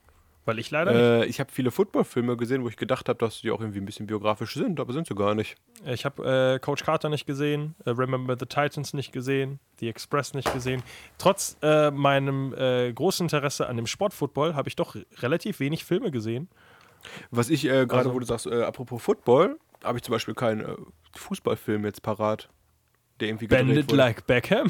Weil 0.46 0.58
ich 0.58 0.70
leider 0.70 0.92
nicht. 0.92 1.00
äh, 1.00 1.24
ich 1.26 1.38
habe 1.38 1.50
viele 1.52 1.70
Footballfilme 1.70 2.34
gesehen, 2.36 2.64
wo 2.64 2.68
ich 2.68 2.76
gedacht 2.78 3.08
habe, 3.10 3.18
dass 3.18 3.42
die 3.42 3.50
auch 3.50 3.60
irgendwie 3.60 3.78
ein 3.78 3.84
bisschen 3.84 4.06
biografisch 4.06 4.54
sind, 4.54 4.80
aber 4.80 4.92
sind 4.94 5.06
sie 5.06 5.14
gar 5.14 5.34
nicht. 5.34 5.56
Ich 5.84 6.04
habe 6.06 6.54
äh, 6.54 6.58
Coach 6.58 6.82
Carter 6.82 7.10
nicht 7.10 7.26
gesehen, 7.26 7.74
äh, 7.84 7.90
Remember 7.90 8.36
the 8.38 8.46
Titans 8.46 8.94
nicht 8.94 9.12
gesehen, 9.12 9.58
The 9.80 9.88
Express 9.88 10.32
nicht 10.32 10.50
gesehen. 10.52 10.82
Trotz 11.18 11.58
äh, 11.60 11.90
meinem 11.90 12.54
äh, 12.54 12.90
großen 12.92 13.26
Interesse 13.26 13.68
an 13.68 13.76
dem 13.76 13.86
Sportfootball 13.86 14.54
habe 14.54 14.68
ich 14.68 14.76
doch 14.76 14.96
relativ 15.18 15.60
wenig 15.60 15.84
Filme 15.84 16.10
gesehen. 16.10 16.48
Was 17.30 17.50
ich 17.50 17.64
äh, 17.66 17.68
gerade, 17.86 17.96
Also- 17.96 18.14
wo 18.14 18.18
du 18.18 18.24
sagst, 18.26 18.46
apropos 18.46 19.02
Football, 19.02 19.58
habe 19.84 19.98
ich 19.98 20.04
zum 20.04 20.12
Beispiel 20.12 20.34
keinen 20.34 20.74
Fußballfilm 21.16 21.84
jetzt 21.84 22.02
parat, 22.02 22.48
der 23.20 23.28
irgendwie 23.28 23.46
gedreht 23.46 23.66
Bandit 23.66 23.86
wurde. 23.88 23.96
Like 23.96 24.26
Beckham. 24.26 24.68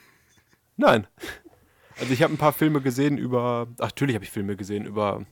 Nein. 0.76 1.06
Also 2.00 2.12
ich 2.12 2.22
habe 2.22 2.32
ein 2.32 2.38
paar 2.38 2.52
Filme 2.52 2.80
gesehen 2.80 3.18
über, 3.18 3.66
ach 3.78 3.86
natürlich 3.86 4.14
habe 4.14 4.24
ich 4.24 4.30
Filme 4.30 4.56
gesehen 4.56 4.84
über 4.84 5.24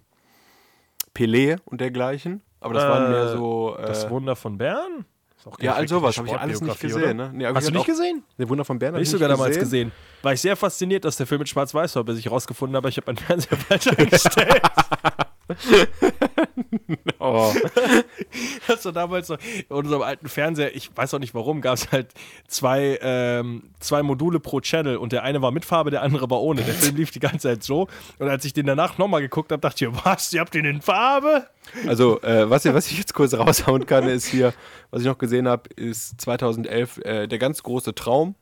Pelé 1.15 1.59
und 1.65 1.81
dergleichen, 1.81 2.43
aber 2.61 2.75
das 2.75 2.83
waren 2.85 3.07
Äh, 3.07 3.11
mehr 3.11 3.29
so 3.29 3.77
äh, 3.79 3.87
Das 3.87 4.11
Wunder 4.11 4.35
von 4.37 4.59
Bern? 4.59 5.05
Ja, 5.61 5.75
all 5.75 5.87
sowas 5.87 6.19
habe 6.19 6.27
ich 6.27 6.35
alles 6.37 6.61
nicht 6.61 6.81
gesehen. 6.81 7.17
Ne? 7.17 7.31
Nee, 7.33 7.47
Hast 7.47 7.59
ich 7.59 7.67
du 7.67 7.73
nicht 7.75 7.83
auch- 7.83 7.87
gesehen? 7.87 8.25
Der 8.37 8.49
Wunder 8.49 8.65
von 8.65 8.81
Bern 8.81 8.89
Hab 8.89 8.95
habe 8.95 9.03
ich 9.05 9.11
sogar 9.11 9.29
damals 9.29 9.57
gesehen. 9.57 9.93
War 10.23 10.33
ich 10.33 10.41
sehr 10.41 10.57
fasziniert, 10.57 11.05
dass 11.05 11.17
der 11.19 11.27
Film 11.29 11.39
mit 11.39 11.49
Schwarz-Weiß 11.49 11.95
war, 11.95 12.03
bis 12.03 12.19
ich 12.19 12.25
herausgefunden 12.25 12.75
habe, 12.77 12.89
ich 12.89 12.97
habe 12.97 13.07
meinen 13.13 13.19
Fernseher 13.19 13.57
falsch 13.69 13.87
eingestellt. 13.87 14.63
Oh. 17.19 17.53
Das 18.67 18.85
war 18.85 18.93
damals 18.93 19.29
so, 19.29 19.37
in 19.69 19.75
unserem 19.77 20.03
alten 20.03 20.29
Fernseher, 20.29 20.75
ich 20.75 20.95
weiß 20.95 21.15
auch 21.15 21.19
nicht 21.19 21.35
warum, 21.35 21.61
gab 21.61 21.75
es 21.75 21.91
halt 21.93 22.13
zwei, 22.49 22.99
ähm, 23.01 23.71
zwei 23.81 24.03
Module 24.03 24.41
pro 24.41 24.61
Channel 24.61 24.97
und 24.97 25.13
der 25.13 25.23
eine 25.23 25.43
war 25.43 25.51
mit 25.51 25.65
Farbe, 25.65 25.91
der 25.91 26.03
andere 26.03 26.29
war 26.31 26.41
ohne. 26.43 26.63
Der 26.63 26.75
Film 26.75 26.97
lief 26.97 27.11
die 27.11 27.21
ganze 27.21 27.49
Zeit 27.49 27.63
so 27.63 27.89
und 28.19 28.29
als 28.29 28.45
ich 28.45 28.53
den 28.53 28.67
danach 28.67 28.99
nochmal 28.99 29.21
geguckt 29.21 29.53
habe, 29.53 29.61
dachte 29.61 29.87
ich, 29.87 30.05
was, 30.05 30.33
ihr 30.33 30.41
habt 30.41 30.55
den 30.55 30.65
in 30.65 30.83
Farbe? 30.83 31.47
Also, 31.87 32.21
äh, 32.23 32.49
was, 32.49 32.65
was 32.67 32.91
ich 32.91 32.99
jetzt 32.99 33.15
kurz 33.15 33.35
raushauen 33.35 33.87
kann, 33.87 34.09
ist 34.09 34.27
hier, 34.27 34.53
was 34.91 35.03
ich 35.03 35.07
noch 35.07 35.19
gesehen 35.19 35.49
habe, 35.49 35.69
ist 35.75 36.21
2011 36.21 36.99
äh, 36.99 37.27
der 37.27 37.39
ganz 37.39 37.63
große 37.63 37.95
Traum 37.95 38.35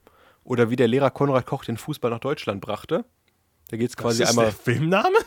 oder 0.43 0.69
wie 0.69 0.75
der 0.75 0.87
Lehrer 0.87 1.11
Konrad 1.11 1.45
Koch 1.45 1.65
den 1.65 1.77
Fußball 1.77 2.11
nach 2.11 2.19
Deutschland 2.19 2.61
brachte. 2.61 3.05
Da 3.69 3.77
geht 3.77 3.89
es 3.89 3.97
quasi 3.97 4.23
ist 4.23 4.29
einmal. 4.29 4.45
der 4.45 4.53
Filmname? 4.53 5.17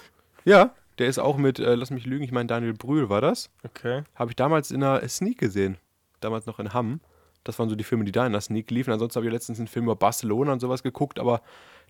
Ja, 0.44 0.74
der 0.98 1.08
ist 1.08 1.18
auch 1.18 1.36
mit, 1.36 1.58
äh, 1.58 1.74
lass 1.74 1.90
mich 1.90 2.06
lügen, 2.06 2.24
ich 2.24 2.32
meine 2.32 2.46
Daniel 2.46 2.74
Brühl 2.74 3.08
war 3.08 3.20
das. 3.20 3.50
Okay. 3.64 4.02
Habe 4.14 4.30
ich 4.30 4.36
damals 4.36 4.70
in 4.70 4.82
einer 4.82 5.06
Sneak 5.08 5.38
gesehen. 5.38 5.78
Damals 6.20 6.46
noch 6.46 6.58
in 6.58 6.72
Hamm. 6.72 7.00
Das 7.44 7.58
waren 7.58 7.68
so 7.68 7.76
die 7.76 7.84
Filme, 7.84 8.04
die 8.04 8.12
da 8.12 8.26
in 8.26 8.32
der 8.32 8.40
Sneak 8.40 8.70
liefen. 8.70 8.92
Ansonsten 8.92 9.16
habe 9.16 9.26
ich 9.26 9.32
letztens 9.32 9.58
einen 9.58 9.68
Film 9.68 9.84
über 9.86 9.96
Barcelona 9.96 10.52
und 10.52 10.60
sowas 10.60 10.82
geguckt, 10.82 11.18
aber 11.18 11.40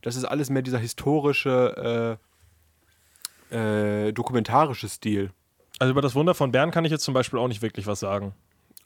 das 0.02 0.16
ist 0.16 0.24
alles 0.24 0.50
mehr 0.50 0.62
dieser 0.62 0.78
historische, 0.78 2.18
äh, 3.50 4.06
äh, 4.08 4.12
dokumentarische 4.12 4.88
Stil. 4.88 5.30
Also 5.78 5.92
über 5.92 6.02
das 6.02 6.14
Wunder 6.14 6.34
von 6.34 6.52
Bern 6.52 6.70
kann 6.70 6.84
ich 6.84 6.90
jetzt 6.90 7.04
zum 7.04 7.14
Beispiel 7.14 7.38
auch 7.38 7.48
nicht 7.48 7.62
wirklich 7.62 7.86
was 7.86 8.00
sagen. 8.00 8.34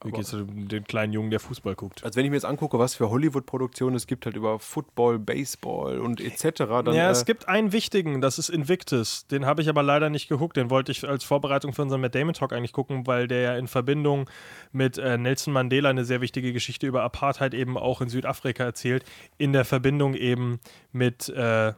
Wie 0.05 0.11
geht's 0.11 0.34
um 0.34 0.68
den 0.68 0.84
kleinen 0.84 1.12
Jungen, 1.12 1.30
der 1.30 1.40
Fußball 1.40 1.74
guckt? 1.74 2.05
Also 2.05 2.16
wenn 2.16 2.24
ich 2.24 2.30
mir 2.30 2.36
jetzt 2.36 2.44
angucke, 2.44 2.78
was 2.78 2.94
für 2.94 3.11
Hollywood-Produktionen 3.11 3.96
es 3.96 4.07
gibt, 4.07 4.26
halt 4.26 4.36
über 4.36 4.59
Football, 4.59 5.18
Baseball 5.18 5.98
und 5.98 6.20
etc., 6.20 6.59
dann... 6.59 6.94
ja, 6.94 7.09
äh, 7.09 7.11
es 7.11 7.24
gibt 7.24 7.48
einen 7.48 7.72
wichtigen, 7.72 8.20
das 8.20 8.38
ist 8.38 8.48
Invictus. 8.48 9.26
Den 9.26 9.46
habe 9.46 9.62
ich 9.62 9.68
aber 9.68 9.82
leider 9.82 10.11
nicht 10.11 10.28
geguckt. 10.28 10.57
Den 10.57 10.70
wollte 10.70 10.92
ich 10.92 11.09
als 11.09 11.24
Vorbereitung 11.24 11.72
für 11.72 11.82
unseren 11.82 12.00
Matt 12.00 12.14
Damon 12.14 12.34
Talk 12.34 12.53
eigentlich 12.53 12.72
gucken, 12.72 13.07
weil 13.07 13.28
der 13.28 13.40
ja 13.40 13.57
in 13.57 13.68
Verbindung 13.68 14.28
mit 14.72 14.98
äh, 14.98 15.18
Nelson 15.18 15.53
Mandela 15.53 15.90
eine 15.90 16.05
sehr 16.05 16.20
wichtige 16.20 16.53
Geschichte 16.53 16.86
über 16.86 17.03
Apartheid 17.03 17.55
eben 17.55 17.76
auch 17.76 18.00
in 18.00 18.09
Südafrika 18.09 18.64
erzählt. 18.64 19.05
In 19.38 19.53
der 19.53 19.64
Verbindung 19.64 20.14
eben 20.14 20.61
mit, 20.92 21.28
äh, 21.28 21.72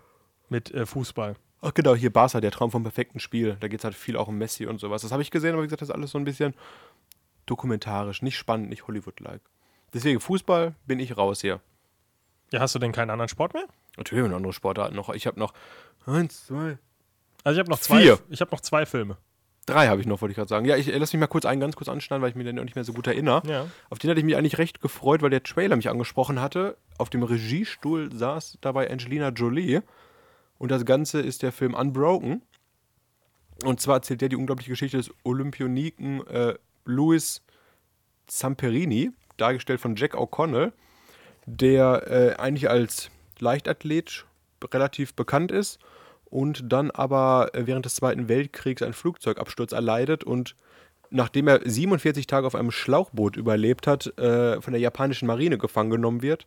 mit 0.49 0.72
äh, 0.72 0.87
Fußball. 0.87 1.37
Ach 1.66 1.72
genau, 1.72 1.95
hier 1.95 2.12
Barca, 2.12 2.43
der 2.43 2.51
Traum 2.51 2.70
vom 2.70 2.83
perfekten 2.83 3.20
Spiel. 3.20 3.57
Da 3.59 3.68
geht 3.68 3.81
es 3.81 3.85
halt 3.85 3.95
viel 3.95 4.18
auch 4.18 4.29
um 4.29 4.37
Messi 4.37 4.66
und 4.66 4.81
sowas. 4.81 5.01
Das 5.01 5.12
habe 5.12 5.22
ich 5.22 5.31
gesehen, 5.31 5.55
aber 5.55 5.62
wie 5.62 5.66
gesagt, 5.66 5.81
das 5.81 5.89
ist 5.89 5.95
alles 5.95 6.11
so 6.11 6.18
ein 6.18 6.25
bisschen 6.25 6.53
dokumentarisch, 7.47 8.22
nicht 8.22 8.36
spannend, 8.36 8.68
nicht 8.70 8.86
Hollywood-like. 8.86 9.40
Deswegen 9.92 10.20
Fußball 10.20 10.74
bin 10.86 10.99
ich 10.99 11.16
raus 11.16 11.40
hier. 11.40 11.61
Ja, 12.53 12.61
hast 12.61 12.74
du 12.74 12.78
denn 12.78 12.92
keinen 12.92 13.11
anderen 13.11 13.28
Sport 13.28 13.55
mehr? 13.55 13.64
Natürlich 13.97 14.28
noch 14.28 14.36
andere 14.36 14.53
Sportarten 14.53 14.97
noch. 14.97 15.09
Ich 15.11 15.26
habe 15.26 15.38
noch 15.38 15.55
eins, 16.07 16.47
zwei, 16.47 16.78
Also 17.45 17.57
ich 17.57 17.61
habe 17.61 17.70
noch 17.70 17.78
zwei. 17.78 18.03
Vier. 18.03 18.18
Ich 18.28 18.40
habe 18.40 18.51
noch 18.51 18.61
zwei 18.61 18.86
Filme. 18.86 19.16
drei 19.66 19.88
habe 19.88 20.01
ich 20.01 20.07
noch, 20.07 20.20
wollte 20.20 20.32
ich 20.32 20.36
gerade 20.36 20.49
sagen. 20.49 20.66
Ja, 20.66 20.76
ich 20.76 20.88
äh, 20.88 20.99
lass 20.99 21.12
mich 21.12 21.20
mal 21.20 21.26
kurz 21.26 21.47
einen 21.47 21.61
ganz 21.61 21.76
kurz 21.76 21.88
anschneiden, 21.88 22.22
weil 22.22 22.30
ich 22.30 22.36
mich 22.36 22.47
dann 22.47 22.57
nicht 22.57 22.74
mehr 22.74 22.84
so 22.84 22.92
gut 22.92 23.07
erinnere. 23.07 23.42
Ja. 23.49 23.66
Auf 23.88 23.99
den 23.99 24.11
hatte 24.11 24.20
ich 24.20 24.26
mich 24.26 24.36
eigentlich 24.36 24.59
recht 24.59 24.80
gefreut, 24.80 25.22
weil 25.22 25.30
der 25.30 25.42
Trailer 25.42 25.76
mich 25.76 25.88
angesprochen 25.88 26.40
hatte. 26.40 26.76
Auf 26.99 27.09
dem 27.11 27.22
Regiestuhl 27.22 28.12
saß 28.12 28.59
dabei 28.61 28.90
Angelina 28.90 29.28
Jolie. 29.30 29.82
Und 30.59 30.70
das 30.70 30.84
Ganze 30.84 31.20
ist 31.20 31.42
der 31.42 31.53
Film 31.53 31.74
Unbroken. 31.74 32.42
Und 33.64 33.80
zwar 33.80 33.97
erzählt 33.97 34.20
der 34.20 34.28
die 34.28 34.36
unglaubliche 34.36 34.70
Geschichte 34.70 34.97
des 34.97 35.11
Olympioniken 35.22 36.26
äh, 36.26 36.55
Louis 36.85 37.43
Zamperini, 38.26 39.11
dargestellt 39.37 39.80
von 39.80 39.97
Jack 39.97 40.14
O'Connell, 40.14 40.72
der 41.47 42.11
äh, 42.11 42.41
eigentlich 42.41 42.70
als 42.70 43.11
Leichtathlet 43.39 44.24
relativ 44.72 45.14
bekannt 45.14 45.53
ist 45.53 45.78
und 46.24 46.72
dann 46.72 46.91
aber 46.91 47.51
äh, 47.53 47.66
während 47.66 47.85
des 47.85 47.97
Zweiten 47.97 48.28
Weltkriegs 48.28 48.82
einen 48.82 48.95
Flugzeugabsturz 48.95 49.72
erleidet 49.72 50.24
und 50.24 50.57
nachdem 51.11 51.49
er 51.49 51.61
47 51.64 52.26
Tage 52.26 52.47
auf 52.47 52.55
einem 52.55 52.70
Schlauchboot 52.70 53.37
überlebt 53.37 53.87
hat, 53.87 54.18
äh, 54.18 54.61
von 54.61 54.72
der 54.72 54.80
japanischen 54.80 55.26
Marine 55.26 55.59
gefangen 55.59 55.91
genommen 55.91 56.22
wird 56.22 56.47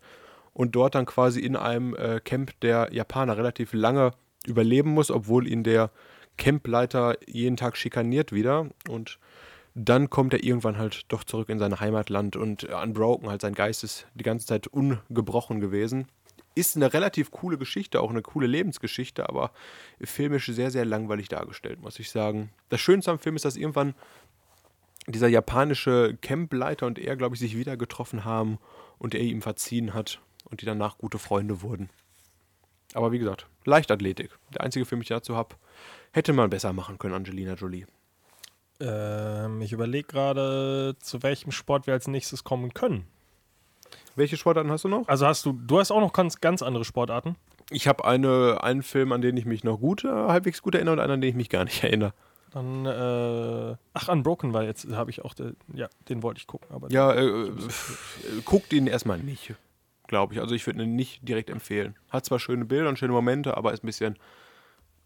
und 0.54 0.76
dort 0.76 0.96
dann 0.96 1.06
quasi 1.06 1.40
in 1.40 1.56
einem 1.56 1.96
äh, 1.96 2.20
Camp 2.20 2.60
der 2.62 2.90
Japaner 2.92 3.38
relativ 3.38 3.74
lange 3.74 4.12
überleben 4.46 4.90
muss, 4.90 5.12
obwohl 5.12 5.48
ihn 5.48 5.64
der 5.64 5.92
Campleiter 6.38 7.16
jeden 7.28 7.58
Tag 7.58 7.78
schikaniert 7.78 8.32
wieder 8.32 8.68
und 8.90 9.20
dann 9.80 10.10
kommt 10.10 10.34
er 10.34 10.44
irgendwann 10.44 10.80
halt 10.80 11.04
doch 11.10 11.24
zurück 11.24 11.50
in 11.50 11.60
sein 11.60 11.80
Heimatland 11.80 12.36
und 12.36 12.64
äh, 12.64 12.74
Unbroken, 12.74 13.30
halt 13.30 13.42
sein 13.42 13.54
Geist 13.54 13.84
ist 13.84 14.08
die 14.16 14.24
ganze 14.24 14.48
Zeit 14.48 14.66
ungebrochen 14.66 15.60
gewesen. 15.60 16.08
Ist 16.56 16.76
eine 16.76 16.92
relativ 16.92 17.30
coole 17.30 17.60
Geschichte, 17.60 18.02
auch 18.02 18.10
eine 18.10 18.24
coole 18.24 18.48
Lebensgeschichte, 18.48 19.30
aber 19.30 19.52
filmisch 20.02 20.48
sehr, 20.48 20.72
sehr 20.72 20.84
langweilig 20.84 21.30
dargestellt, 21.30 21.80
muss 21.80 22.00
ich 22.00 22.10
sagen. 22.10 22.50
Das 22.70 22.82
Schönste 22.82 23.12
am 23.12 23.20
Film 23.20 23.36
ist, 23.36 23.46
dass 23.46 23.56
irgendwann 23.56 23.94
dieser 25.06 25.28
japanische 25.28 26.18
Campleiter 26.22 26.88
und 26.88 26.98
er, 26.98 27.16
glaube 27.16 27.36
ich, 27.36 27.40
sich 27.40 27.56
wieder 27.56 27.78
getroffen 27.78 28.26
haben 28.26 28.58
und 28.98 29.14
er 29.14 29.22
ihm 29.22 29.44
verziehen 29.44 29.94
hat 29.94 30.20
und 30.46 30.62
die 30.62 30.66
danach 30.66 30.98
gute 30.98 31.20
Freunde 31.20 31.62
wurden. 31.62 31.92
Aber 32.96 33.12
wie 33.12 33.20
gesagt, 33.20 33.46
Leichtathletik. 33.66 34.32
Der 34.56 34.62
einzige 34.62 34.86
Film, 34.86 35.02
den 35.02 35.04
ich 35.04 35.10
dazu 35.10 35.36
habe, 35.36 35.56
hätte 36.14 36.34
man 36.34 36.50
besser 36.50 36.74
machen 36.74 36.98
können, 36.98 37.14
Angelina 37.14 37.54
Jolie. 37.54 37.86
Ähm, 38.80 39.62
ich 39.62 39.72
überlege 39.74 40.08
gerade, 40.08 40.96
zu 41.00 41.24
welchem 41.24 41.52
Sport 41.52 41.88
wir 41.88 41.94
als 41.94 42.08
nächstes 42.08 42.44
kommen 42.44 42.74
können. 42.74 43.08
Welche 44.16 44.38
Sportarten 44.38 44.72
hast 44.72 44.84
du 44.84 44.90
noch? 44.90 45.08
Also 45.08 45.28
hast 45.28 45.46
du, 45.46 45.54
du 45.54 45.80
hast 45.80 45.92
auch 45.92 46.00
noch 46.02 46.14
ganz, 46.14 46.42
ganz 46.42 46.62
andere 46.62 46.86
Sportarten. 46.86 47.36
Ich 47.70 47.88
habe 47.88 48.06
eine, 48.06 48.64
einen 48.64 48.82
Film, 48.82 49.12
an 49.12 49.22
den 49.22 49.36
ich 49.38 49.46
mich 49.46 49.64
noch 49.64 49.78
gut, 49.80 50.04
äh, 50.04 50.08
halbwegs 50.08 50.62
gut 50.62 50.76
erinnere 50.76 50.94
und 50.94 51.00
einen, 51.00 51.12
an 51.14 51.22
den 51.22 51.30
ich 51.30 51.36
mich 51.36 51.50
gar 51.50 51.64
nicht 51.64 51.84
erinnere. 51.84 52.14
Dann, 52.52 52.86
äh, 52.86 53.76
ach, 53.94 54.08
Unbroken 54.08 54.54
war 54.54 54.64
jetzt, 54.64 54.88
habe 54.92 55.12
ich 55.12 55.24
auch, 55.24 55.34
de, 55.34 55.54
ja, 55.74 55.90
den 56.10 56.24
wollte 56.24 56.40
ich 56.40 56.48
gucken. 56.48 56.68
Aber 56.72 56.90
Ja, 56.90 57.12
äh, 57.12 57.26
äh, 57.26 57.52
guckt 58.46 58.72
ihn 58.74 58.88
erstmal 58.88 59.20
nicht, 59.20 59.54
glaube 60.08 60.34
ich. 60.34 60.40
Also 60.40 60.56
ich 60.56 60.66
würde 60.66 60.82
ihn 60.84 60.96
nicht 60.96 61.28
direkt 61.28 61.50
empfehlen. 61.50 61.96
Hat 62.10 62.26
zwar 62.26 62.40
schöne 62.40 62.66
Bilder 62.66 62.90
und 62.90 62.98
schöne 62.98 63.14
Momente, 63.14 63.58
aber 63.58 63.74
ist 63.74 63.84
ein 63.84 63.88
bisschen, 63.88 64.18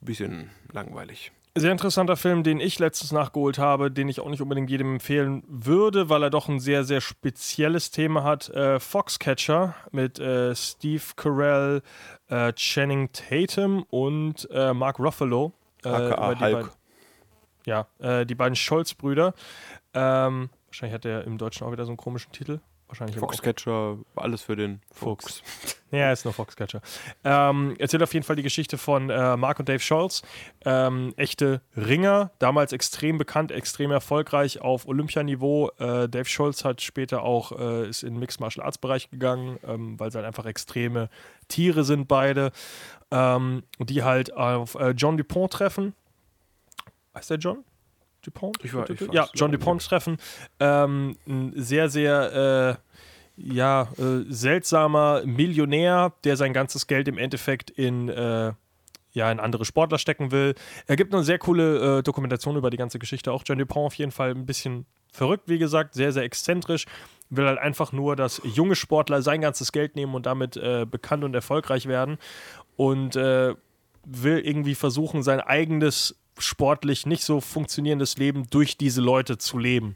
bisschen 0.01 0.51
langweilig. 0.71 1.31
Sehr 1.57 1.73
interessanter 1.73 2.15
Film, 2.15 2.43
den 2.43 2.61
ich 2.61 2.79
letztens 2.79 3.11
nachgeholt 3.11 3.57
habe, 3.59 3.91
den 3.91 4.07
ich 4.07 4.21
auch 4.21 4.29
nicht 4.29 4.41
unbedingt 4.41 4.69
jedem 4.69 4.93
empfehlen 4.93 5.43
würde, 5.49 6.07
weil 6.07 6.23
er 6.23 6.29
doch 6.29 6.47
ein 6.47 6.61
sehr, 6.61 6.85
sehr 6.85 7.01
spezielles 7.01 7.91
Thema 7.91 8.23
hat. 8.23 8.47
Äh, 8.49 8.79
Foxcatcher 8.79 9.75
mit 9.91 10.17
äh, 10.17 10.55
Steve 10.55 11.03
Carell, 11.17 11.81
äh, 12.29 12.53
Channing 12.53 13.09
Tatum 13.11 13.83
und 13.89 14.47
äh, 14.49 14.73
Mark 14.73 14.97
Ruffalo. 14.99 15.51
Äh, 15.83 15.89
AKA 15.89 16.27
Hulk. 16.27 16.39
beiden- 16.39 16.69
Ja, 17.65 17.87
äh, 17.99 18.25
die 18.25 18.35
beiden 18.35 18.55
Scholz-Brüder. 18.55 19.33
Ähm, 19.93 20.49
wahrscheinlich 20.67 20.93
hat 20.95 21.03
er 21.03 21.25
im 21.25 21.37
Deutschen 21.37 21.67
auch 21.67 21.71
wieder 21.73 21.83
so 21.83 21.91
einen 21.91 21.97
komischen 21.97 22.31
Titel. 22.31 22.59
Wahrscheinlich 22.91 23.17
Foxcatcher, 23.17 23.99
alles 24.17 24.41
für 24.41 24.57
den 24.57 24.81
Fuchs. 24.91 25.39
Fuchs. 25.39 25.77
Ja, 25.91 25.99
er 25.99 26.13
ist 26.13 26.23
nur 26.23 26.33
Foxcatcher. 26.33 26.79
Ähm, 27.25 27.75
erzählt 27.77 28.01
auf 28.01 28.13
jeden 28.13 28.25
Fall 28.25 28.37
die 28.37 28.43
Geschichte 28.43 28.77
von 28.77 29.09
äh, 29.09 29.35
Mark 29.35 29.59
und 29.59 29.67
Dave 29.67 29.81
Scholz. 29.81 30.21
Ähm, 30.63 31.13
echte 31.17 31.59
Ringer, 31.75 32.31
damals 32.39 32.71
extrem 32.71 33.17
bekannt, 33.17 33.51
extrem 33.51 33.91
erfolgreich 33.91 34.61
auf 34.61 34.87
Olympianiveau. 34.87 35.69
Äh, 35.79 36.07
Dave 36.07 36.29
Scholz 36.29 36.63
hat 36.63 36.81
später 36.81 37.23
auch, 37.23 37.51
äh, 37.59 37.89
ist 37.89 38.03
in 38.03 38.13
den 38.13 38.19
Mixed 38.19 38.39
Martial 38.39 38.65
Arts 38.65 38.77
Bereich 38.77 39.09
gegangen, 39.09 39.59
ähm, 39.67 39.99
weil 39.99 40.11
sie 40.11 40.17
halt 40.17 40.25
einfach 40.27 40.45
extreme 40.45 41.09
Tiere 41.49 41.83
sind 41.83 42.07
beide. 42.07 42.53
Ähm, 43.11 43.63
die 43.79 44.03
halt 44.03 44.31
auf 44.31 44.75
äh, 44.75 44.91
John 44.91 45.17
Dupont 45.17 45.51
treffen. 45.51 45.93
Heißt 47.13 47.29
der 47.29 47.37
John? 47.37 47.65
Dupont? 48.23 48.57
Ich 48.63 48.71
weiß- 48.71 48.89
ich 48.91 49.13
ja, 49.13 49.27
John. 49.33 49.51
Dupont 49.51 49.83
treffen. 49.85 50.17
Ähm, 50.59 51.17
ein 51.27 51.53
sehr, 51.55 51.89
sehr 51.89 52.77
äh, 52.77 52.91
ja, 53.37 53.83
äh, 53.97 54.23
seltsamer 54.29 55.23
Millionär, 55.25 56.13
der 56.23 56.37
sein 56.37 56.53
ganzes 56.53 56.87
Geld 56.87 57.07
im 57.07 57.17
Endeffekt 57.17 57.69
in, 57.71 58.09
äh, 58.09 58.53
ja, 59.13 59.31
in 59.31 59.39
andere 59.39 59.65
Sportler 59.65 59.97
stecken 59.97 60.31
will. 60.31 60.53
Er 60.87 60.95
gibt 60.95 61.13
eine 61.13 61.23
sehr 61.23 61.39
coole 61.39 61.99
äh, 61.99 62.03
Dokumentation 62.03 62.55
über 62.55 62.69
die 62.69 62.77
ganze 62.77 62.99
Geschichte. 62.99 63.31
Auch 63.31 63.43
John 63.45 63.57
Dupont 63.57 63.87
auf 63.87 63.93
jeden 63.95 64.11
Fall 64.11 64.31
ein 64.31 64.45
bisschen 64.45 64.85
verrückt, 65.11 65.43
wie 65.47 65.57
gesagt, 65.57 65.93
sehr, 65.95 66.11
sehr 66.11 66.23
exzentrisch. 66.23 66.85
Will 67.29 67.45
halt 67.47 67.59
einfach 67.59 67.91
nur, 67.91 68.15
dass 68.15 68.41
junge 68.43 68.75
Sportler 68.75 69.21
sein 69.21 69.41
ganzes 69.41 69.71
Geld 69.71 69.95
nehmen 69.95 70.13
und 70.15 70.25
damit 70.25 70.55
äh, 70.57 70.85
bekannt 70.85 71.23
und 71.23 71.33
erfolgreich 71.33 71.87
werden. 71.87 72.17
Und 72.77 73.15
äh, 73.15 73.55
will 74.05 74.39
irgendwie 74.39 74.75
versuchen, 74.75 75.23
sein 75.23 75.39
eigenes 75.39 76.15
sportlich 76.41 77.05
nicht 77.05 77.23
so 77.23 77.41
funktionierendes 77.41 78.17
Leben 78.17 78.47
durch 78.49 78.77
diese 78.77 79.01
Leute 79.01 79.37
zu 79.37 79.57
leben. 79.57 79.95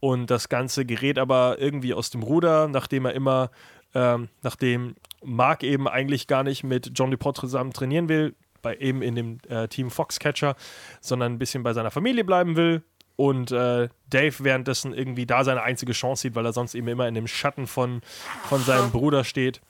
Und 0.00 0.30
das 0.30 0.48
Ganze 0.48 0.84
gerät 0.84 1.18
aber 1.18 1.56
irgendwie 1.58 1.94
aus 1.94 2.10
dem 2.10 2.22
Ruder, 2.22 2.68
nachdem 2.68 3.04
er 3.04 3.14
immer, 3.14 3.50
ähm, 3.94 4.28
nachdem 4.42 4.94
Mark 5.24 5.64
eben 5.64 5.88
eigentlich 5.88 6.26
gar 6.26 6.44
nicht 6.44 6.62
mit 6.62 6.92
John 6.94 7.10
DuPont 7.10 7.36
zusammen 7.36 7.72
trainieren 7.72 8.08
will, 8.08 8.34
bei 8.62 8.76
eben 8.76 9.02
in 9.02 9.14
dem 9.14 9.38
äh, 9.48 9.68
Team 9.68 9.90
Foxcatcher, 9.90 10.54
sondern 11.00 11.32
ein 11.32 11.38
bisschen 11.38 11.62
bei 11.62 11.72
seiner 11.72 11.90
Familie 11.90 12.24
bleiben 12.24 12.56
will. 12.56 12.82
Und 13.16 13.50
äh, 13.50 13.88
Dave 14.08 14.34
währenddessen 14.44 14.94
irgendwie 14.94 15.26
da 15.26 15.42
seine 15.42 15.62
einzige 15.62 15.92
Chance 15.92 16.22
sieht, 16.22 16.36
weil 16.36 16.46
er 16.46 16.52
sonst 16.52 16.76
eben 16.76 16.86
immer 16.86 17.08
in 17.08 17.14
dem 17.14 17.26
Schatten 17.26 17.66
von, 17.66 18.00
von 18.44 18.60
seinem 18.62 18.92
Bruder 18.92 19.24
steht 19.24 19.60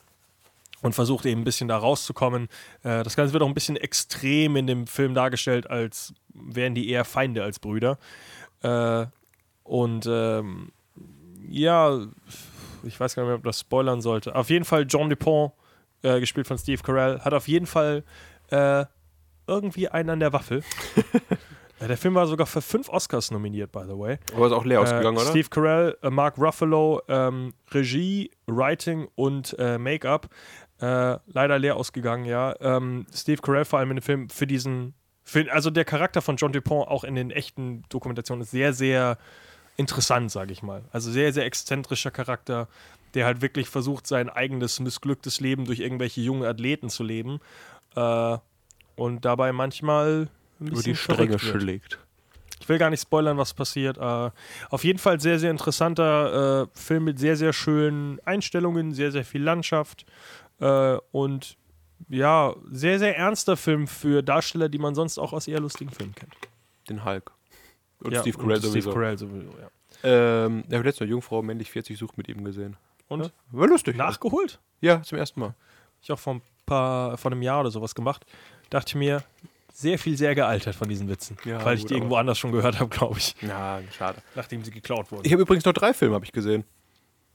und 0.81 0.93
versucht 0.93 1.25
eben 1.25 1.41
ein 1.41 1.45
bisschen 1.45 1.67
da 1.67 1.77
rauszukommen. 1.77 2.47
Äh, 2.83 3.03
das 3.03 3.15
Ganze 3.15 3.33
wird 3.33 3.43
auch 3.43 3.47
ein 3.47 3.53
bisschen 3.53 3.77
extrem 3.77 4.55
in 4.55 4.67
dem 4.67 4.87
Film 4.87 5.13
dargestellt, 5.13 5.69
als 5.69 6.13
wären 6.33 6.75
die 6.75 6.89
eher 6.89 7.05
Feinde 7.05 7.43
als 7.43 7.59
Brüder. 7.59 7.97
Äh, 8.61 9.05
und 9.63 10.07
ähm, 10.09 10.71
ja, 11.47 11.99
ich 12.83 12.99
weiß 12.99 13.15
gar 13.15 13.23
nicht 13.23 13.27
mehr, 13.27 13.37
ob 13.37 13.43
das 13.43 13.59
spoilern 13.59 14.01
sollte. 14.01 14.35
Auf 14.35 14.49
jeden 14.49 14.65
Fall 14.65 14.85
John 14.87 15.09
Dupont, 15.09 15.53
äh, 16.01 16.19
gespielt 16.19 16.47
von 16.47 16.57
Steve 16.57 16.81
Carell, 16.81 17.19
hat 17.19 17.33
auf 17.33 17.47
jeden 17.47 17.65
Fall 17.65 18.03
äh, 18.49 18.85
irgendwie 19.47 19.89
einen 19.89 20.09
an 20.11 20.19
der 20.19 20.33
Waffel. 20.33 20.63
Äh, 21.79 21.87
der 21.87 21.97
Film 21.97 22.15
war 22.15 22.27
sogar 22.27 22.45
für 22.45 22.61
fünf 22.61 22.89
Oscars 22.89 23.31
nominiert, 23.31 23.71
by 23.71 23.83
the 23.87 23.97
way. 23.97 24.17
Aber 24.35 24.47
ist 24.47 24.51
auch 24.51 24.65
leer 24.65 24.81
ausgegangen, 24.81 25.17
äh, 25.17 25.21
oder? 25.21 25.29
Steve 25.29 25.47
Carell, 25.49 25.97
äh, 26.01 26.09
Mark 26.09 26.37
Ruffalo, 26.37 27.01
ähm, 27.07 27.53
Regie, 27.71 28.31
Writing 28.47 29.07
und 29.15 29.55
äh, 29.57 29.77
Make-up. 29.77 30.27
Äh, 30.81 31.17
leider 31.27 31.59
leer 31.59 31.75
ausgegangen, 31.75 32.25
ja. 32.25 32.55
Ähm, 32.61 33.05
Steve 33.13 33.41
Carell 33.41 33.65
vor 33.65 33.79
allem 33.79 33.91
in 33.91 33.97
dem 33.97 34.03
Film 34.03 34.29
für 34.29 34.47
diesen, 34.47 34.93
für, 35.23 35.51
also 35.51 35.69
der 35.69 35.85
Charakter 35.85 36.21
von 36.21 36.37
John 36.37 36.53
Dupont 36.53 36.87
auch 36.87 37.03
in 37.03 37.15
den 37.15 37.31
echten 37.31 37.83
Dokumentationen 37.89 38.43
ist 38.43 38.51
sehr, 38.51 38.73
sehr 38.73 39.17
interessant, 39.75 40.31
sage 40.31 40.53
ich 40.53 40.63
mal. 40.63 40.83
Also 40.91 41.11
sehr, 41.11 41.33
sehr 41.33 41.45
exzentrischer 41.45 42.11
Charakter, 42.11 42.67
der 43.13 43.25
halt 43.25 43.41
wirklich 43.41 43.67
versucht, 43.69 44.07
sein 44.07 44.29
eigenes 44.29 44.79
missglücktes 44.79 45.39
Leben 45.39 45.65
durch 45.65 45.79
irgendwelche 45.79 46.21
jungen 46.21 46.43
Athleten 46.43 46.89
zu 46.89 47.03
leben. 47.03 47.39
Äh, 47.95 48.37
und 48.95 49.23
dabei 49.25 49.51
manchmal 49.51 50.27
Über 50.59 50.81
die 50.81 50.95
Stränge 50.95 51.39
schlägt. 51.39 51.99
Ich 52.59 52.67
will 52.67 52.77
gar 52.77 52.89
nicht 52.89 53.01
spoilern, 53.01 53.37
was 53.37 53.53
passiert. 53.53 53.97
Äh, 53.97 54.31
auf 54.69 54.83
jeden 54.83 54.99
Fall 54.99 55.19
sehr, 55.19 55.39
sehr 55.39 55.51
interessanter 55.51 56.63
äh, 56.63 56.67
Film 56.77 57.05
mit 57.05 57.17
sehr, 57.17 57.35
sehr 57.35 57.53
schönen 57.53 58.19
Einstellungen, 58.25 58.93
sehr, 58.93 59.11
sehr 59.11 59.23
viel 59.23 59.41
Landschaft 59.41 60.05
äh, 60.59 60.97
und 61.11 61.57
ja, 62.07 62.55
sehr, 62.71 62.97
sehr 62.99 63.17
ernster 63.17 63.57
Film 63.57 63.87
für 63.87 64.23
Darsteller, 64.23 64.69
die 64.69 64.77
man 64.79 64.95
sonst 64.95 65.17
auch 65.17 65.33
aus 65.33 65.47
eher 65.47 65.59
lustigen 65.59 65.91
Filmen 65.91 66.15
kennt. 66.15 66.33
Den 66.89 67.03
Hulk. 67.05 67.31
Und 68.01 68.13
ja, 68.13 68.21
Steve 68.21 68.37
Carell 68.37 68.55
und 68.57 68.61
sowieso. 68.63 68.91
Steve 68.91 68.93
Carell 68.93 69.17
sowieso, 69.17 69.49
ja. 69.59 69.69
Ähm, 70.03 70.63
ich 70.67 70.73
habe 70.73 70.83
letztens 70.85 71.01
eine 71.01 71.11
Jungfrau 71.11 71.41
männlich 71.41 71.69
40 71.71 71.97
sucht 71.97 72.17
mit 72.17 72.29
ihm 72.29 72.43
gesehen. 72.45 72.77
Und 73.09 73.23
Ja, 73.23 73.29
war 73.51 73.67
lustig. 73.67 73.97
nachgeholt? 73.97 74.59
Ja, 74.81 75.01
zum 75.01 75.17
ersten 75.17 75.39
Mal. 75.41 75.55
Ich 76.01 76.11
auch 76.11 76.19
vor 76.19 76.35
ein 76.35 76.41
paar, 76.65 77.17
vor 77.17 77.31
einem 77.31 77.41
Jahr 77.41 77.59
oder 77.59 77.71
sowas 77.71 77.93
gemacht. 77.95 78.25
Dachte 78.69 78.89
ich 78.91 78.95
mir, 78.95 79.23
sehr 79.73 79.99
viel 79.99 80.15
sehr 80.17 80.35
gealtert 80.35 80.75
von 80.75 80.87
diesen 80.87 81.09
Witzen. 81.09 81.37
Ja, 81.43 81.63
weil 81.65 81.75
ich 81.75 81.81
gut, 81.81 81.89
die 81.89 81.93
irgendwo 81.95 82.15
anders 82.15 82.37
schon 82.37 82.51
gehört 82.51 82.79
habe, 82.79 82.89
glaube 82.89 83.17
ich. 83.17 83.35
Ja, 83.41 83.81
schade. 83.97 84.21
Nachdem 84.35 84.63
sie 84.63 84.71
geklaut 84.71 85.11
wurden. 85.11 85.25
Ich 85.25 85.31
habe 85.33 85.41
übrigens 85.41 85.65
noch 85.65 85.73
drei 85.73 85.93
Filme 85.93 86.15
habe 86.15 86.25
ich 86.25 86.31
gesehen. 86.31 86.63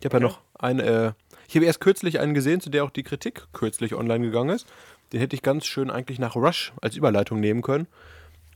Ich 0.05 0.13
habe 0.13 0.23
ja 0.23 0.29
noch 0.29 0.41
einen, 0.59 0.81
äh, 0.81 1.13
ich 1.49 1.57
habe 1.57 1.65
erst 1.65 1.81
kürzlich 1.81 2.21
einen 2.21 2.35
gesehen, 2.35 2.61
zu 2.61 2.69
der 2.69 2.85
auch 2.85 2.91
die 2.91 3.05
Kritik 3.05 3.47
kürzlich 3.55 3.95
online 3.95 4.23
gegangen 4.23 4.51
ist. 4.51 4.67
Den 5.15 5.21
hätte 5.21 5.35
ich 5.35 5.41
ganz 5.41 5.65
schön 5.65 5.91
eigentlich 5.91 6.19
nach 6.19 6.37
Rush 6.37 6.75
als 6.83 6.95
Überleitung 6.95 7.41
nehmen 7.41 7.63
können. 7.63 7.87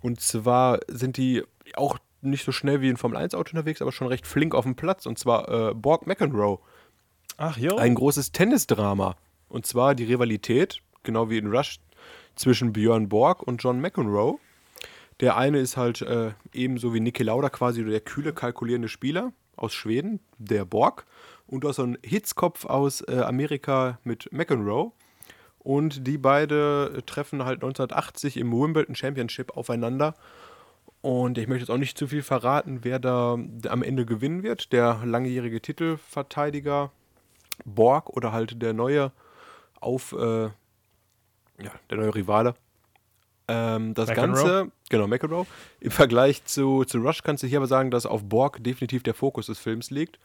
Und 0.03 0.21
zwar 0.21 0.81
sind 0.89 1.17
die 1.17 1.43
auch 1.75 1.97
nicht 2.21 2.45
so 2.45 2.53
schnell 2.53 2.83
wie 2.83 2.91
ein 2.91 2.99
Formel-1-Auto 2.99 3.53
unterwegs, 3.53 3.81
aber 3.81 3.93
schon 3.93 4.09
recht 4.09 4.27
flink 4.27 4.55
auf 4.55 4.65
dem 4.65 4.75
Platz. 4.75 5.07
Und 5.07 5.19
zwar 5.19 5.71
äh, 5.71 5.75
Borg 5.75 6.07
McEnroe. 6.07 6.59
Ach 7.39 7.57
jo. 7.57 7.77
Ein 7.77 7.95
großes 7.95 8.33
Tennisdrama. 8.33 9.17
Und 9.49 9.65
zwar 9.65 9.95
die 9.95 10.05
Rivalität, 10.05 10.83
genau 11.03 11.31
wie 11.31 11.39
in 11.39 11.47
Rush, 11.47 11.79
zwischen 12.37 12.75
Björn 12.75 13.09
Borg 13.09 13.43
und 13.43 13.63
John 13.63 13.81
McEnroe. 13.81 14.39
Der 15.21 15.39
eine 15.39 15.61
ist 15.61 15.79
halt 15.79 16.03
äh, 16.03 16.33
ebenso 16.53 16.93
wie 16.93 17.01
Niki 17.01 17.23
Lauda 17.23 17.49
quasi 17.49 17.83
der 17.83 18.01
kühle, 18.01 18.35
kalkulierende 18.35 18.89
Spieler 18.89 19.33
aus 19.57 19.73
Schweden, 19.73 20.21
der 20.37 20.67
Borg. 20.67 21.07
Und 21.49 21.65
du 21.65 21.69
hast 21.69 21.77
so 21.77 21.83
einen 21.83 21.99
Hitzkopf 22.05 22.67
aus 22.67 23.01
äh, 23.01 23.21
Amerika 23.21 23.99
mit 24.05 24.31
McEnroe. 24.33 24.93
Und 25.59 26.07
die 26.07 26.19
beide 26.19 27.03
treffen 27.07 27.45
halt 27.45 27.57
1980 27.57 28.37
im 28.37 28.53
Wimbledon 28.53 28.95
Championship 28.95 29.57
aufeinander. 29.57 30.15
Und 31.01 31.39
ich 31.39 31.49
möchte 31.49 31.63
jetzt 31.63 31.71
auch 31.71 31.79
nicht 31.79 31.99
zu 31.99 32.07
viel 32.07 32.23
verraten, 32.23 32.81
wer 32.83 32.99
da 32.99 33.39
am 33.69 33.83
Ende 33.83 34.07
gewinnen 34.07 34.43
wird. 34.43 34.73
Der 34.73 35.01
langjährige 35.05 35.61
Titelverteidiger 35.61 36.93
Borg 37.65 38.11
oder 38.11 38.33
halt 38.33 38.63
der 38.63 38.73
neue 38.73 39.13
auf 39.81 40.13
äh, 40.13 40.45
ja, 40.45 41.73
der 41.91 41.99
neue 41.99 42.15
Rivale. 42.15 42.55
Ähm, 43.49 43.95
das 43.95 44.09
McEnroe? 44.09 44.35
Ganze, 44.35 44.73
genau, 44.91 45.07
McEnroe. 45.07 45.47
Im 45.81 45.91
Vergleich 45.91 46.45
zu, 46.45 46.85
zu 46.85 46.99
Rush 46.99 47.23
kannst 47.23 47.43
du 47.43 47.47
hier 47.47 47.59
aber 47.59 47.67
sagen, 47.67 47.91
dass 47.91 48.07
auf 48.07 48.25
Borg 48.25 48.63
definitiv 48.63 49.03
der 49.03 49.15
Fokus 49.15 49.47
des 49.47 49.59
Films 49.59 49.91
liegt. 49.91 50.19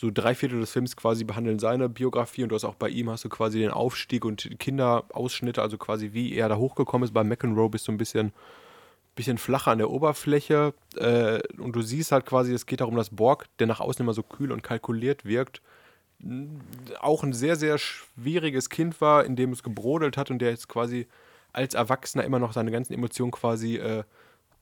So 0.00 0.10
drei 0.10 0.34
Viertel 0.34 0.60
des 0.60 0.72
Films 0.72 0.96
quasi 0.96 1.24
behandeln 1.24 1.58
seine 1.58 1.90
Biografie 1.90 2.42
und 2.42 2.48
du 2.48 2.54
hast 2.54 2.64
auch 2.64 2.74
bei 2.74 2.88
ihm 2.88 3.10
hast 3.10 3.26
du 3.26 3.28
quasi 3.28 3.58
den 3.58 3.70
Aufstieg 3.70 4.24
und 4.24 4.58
Kinderausschnitte, 4.58 5.60
also 5.60 5.76
quasi 5.76 6.14
wie 6.14 6.32
er 6.32 6.48
da 6.48 6.56
hochgekommen 6.56 7.04
ist. 7.04 7.12
Bei 7.12 7.22
McEnroe 7.22 7.68
bist 7.68 7.86
du 7.86 7.92
ein 7.92 7.98
bisschen, 7.98 8.32
bisschen 9.14 9.36
flacher 9.36 9.72
an 9.72 9.76
der 9.76 9.90
Oberfläche 9.90 10.72
äh, 10.96 11.40
und 11.58 11.76
du 11.76 11.82
siehst 11.82 12.12
halt 12.12 12.24
quasi, 12.24 12.54
es 12.54 12.64
geht 12.64 12.80
darum, 12.80 12.96
dass 12.96 13.10
Borg, 13.10 13.44
der 13.58 13.66
nach 13.66 13.80
außen 13.80 14.02
immer 14.02 14.14
so 14.14 14.22
kühl 14.22 14.52
und 14.52 14.62
kalkuliert 14.62 15.26
wirkt, 15.26 15.60
auch 16.98 17.22
ein 17.22 17.34
sehr, 17.34 17.56
sehr 17.56 17.76
schwieriges 17.76 18.70
Kind 18.70 19.02
war, 19.02 19.26
in 19.26 19.36
dem 19.36 19.52
es 19.52 19.62
gebrodelt 19.62 20.16
hat 20.16 20.30
und 20.30 20.38
der 20.38 20.48
jetzt 20.48 20.66
quasi 20.66 21.08
als 21.52 21.74
Erwachsener 21.74 22.24
immer 22.24 22.38
noch 22.38 22.54
seine 22.54 22.70
ganzen 22.70 22.94
Emotionen 22.94 23.32
quasi 23.32 23.76
äh, 23.76 24.04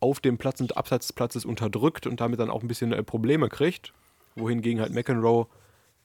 auf 0.00 0.18
dem 0.18 0.36
Platz 0.36 0.60
und 0.60 0.76
abseits 0.76 1.06
des 1.06 1.12
Platzes 1.12 1.44
unterdrückt 1.44 2.08
und 2.08 2.20
damit 2.20 2.40
dann 2.40 2.50
auch 2.50 2.62
ein 2.62 2.68
bisschen 2.68 2.92
äh, 2.92 3.04
Probleme 3.04 3.48
kriegt. 3.48 3.92
Wohingegen 4.38 4.80
halt 4.80 4.92
McEnroe 4.92 5.46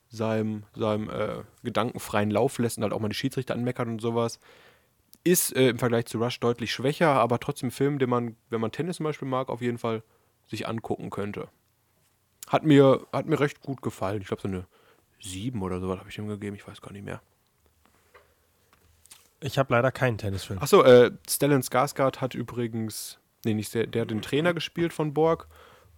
seinem, 0.10 0.64
seinem 0.76 1.10
äh, 1.10 1.44
gedankenfreien 1.64 2.32
Lauf 2.32 2.60
lässt 2.60 2.78
und 2.78 2.84
halt 2.84 2.94
auch 2.94 3.00
mal 3.00 3.10
die 3.10 3.16
Schiedsrichter 3.16 3.56
anmeckert 3.56 3.88
und 3.88 4.00
sowas. 4.00 4.40
Ist 5.24 5.56
äh, 5.56 5.70
im 5.70 5.80
Vergleich 5.80 6.06
zu 6.06 6.20
Rush 6.20 6.40
deutlich 6.40 6.72
schwächer, 6.72 7.10
aber 7.10 7.40
trotzdem 7.40 7.70
ein 7.70 7.72
Film, 7.72 7.98
den 7.98 8.10
man, 8.10 8.36
wenn 8.50 8.62
man 8.62 8.72
Tennis 8.72 8.98
zum 8.98 9.06
Beispiel 9.06 9.28
mag, 9.28 9.50
auf 9.50 9.62
jeden 9.62 9.78
Fall 9.78 10.04
sich 10.48 10.68
angucken 10.68 11.10
könnte. 11.10 11.48
Hat 12.48 12.64
mir, 12.64 13.08
hat 13.12 13.26
mir 13.26 13.40
recht 13.40 13.62
gut 13.62 13.82
gefallen. 13.82 14.22
Ich 14.22 14.28
glaube, 14.28 14.42
so 14.42 14.48
eine 14.48 14.68
7 15.22 15.62
oder 15.62 15.80
sowas 15.80 16.00
habe 16.00 16.10
ich 16.10 16.18
ihm 16.18 16.28
gegeben, 16.28 16.56
ich 16.56 16.68
weiß 16.68 16.82
gar 16.82 16.92
nicht 16.92 17.06
mehr. 17.06 17.22
Ich 19.40 19.58
habe 19.58 19.74
leider 19.74 19.92
keinen 19.92 20.18
Tennisfilm. 20.18 20.60
Achso, 20.60 20.84
äh, 20.84 21.12
Stellan 21.30 21.62
Skarsgård 21.64 22.22
hat 22.22 22.36
übrigens, 22.36 23.20
nee, 23.44 23.54
nicht 23.54 23.74
der, 23.74 23.88
der 23.88 24.04
hat 24.04 24.12
den 24.12 24.22
Trainer 24.22 24.54
gespielt 24.54 24.94
von 24.94 25.14
Borg. 25.14 25.48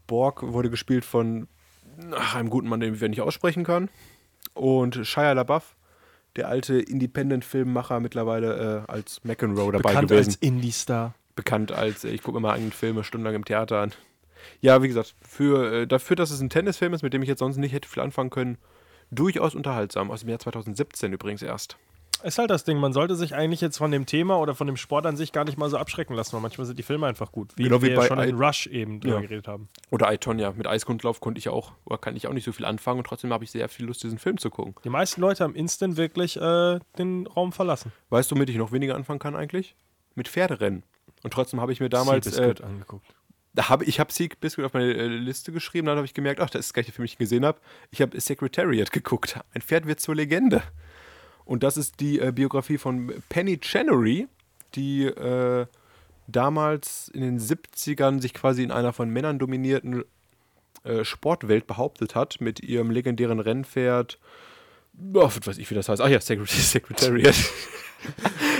Borg 0.08 0.42
wurde 0.42 0.70
gespielt 0.70 1.06
von 1.06 1.48
ach, 2.16 2.36
einem 2.36 2.50
guten 2.50 2.68
Mann, 2.68 2.80
den 2.80 3.00
wir 3.00 3.10
nicht 3.10 3.22
aussprechen 3.22 3.64
kann. 3.64 3.90
Und 4.54 5.06
Shia 5.06 5.34
LaBeouf, 5.34 5.76
der 6.36 6.48
alte 6.48 6.80
Independent-Filmmacher, 6.80 8.00
mittlerweile 8.00 8.86
äh, 8.88 8.92
als 8.92 9.24
McEnroe 9.24 9.72
dabei 9.72 9.90
Bekannt 9.90 10.10
gewesen. 10.10 10.30
als 10.30 10.36
Indie-Star. 10.38 11.14
bekannt 11.36 11.72
als, 11.72 12.04
äh, 12.04 12.10
ich 12.10 12.24
gucke 12.24 12.38
mir 12.38 12.48
mal 12.48 12.54
eigene 12.54 12.72
Filme 12.72 13.04
stundenlang 13.04 13.36
im 13.36 13.46
Theater 13.46 13.82
an. 13.82 13.94
Ja, 14.62 14.82
wie 14.84 14.88
gesagt, 14.88 15.16
für, 15.22 15.74
äh, 15.82 15.88
dafür, 15.88 16.16
dass 16.16 16.32
es 16.32 16.40
ein 16.40 16.50
Tennisfilm 16.50 16.94
ist, 16.94 17.02
mit 17.02 17.14
dem 17.14 17.24
ich 17.24 17.30
jetzt 17.30 17.40
sonst 17.40 17.58
nicht 17.58 17.74
hätte 17.74 17.90
viel 17.90 18.04
anfangen 18.04 18.30
können, 18.30 18.58
durchaus 19.12 19.56
unterhaltsam. 19.56 20.12
Aus 20.12 20.22
dem 20.22 20.30
Jahr 20.30 20.40
2017 20.40 21.14
übrigens 21.14 21.42
erst. 21.42 21.78
Ist 22.26 22.38
halt 22.40 22.50
das 22.50 22.64
Ding, 22.64 22.80
man 22.80 22.92
sollte 22.92 23.16
sich 23.16 23.36
eigentlich 23.36 23.62
jetzt 23.62 23.78
von 23.78 23.92
dem 23.92 24.06
Thema 24.06 24.40
oder 24.40 24.56
von 24.56 24.66
dem 24.68 24.78
Sport 24.78 25.06
an 25.06 25.16
sich 25.16 25.32
gar 25.32 25.44
nicht 25.46 25.58
mal 25.58 25.70
so 25.70 25.78
abschrecken 25.78 26.16
lassen, 26.16 26.34
weil 26.34 26.42
manchmal 26.42 26.66
sind 26.66 26.80
die 26.80 26.84
Filme 26.84 27.06
einfach 27.06 27.32
gut. 27.32 27.52
Wie 27.56 27.64
Genau 27.64 27.82
wie 27.84 27.88
wir 27.90 27.96
bei 27.98 28.08
schon 28.08 28.20
in 28.20 28.36
I- 28.36 28.44
Rush 28.44 28.68
eben 28.68 29.00
drüber 29.00 29.16
Ja. 29.16 29.22
geredet 29.22 29.48
haben. 29.48 29.70
Oder 29.92 30.12
I, 30.12 30.18
Tonya. 30.18 30.52
Mit 30.54 30.66
Eiskunstlauf 30.66 31.20
konnte 31.20 31.38
ich 31.40 31.50
auch, 31.50 31.74
oder 31.86 31.98
kann 32.00 32.16
ich 32.16 32.28
auch 32.28 32.34
nicht 32.34 32.44
so 32.46 32.52
viel 32.52 32.66
anfangen 32.66 32.98
und 33.00 33.06
trotzdem 33.08 33.32
habe 33.32 33.44
ich 33.44 33.52
sehr 33.52 33.70
viel 33.70 33.86
Lust, 33.86 34.02
diesen 34.04 34.18
Film 34.18 34.38
zu 34.40 34.50
gucken. 34.50 34.74
Die 34.84 34.90
meisten 34.90 35.22
Leute 35.22 35.44
haben 35.44 35.54
instant 35.56 35.98
wirklich 35.98 36.36
äh, 36.38 36.80
den 36.98 37.28
Raum 37.28 37.52
verlassen. 37.52 37.92
Weißt 38.10 38.32
du, 38.32 38.36
womit 38.36 38.50
ich 38.50 38.58
noch 38.58 38.72
weniger 38.72 38.96
anfangen 38.96 39.20
kann 39.20 39.36
eigentlich? 39.36 39.76
Mit 40.16 40.28
Pferderennen. 40.28 40.84
Und 41.24 41.32
trotzdem 41.32 41.62
habe 41.62 41.72
ich 41.74 41.80
mir 41.80 41.90
damals, 41.90 42.26
äh, 42.38 42.56
angeguckt. 42.64 43.06
da 43.54 43.70
habe 43.70 43.86
ich 43.86 44.00
habe 44.00 44.12
Seek 44.12 44.40
Biscuit 44.40 44.66
auf 44.66 44.74
meine 44.74 44.92
äh, 44.94 45.08
Liste 45.08 45.52
geschrieben, 45.52 45.86
dann 45.88 45.98
habe 45.98 46.06
ich 46.06 46.14
gemerkt, 46.16 46.40
ach, 46.42 46.50
das 46.50 46.66
ist 46.68 46.74
gleich 46.74 46.88
der 46.88 46.94
Film, 46.96 47.06
ich 47.06 47.18
gesehen 47.20 47.46
habe. 47.46 47.60
Ich 47.92 48.02
habe 48.02 48.20
Secretariat 48.20 48.92
geguckt. 48.92 49.40
Ein 49.54 49.62
Pferd 49.62 49.86
wird 49.86 50.00
zur 50.00 50.16
Legende. 50.16 50.64
Und 51.46 51.64
das 51.64 51.78
ist 51.78 52.00
die 52.00 52.20
äh, 52.20 52.32
Biografie 52.32 52.78
von 52.78 53.14
Penny 53.30 53.58
Chenery, 53.60 54.28
die 54.76 55.06
äh, 55.06 55.66
damals 56.28 57.10
in 57.14 57.22
den 57.22 57.40
70ern 57.40 58.20
sich 58.22 58.34
quasi 58.34 58.64
in 58.64 58.72
einer 58.72 58.94
von 58.94 59.10
Männern 59.10 59.38
dominierten 59.40 60.04
äh, 60.84 61.04
Sportwelt 61.06 61.68
behauptet 61.68 62.16
hat, 62.16 62.42
mit 62.42 62.62
ihrem 62.62 62.90
legendären 62.92 63.40
Rennpferd. 63.40 64.20
Oh, 65.14 65.24
was 65.26 65.46
weiß 65.46 65.58
ich, 65.58 65.70
wie 65.70 65.76
das 65.76 65.90
heißt. 65.90 66.02
Ach 66.02 66.10
ja, 66.10 66.20
Secret 66.20 66.50
Secretariat. 66.50 67.36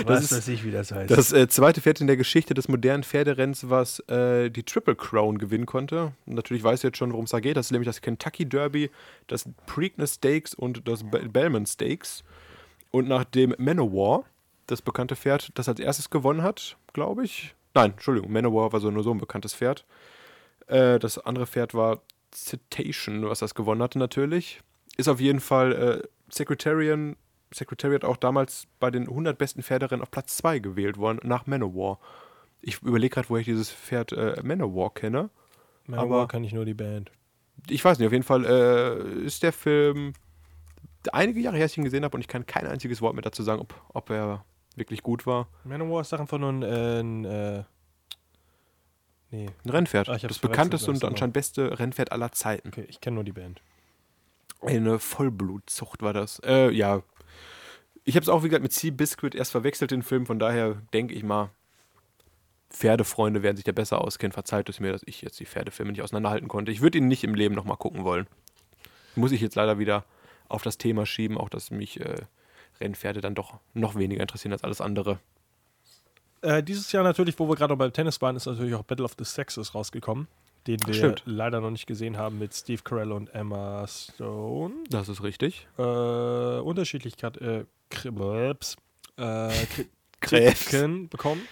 Was 0.06 0.24
ist- 0.24 0.32
weiß 0.32 0.48
ich, 0.48 0.64
wie 0.64 0.72
das 0.72 0.90
heißt. 0.90 1.10
Das 1.10 1.32
äh, 1.32 1.46
zweite 1.46 1.80
Pferd 1.80 2.00
in 2.00 2.08
der 2.08 2.16
Geschichte 2.16 2.52
des 2.52 2.66
modernen 2.68 3.04
Pferderenns, 3.04 3.70
was 3.70 4.00
äh, 4.08 4.50
die 4.50 4.64
Triple 4.64 4.96
Crown 4.96 5.38
gewinnen 5.38 5.66
konnte. 5.66 6.12
Und 6.26 6.34
natürlich 6.34 6.64
weißt 6.64 6.82
du 6.82 6.88
jetzt 6.88 6.98
schon, 6.98 7.12
worum 7.12 7.26
es 7.26 7.30
da 7.30 7.38
geht. 7.40 7.56
Das 7.56 7.66
ist 7.66 7.70
nämlich 7.70 7.86
das 7.86 8.00
Kentucky 8.00 8.44
Derby, 8.46 8.90
das 9.28 9.48
Preakness 9.66 10.14
Stakes 10.14 10.52
und 10.54 10.88
das 10.88 11.04
Be 11.08 11.28
Bellman 11.28 11.64
Stakes. 11.64 12.24
Und 12.96 13.08
nachdem 13.08 13.54
Manowar, 13.58 14.24
das 14.66 14.80
bekannte 14.80 15.16
Pferd, 15.16 15.50
das 15.58 15.68
als 15.68 15.78
erstes 15.80 16.08
gewonnen 16.08 16.42
hat, 16.42 16.78
glaube 16.94 17.26
ich. 17.26 17.54
Nein, 17.74 17.90
Entschuldigung, 17.90 18.32
Manowar 18.32 18.72
war 18.72 18.80
so 18.80 18.90
nur 18.90 19.02
so 19.02 19.10
ein 19.10 19.18
bekanntes 19.18 19.54
Pferd. 19.54 19.84
Äh, 20.66 20.98
das 20.98 21.18
andere 21.18 21.46
Pferd 21.46 21.74
war 21.74 22.00
Citation, 22.32 23.28
was 23.28 23.40
das 23.40 23.54
gewonnen 23.54 23.82
hatte 23.82 23.98
natürlich. 23.98 24.62
Ist 24.96 25.10
auf 25.10 25.20
jeden 25.20 25.40
Fall 25.40 25.72
äh, 25.72 26.08
Secretarian, 26.30 27.16
Secretariat 27.52 28.02
auch 28.02 28.16
damals 28.16 28.66
bei 28.80 28.90
den 28.90 29.02
100 29.02 29.36
besten 29.36 29.62
Pferderennen 29.62 30.00
auf 30.02 30.10
Platz 30.10 30.38
2 30.38 30.60
gewählt 30.60 30.96
worden, 30.96 31.20
nach 31.22 31.46
Manowar. 31.46 31.98
Ich 32.62 32.80
überlege 32.80 33.12
gerade, 33.12 33.28
woher 33.28 33.40
ich 33.40 33.46
dieses 33.46 33.70
Pferd 33.70 34.12
äh, 34.12 34.40
Manowar 34.42 34.94
kenne. 34.94 35.28
Manowar 35.84 36.20
aber- 36.20 36.28
kann 36.28 36.44
ich 36.44 36.54
nur 36.54 36.64
die 36.64 36.72
Band. 36.72 37.12
Ich 37.68 37.84
weiß 37.84 37.98
nicht, 37.98 38.06
auf 38.06 38.12
jeden 38.12 38.24
Fall 38.24 38.46
äh, 38.46 39.24
ist 39.26 39.42
der 39.42 39.52
Film 39.52 40.14
einige 41.14 41.40
Jahre 41.40 41.56
her, 41.56 41.64
dass 41.64 41.72
ich 41.72 41.78
ihn 41.78 41.84
gesehen 41.84 42.04
habe 42.04 42.16
und 42.16 42.20
ich 42.20 42.28
kann 42.28 42.46
kein 42.46 42.66
einziges 42.66 43.00
Wort 43.02 43.14
mehr 43.14 43.22
dazu 43.22 43.42
sagen, 43.42 43.60
ob, 43.60 43.74
ob 43.88 44.10
er 44.10 44.44
wirklich 44.76 45.02
gut 45.02 45.26
war. 45.26 45.48
Manowar 45.64 46.02
ist 46.02 46.12
doch 46.12 46.20
einfach 46.20 46.38
nur 46.38 46.52
ein, 46.52 46.62
äh, 46.62 47.00
ein 47.00 47.24
äh, 47.24 47.64
nee, 49.30 49.46
Ein 49.64 49.70
Rennpferd. 49.70 50.08
Ah, 50.08 50.18
das 50.18 50.38
bekannteste 50.38 50.90
und 50.90 51.02
anscheinend 51.04 51.34
beste 51.34 51.78
Rennpferd 51.78 52.12
aller 52.12 52.32
Zeiten. 52.32 52.68
okay, 52.68 52.84
ich 52.88 53.00
kenne 53.00 53.14
nur 53.14 53.24
die 53.24 53.32
Band. 53.32 53.62
Eine 54.60 54.98
Vollblutzucht 54.98 56.02
war 56.02 56.12
das. 56.12 56.40
Äh, 56.44 56.70
ja. 56.70 57.02
Ich 58.04 58.14
habe 58.14 58.22
es 58.22 58.28
auch, 58.28 58.44
wie 58.44 58.48
gesagt, 58.48 58.62
mit 58.62 58.72
Sea 58.72 58.92
Biscuit 58.92 59.34
erst 59.34 59.50
verwechselt, 59.50 59.90
den 59.90 60.02
Film. 60.02 60.26
Von 60.26 60.38
daher 60.38 60.76
denke 60.92 61.14
ich 61.14 61.24
mal, 61.24 61.50
Pferdefreunde 62.70 63.42
werden 63.42 63.56
sich 63.56 63.64
da 63.64 63.72
besser 63.72 64.00
auskennen. 64.00 64.32
Verzeiht 64.32 64.68
es 64.68 64.80
mir, 64.80 64.92
dass 64.92 65.02
ich 65.06 65.22
jetzt 65.22 65.40
die 65.40 65.46
Pferdefilme 65.46 65.92
nicht 65.92 66.02
auseinanderhalten 66.02 66.48
konnte. 66.48 66.72
Ich 66.72 66.80
würde 66.80 66.98
ihn 66.98 67.08
nicht 67.08 67.24
im 67.24 67.34
Leben 67.34 67.54
nochmal 67.54 67.76
gucken 67.76 68.04
wollen. 68.04 68.26
Muss 69.14 69.32
ich 69.32 69.40
jetzt 69.40 69.56
leider 69.56 69.78
wieder 69.78 70.04
auf 70.48 70.62
das 70.62 70.78
Thema 70.78 71.06
schieben, 71.06 71.36
auch 71.38 71.48
dass 71.48 71.70
mich 71.70 72.00
äh, 72.00 72.16
Rennpferde 72.80 73.20
dann 73.20 73.34
doch 73.34 73.58
noch 73.74 73.94
weniger 73.96 74.22
interessieren 74.22 74.52
als 74.52 74.64
alles 74.64 74.80
andere. 74.80 75.18
Äh, 76.42 76.62
dieses 76.62 76.92
Jahr 76.92 77.02
natürlich, 77.02 77.38
wo 77.38 77.48
wir 77.48 77.56
gerade 77.56 77.74
beim 77.76 77.92
Tennis 77.92 78.20
waren, 78.20 78.36
ist 78.36 78.46
natürlich 78.46 78.74
auch 78.74 78.82
Battle 78.82 79.04
of 79.04 79.14
the 79.18 79.24
Sexes 79.24 79.74
rausgekommen, 79.74 80.28
den 80.66 80.78
wir 80.86 80.94
Stimmt. 80.94 81.22
leider 81.24 81.60
noch 81.60 81.70
nicht 81.70 81.86
gesehen 81.86 82.16
haben 82.18 82.38
mit 82.38 82.54
Steve 82.54 82.82
Carell 82.82 83.12
und 83.12 83.28
Emma 83.34 83.86
Stone. 83.86 84.74
Das 84.90 85.08
ist 85.08 85.22
richtig. 85.22 85.66
Äh, 85.78 85.82
Unterschiedlichkeit, 85.82 87.38
äh, 87.38 87.64
Krebs, 87.90 88.76
äh, 89.16 89.50
Krebs. 90.20 90.70
Bekommen. 91.10 91.42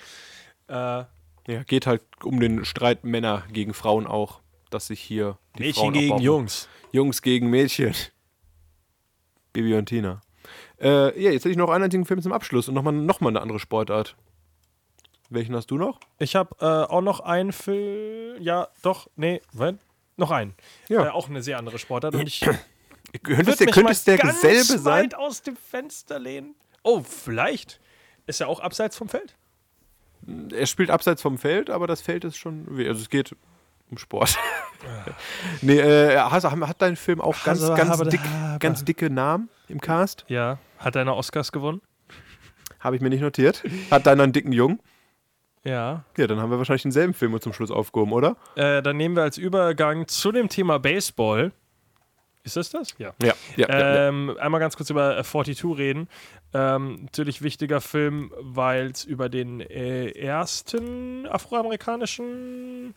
Äh, 0.68 1.05
Ja, 1.47 1.62
geht 1.66 1.86
halt 1.86 2.03
um 2.22 2.40
den 2.40 2.64
Streit 2.64 3.05
Männer 3.05 3.45
gegen 3.53 3.74
Frauen 3.74 4.07
auch, 4.07 4.40
dass 4.70 4.86
sich 4.86 5.01
hier 5.01 5.38
die 5.59 5.64
Mädchen 5.64 5.80
Frauen 5.82 5.92
gegen 5.92 6.12
abbauen. 6.12 6.22
Jungs. 6.22 6.68
Jungs 6.92 7.22
gegen 7.22 7.51
Mädchen. 7.51 7.95
Bibi 9.55 9.74
und 9.74 9.86
Tina. 9.86 10.20
Äh, 10.78 11.18
ja, 11.18 11.30
jetzt 11.30 11.44
hätte 11.44 11.50
ich 11.50 11.57
noch 11.57 11.70
einen 11.70 11.84
einzigen 11.84 12.05
Film 12.05 12.20
zum 12.20 12.32
Abschluss 12.32 12.68
und 12.68 12.74
nochmal 12.74 12.92
noch 12.92 13.20
mal 13.20 13.30
eine 13.30 13.40
andere 13.40 13.59
Sportart. 13.59 14.16
Welchen 15.30 15.57
hast 15.57 15.70
du 15.70 15.78
noch? 15.78 15.98
Ich 16.18 16.36
habe 16.36 16.55
äh, 16.61 16.64
auch 16.64 17.00
noch 17.00 17.20
einen 17.20 17.52
Film. 17.52 18.42
Ja, 18.42 18.68
doch, 18.82 19.09
nee, 19.16 19.40
wenn? 19.52 19.78
Noch 20.18 20.30
einen. 20.30 20.55
Ja. 20.90 21.07
Äh, 21.07 21.09
auch 21.09 21.30
eine 21.30 21.42
sehr 21.42 21.59
andere 21.59 21.78
Sportart. 21.78 22.14
Und 22.14 22.26
ich 22.26 22.40
Könnte 23.22 23.52
es 23.52 23.59
der, 23.59 23.66
mich 23.66 23.74
könnte 23.74 23.84
mal 23.84 23.92
es 23.92 24.05
der 24.05 24.18
ganz 24.18 24.40
selbe 24.40 24.78
sein? 24.78 25.05
weit 25.05 25.14
aus 25.14 25.42
dem 25.42 25.57
Fenster 25.57 26.18
lehnen. 26.18 26.55
Oh, 26.82 27.00
vielleicht. 27.00 27.80
Ist 28.26 28.40
er 28.40 28.48
auch 28.48 28.61
abseits 28.61 28.96
vom 28.96 29.09
Feld? 29.09 29.36
Er 30.52 30.66
spielt 30.66 30.90
abseits 30.90 31.22
vom 31.22 31.38
Feld, 31.38 31.70
aber 31.70 31.86
das 31.86 32.00
Feld 32.00 32.24
ist 32.24 32.36
schon. 32.36 32.66
Also 32.76 33.02
es 33.02 33.11
geht 33.11 33.36
um 33.91 33.99
Sport. 33.99 34.37
nee, 35.62 35.78
äh, 35.78 36.18
hast, 36.18 36.45
hat 36.45 36.82
dein 36.82 36.97
Film 36.97 37.20
auch 37.20 37.43
ganz, 37.45 37.62
Hasse, 37.62 37.74
ganz, 37.74 38.01
dick, 38.09 38.20
ganz 38.61 38.85
dicke 38.85 39.11
Namen 39.11 39.49
im 39.68 39.80
Cast? 39.80 40.24
Ja. 40.28 40.59
Hat 40.78 40.97
er 40.97 41.03
eine 41.03 41.14
Oscars 41.14 41.53
gewonnen? 41.53 41.80
Habe 42.80 42.97
ich 42.97 43.03
mir 43.03 43.09
nicht 43.09 43.22
notiert. 43.22 43.64
Hat 43.91 44.07
deiner 44.07 44.24
einen 44.24 44.32
dicken 44.32 44.53
Jungen? 44.53 44.80
Ja. 45.64 46.05
Ja, 46.18 46.26
dann 46.26 46.41
haben 46.41 46.51
wir 46.51 46.59
wahrscheinlich 46.59 46.82
denselben 46.82 47.14
Film 47.14 47.41
zum 47.41 47.55
Schluss 47.55 47.70
aufgehoben, 47.70 48.12
oder? 48.12 48.37
Äh, 48.55 48.82
dann 48.82 48.99
nehmen 48.99 49.16
wir 49.16 49.22
als 49.22 49.39
Übergang 49.39 50.07
zu 50.07 50.30
dem 50.30 50.51
Thema 50.51 50.78
Baseball. 50.78 51.53
Ist 52.43 52.57
das 52.57 52.68
das? 52.68 52.95
Ja. 52.99 53.14
Ja. 53.22 53.32
ja, 53.57 53.68
ja, 53.68 53.78
ja. 53.78 54.09
Ähm, 54.09 54.37
einmal 54.39 54.61
ganz 54.61 54.76
kurz 54.76 54.91
über 54.91 55.16
äh, 55.16 55.24
42 55.24 55.78
reden. 55.78 56.09
Ähm, 56.53 57.05
natürlich 57.05 57.41
wichtiger 57.41 57.80
Film, 57.80 58.32
weil 58.39 58.91
es 58.91 59.05
über 59.07 59.30
den 59.30 59.61
äh, 59.62 60.11
ersten 60.11 61.26
afroamerikanischen 61.26 62.95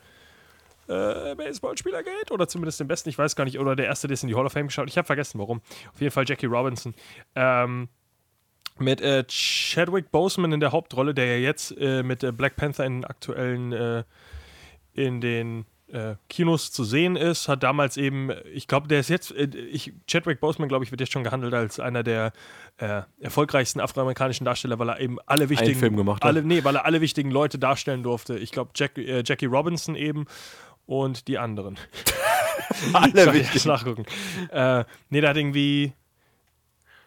äh, 0.87 1.35
Baseballspieler 1.35 2.03
geht. 2.03 2.31
Oder 2.31 2.47
zumindest 2.47 2.79
den 2.79 2.87
besten, 2.87 3.09
ich 3.09 3.17
weiß 3.17 3.35
gar 3.35 3.45
nicht. 3.45 3.59
Oder 3.59 3.75
der 3.75 3.85
erste, 3.85 4.07
der 4.07 4.13
ist 4.13 4.23
in 4.23 4.29
die 4.29 4.35
Hall 4.35 4.45
of 4.45 4.53
Fame 4.53 4.67
geschaut. 4.67 4.89
Ich 4.89 4.97
habe 4.97 5.05
vergessen, 5.05 5.39
warum. 5.39 5.61
Auf 5.93 6.01
jeden 6.01 6.11
Fall 6.11 6.25
Jackie 6.27 6.47
Robinson. 6.47 6.93
Ähm, 7.35 7.89
mit 8.79 9.01
äh, 9.01 9.23
Chadwick 9.27 10.11
Boseman 10.11 10.51
in 10.51 10.59
der 10.59 10.71
Hauptrolle, 10.71 11.13
der 11.13 11.25
ja 11.25 11.37
jetzt 11.37 11.75
äh, 11.77 12.03
mit 12.03 12.23
äh, 12.23 12.31
Black 12.31 12.55
Panther 12.55 12.85
in 12.85 13.01
den 13.01 13.05
aktuellen 13.05 13.73
äh, 13.73 14.03
in 14.93 15.21
den 15.21 15.65
äh, 15.91 16.15
Kinos 16.27 16.71
zu 16.71 16.83
sehen 16.83 17.15
ist, 17.15 17.47
hat 17.47 17.63
damals 17.63 17.97
eben, 17.97 18.31
ich 18.51 18.67
glaube, 18.67 18.87
der 18.87 18.99
ist 18.99 19.09
jetzt, 19.09 19.31
äh, 19.31 19.45
ich, 19.45 19.93
Chadwick 20.07 20.39
Boseman, 20.39 20.67
glaube 20.67 20.83
ich, 20.83 20.91
wird 20.91 20.99
jetzt 20.99 21.13
schon 21.13 21.23
gehandelt 21.23 21.53
als 21.53 21.79
einer 21.79 22.03
der 22.03 22.33
erfolgreichsten 23.19 23.79
afroamerikanischen 23.79 24.45
Darsteller, 24.45 24.77
weil 24.77 24.89
er 24.89 24.99
eben 24.99 25.17
alle 25.25 25.49
wichtigen, 25.49 26.07
alle, 26.21 26.43
nee, 26.43 26.63
weil 26.63 26.75
er 26.75 26.85
alle 26.85 27.01
wichtigen 27.01 27.31
Leute 27.31 27.57
darstellen 27.57 28.03
durfte. 28.03 28.37
Ich 28.37 28.51
glaube, 28.51 28.69
Jack, 28.75 28.91
Jackie 28.97 29.47
Robinson 29.47 29.95
eben 29.95 30.27
und 30.87 31.27
die 31.27 31.37
anderen. 31.37 31.77
Alle 32.93 33.33
wichtig. 33.33 33.65
nachgucken. 33.65 34.05
Äh, 34.51 34.83
nee, 35.09 35.21
der 35.21 35.29
hat 35.29 35.37
irgendwie 35.37 35.93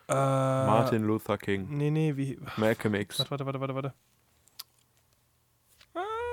äh, 0.09 0.13
Martin 0.15 1.03
Luther 1.05 1.37
King, 1.39 1.67
Nee, 1.71 1.91
nee, 1.91 2.17
wie. 2.17 2.39
Malcolm 2.57 2.95
X, 2.95 3.19
Warte, 3.19 3.31
warte, 3.31 3.45
warte, 3.47 3.61
warte, 3.61 3.75
warte. 3.75 3.95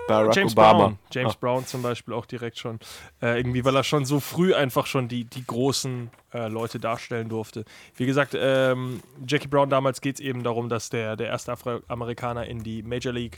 Barack 0.07 0.35
James 0.37 0.53
Obama. 0.53 0.77
Brown. 0.79 0.99
James 1.11 1.33
Ah. 1.33 1.37
Brown 1.39 1.65
zum 1.65 1.81
Beispiel 1.81 2.13
auch 2.13 2.25
direkt 2.25 2.57
schon. 2.57 2.79
Äh, 3.21 3.39
irgendwie, 3.39 3.65
weil 3.65 3.75
er 3.75 3.83
schon 3.83 4.05
so 4.05 4.21
früh 4.21 4.53
einfach 4.53 4.85
schon 4.85 5.09
die, 5.09 5.25
die 5.25 5.45
großen 5.45 6.09
äh, 6.33 6.47
Leute 6.47 6.79
darstellen 6.79 7.27
durfte. 7.27 7.65
Wie 7.95 8.05
gesagt, 8.05 8.33
ähm, 8.39 9.01
Jackie 9.27 9.49
Brown 9.49 9.69
damals 9.69 9.99
geht 9.99 10.15
es 10.15 10.21
eben 10.21 10.43
darum, 10.43 10.69
dass 10.69 10.89
der, 10.89 11.17
der 11.17 11.27
erste 11.27 11.51
Afroamerikaner 11.51 12.45
in 12.45 12.63
die 12.63 12.83
Major 12.83 13.11
League 13.11 13.37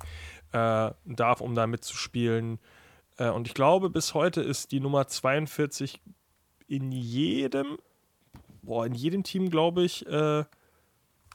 äh, 0.51 0.91
darf, 1.05 1.41
um 1.41 1.55
da 1.55 1.65
mitzuspielen. 1.65 2.59
Äh, 3.19 3.29
und 3.29 3.45
ich 3.47 3.53
glaube, 3.53 3.89
bis 3.89 4.13
heute 4.13 4.41
ist 4.41 4.71
die 4.71 4.79
Nummer 4.79 5.07
42 5.07 6.01
in 6.67 6.91
jedem, 6.91 7.77
boah, 8.63 8.85
in 8.85 8.93
jedem 8.95 9.23
Team, 9.23 9.49
glaube 9.49 9.83
ich, 9.83 10.05
äh, 10.07 10.43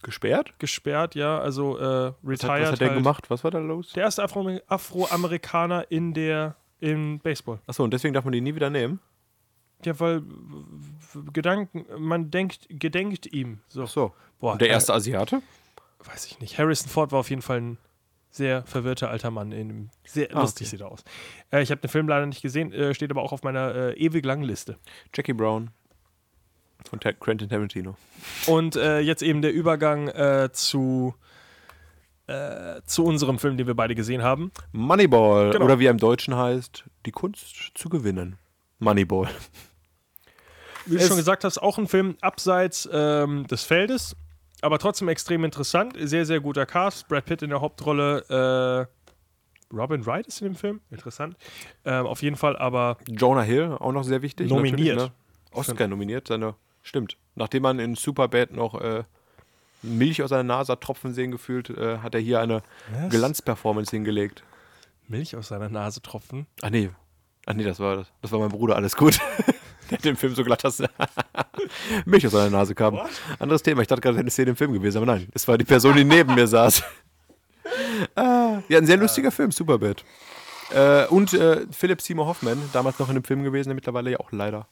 Gesperrt? 0.03 0.59
gesperrt, 0.59 1.15
ja. 1.15 1.39
Also 1.39 1.79
äh, 1.79 1.81
Was 1.81 2.43
hat, 2.43 2.51
retired. 2.51 2.63
was 2.63 2.73
hat 2.73 2.81
der 2.81 2.89
halt. 2.89 2.99
gemacht? 2.99 3.31
Was 3.31 3.43
war 3.45 3.51
da 3.51 3.59
los? 3.59 3.93
Der 3.93 4.03
erste 4.05 4.23
Afro 4.23 4.61
Afroamerikaner 4.67 5.91
in 5.91 6.13
der 6.13 6.57
im 6.81 7.21
Baseball. 7.21 7.61
Achso, 7.67 7.83
und 7.85 7.91
deswegen 7.93 8.13
darf 8.13 8.25
man 8.25 8.33
die 8.33 8.43
nie 8.43 8.55
wieder 8.55 8.69
nehmen? 8.69 9.01
Ja, 9.85 9.99
weil 10.01 10.23
Gedanken, 11.33 11.87
man 11.99 12.31
denkt, 12.31 12.67
gedenkt 12.69 13.33
ihm. 13.33 13.61
So. 13.69 13.85
Achso. 13.85 14.15
Boah, 14.39 14.53
Und 14.53 14.61
der 14.61 14.69
erste 14.69 14.93
Asiate? 14.93 15.37
Äh, 15.37 16.09
weiß 16.09 16.27
ich 16.27 16.39
nicht. 16.41 16.59
Harrison 16.59 16.91
Ford 16.91 17.11
war 17.13 17.21
auf 17.21 17.31
jeden 17.31 17.43
Fall 17.43 17.61
ein 17.63 17.79
sehr 18.35 18.65
verwirrter 18.65 19.11
alter 19.11 19.31
Mann. 19.31 19.53
In 19.53 19.91
sehr 20.05 20.35
Ah, 20.35 20.41
lustig 20.41 20.67
okay. 20.67 20.71
sieht 20.77 20.81
er 20.81 20.91
aus. 20.91 21.05
Äh, 21.53 21.63
ich 21.63 21.71
habe 21.71 21.81
den 21.81 21.89
Film 21.91 22.09
leider 22.09 22.27
nicht 22.27 22.43
gesehen, 22.43 22.73
äh, 22.73 22.93
steht 22.95 23.11
aber 23.13 23.23
auch 23.23 23.33
auf 23.33 23.43
meiner 23.45 23.75
äh, 23.75 23.93
ewig 23.95 24.25
langen 24.25 24.43
Liste. 24.43 24.77
Jackie 25.15 25.33
Brown. 25.35 25.71
Von 26.91 26.99
Ta 27.01 27.13
Quentin 27.13 27.49
Tarantino. 27.49 27.97
Und 28.47 28.77
äh, 28.77 28.99
jetzt 28.99 29.23
eben 29.23 29.41
der 29.41 29.53
Übergang 29.53 30.09
äh, 30.09 30.51
zu, 30.53 31.15
äh, 32.27 32.81
zu 32.85 33.05
unserem 33.05 33.39
Film, 33.39 33.57
den 33.57 33.67
wir 33.67 33.75
beide 33.75 33.95
gesehen 33.95 34.23
haben. 34.23 34.51
Moneyball. 34.73 35.51
Genau. 35.53 35.65
Oder 35.65 35.79
wie 35.79 35.87
er 35.87 35.93
im 35.93 35.99
Deutschen 35.99 36.35
heißt, 36.37 36.85
die 37.07 37.13
Kunst 37.13 37.71
zu 37.75 37.89
gewinnen. 37.89 38.37
Moneyball. 38.81 39.29
Wie 40.87 40.97
du 40.97 41.01
Es- 41.01 41.07
schon 41.09 41.17
gesagt 41.17 41.45
hast, 41.45 41.57
auch 41.59 41.79
ein 41.79 41.87
Film 41.89 42.17
abseits 42.21 42.87
ähm, 42.93 43.47
des 43.47 43.63
Feldes, 43.65 44.17
aber 44.65 44.79
trotzdem 44.79 45.09
extrem 45.09 45.45
interessant. 45.45 45.95
Sehr, 45.99 46.25
sehr 46.25 46.41
guter 46.41 46.65
Cast. 46.67 47.07
Brad 47.09 47.27
Pitt 47.27 47.43
in 47.43 47.51
der 47.51 47.61
Hauptrolle. 47.61 48.89
Äh, 49.71 49.75
Robin 49.75 50.07
Wright 50.07 50.27
ist 50.27 50.41
in 50.41 50.49
dem 50.49 50.55
Film. 50.55 50.81
Interessant. 50.91 51.37
Ähm, 51.85 52.07
auf 52.07 52.23
jeden 52.23 52.37
Fall 52.37 52.57
aber 52.57 52.97
Jonah 53.09 53.43
Hill, 53.43 53.77
auch 53.79 53.93
noch 53.93 54.05
sehr 54.05 54.23
wichtig. 54.23 54.49
Nominiert. 54.49 54.97
Ne? 54.97 55.11
Oscar 55.53 55.87
nominiert, 55.87 56.29
seine. 56.29 56.55
Stimmt. 56.83 57.17
Nachdem 57.35 57.63
man 57.63 57.79
in 57.79 57.95
Superbad 57.95 58.53
noch 58.53 58.81
äh, 58.81 59.05
Milch 59.83 60.23
aus 60.23 60.31
seiner 60.31 60.43
Nase 60.43 60.79
tropfen 60.79 61.13
sehen 61.13 61.31
gefühlt, 61.31 61.71
äh, 61.71 61.99
hat 61.99 62.15
er 62.15 62.21
hier 62.21 62.41
eine? 62.41 62.63
Glanzperformance 63.11 63.91
hingelegt. 63.91 64.45
Milch 65.09 65.37
aus 65.37 65.49
seiner 65.49 65.69
Nase 65.69 66.01
tropfen. 66.01 66.47
Ach 66.63 66.71
nee. 66.71 66.91
Ach 67.47 67.55
nee, 67.55 67.65
das 67.65 67.79
war, 67.81 67.97
das, 67.97 68.07
das 68.23 68.33
war 68.33 68.41
mein 68.41 68.49
Bruder, 68.49 68.77
alles 68.77 68.97
gut. 68.97 69.19
Der 69.91 69.99
hat 69.99 70.05
den 70.05 70.17
Film 70.17 70.35
so 70.35 70.43
glatt, 70.45 70.65
dass 70.65 70.83
Milch 72.07 72.27
aus 72.27 72.33
seiner 72.33 72.51
Nase 72.51 72.75
kam. 72.75 72.99
Anderes 73.39 73.63
Thema. 73.63 73.83
Ich 73.83 73.89
dachte 73.89 74.01
gerade, 74.01 74.15
das 74.15 74.17
wäre 74.17 74.23
eine 74.23 74.31
Szene 74.31 74.51
im 74.51 74.57
Film 74.57 74.73
gewesen, 74.73 74.97
aber 74.97 75.07
nein. 75.07 75.29
Es 75.35 75.47
war 75.47 75.59
die 75.59 75.65
Person, 75.65 75.95
die 75.95 76.05
neben 76.05 76.35
mir 76.35 76.47
saß. 76.47 76.83
ah, 78.15 78.63
ja, 78.69 78.79
ein 78.79 78.87
sehr 78.87 78.97
lustiger 78.97 79.31
Film, 79.31 79.53
Superbad. 79.53 80.03
Äh, 80.73 81.07
und 81.09 81.35
äh, 81.35 81.67
Philip 81.71 82.01
Seymour 82.01 82.27
Hoffman, 82.27 82.59
damals 82.73 82.99
noch 82.99 83.09
in 83.09 83.17
einem 83.17 83.25
Film 83.25 83.43
gewesen, 83.43 83.69
der 83.69 83.75
mittlerweile 83.75 84.13
ja 84.13 84.21
auch 84.21 84.33
leider 84.33 84.69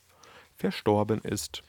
verstorben 0.56 1.20
ist. 1.20 1.62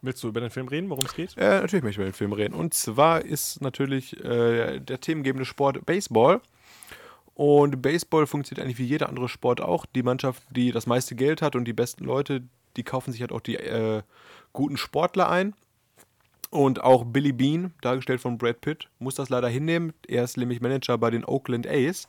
Willst 0.00 0.22
du 0.22 0.28
über 0.28 0.40
den 0.40 0.50
Film 0.50 0.68
reden, 0.68 0.90
worum 0.90 1.04
es 1.04 1.14
geht? 1.14 1.36
Äh, 1.36 1.60
natürlich 1.60 1.82
möchte 1.82 1.88
ich 1.90 1.96
über 1.96 2.04
den 2.04 2.12
Film 2.12 2.32
reden. 2.32 2.54
Und 2.54 2.74
zwar 2.74 3.24
ist 3.24 3.60
natürlich 3.60 4.22
äh, 4.24 4.78
der 4.78 5.00
themengebende 5.00 5.44
Sport 5.44 5.84
Baseball. 5.86 6.40
Und 7.34 7.82
Baseball 7.82 8.26
funktioniert 8.26 8.64
eigentlich 8.64 8.78
wie 8.78 8.84
jeder 8.84 9.08
andere 9.08 9.28
Sport 9.28 9.60
auch. 9.60 9.86
Die 9.86 10.02
Mannschaft, 10.02 10.42
die 10.50 10.70
das 10.70 10.86
meiste 10.86 11.14
Geld 11.16 11.42
hat 11.42 11.56
und 11.56 11.64
die 11.64 11.72
besten 11.72 12.04
Leute, 12.04 12.42
die 12.76 12.84
kaufen 12.84 13.12
sich 13.12 13.20
halt 13.20 13.32
auch 13.32 13.40
die 13.40 13.56
äh, 13.56 14.02
guten 14.52 14.76
Sportler 14.76 15.28
ein. 15.28 15.54
Und 16.50 16.84
auch 16.84 17.04
Billy 17.04 17.32
Bean, 17.32 17.74
dargestellt 17.80 18.20
von 18.20 18.38
Brad 18.38 18.60
Pitt, 18.60 18.88
muss 19.00 19.16
das 19.16 19.28
leider 19.28 19.48
hinnehmen. 19.48 19.92
Er 20.06 20.22
ist 20.22 20.36
nämlich 20.36 20.60
Manager 20.60 20.96
bei 20.96 21.10
den 21.10 21.24
Oakland 21.24 21.66
A's. 21.66 22.08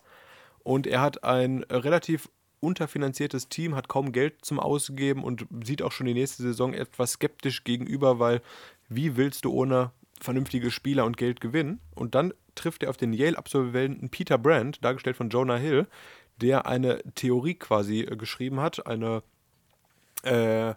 Und 0.64 0.86
er 0.86 1.02
hat 1.02 1.24
ein 1.24 1.64
relativ 1.64 2.30
unterfinanziertes 2.60 3.50
Team, 3.50 3.76
hat 3.76 3.88
kaum 3.88 4.12
Geld 4.12 4.46
zum 4.46 4.60
Ausgeben 4.60 5.24
und 5.24 5.48
sieht 5.64 5.82
auch 5.82 5.92
schon 5.92 6.08
die 6.08 6.14
nächste 6.14 6.44
Saison 6.44 6.74
etwas 6.74 7.14
skeptisch 7.14 7.64
gegenüber, 7.64 8.20
weil 8.20 8.42
wie 8.88 9.18
willst 9.18 9.46
du 9.46 9.52
ohne 9.52 9.92
vernünftige 10.22 10.72
Spieler 10.72 11.06
und 11.06 11.18
Geld 11.18 11.42
gewinnen? 11.42 11.80
Und 11.94 12.16
dann 12.16 12.34
trifft 12.56 12.84
er 12.84 12.90
auf 12.90 12.98
den 12.98 13.14
Yale-Absolventen 13.14 14.10
Peter 14.10 14.38
Brandt, 14.38 14.84
dargestellt 14.84 15.18
von 15.18 15.30
Jonah 15.30 15.58
Hill, 15.58 15.88
der 16.42 16.66
eine 16.66 17.02
Theorie 17.16 17.56
quasi 17.56 18.02
äh, 18.02 18.16
geschrieben 18.16 18.60
hat, 18.60 18.86
eine 18.86 19.24
äh, 20.24 20.74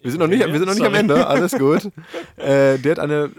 wir 0.00 0.10
sind 0.10 0.18
noch 0.18 0.26
nicht, 0.26 0.44
wir 0.44 0.58
sind 0.58 0.66
noch 0.66 0.74
nicht 0.74 0.84
am 0.84 0.92
Sorry. 0.92 0.98
Ende, 0.98 1.26
alles 1.28 1.52
gut. 1.52 1.86
äh, 2.36 2.78
der 2.78 2.90
hat 2.92 2.98
eine 2.98 3.30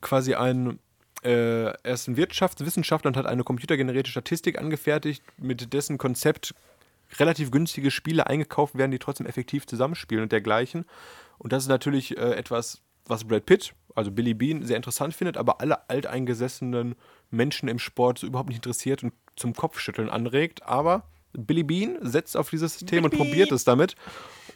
quasi 0.00 0.34
ein 0.34 0.78
Äh, 1.22 1.72
er 1.82 1.94
ist 1.94 2.08
ein 2.08 2.16
Wirtschaftswissenschaftler 2.16 3.08
und 3.08 3.16
hat 3.16 3.26
eine 3.26 3.44
computergenerierte 3.44 4.10
Statistik 4.10 4.58
angefertigt, 4.58 5.22
mit 5.36 5.72
dessen 5.74 5.98
Konzept 5.98 6.54
relativ 7.18 7.50
günstige 7.50 7.90
Spiele 7.90 8.26
eingekauft 8.26 8.76
werden, 8.76 8.90
die 8.90 8.98
trotzdem 8.98 9.26
effektiv 9.26 9.66
zusammenspielen 9.66 10.22
und 10.22 10.32
dergleichen. 10.32 10.86
Und 11.38 11.52
das 11.52 11.64
ist 11.64 11.68
natürlich 11.68 12.16
äh, 12.16 12.32
etwas, 12.36 12.80
was 13.06 13.24
Brad 13.24 13.46
Pitt, 13.46 13.74
also 13.94 14.10
Billy 14.10 14.34
Bean, 14.34 14.64
sehr 14.64 14.76
interessant 14.76 15.14
findet, 15.14 15.36
aber 15.36 15.60
alle 15.60 15.88
alteingesessenen 15.88 16.94
Menschen 17.30 17.68
im 17.68 17.78
Sport 17.78 18.18
so 18.18 18.26
überhaupt 18.26 18.48
nicht 18.48 18.58
interessiert 18.58 19.02
und 19.02 19.12
zum 19.36 19.54
Kopfschütteln 19.54 20.08
anregt. 20.08 20.62
Aber 20.64 21.04
Billy 21.32 21.62
Bean 21.62 21.98
setzt 22.00 22.36
auf 22.36 22.50
dieses 22.50 22.78
System 22.78 23.04
und 23.04 23.16
probiert 23.16 23.52
es 23.52 23.64
damit. 23.64 23.94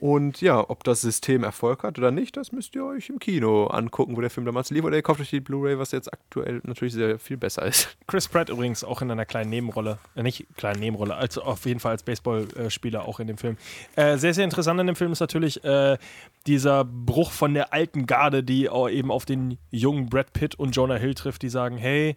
Und 0.00 0.40
ja, 0.40 0.68
ob 0.68 0.84
das 0.84 1.00
System 1.00 1.44
Erfolg 1.44 1.82
hat 1.82 1.98
oder 1.98 2.10
nicht, 2.10 2.36
das 2.36 2.52
müsst 2.52 2.74
ihr 2.74 2.84
euch 2.84 3.08
im 3.08 3.18
Kino 3.18 3.66
angucken, 3.66 4.16
wo 4.16 4.20
der 4.20 4.30
Film 4.30 4.46
damals 4.46 4.70
lief. 4.70 4.84
Oder 4.84 4.96
ihr 4.96 5.02
kauft 5.02 5.20
euch 5.20 5.30
die 5.30 5.40
Blu-ray, 5.40 5.78
was 5.78 5.92
jetzt 5.92 6.12
aktuell 6.12 6.60
natürlich 6.64 6.94
sehr 6.94 7.18
viel 7.18 7.36
besser 7.36 7.64
ist. 7.66 7.96
Chris 8.06 8.28
Pratt 8.28 8.48
übrigens 8.48 8.84
auch 8.84 9.02
in 9.02 9.10
einer 9.10 9.24
kleinen 9.24 9.50
Nebenrolle, 9.50 9.98
äh, 10.14 10.22
nicht 10.22 10.46
kleinen 10.56 10.80
Nebenrolle, 10.80 11.14
also 11.14 11.42
auf 11.42 11.64
jeden 11.66 11.80
Fall 11.80 11.92
als 11.92 12.02
Baseballspieler 12.02 13.06
auch 13.06 13.20
in 13.20 13.26
dem 13.26 13.38
Film. 13.38 13.56
Äh, 13.96 14.16
sehr, 14.18 14.34
sehr 14.34 14.44
interessant 14.44 14.80
in 14.80 14.86
dem 14.86 14.96
Film 14.96 15.12
ist 15.12 15.20
natürlich 15.20 15.62
äh, 15.64 15.98
dieser 16.46 16.84
Bruch 16.84 17.30
von 17.30 17.54
der 17.54 17.72
alten 17.72 18.06
Garde, 18.06 18.42
die 18.42 18.66
eben 18.66 19.10
auf 19.10 19.24
den 19.24 19.58
jungen 19.70 20.08
Brad 20.08 20.32
Pitt 20.32 20.54
und 20.54 20.76
Jonah 20.76 20.96
Hill 20.96 21.14
trifft, 21.14 21.42
die 21.42 21.48
sagen, 21.48 21.76
hey, 21.76 22.16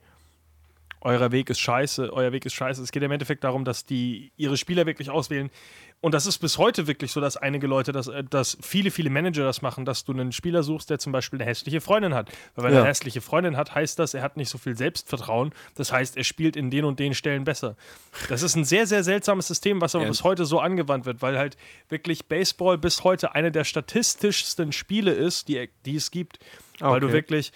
euer 1.01 1.31
Weg 1.31 1.49
ist 1.49 1.59
scheiße, 1.59 2.11
euer 2.11 2.31
Weg 2.31 2.45
ist 2.45 2.53
scheiße. 2.53 2.81
Es 2.81 2.91
geht 2.91 3.03
im 3.03 3.11
Endeffekt 3.11 3.43
darum, 3.43 3.63
dass 3.65 3.85
die 3.85 4.31
ihre 4.35 4.57
Spieler 4.57 4.85
wirklich 4.85 5.09
auswählen. 5.09 5.49
Und 5.99 6.13
das 6.13 6.27
ist 6.27 6.37
bis 6.37 6.59
heute 6.59 6.85
wirklich 6.85 7.11
so, 7.11 7.19
dass 7.19 7.37
einige 7.37 7.65
Leute, 7.65 7.91
dass, 7.91 8.07
äh, 8.07 8.23
dass 8.23 8.55
viele, 8.61 8.91
viele 8.91 9.09
Manager 9.09 9.43
das 9.43 9.63
machen, 9.63 9.83
dass 9.83 10.05
du 10.05 10.11
einen 10.13 10.31
Spieler 10.31 10.61
suchst, 10.61 10.91
der 10.91 10.99
zum 10.99 11.11
Beispiel 11.11 11.39
eine 11.41 11.49
hässliche 11.49 11.81
Freundin 11.81 12.13
hat. 12.13 12.29
Weil 12.55 12.65
wenn 12.65 12.71
Ja. 12.73 12.77
er 12.79 12.81
eine 12.83 12.89
hässliche 12.89 13.19
Freundin 13.19 13.57
hat, 13.57 13.73
heißt 13.73 13.97
das, 13.97 14.13
er 14.13 14.21
hat 14.21 14.37
nicht 14.37 14.49
so 14.49 14.59
viel 14.59 14.77
Selbstvertrauen. 14.77 15.51
Das 15.73 15.91
heißt, 15.91 16.15
er 16.15 16.23
spielt 16.23 16.55
in 16.55 16.69
den 16.69 16.85
und 16.85 16.99
den 16.99 17.15
Stellen 17.15 17.45
besser. 17.45 17.75
Das 18.29 18.43
ist 18.43 18.55
ein 18.55 18.63
sehr, 18.63 18.85
sehr 18.85 19.03
seltsames 19.03 19.47
System, 19.47 19.81
was 19.81 19.95
aber 19.95 20.03
Ja. 20.03 20.09
bis 20.11 20.23
heute 20.23 20.45
so 20.45 20.59
angewandt 20.59 21.05
wird, 21.07 21.23
weil 21.23 21.37
halt 21.37 21.57
wirklich 21.89 22.27
Baseball 22.27 22.77
bis 22.77 23.03
heute 23.03 23.33
eine 23.33 23.51
der 23.51 23.63
statistischsten 23.63 24.71
Spiele 24.73 25.11
ist, 25.13 25.47
die, 25.47 25.67
die 25.85 25.95
es 25.95 26.11
gibt. 26.11 26.37
Weil 26.79 26.99
du 26.99 27.07
Okay. 27.07 27.13
wirklich, 27.15 27.51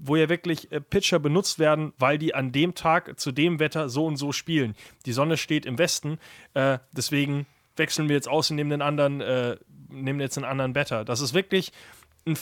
wo 0.00 0.14
ja 0.14 0.28
wirklich 0.28 0.70
äh, 0.70 0.80
Pitcher 0.80 1.18
benutzt 1.18 1.58
werden, 1.58 1.92
weil 1.98 2.18
die 2.18 2.36
an 2.36 2.52
dem 2.52 2.76
Tag 2.76 3.18
zu 3.18 3.32
dem 3.32 3.58
Wetter 3.58 3.88
so 3.88 4.06
und 4.06 4.16
so 4.16 4.30
spielen. 4.30 4.76
Die 5.06 5.12
Sonne 5.12 5.36
steht 5.36 5.66
im 5.66 5.76
Westen, 5.76 6.20
äh, 6.54 6.78
deswegen 6.92 7.46
wechseln 7.76 8.08
wir 8.08 8.16
jetzt 8.16 8.28
aus 8.28 8.50
und 8.50 8.56
nehmen 8.56 8.70
den 8.70 8.82
anderen, 8.82 9.20
äh, 9.20 9.56
nehmen 9.88 10.20
jetzt 10.20 10.36
einen 10.38 10.44
anderen 10.46 10.72
Better. 10.72 11.04
Das 11.04 11.20
ist 11.20 11.34
wirklich 11.34 11.72
ein, 12.26 12.36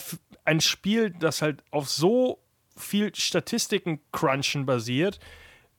ein 0.45 0.61
Spiel, 0.61 1.11
das 1.11 1.41
halt 1.41 1.63
auf 1.71 1.89
so 1.89 2.39
viel 2.75 3.13
Statistiken-Crunchen 3.15 4.65
basiert. 4.65 5.19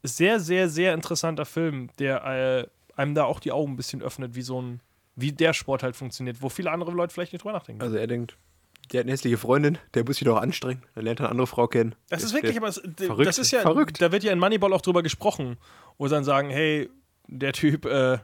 Sehr, 0.02 0.40
sehr, 0.40 0.68
sehr 0.68 0.94
interessanter 0.94 1.44
Film, 1.44 1.90
der 1.98 2.24
äh, 2.24 2.66
einem 2.98 3.14
da 3.14 3.24
auch 3.24 3.40
die 3.40 3.52
Augen 3.52 3.72
ein 3.72 3.76
bisschen 3.76 4.02
öffnet, 4.02 4.34
wie 4.34 4.42
so 4.42 4.60
ein, 4.60 4.80
wie 5.14 5.32
der 5.32 5.52
Sport 5.52 5.82
halt 5.82 5.96
funktioniert, 5.96 6.40
wo 6.40 6.48
viele 6.48 6.70
andere 6.70 6.90
Leute 6.92 7.12
vielleicht 7.12 7.32
nicht 7.32 7.42
drüber 7.44 7.52
nachdenken. 7.52 7.82
Also 7.82 7.96
er 7.96 8.06
denkt, 8.06 8.36
der 8.92 9.00
hat 9.00 9.04
eine 9.04 9.12
hässliche 9.12 9.36
Freundin, 9.36 9.78
der 9.94 10.04
muss 10.04 10.16
sich 10.16 10.24
doch 10.24 10.38
anstrengen. 10.40 10.82
Dann 10.94 11.04
lernt 11.04 11.20
er 11.20 11.24
eine 11.24 11.30
andere 11.32 11.46
Frau 11.46 11.66
kennen. 11.68 11.94
Das 12.08 12.20
Der- 12.20 12.26
ist 12.28 12.34
wirklich, 12.34 12.56
aber 12.56 12.68
es, 12.68 12.80
d- 12.82 13.06
verrückt, 13.06 13.28
das 13.28 13.38
ist 13.38 13.50
ja, 13.50 13.60
verrückt. 13.60 14.00
da 14.00 14.10
wird 14.10 14.24
ja 14.24 14.32
in 14.32 14.38
Moneyball 14.38 14.72
auch 14.72 14.80
drüber 14.80 15.02
gesprochen, 15.02 15.58
wo 15.98 16.08
sie 16.08 16.14
dann 16.14 16.24
sagen, 16.24 16.48
hey, 16.48 16.88
der 17.26 17.52
Typ, 17.52 17.84
äh, 17.84 18.18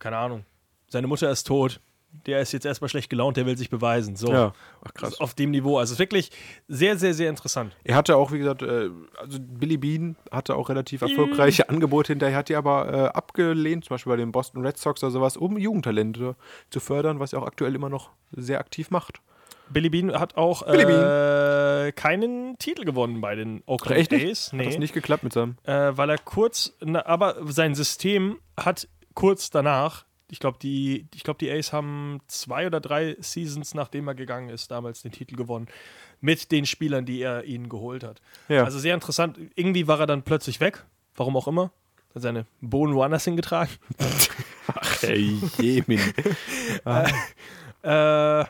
keine 0.00 0.16
Ahnung, 0.16 0.44
seine 0.88 1.06
Mutter 1.06 1.30
ist 1.30 1.46
tot, 1.46 1.80
der 2.26 2.40
ist 2.40 2.50
jetzt 2.50 2.66
erstmal 2.66 2.88
schlecht 2.88 3.08
gelaunt, 3.08 3.36
der 3.36 3.46
will 3.46 3.56
sich 3.56 3.70
beweisen. 3.70 4.16
So, 4.16 4.32
Ja, 4.32 4.52
ach 4.84 4.92
krass. 4.94 5.20
auf 5.20 5.34
dem 5.34 5.52
Niveau. 5.52 5.78
Also 5.78 5.96
wirklich 6.00 6.32
sehr, 6.66 6.98
sehr, 6.98 7.14
sehr 7.14 7.30
interessant. 7.30 7.76
Er 7.84 7.94
hatte 7.94 8.16
auch, 8.16 8.32
wie 8.32 8.38
gesagt, 8.38 8.62
äh, 8.62 8.90
also 9.16 9.38
Billy 9.40 9.76
Bean 9.76 10.16
hatte 10.32 10.56
auch 10.56 10.68
relativ 10.70 11.02
erfolgreiche 11.02 11.68
Angebote 11.68 12.12
hinterher, 12.12 12.36
hat 12.38 12.48
die 12.48 12.56
aber 12.56 12.92
äh, 12.92 13.16
abgelehnt, 13.16 13.84
zum 13.84 13.94
Beispiel 13.94 14.10
bei 14.10 14.16
den 14.16 14.32
Boston 14.32 14.66
Red 14.66 14.76
Sox 14.76 15.04
oder 15.04 15.12
sowas, 15.12 15.36
um 15.36 15.56
Jugendtalente 15.56 16.34
zu 16.70 16.80
fördern, 16.80 17.20
was 17.20 17.32
er 17.32 17.42
auch 17.42 17.46
aktuell 17.46 17.76
immer 17.76 17.88
noch 17.88 18.10
sehr 18.32 18.58
aktiv 18.58 18.90
macht. 18.90 19.20
Billy 19.68 19.88
Bean 19.88 20.12
hat 20.18 20.36
auch 20.36 20.62
äh, 20.66 21.92
keinen 21.94 22.58
Titel 22.58 22.84
gewonnen 22.84 23.20
bei 23.20 23.36
den 23.36 23.62
Oakland 23.66 24.00
Echt? 24.00 24.12
A's. 24.12 24.52
Hat 24.52 24.66
das 24.66 24.78
nicht 24.78 24.94
geklappt 24.94 25.22
mit 25.22 25.32
seinem. 25.32 25.56
äh, 25.62 25.92
weil 25.96 26.10
er 26.10 26.18
kurz, 26.18 26.76
na, 26.80 27.06
aber 27.06 27.36
sein 27.46 27.76
System 27.76 28.38
hat 28.56 28.88
kurz 29.14 29.50
danach, 29.50 30.04
ich 30.30 30.38
glaube, 30.38 30.58
die, 30.60 31.06
ich 31.14 31.24
glaube, 31.24 31.38
die 31.38 31.50
Ace 31.50 31.72
haben 31.72 32.20
zwei 32.28 32.66
oder 32.66 32.80
drei 32.80 33.16
Seasons, 33.20 33.74
nachdem 33.74 34.06
er 34.08 34.14
gegangen 34.14 34.48
ist, 34.48 34.70
damals 34.70 35.02
den 35.02 35.12
Titel 35.12 35.36
gewonnen. 35.36 35.66
Mit 36.20 36.52
den 36.52 36.66
Spielern, 36.66 37.04
die 37.04 37.20
er 37.20 37.44
ihnen 37.44 37.68
geholt 37.68 38.04
hat. 38.04 38.20
Ja. 38.48 38.64
Also 38.64 38.78
sehr 38.78 38.94
interessant. 38.94 39.38
Irgendwie 39.54 39.88
war 39.88 40.00
er 40.00 40.06
dann 40.06 40.22
plötzlich 40.22 40.60
weg. 40.60 40.84
Warum 41.16 41.36
auch 41.36 41.48
immer. 41.48 41.72
Hat 42.14 42.22
seine 42.22 42.46
Bohnen 42.60 42.94
woanders 42.94 43.24
hingetragen. 43.24 43.72
Hey, 45.00 45.36
Jemin. 45.58 46.00
Äh, 47.82 48.44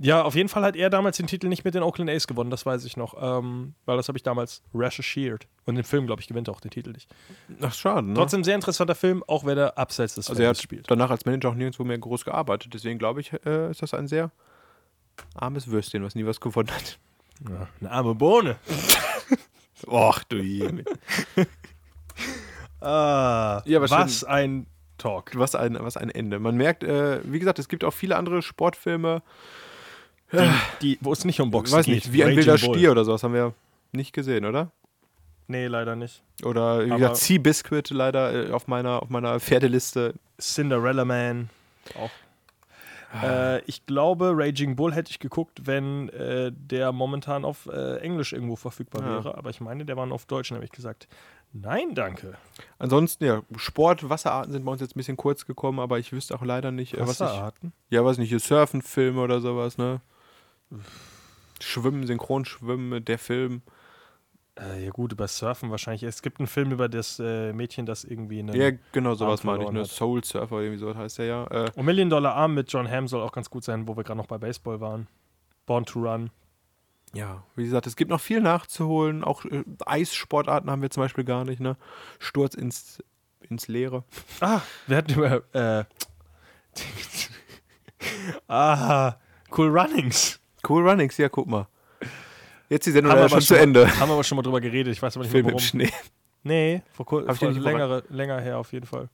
ja, 0.00 0.22
auf 0.22 0.34
jeden 0.34 0.48
Fall 0.48 0.62
hat 0.62 0.76
er 0.76 0.90
damals 0.90 1.16
den 1.16 1.26
Titel 1.26 1.48
nicht 1.48 1.64
mit 1.64 1.74
den 1.74 1.82
Oakland 1.82 2.08
A's 2.10 2.26
gewonnen, 2.26 2.50
das 2.50 2.64
weiß 2.64 2.84
ich 2.84 2.96
noch. 2.96 3.14
Ähm, 3.20 3.74
weil 3.84 3.96
das 3.96 4.08
habe 4.08 4.16
ich 4.16 4.22
damals 4.22 4.62
recherchiert. 4.74 5.46
Und 5.66 5.76
im 5.76 5.84
Film, 5.84 6.06
glaube 6.06 6.22
ich, 6.22 6.28
gewinnt 6.28 6.48
er 6.48 6.54
auch 6.54 6.60
den 6.60 6.70
Titel 6.70 6.92
nicht. 6.92 7.10
Ach, 7.60 7.74
schade, 7.74 8.06
ne? 8.06 8.14
Trotzdem 8.14 8.44
sehr 8.44 8.54
interessanter 8.54 8.94
Film, 8.94 9.22
auch 9.26 9.44
wenn 9.44 9.58
er 9.58 9.76
abseits 9.76 10.14
des 10.14 10.30
also 10.30 10.42
er 10.42 10.50
hat 10.50 10.62
spielt. 10.62 10.90
danach 10.90 11.10
als 11.10 11.24
Manager 11.26 11.48
auch 11.50 11.54
nirgendwo 11.54 11.84
mehr 11.84 11.98
groß 11.98 12.24
gearbeitet. 12.24 12.72
Deswegen 12.74 12.98
glaube 12.98 13.20
ich, 13.20 13.32
äh, 13.44 13.70
ist 13.70 13.82
das 13.82 13.92
ein 13.94 14.06
sehr 14.08 14.30
armes 15.34 15.68
Würstchen, 15.68 16.04
was 16.04 16.14
nie 16.14 16.24
was 16.26 16.40
gewonnen 16.40 16.70
hat. 16.70 16.98
Ja, 17.48 17.68
eine 17.80 17.90
arme 17.90 18.14
Bohne. 18.14 18.56
Och, 19.86 20.22
du 20.28 20.36
Jemin. 20.38 20.84
Ah, 22.80 23.62
Ja, 23.64 23.80
was 23.80 23.90
schön. 24.20 24.28
ein 24.28 24.66
Talk. 24.98 25.32
Was 25.36 25.54
ein, 25.54 25.76
was 25.80 25.96
ein 25.96 26.10
Ende. 26.10 26.38
Man 26.38 26.56
merkt, 26.56 26.84
äh, 26.84 27.20
wie 27.24 27.38
gesagt, 27.38 27.58
es 27.58 27.68
gibt 27.68 27.84
auch 27.84 27.92
viele 27.92 28.16
andere 28.16 28.42
Sportfilme, 28.42 29.22
Die, 30.32 30.50
die, 30.82 30.98
wo 31.00 31.12
es 31.12 31.24
nicht 31.24 31.40
um 31.40 31.48
ich 31.48 31.52
Boxen 31.52 31.76
weiß 31.78 31.86
geht. 31.86 31.94
nicht, 31.94 32.12
wie 32.12 32.24
ein 32.24 32.36
wilder 32.36 32.58
Bull. 32.58 32.74
Stier 32.74 32.90
oder 32.92 33.04
sowas 33.04 33.22
haben 33.22 33.34
wir 33.34 33.54
nicht 33.92 34.12
gesehen, 34.12 34.44
oder? 34.44 34.70
Nee, 35.46 35.66
leider 35.66 35.96
nicht. 35.96 36.22
Oder 36.44 36.84
wie 36.84 36.90
gesagt, 36.90 37.16
Sea 37.16 37.38
Biscuit 37.38 37.88
leider 37.90 38.48
äh, 38.48 38.52
auf 38.52 38.66
meiner, 38.66 39.02
auf 39.02 39.08
meiner 39.08 39.40
Pferdeliste. 39.40 40.12
Cinderella 40.38 41.04
Man. 41.06 41.48
Auch. 41.98 42.10
Ah. 43.10 43.54
Äh, 43.56 43.62
ich 43.64 43.86
glaube, 43.86 44.32
Raging 44.36 44.76
Bull 44.76 44.92
hätte 44.92 45.10
ich 45.10 45.18
geguckt, 45.18 45.62
wenn 45.64 46.10
äh, 46.10 46.52
der 46.54 46.92
momentan 46.92 47.46
auf 47.46 47.64
äh, 47.72 47.96
Englisch 48.00 48.34
irgendwo 48.34 48.56
verfügbar 48.56 49.00
Ja. 49.02 49.08
wäre. 49.24 49.38
Aber 49.38 49.48
ich 49.48 49.62
meine, 49.62 49.86
der 49.86 49.96
war 49.96 50.10
auf 50.12 50.26
Deutsch, 50.26 50.50
habe 50.50 50.62
ich 50.64 50.70
gesagt. 50.72 51.08
Nein, 51.54 51.94
danke. 51.94 52.34
Ansonsten, 52.78 53.24
ja, 53.24 53.40
Sport, 53.56 54.06
Wasserarten 54.10 54.52
sind 54.52 54.66
bei 54.66 54.72
uns 54.72 54.82
jetzt 54.82 54.94
ein 54.94 54.98
bisschen 54.98 55.16
kurz 55.16 55.46
gekommen, 55.46 55.80
aber 55.80 55.98
ich 55.98 56.12
wüsste 56.12 56.34
auch 56.34 56.42
leider 56.42 56.70
nicht, 56.70 56.92
äh, 56.92 57.00
was 57.00 57.12
ich. 57.12 57.20
Wasserarten? 57.20 57.72
Ja, 57.88 58.04
weiß 58.04 58.18
nicht, 58.18 58.28
hier 58.28 58.40
Surfen, 58.40 58.82
Filme 58.82 59.22
oder 59.22 59.40
sowas, 59.40 59.78
ne? 59.78 60.02
Schwimmen, 61.60 62.06
Synchronschwimmen, 62.06 63.04
der 63.04 63.18
Film. 63.18 63.62
Äh, 64.58 64.84
ja 64.84 64.90
gut, 64.90 65.12
über 65.12 65.28
Surfen 65.28 65.70
wahrscheinlich. 65.70 66.02
Es 66.02 66.22
gibt 66.22 66.40
einen 66.40 66.46
Film 66.46 66.72
über 66.72 66.88
das 66.88 67.18
äh, 67.20 67.52
Mädchen, 67.52 67.86
das 67.86 68.04
irgendwie 68.04 68.40
einen 68.40 68.54
Ja, 68.54 68.70
genau, 68.92 69.14
sowas 69.14 69.44
meine 69.44 69.64
ich, 69.64 69.70
ne? 69.70 69.80
hat. 69.80 69.86
Soul 69.88 70.24
Surfer, 70.24 70.60
irgendwie 70.60 70.78
sowas 70.78 70.96
heißt 70.96 71.18
der 71.18 71.26
ja. 71.26 71.46
Äh, 71.46 71.70
Und 71.74 71.84
Million 71.84 72.10
Dollar 72.10 72.34
Arm 72.34 72.54
mit 72.54 72.72
John 72.72 72.90
Hamm 72.90 73.06
soll 73.08 73.22
auch 73.22 73.32
ganz 73.32 73.50
gut 73.50 73.64
sein, 73.64 73.86
wo 73.86 73.96
wir 73.96 74.04
gerade 74.04 74.18
noch 74.18 74.26
bei 74.26 74.38
Baseball 74.38 74.80
waren. 74.80 75.06
Born 75.66 75.84
to 75.84 76.00
Run. 76.00 76.30
ja, 77.14 77.42
wie 77.56 77.64
gesagt, 77.64 77.86
es 77.86 77.94
gibt 77.94 78.10
noch 78.10 78.20
viel 78.20 78.40
nachzuholen. 78.40 79.22
Auch 79.22 79.44
äh, 79.44 79.64
Eissportarten 79.86 80.70
haben 80.70 80.82
wir 80.82 80.90
zum 80.90 81.02
Beispiel 81.02 81.24
gar 81.24 81.44
nicht, 81.44 81.60
ne? 81.60 81.76
Sturz 82.18 82.54
ins, 82.54 83.02
ins 83.48 83.68
Leere. 83.68 84.02
Ah, 84.40 84.60
wir 84.86 84.96
hatten 84.96 85.12
über. 85.14 85.42
Äh, 85.54 85.84
ah, 88.48 89.14
Cool 89.56 89.68
Runnings. 89.78 90.40
Cool 90.68 90.88
Runnings, 90.88 91.16
ja, 91.16 91.28
guck 91.28 91.46
mal. 91.46 91.66
Jetzt 92.68 92.86
die 92.86 92.90
Sendung 92.90 93.12
aber 93.12 93.28
schon 93.28 93.40
zu 93.40 93.46
schon- 93.54 93.56
Ende. 93.56 93.86
Haben 93.98 94.08
wir 94.10 94.14
aber 94.14 94.24
schon 94.24 94.36
mal 94.36 94.42
drüber 94.42 94.60
geredet. 94.60 94.92
Ich 94.92 95.00
weiß 95.02 95.16
aber 95.16 95.24
nicht 95.24 95.32
Film 95.32 95.46
mehr 95.46 95.52
im 95.54 95.58
warum. 95.58 95.66
Schnee. 95.66 95.90
Nee, 96.42 96.82
vor, 96.92 97.06
kur 97.06 97.22
Hab 97.26 97.32
ich 97.32 97.38
vor 97.38 97.48
den 97.48 97.54
nicht 97.56 97.64
längere, 97.64 98.04
länger 98.10 98.40
her 98.40 98.58
auf 98.58 98.72
jeden 98.72 98.86
Fall. 98.86 99.08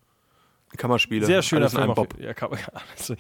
Kammerspiele. 0.77 1.25
Sehr 1.25 1.43
schöner 1.43 1.63
Alles 1.67 1.75
Film. 1.75 1.91
Auf, 1.91 1.95
Bob. 1.97 2.19
ja, 2.21 2.35
kann, 2.35 2.51
also, 2.97 3.15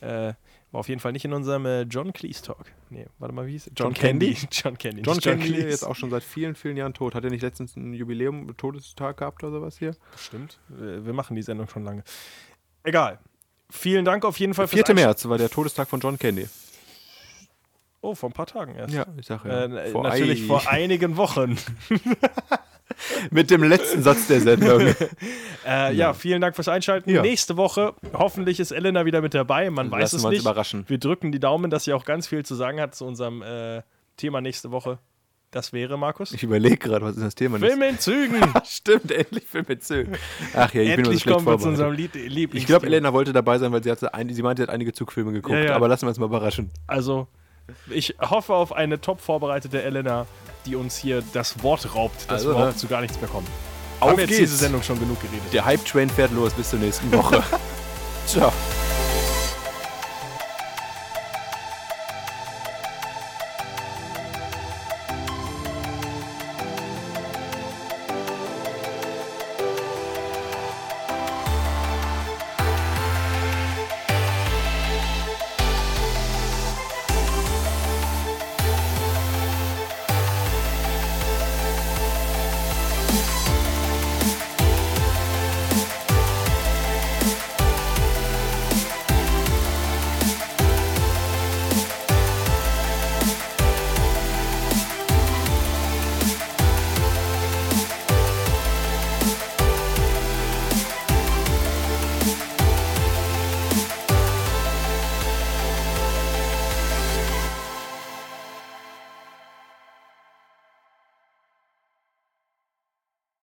äh, 0.00 0.32
war 0.70 0.78
auf 0.80 0.88
jeden 0.88 1.00
Fall 1.00 1.12
nicht 1.12 1.24
in 1.24 1.32
unserem 1.32 1.66
äh, 1.66 1.82
John 1.82 2.12
Cleese 2.12 2.42
Talk. 2.42 2.64
Nee, 2.90 3.06
warte 3.18 3.34
mal, 3.34 3.46
wie 3.46 3.52
hieß 3.52 3.66
es? 3.66 3.72
John 3.76 3.92
Candy? 3.92 4.36
John 4.52 4.78
Candy. 4.78 5.02
John 5.02 5.16
nicht 5.16 5.24
Candy 5.24 5.50
jetzt 5.60 5.82
auch 5.84 5.96
schon 5.96 6.10
seit 6.10 6.22
vielen, 6.22 6.54
vielen 6.54 6.76
Jahren 6.76 6.94
tot. 6.94 7.14
Hat 7.16 7.24
er 7.24 7.30
nicht 7.30 7.42
letztens 7.42 7.76
ein 7.76 7.92
Jubiläum, 7.92 8.56
Todestag 8.56 9.16
gehabt 9.18 9.42
oder 9.42 9.52
sowas 9.52 9.78
hier? 9.78 9.96
Stimmt. 10.16 10.58
Wir 10.68 11.12
machen 11.12 11.34
die 11.34 11.42
Sendung 11.42 11.68
schon 11.68 11.82
lange. 11.84 12.04
Egal. 12.84 13.18
Vielen 13.68 14.04
Dank 14.04 14.24
auf 14.24 14.38
jeden 14.38 14.54
Fall 14.54 14.68
fürs 14.68 14.86
4. 14.86 14.94
Einsch- 14.94 15.00
März 15.00 15.28
war 15.28 15.38
der 15.38 15.50
Todestag 15.50 15.88
von 15.88 15.98
John 16.00 16.18
Candy. 16.18 16.48
Oh, 18.02 18.16
vor 18.16 18.28
ein 18.28 18.32
paar 18.32 18.46
Tagen 18.46 18.74
erst. 18.74 18.92
Ja, 18.92 19.06
ich 19.16 19.26
sag 19.26 19.44
ja. 19.44 19.64
Äh, 19.64 19.90
Vor 19.90 20.02
natürlich 20.02 20.42
ei- 20.42 20.46
vor 20.46 20.68
einigen 20.68 21.16
Wochen. 21.16 21.56
Mit 23.30 23.48
dem 23.50 23.62
letzten 23.62 24.02
Satz 24.02 24.26
der 24.26 24.40
Sendung. 24.40 24.94
Äh, 25.64 25.94
ja. 25.94 26.12
vielen 26.12 26.40
Dank 26.40 26.56
fürs 26.56 26.66
Einschalten. 26.66 27.08
Ja. 27.08 27.22
Nächste 27.22 27.56
Woche, 27.56 27.94
hoffentlich 28.12 28.58
ist 28.58 28.72
Elena 28.72 29.04
wieder 29.04 29.20
mit 29.20 29.32
dabei. 29.32 29.70
Man 29.70 29.92
weiß 29.92 30.00
Lassen 30.00 30.16
es 30.16 30.22
wir 30.22 30.26
uns 30.26 30.32
nicht. 30.34 30.40
überraschen. 30.42 30.84
Wir 30.88 30.98
drücken 30.98 31.30
die 31.30 31.38
Daumen, 31.38 31.70
dass 31.70 31.84
sie 31.84 31.92
auch 31.92 32.04
ganz 32.04 32.26
viel 32.26 32.44
zu 32.44 32.56
sagen 32.56 32.80
hat 32.80 32.96
zu 32.96 33.04
unserem 33.04 33.42
äh, 33.42 33.82
Thema 34.16 34.40
nächste 34.40 34.72
Woche. 34.72 34.98
Das 35.52 35.72
wäre, 35.72 35.96
Markus? 35.96 36.32
Ich 36.32 36.42
überlege 36.42 36.78
gerade, 36.78 37.04
was 37.04 37.16
ist 37.16 37.22
das 37.22 37.36
Thema? 37.36 37.60
Film 37.60 37.80
in 37.82 37.96
Zügen! 38.00 38.42
Stimmt, 38.64 39.12
endlich 39.12 39.44
Film 39.44 39.66
mit 39.68 39.84
Zügen. 39.84 40.16
Ach 40.54 40.74
ja, 40.74 40.82
ich 40.82 40.96
bin 40.96 41.04
immer 41.04 41.04
so 41.04 41.10
Endlich 41.12 41.26
kommen 41.26 41.46
wir 41.46 41.58
zu 41.60 41.68
unserem 41.68 41.92
Lied 41.92 42.14
Lieblings 42.14 42.54
Ich 42.62 42.66
glaube, 42.66 42.86
Elena 42.86 43.12
wollte 43.12 43.32
dabei 43.32 43.58
sein, 43.58 43.70
weil 43.70 43.84
sie, 43.84 43.92
hatte 43.92 44.12
ein, 44.14 44.28
sie 44.34 44.42
meinte, 44.42 44.62
sie 44.62 44.66
hat 44.66 44.74
einige 44.74 44.92
Zugfilme 44.92 45.30
geguckt. 45.32 45.54
Ja, 45.54 45.64
ja. 45.66 45.76
Aber 45.76 45.86
lassen 45.86 46.02
wir 46.02 46.08
uns 46.08 46.18
mal 46.18 46.26
überraschen. 46.26 46.72
Also, 46.88 47.28
ich 47.90 48.14
hoffe 48.20 48.54
auf 48.54 48.72
eine 48.72 49.00
top 49.00 49.20
vorbereitete 49.20 49.82
Elena, 49.82 50.26
die 50.66 50.76
uns 50.76 50.96
hier 50.96 51.22
das 51.32 51.62
Wort 51.62 51.94
raubt, 51.94 52.22
dass 52.22 52.28
Also, 52.30 52.48
wir 52.48 52.52
überhaupt 52.52 52.72
ne? 52.74 52.76
zu 52.80 52.86
gar 52.88 53.00
nichts 53.00 53.20
mehr 53.20 53.28
kommen. 53.30 53.46
Auf 54.00 54.08
Haben 54.10 54.16
wir 54.18 54.24
jetzt 54.24 54.30
geht's. 54.36 54.50
diese 54.50 54.56
Sendung 54.64 54.82
schon 54.82 54.98
genug 54.98 55.20
geredet. 55.20 55.52
Der 55.52 55.64
Hype-Train 55.64 56.10
fährt 56.10 56.32
los. 56.32 56.52
Bis 56.54 56.70
zur 56.70 56.78
nächsten 56.80 57.12
Woche. 57.12 57.42
Ciao. 58.26 58.52